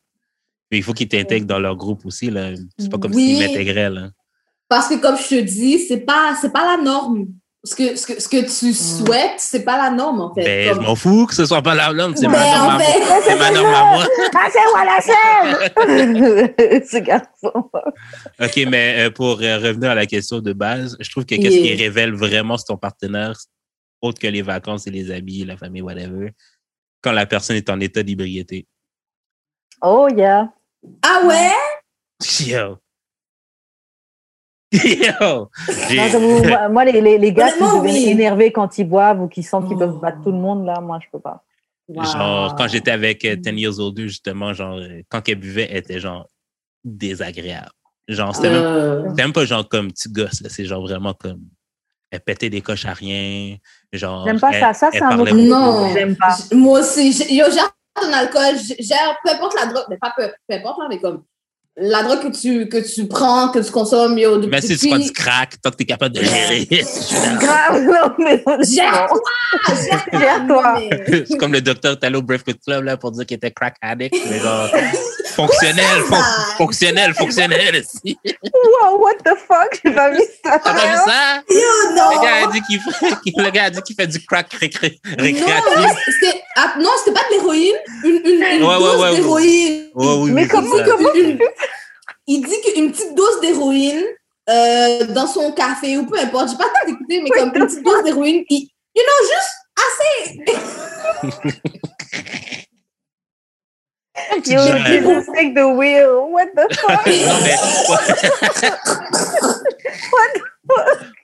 Puis 0.68 0.80
il 0.80 0.82
faut 0.82 0.92
qu'ils 0.92 1.08
t'intègrent 1.08 1.46
dans 1.46 1.60
leur 1.60 1.76
groupe 1.76 2.04
aussi 2.04 2.30
là. 2.30 2.50
C'est 2.78 2.90
pas 2.90 2.98
comme 2.98 3.14
Oui. 3.14 3.36
s'ils 3.36 3.38
m'intégraient 3.48 3.90
là. 3.90 4.10
Parce 4.68 4.88
que, 4.88 5.00
comme 5.00 5.16
je 5.16 5.28
te 5.28 5.40
dis, 5.40 5.78
c'est 5.78 6.00
pas, 6.00 6.34
c'est 6.40 6.50
pas 6.52 6.76
la 6.76 6.82
norme. 6.82 7.28
Ce 7.64 7.76
que, 7.76 7.94
ce 7.94 8.06
que, 8.08 8.20
ce 8.20 8.28
que 8.28 8.40
tu 8.42 8.74
souhaites, 8.74 9.38
c'est 9.38 9.62
pas 9.64 9.76
la 9.76 9.90
norme, 9.90 10.20
en 10.20 10.34
fait. 10.34 10.42
Ben, 10.42 10.68
Comme- 10.74 10.82
je 10.82 10.88
m'en 10.88 10.96
fous 10.96 11.26
que 11.26 11.34
ce 11.34 11.46
soit 11.46 11.62
pas 11.62 11.76
la 11.76 11.92
norme, 11.92 12.16
c'est 12.16 12.26
Ben, 12.26 12.32
ma 12.32 12.44
norme 12.56 12.66
en 12.66 12.70
à 12.76 12.78
fait- 12.80 12.98
moi. 12.98 13.20
C'est 13.24 13.36
ma 13.38 13.50
norme 13.52 13.66
à 13.74 13.84
moi. 13.94 14.06
Ah, 14.34 14.48
c'est 14.50 14.72
moi 14.72 14.84
la 14.84 15.00
scène! 15.00 16.82
Ce 16.90 16.96
garçon. 16.98 17.70
OK, 18.40 18.66
mais 18.68 19.06
euh, 19.06 19.10
pour 19.12 19.40
euh, 19.40 19.58
revenir 19.58 19.90
à 19.90 19.94
la 19.94 20.06
question 20.06 20.40
de 20.40 20.52
base, 20.52 20.96
je 20.98 21.08
trouve 21.08 21.24
que 21.24 21.36
qu'est-ce 21.36 21.54
Yeah. 21.54 21.76
qui 21.76 21.82
révèle 21.82 22.12
vraiment 22.14 22.56
sur 22.56 22.64
ton 22.66 22.76
partenaire, 22.76 23.36
autre 24.00 24.18
que 24.20 24.26
les 24.26 24.42
vacances 24.42 24.88
et 24.88 24.90
les 24.90 25.12
amis, 25.12 25.44
la 25.44 25.56
famille, 25.56 25.82
whatever, 25.82 26.32
quand 27.00 27.12
la 27.12 27.26
personne 27.26 27.54
est 27.56 27.70
en 27.70 27.78
état 27.78 28.02
d'ébriété? 28.02 28.66
Oh, 29.82 30.08
yeah. 30.16 30.48
Ah 31.04 31.20
ouais? 31.26 31.52
Yo! 32.40 32.78
Yo! 35.20 35.50
J'ai- 35.88 36.12
Non, 36.12 36.40
moi, 36.48 36.68
moi, 36.70 36.84
les, 36.84 37.00
les, 37.00 37.18
les 37.18 37.32
gars 37.32 37.50
qui 37.52 37.58
deviennent 37.60 37.82
oui. 37.82 38.08
énervés 38.08 38.52
quand 38.52 38.78
ils 38.78 38.84
boivent 38.88 39.20
ou 39.22 39.28
qui 39.28 39.42
sentent 39.42 39.66
qu'ils 39.68 39.76
Oh. 39.76 39.80
peuvent 39.80 40.00
battre 40.00 40.22
tout 40.22 40.32
le 40.32 40.38
monde, 40.38 40.64
là, 40.66 40.80
moi, 40.80 40.98
je 41.02 41.08
peux 41.12 41.20
pas. 41.20 41.42
Genre, 41.88 42.54
quand 42.56 42.68
j'étais 42.68 42.90
avec 42.90 43.24
euh, 43.24 43.36
10 43.36 43.50
Years 43.60 43.78
Older, 43.78 44.08
justement, 44.08 44.52
genre, 44.54 44.78
euh, 44.78 45.02
quand 45.10 45.28
elle 45.28 45.34
buvait, 45.36 45.68
elle 45.70 45.78
était 45.78 46.00
genre 46.00 46.26
désagréable. 46.84 47.70
Genre, 48.08 48.34
c'était 48.34 48.50
même, 48.50 48.62
Euh, 48.62 49.10
même 49.14 49.32
pas 49.32 49.44
genre 49.44 49.68
comme 49.68 49.92
tu 49.92 50.08
gosses, 50.08 50.40
là. 50.40 50.48
C'est 50.48 50.64
genre 50.64 50.82
vraiment 50.82 51.14
comme. 51.14 51.40
Elle 52.10 52.20
pétait 52.20 52.50
des 52.50 52.60
coches 52.60 52.84
à 52.84 52.92
rien. 52.92 53.56
Genre. 53.92 54.26
J'aime 54.26 54.40
pas 54.40 54.50
elle- 54.52 54.60
ça. 54.60 54.72
Ça, 54.74 54.90
c'est 54.92 55.02
un 55.02 55.18
autre 55.18 55.34
Non. 55.34 55.90
j'aime 55.94 56.16
pas. 56.16 56.36
moi 56.52 56.80
aussi, 56.80 57.10
yo, 57.34 57.44
gère 57.50 57.70
ton 57.94 58.12
alcool, 58.12 58.56
gère 58.80 59.16
peu 59.24 59.30
importe 59.30 59.54
la 59.58 59.66
drogue, 59.66 59.84
mais 59.88 59.96
pas 59.98 60.12
peu, 60.16 60.28
peu 60.48 60.56
importe, 60.56 60.78
là, 60.80 60.86
mais 60.90 60.98
comme, 60.98 61.22
la 61.76 62.02
drogue 62.02 62.30
que 62.30 62.38
tu, 62.38 62.68
que 62.68 62.76
tu 62.78 63.06
prends, 63.06 63.48
que 63.48 63.58
tu 63.58 63.70
consommes, 63.70 64.18
yo, 64.18 64.36
depuis 64.36 64.50
Mais 64.50 64.60
si 64.60 64.76
tu 64.76 64.88
prends 64.88 64.98
du 64.98 65.12
crack, 65.12 65.54
tant 65.62 65.70
que 65.70 65.76
t'es 65.76 65.84
capable 65.86 66.14
de 66.14 66.22
gérer. 66.22 66.66
Grave, 67.40 67.82
non, 67.82 68.14
mais 68.18 68.42
Gère-toi! 68.62 69.20
Gère-toi. 70.12 70.80
C'est 71.26 71.38
comme 71.38 71.52
le 71.52 71.62
docteur 71.62 71.98
Talo 71.98 72.20
Breakfast 72.20 72.58
Club 72.66 72.84
là, 72.84 72.96
pour 72.96 73.12
dire 73.12 73.24
qu'il 73.24 73.36
était 73.36 73.50
crack 73.50 73.76
addict. 73.80 74.14
Mais 74.28 74.38
genre, 74.38 74.68
fonctionnel, 75.34 76.02
fon- 76.08 76.56
fonctionnel, 76.58 77.14
fonctionnel. 77.14 77.76
aussi. 77.82 78.18
Wow, 78.82 78.98
what 79.00 79.14
the 79.24 79.34
fuck? 79.36 79.80
J'ai 79.84 79.90
pas 79.92 80.10
vu 80.10 80.20
ça. 80.44 80.58
T'as 80.58 80.74
pas 80.74 80.86
vu 80.86 80.96
ça? 81.06 81.42
Yo, 81.48 81.56
Le 81.56 82.22
gars 82.22 82.34
a 82.34 82.46
non! 82.46 82.50
dit 82.52 82.62
qu'il 82.62 82.80
fait, 82.80 83.14
qu'il- 83.22 83.32
le 83.36 83.50
gars 83.50 83.64
a 83.64 83.70
dit 83.70 83.82
qu'il 83.82 83.96
fait 83.96 84.06
du 84.06 84.24
crack 84.24 84.52
récré- 84.54 84.98
Non, 85.04 85.22
récréatif. 85.24 85.98
c'était 86.20 86.42
ah, 86.56 86.74
non, 86.78 86.90
c'était 86.98 87.12
pas 87.18 87.24
de 87.30 87.34
l'héroïne, 87.34 87.74
une, 88.04 88.10
une, 88.24 88.42
une 88.42 88.62
Ouais, 88.62 88.68
ouais, 88.68 88.78
dose 88.78 88.96
ouais, 89.00 89.02
ouais. 89.10 89.16
d'héroïne. 89.16 89.86
Ouais, 89.94 90.14
oui, 90.18 90.30
Mais 90.32 90.42
oui, 90.42 90.48
comment, 90.48 90.76
comment? 90.84 91.12
Une- 91.14 91.38
il 92.26 92.40
dit 92.46 92.60
qu'une 92.74 92.92
petite 92.92 93.14
dose 93.14 93.40
d'héroïne 93.40 94.04
euh, 94.48 95.04
dans 95.06 95.26
son 95.26 95.52
café 95.52 95.96
ou 95.98 96.06
peu 96.06 96.18
importe, 96.18 96.50
j'ai 96.50 96.56
pas 96.56 96.64
le 96.64 96.70
temps 96.70 96.86
d'écouter, 96.86 97.20
mais 97.22 97.30
Oui, 97.32 97.38
comme 97.38 97.52
une 97.54 97.66
petite 97.66 97.82
dose 97.84 98.02
d'héroïne, 98.04 98.44
il- 98.48 98.68
you 98.94 99.02
know, 99.02 99.26
juste 99.26 99.52
assez. 99.86 101.52
You 104.44 104.58
didn't 104.58 105.26
take 105.34 105.54
the 105.54 105.66
wheel. 105.76 106.30
What 106.30 106.46
the 106.54 106.66
fuck? 106.76 107.06
Non, 107.06 107.38
mais. 107.44 107.56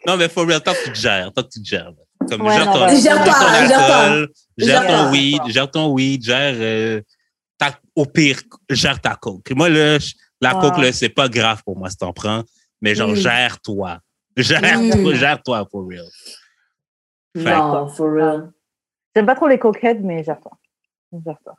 non, 0.06 0.16
mais 0.16 0.28
for 0.28 0.46
real, 0.46 0.60
tant 0.62 0.72
que 0.74 0.84
tu 0.84 0.92
te 0.92 0.98
gères, 0.98 1.32
tant 1.32 1.42
que 1.42 1.48
tu 1.48 1.62
te 1.62 1.68
gères. 1.68 1.92
Comme 2.28 2.42
Ouais, 2.42 2.54
gère 2.54 2.66
non, 2.66 2.72
ton, 2.72 2.80
ouais. 2.86 2.96
gère 3.00 3.24
Gère-toi, 3.24 3.34
ton 3.34 3.68
gère-toi. 3.68 3.96
alcool, 3.96 4.28
gère 4.58 4.82
Gère-toi. 4.82 4.96
ton 4.96 5.10
weed, 5.10 5.42
gère 5.48 5.70
ton 5.70 5.92
weed, 5.94 6.24
gère 6.24 6.54
euh, 6.56 7.00
ta, 7.58 7.70
au 7.94 8.04
pire, 8.06 8.40
gère 8.70 9.00
ta 9.00 9.14
coke. 9.14 9.50
Moi, 9.52 9.68
là, 9.68 9.98
je- 9.98 10.14
la 10.40 10.54
Ouais. 10.56 10.60
coke, 10.60 10.78
là, 10.78 10.92
c'est 10.92 11.08
pas 11.08 11.28
grave 11.28 11.62
pour 11.64 11.76
moi 11.76 11.88
si 11.90 11.96
t'en 11.96 12.12
prends, 12.12 12.42
mais 12.80 12.94
genre, 12.94 13.08
Mm. 13.10 13.14
gère-toi. 13.16 13.98
Gère-toi, 14.36 14.96
Mm. 14.96 15.14
gère-toi, 15.14 15.66
for 15.70 15.86
real. 15.88 16.06
Fait- 17.36 17.44
Non, 17.56 17.88
for 17.88 18.12
real. 18.12 18.50
J'aime 19.14 19.26
pas 19.26 19.34
trop 19.34 19.48
les 19.48 19.58
coquettes, 19.58 20.00
mais 20.02 20.22
gère-toi. 20.24 20.52
Gère-toi. 21.12 21.54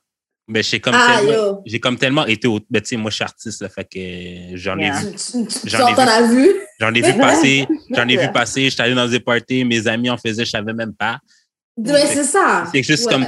Mais 0.51 0.63
j'ai 0.63 0.79
comme, 0.79 0.95
Ah, 0.97 1.19
tellement, 1.21 1.61
j'ai 1.65 1.79
comme 1.79 1.97
tellement 1.97 2.25
été 2.25 2.47
au. 2.47 2.59
Ben, 2.71 2.81
tu 2.81 2.89
sais, 2.89 2.97
moi, 2.97 3.11
je 3.11 3.15
suis 3.15 3.23
artiste, 3.23 3.61
là, 3.61 3.69
fait 3.69 3.85
que 3.85 4.57
j'en 4.57 4.77
ai 4.79 4.85
Yeah. 4.85 4.99
vu. 4.99 5.11
Tu, 5.15 5.69
J'en 5.69 5.87
ai 5.87 5.93
t'en 5.95 6.03
vu. 6.05 6.09
as 6.09 6.21
vu? 6.27 6.49
J'en 6.79 6.93
ai 6.93 7.01
vu 7.01 7.17
passer, 7.19 7.67
j'en 7.91 8.07
ai 8.07 8.17
vu 8.17 8.31
passer, 8.31 8.69
j'étais 8.69 8.81
allé 8.83 8.95
dans 8.95 9.07
des 9.07 9.19
parties, 9.19 9.63
mes 9.63 9.87
amis 9.87 10.09
en 10.09 10.17
faisaient, 10.17 10.45
je 10.45 10.49
savais 10.49 10.73
même 10.73 10.93
pas. 10.93 11.19
Mais 11.77 12.05
c'est 12.07 12.23
ça. 12.23 12.65
C'est 12.73 12.81
juste 12.83 13.05
Ouais. 13.05 13.13
comme 13.13 13.27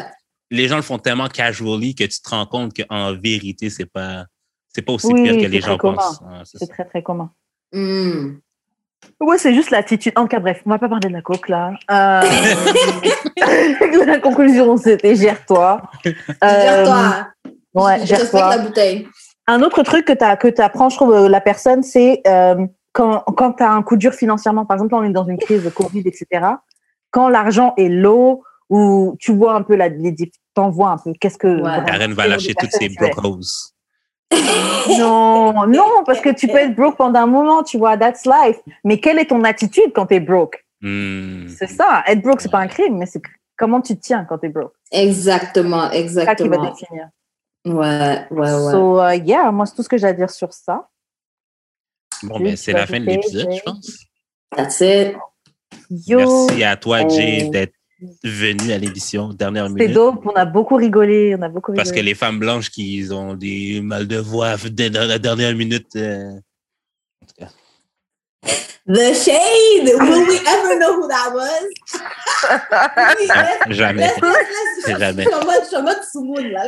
les 0.49 0.67
gens 0.67 0.77
le 0.77 0.81
font 0.81 0.97
tellement 0.97 1.27
casually 1.29 1.93
que 1.95 2.03
tu 2.05 2.19
te 2.21 2.29
rends 2.29 2.45
compte 2.47 2.73
qu'en 2.75 3.13
vérité, 3.15 3.69
c'est 3.69 3.85
pas 3.85 4.25
c'est 4.73 4.81
pas 4.81 4.93
aussi 4.93 5.07
Oui, 5.07 5.23
pire 5.23 5.37
que 5.37 5.47
les 5.47 5.61
gens 5.61 5.77
commun. 5.77 5.97
pensent. 5.97 6.21
Ah, 6.25 6.41
c'est 6.45 6.65
très, 6.67 6.85
très 6.85 7.03
commun. 7.03 7.29
Hmm. 7.71 8.37
Ouais, 9.19 9.37
c'est 9.37 9.53
juste 9.53 9.69
l'attitude. 9.71 10.13
En 10.15 10.23
tout 10.23 10.29
cas, 10.29 10.39
bref, 10.39 10.61
on 10.65 10.69
va 10.69 10.79
pas 10.79 10.89
parler 10.89 11.07
de 11.09 11.13
la 11.13 11.21
coke, 11.21 11.47
là. 11.49 11.73
Euh... 11.91 12.21
la 14.05 14.19
conclusion, 14.19 14.77
c'était 14.77 15.15
gère-toi. 15.15 15.81
Euh, 16.05 16.11
Gère-toi. 16.41 17.27
Ouais, 17.73 17.95
Je 17.97 17.99
respecte 18.13 18.31
gère-toi. 18.33 18.55
la 18.55 18.57
bouteille. 18.63 19.07
Un 19.47 19.61
autre 19.61 19.83
truc 19.83 20.05
que 20.05 20.13
tu 20.13 20.51
que 20.53 20.61
apprends, 20.61 20.89
je 20.89 20.95
trouve, 20.95 21.13
euh, 21.13 21.29
la 21.29 21.41
personne, 21.41 21.83
c'est 21.83 22.21
euh, 22.27 22.65
quand, 22.93 23.19
quand 23.35 23.53
tu 23.53 23.63
as 23.63 23.71
un 23.71 23.81
coup 23.83 23.95
dur 23.95 24.13
financièrement, 24.13 24.65
par 24.65 24.75
exemple, 24.77 24.93
là, 24.93 24.99
on 25.01 25.03
est 25.03 25.09
dans 25.13 25.25
une 25.25 25.37
crise 25.37 25.63
de 25.63 25.69
Covid, 25.69 26.01
etc., 26.05 26.45
quand 27.11 27.27
l'argent 27.29 27.73
est 27.77 27.89
low 27.89 28.43
ou 28.69 29.15
tu 29.19 29.33
vois 29.35 29.53
un 29.53 29.63
peu 29.63 29.75
la, 29.75 29.89
les 29.89 30.11
diff- 30.11 30.31
t'envoies 30.53 30.89
un 30.91 30.97
peu, 30.97 31.11
qu'est-ce 31.19 31.37
que. 31.37 31.61
Ouais. 31.61 31.85
Karen 31.85 32.13
va 32.13 32.27
lâcher 32.27 32.53
toutes 32.53 32.71
ses 32.71 32.89
brocos. 32.89 33.70
Non, 34.97 35.67
non, 35.67 36.03
parce 36.05 36.21
que 36.21 36.29
tu 36.29 36.47
peux 36.47 36.57
être 36.57 36.75
broke 36.75 36.97
pendant 36.97 37.21
un 37.21 37.27
moment, 37.27 37.63
tu 37.63 37.77
vois, 37.77 37.97
that's 37.97 38.25
life. 38.25 38.57
Mais 38.83 38.99
quelle 38.99 39.19
est 39.19 39.25
ton 39.25 39.43
attitude 39.43 39.91
quand 39.93 40.07
tu 40.07 40.15
es 40.15 40.19
broke? 40.19 40.65
Hmm. 40.81 41.47
C'est 41.47 41.67
ça. 41.67 42.03
Être 42.07 42.21
broke, 42.21 42.41
c'est 42.41 42.51
pas 42.51 42.59
un 42.59 42.67
crime, 42.67 42.97
mais 42.97 43.05
c'est 43.05 43.21
comment 43.57 43.81
tu 43.81 43.95
te 43.95 44.01
tiens 44.01 44.25
quand 44.27 44.39
tu 44.39 44.47
es 44.47 44.49
broke? 44.49 44.73
Exactement, 44.91 45.89
C'est 45.91 46.07
ça 46.09 46.35
qui 46.35 46.47
va 46.47 46.55
exactement. 46.55 46.71
définir. 46.71 47.09
Ouais, 47.65 48.25
ouais, 48.31 48.39
ouais. 48.39 48.71
So, 48.71 48.99
uh, 48.99 49.15
yeah, 49.15 49.51
moi, 49.51 49.65
c'est 49.65 49.75
tout 49.75 49.83
ce 49.83 49.89
que 49.89 49.97
j'ai 49.97 50.07
à 50.07 50.13
dire 50.13 50.29
sur 50.29 50.51
ça. 50.51 50.89
Bon, 52.23 52.39
ben, 52.39 52.55
c'est 52.55 52.71
la 52.71 52.87
fin 52.87 52.99
de 52.99 53.05
l'épisode, 53.05 53.51
je 53.51 53.61
pense. 53.61 54.05
That's 54.55 54.81
it. 54.81 55.15
Yo, 55.89 56.19
Merci 56.47 56.63
à 56.63 56.75
toi, 56.75 57.07
Jay, 57.07 57.49
d'être 57.49 57.73
venu 58.23 58.71
à 58.71 58.77
l'émission 58.77 59.29
dernière 59.29 59.67
c'était 59.67 59.81
minute. 59.83 59.93
dope. 59.95 60.25
On 60.25 60.31
a 60.33 60.45
beaucoup 60.45 60.75
rigolé. 60.75 61.35
On 61.37 61.41
a 61.41 61.49
beaucoup 61.49 61.73
Parce 61.73 61.89
que 61.89 61.95
rigolé. 61.95 62.11
les 62.11 62.15
femmes 62.15 62.39
blanches 62.39 62.69
qui 62.69 63.05
ont 63.11 63.33
des 63.35 63.81
mal 63.81 64.07
de 64.07 64.17
voix 64.17 64.55
dès 64.71 64.89
dans 64.89 65.07
la 65.07 65.19
dernière 65.19 65.55
minute. 65.55 65.95
euh, 65.95 66.31
en 67.21 67.25
tout 67.25 67.35
cas. 67.37 67.49
The 68.87 69.13
shade! 69.13 69.85
Will 69.85 70.27
we 70.27 70.39
ever 70.39 70.75
know 70.79 70.99
who 70.99 71.07
that 71.07 71.31
was? 71.33 71.67
Oui, 72.49 73.27
Jamais. 73.75 74.09
Jamais. 74.87 75.23
Je 75.23 75.29
suis 75.29 75.35
en 75.35 75.45
mode, 75.45 75.61
je 75.61 75.67
suis 75.67 75.75
en 75.77 75.83
mode 75.83 75.97
Soumoun, 76.11 76.47
là. 76.49 76.67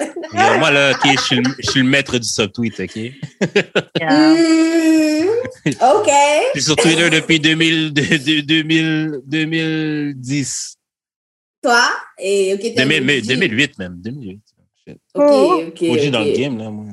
Yo, 0.53 0.59
moi, 0.59 0.69
là, 0.69 0.91
OK, 0.91 1.11
je 1.17 1.19
suis 1.21 1.35
le, 1.37 1.43
je 1.57 1.71
suis 1.71 1.81
le 1.81 1.87
maître 1.89 2.15
du 2.19 2.27
subtweet, 2.27 2.79
OK? 2.79 2.95
Yeah. 3.99 4.35
Hmm, 4.35 5.25
OK. 5.65 6.11
Je 6.53 6.59
suis 6.59 6.61
sur 6.61 6.75
Twitter 6.75 7.09
depuis 7.09 7.39
2000, 7.39 7.91
de- 7.91 8.01
de- 8.01 8.41
2000, 8.41 9.21
2010. 9.25 10.75
Toi? 11.63 11.89
Et, 12.19 12.53
OK, 12.53 12.59
t'es 12.59 12.81
un 12.81 12.85
2000, 12.85 13.03
mais 13.03 13.17
OG. 13.19 13.25
2008 13.25 13.79
même. 13.79 13.95
2008. 14.01 14.41
Shit. 14.85 14.97
OK, 15.15 15.23
OK. 15.23 15.81
OG 15.81 16.09
dans 16.11 16.19
le 16.19 16.31
OK. 16.31 16.37
game, 16.37 16.57
là, 16.57 16.69
moi. 16.69 16.87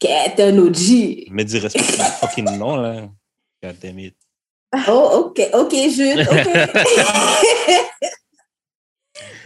t'es 0.00 0.42
un 0.42 0.58
OG. 0.58 1.30
Me 1.30 1.44
dis 1.44 1.58
respect 1.60 1.96
mon 1.96 2.04
fucking 2.04 2.58
nom, 2.58 2.76
là. 2.76 3.08
God 3.62 3.76
damn 3.80 3.98
it. 4.00 4.16
Oh, 4.88 5.30
OK, 5.30 5.40
OK, 5.54 5.72
Jude, 5.72 6.18
OK. 6.20 6.26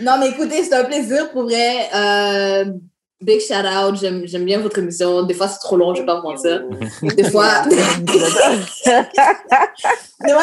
non, 0.00 0.18
mais 0.18 0.30
écoutez, 0.30 0.64
c'est 0.64 0.74
un 0.74 0.84
plaisir 0.84 1.30
pour 1.32 1.44
vrai. 1.44 1.88
Euh, 1.94 2.64
big 3.20 3.40
shout 3.40 3.64
out. 3.64 3.96
J'aime 4.00 4.26
j'aime 4.26 4.44
bien 4.44 4.58
votre 4.58 4.78
émission. 4.78 5.22
Des 5.22 5.34
fois, 5.34 5.46
c'est 5.48 5.60
trop 5.60 5.76
long, 5.76 5.94
je 5.94 6.00
vais 6.00 6.06
pas 6.06 6.20
vous 6.20 6.28
mentir. 6.28 6.64
Des 7.02 7.30
fois, 7.30 7.64
des 7.66 7.76
fois, 7.78 8.00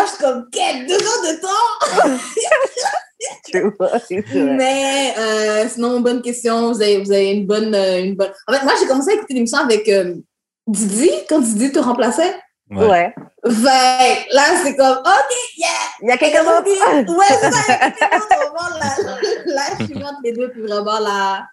je 0.05 0.09
suis 0.09 0.17
comme, 0.19 0.47
quel 0.51 0.85
deux 0.87 0.93
heures 0.93 1.23
de 1.23 1.41
temps? 1.41 2.17
Mais 4.33 5.13
euh, 5.17 5.67
sinon, 5.67 5.99
bonne 5.99 6.21
question. 6.21 6.71
Vous 6.71 6.81
avez, 6.81 7.01
vous 7.03 7.11
avez 7.11 7.31
une 7.31 7.45
bonne, 7.45 7.73
euh, 7.75 8.03
une 8.03 8.15
bonne. 8.15 8.31
En 8.47 8.53
fait, 8.53 8.63
moi, 8.63 8.73
j'ai 8.79 8.87
commencé 8.87 9.11
à 9.11 9.15
écouter 9.15 9.33
l'émission 9.33 9.59
avec 9.59 9.87
euh, 9.89 10.15
Didi 10.67 11.09
quand 11.27 11.39
Didi 11.39 11.71
te 11.71 11.79
remplaçait. 11.79 12.35
Ouais. 12.71 12.87
Ouais. 12.87 13.13
Fait 13.43 13.51
que 13.51 14.35
là, 14.35 14.43
c'est 14.63 14.75
comme, 14.75 14.97
OK, 14.97 15.35
yeah! 15.57 15.67
Il 16.01 16.09
y 16.09 16.11
a 16.11 16.17
quelqu'un 16.17 16.43
d'autre. 16.43 17.17
Ouais, 17.17 17.25
c'est 17.41 17.51
ça, 17.51 17.77
là, 17.77 17.91
là, 19.45 19.61
je 19.79 19.85
suis 19.85 20.03
entre 20.03 20.19
les 20.23 20.33
deux, 20.33 20.49
puis 20.51 20.61
vraiment 20.61 20.99
là. 20.99 21.47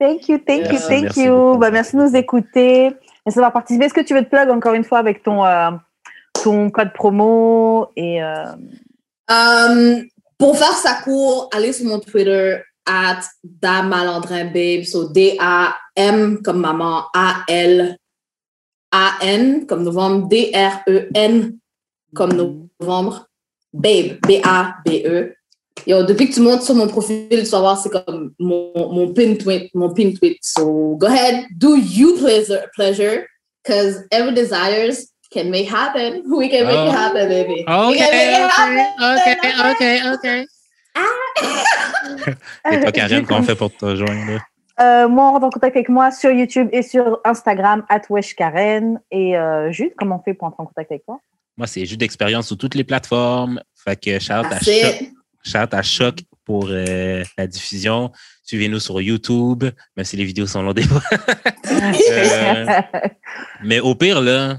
Thank 0.00 0.28
you, 0.28 0.38
thank 0.38 0.72
you, 0.72 0.78
thank 0.78 1.02
merci 1.02 1.24
you. 1.24 1.56
Bah, 1.58 1.70
merci 1.70 1.94
de 1.94 2.02
nous 2.02 2.16
écouter. 2.16 2.96
Merci 3.24 3.36
d'avoir 3.36 3.52
participé. 3.52 3.84
Est-ce 3.84 3.94
que 3.94 4.00
tu 4.00 4.14
veux 4.14 4.24
te 4.24 4.30
plug 4.30 4.50
encore 4.50 4.72
une 4.72 4.84
fois 4.84 4.98
avec 4.98 5.22
ton, 5.22 5.44
euh, 5.44 5.70
ton 6.42 6.70
code 6.70 6.92
promo 6.94 7.90
et 7.96 8.22
euh, 8.22 8.46
Um, 9.30 10.09
pour 10.40 10.56
faire 10.56 10.72
sa 10.72 10.94
cour, 10.94 11.50
allez 11.52 11.72
sur 11.74 11.86
mon 11.86 12.00
Twitter, 12.00 12.62
at 12.86 13.20
damalandrinbabe, 13.44 14.84
so 14.84 15.08
D-A-M 15.08 16.42
comme 16.42 16.60
maman, 16.60 17.04
A-L, 17.14 17.96
A-N 18.90 19.66
comme 19.66 19.84
novembre, 19.84 20.28
D-R-E-N 20.28 21.58
comme 22.14 22.32
novembre, 22.32 23.28
babe, 23.72 24.18
B-A-B-E. 24.26 25.34
Yo, 25.86 26.02
depuis 26.04 26.28
que 26.28 26.34
tu 26.34 26.40
montes 26.40 26.62
sur 26.62 26.74
mon 26.74 26.88
profil, 26.88 27.28
tu 27.30 27.50
vas 27.50 27.60
voir, 27.60 27.78
c'est 27.78 27.90
comme 27.90 28.32
mon, 28.38 28.72
mon 28.74 29.12
pin 29.12 29.34
tweet, 29.36 29.70
mon 29.74 29.92
pin 29.92 30.12
tweet. 30.12 30.38
So 30.42 30.96
go 30.96 31.06
ahead, 31.06 31.46
do 31.56 31.76
you 31.76 32.16
pleasure, 32.16 32.66
pleasure, 32.74 33.26
because 33.62 34.02
every 34.10 34.34
desires 34.34 35.12
can 35.32 35.44
make 35.50 35.68
happen. 35.72 36.22
We 36.30 36.48
can 36.50 36.66
make 36.66 36.76
Oh. 36.76 36.88
it 36.88 36.94
happen, 36.94 37.28
baby. 37.28 37.64
We 37.66 37.72
OK, 37.72 37.96
can 37.96 38.10
make 38.10 38.32
it 38.36 38.50
happen. 38.50 38.86
OK, 39.00 39.26
OK, 39.70 39.84
OK. 40.14 40.46
Et 42.72 42.80
toi, 42.80 42.92
Karen, 42.92 43.24
comment 43.26 43.40
on 43.40 43.42
fait 43.42 43.54
pour 43.54 43.74
te 43.74 43.84
rejoindre? 43.84 44.32
là? 44.32 44.38
euh, 44.80 45.08
moi, 45.08 45.28
on 45.28 45.32
rentre 45.32 45.46
en 45.46 45.50
contact 45.50 45.76
avec 45.76 45.88
moi 45.88 46.10
sur 46.10 46.30
YouTube 46.30 46.68
et 46.72 46.82
sur 46.82 47.20
Instagram, 47.24 47.84
@weshkaren. 48.08 49.00
Et 49.10 49.36
euh, 49.36 49.70
Jude, 49.72 49.92
comment 49.96 50.16
on 50.20 50.22
fait 50.22 50.34
pour 50.34 50.48
entrer 50.48 50.62
en 50.62 50.66
contact 50.66 50.90
avec 50.90 51.04
toi? 51.04 51.18
Moi, 51.56 51.66
c'est 51.66 51.84
juste 51.86 52.00
d'expérience 52.00 52.46
sur 52.46 52.56
toutes 52.56 52.74
les 52.74 52.84
plateformes. 52.84 53.60
Fait 53.84 53.96
que 53.96 54.18
shout 54.18 54.32
à 54.32 54.58
Choc, 54.60 55.04
shout 55.44 55.72
à 55.74 55.82
Choc 55.82 56.18
pour 56.44 56.68
euh, 56.70 57.22
la 57.38 57.46
diffusion. 57.46 58.10
Suivez-nous 58.42 58.80
sur 58.80 59.00
YouTube, 59.00 59.64
même 59.96 60.04
si 60.04 60.16
les 60.16 60.24
vidéos 60.24 60.46
sont 60.46 60.62
longues 60.62 60.76
des 60.76 60.82
fois. 60.82 61.02
Euh, 61.70 62.64
Mais 63.62 63.78
au 63.80 63.94
pire, 63.94 64.20
là, 64.20 64.58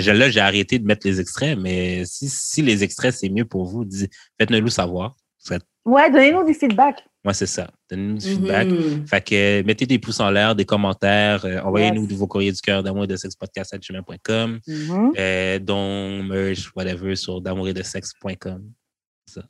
je- 0.00 0.10
là, 0.12 0.28
j'ai 0.30 0.40
arrêté 0.40 0.78
de 0.78 0.86
mettre 0.86 1.06
les 1.06 1.20
extraits, 1.20 1.58
mais 1.58 2.04
si, 2.04 2.28
si 2.28 2.62
les 2.62 2.82
extraits, 2.84 3.14
c'est 3.14 3.28
mieux 3.28 3.44
pour 3.44 3.64
vous, 3.66 3.84
dis- 3.84 4.08
faites-le 4.38 4.60
nous 4.60 4.68
savoir. 4.68 5.16
Ouais, 5.84 6.10
donnez-nous 6.10 6.44
du 6.44 6.52
feedback. 6.52 7.04
Moi, 7.24 7.32
c'est 7.32 7.46
ça. 7.46 7.70
Donnez-nous 7.88 8.18
du 8.18 8.26
feedback. 8.26 8.66
Mhm. 8.66 9.06
Fait 9.06 9.20
que 9.20 9.62
mettez 9.62 9.86
des 9.86 10.00
pouces 10.00 10.18
en 10.18 10.30
l'air, 10.30 10.56
des 10.56 10.64
commentaires, 10.64 11.44
euh, 11.44 11.60
envoyez-nous 11.60 12.08
Yes. 12.08 12.18
vos 12.18 12.26
courriers 12.26 12.50
du 12.50 12.60
cœur 12.60 12.82
d'amour 12.82 13.04
et 13.04 13.06
de 13.06 13.14
sexe 13.14 13.36
podcast 13.36 13.72
à 13.72 13.78
gmail.com, 13.78 14.58
Mhm. 14.66 15.12
euh, 15.16 15.58
dont 15.60 16.24
merch, 16.24 16.72
whatever, 16.74 17.14
sur 17.14 17.40
d'amour 17.40 17.68
et 17.68 17.72
de 17.72 17.84
sexe.com. 17.84 18.64
Ça. 19.26 19.42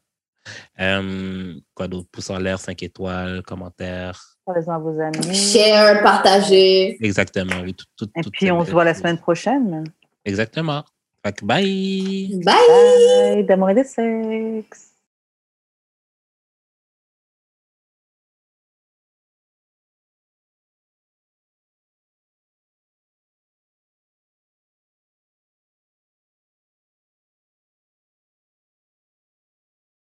Euh, 0.79 1.55
quoi 1.75 1.89
d'autre? 1.89 2.09
Pouces 2.13 2.29
en 2.31 2.39
l'air, 2.39 2.59
5 2.61 2.83
étoiles, 2.83 3.43
commentaires. 3.43 4.23
Parlez-en 4.45 4.75
à 4.75 4.79
vos 4.79 5.01
amis. 5.01 5.35
Share, 5.35 6.03
partager. 6.03 7.03
Exactement, 7.03 7.63
oui. 7.65 7.75
tout- 7.75 7.87
tout- 7.97 8.11
Et 8.15 8.31
puis, 8.31 8.53
on 8.53 8.63
se 8.65 8.71
voit 8.71 8.85
la 8.85 8.95
semaine 8.95 9.19
prochaine. 9.19 9.85
Exactement. 10.27 10.85
Fait 11.25 11.33
que 11.33 11.45
bye! 11.45 12.31
Bye! 12.45 13.35
Bye, 13.37 13.45
d'amour 13.47 13.71
et 13.71 13.75
de 13.75 13.83
sexe. 13.85 14.86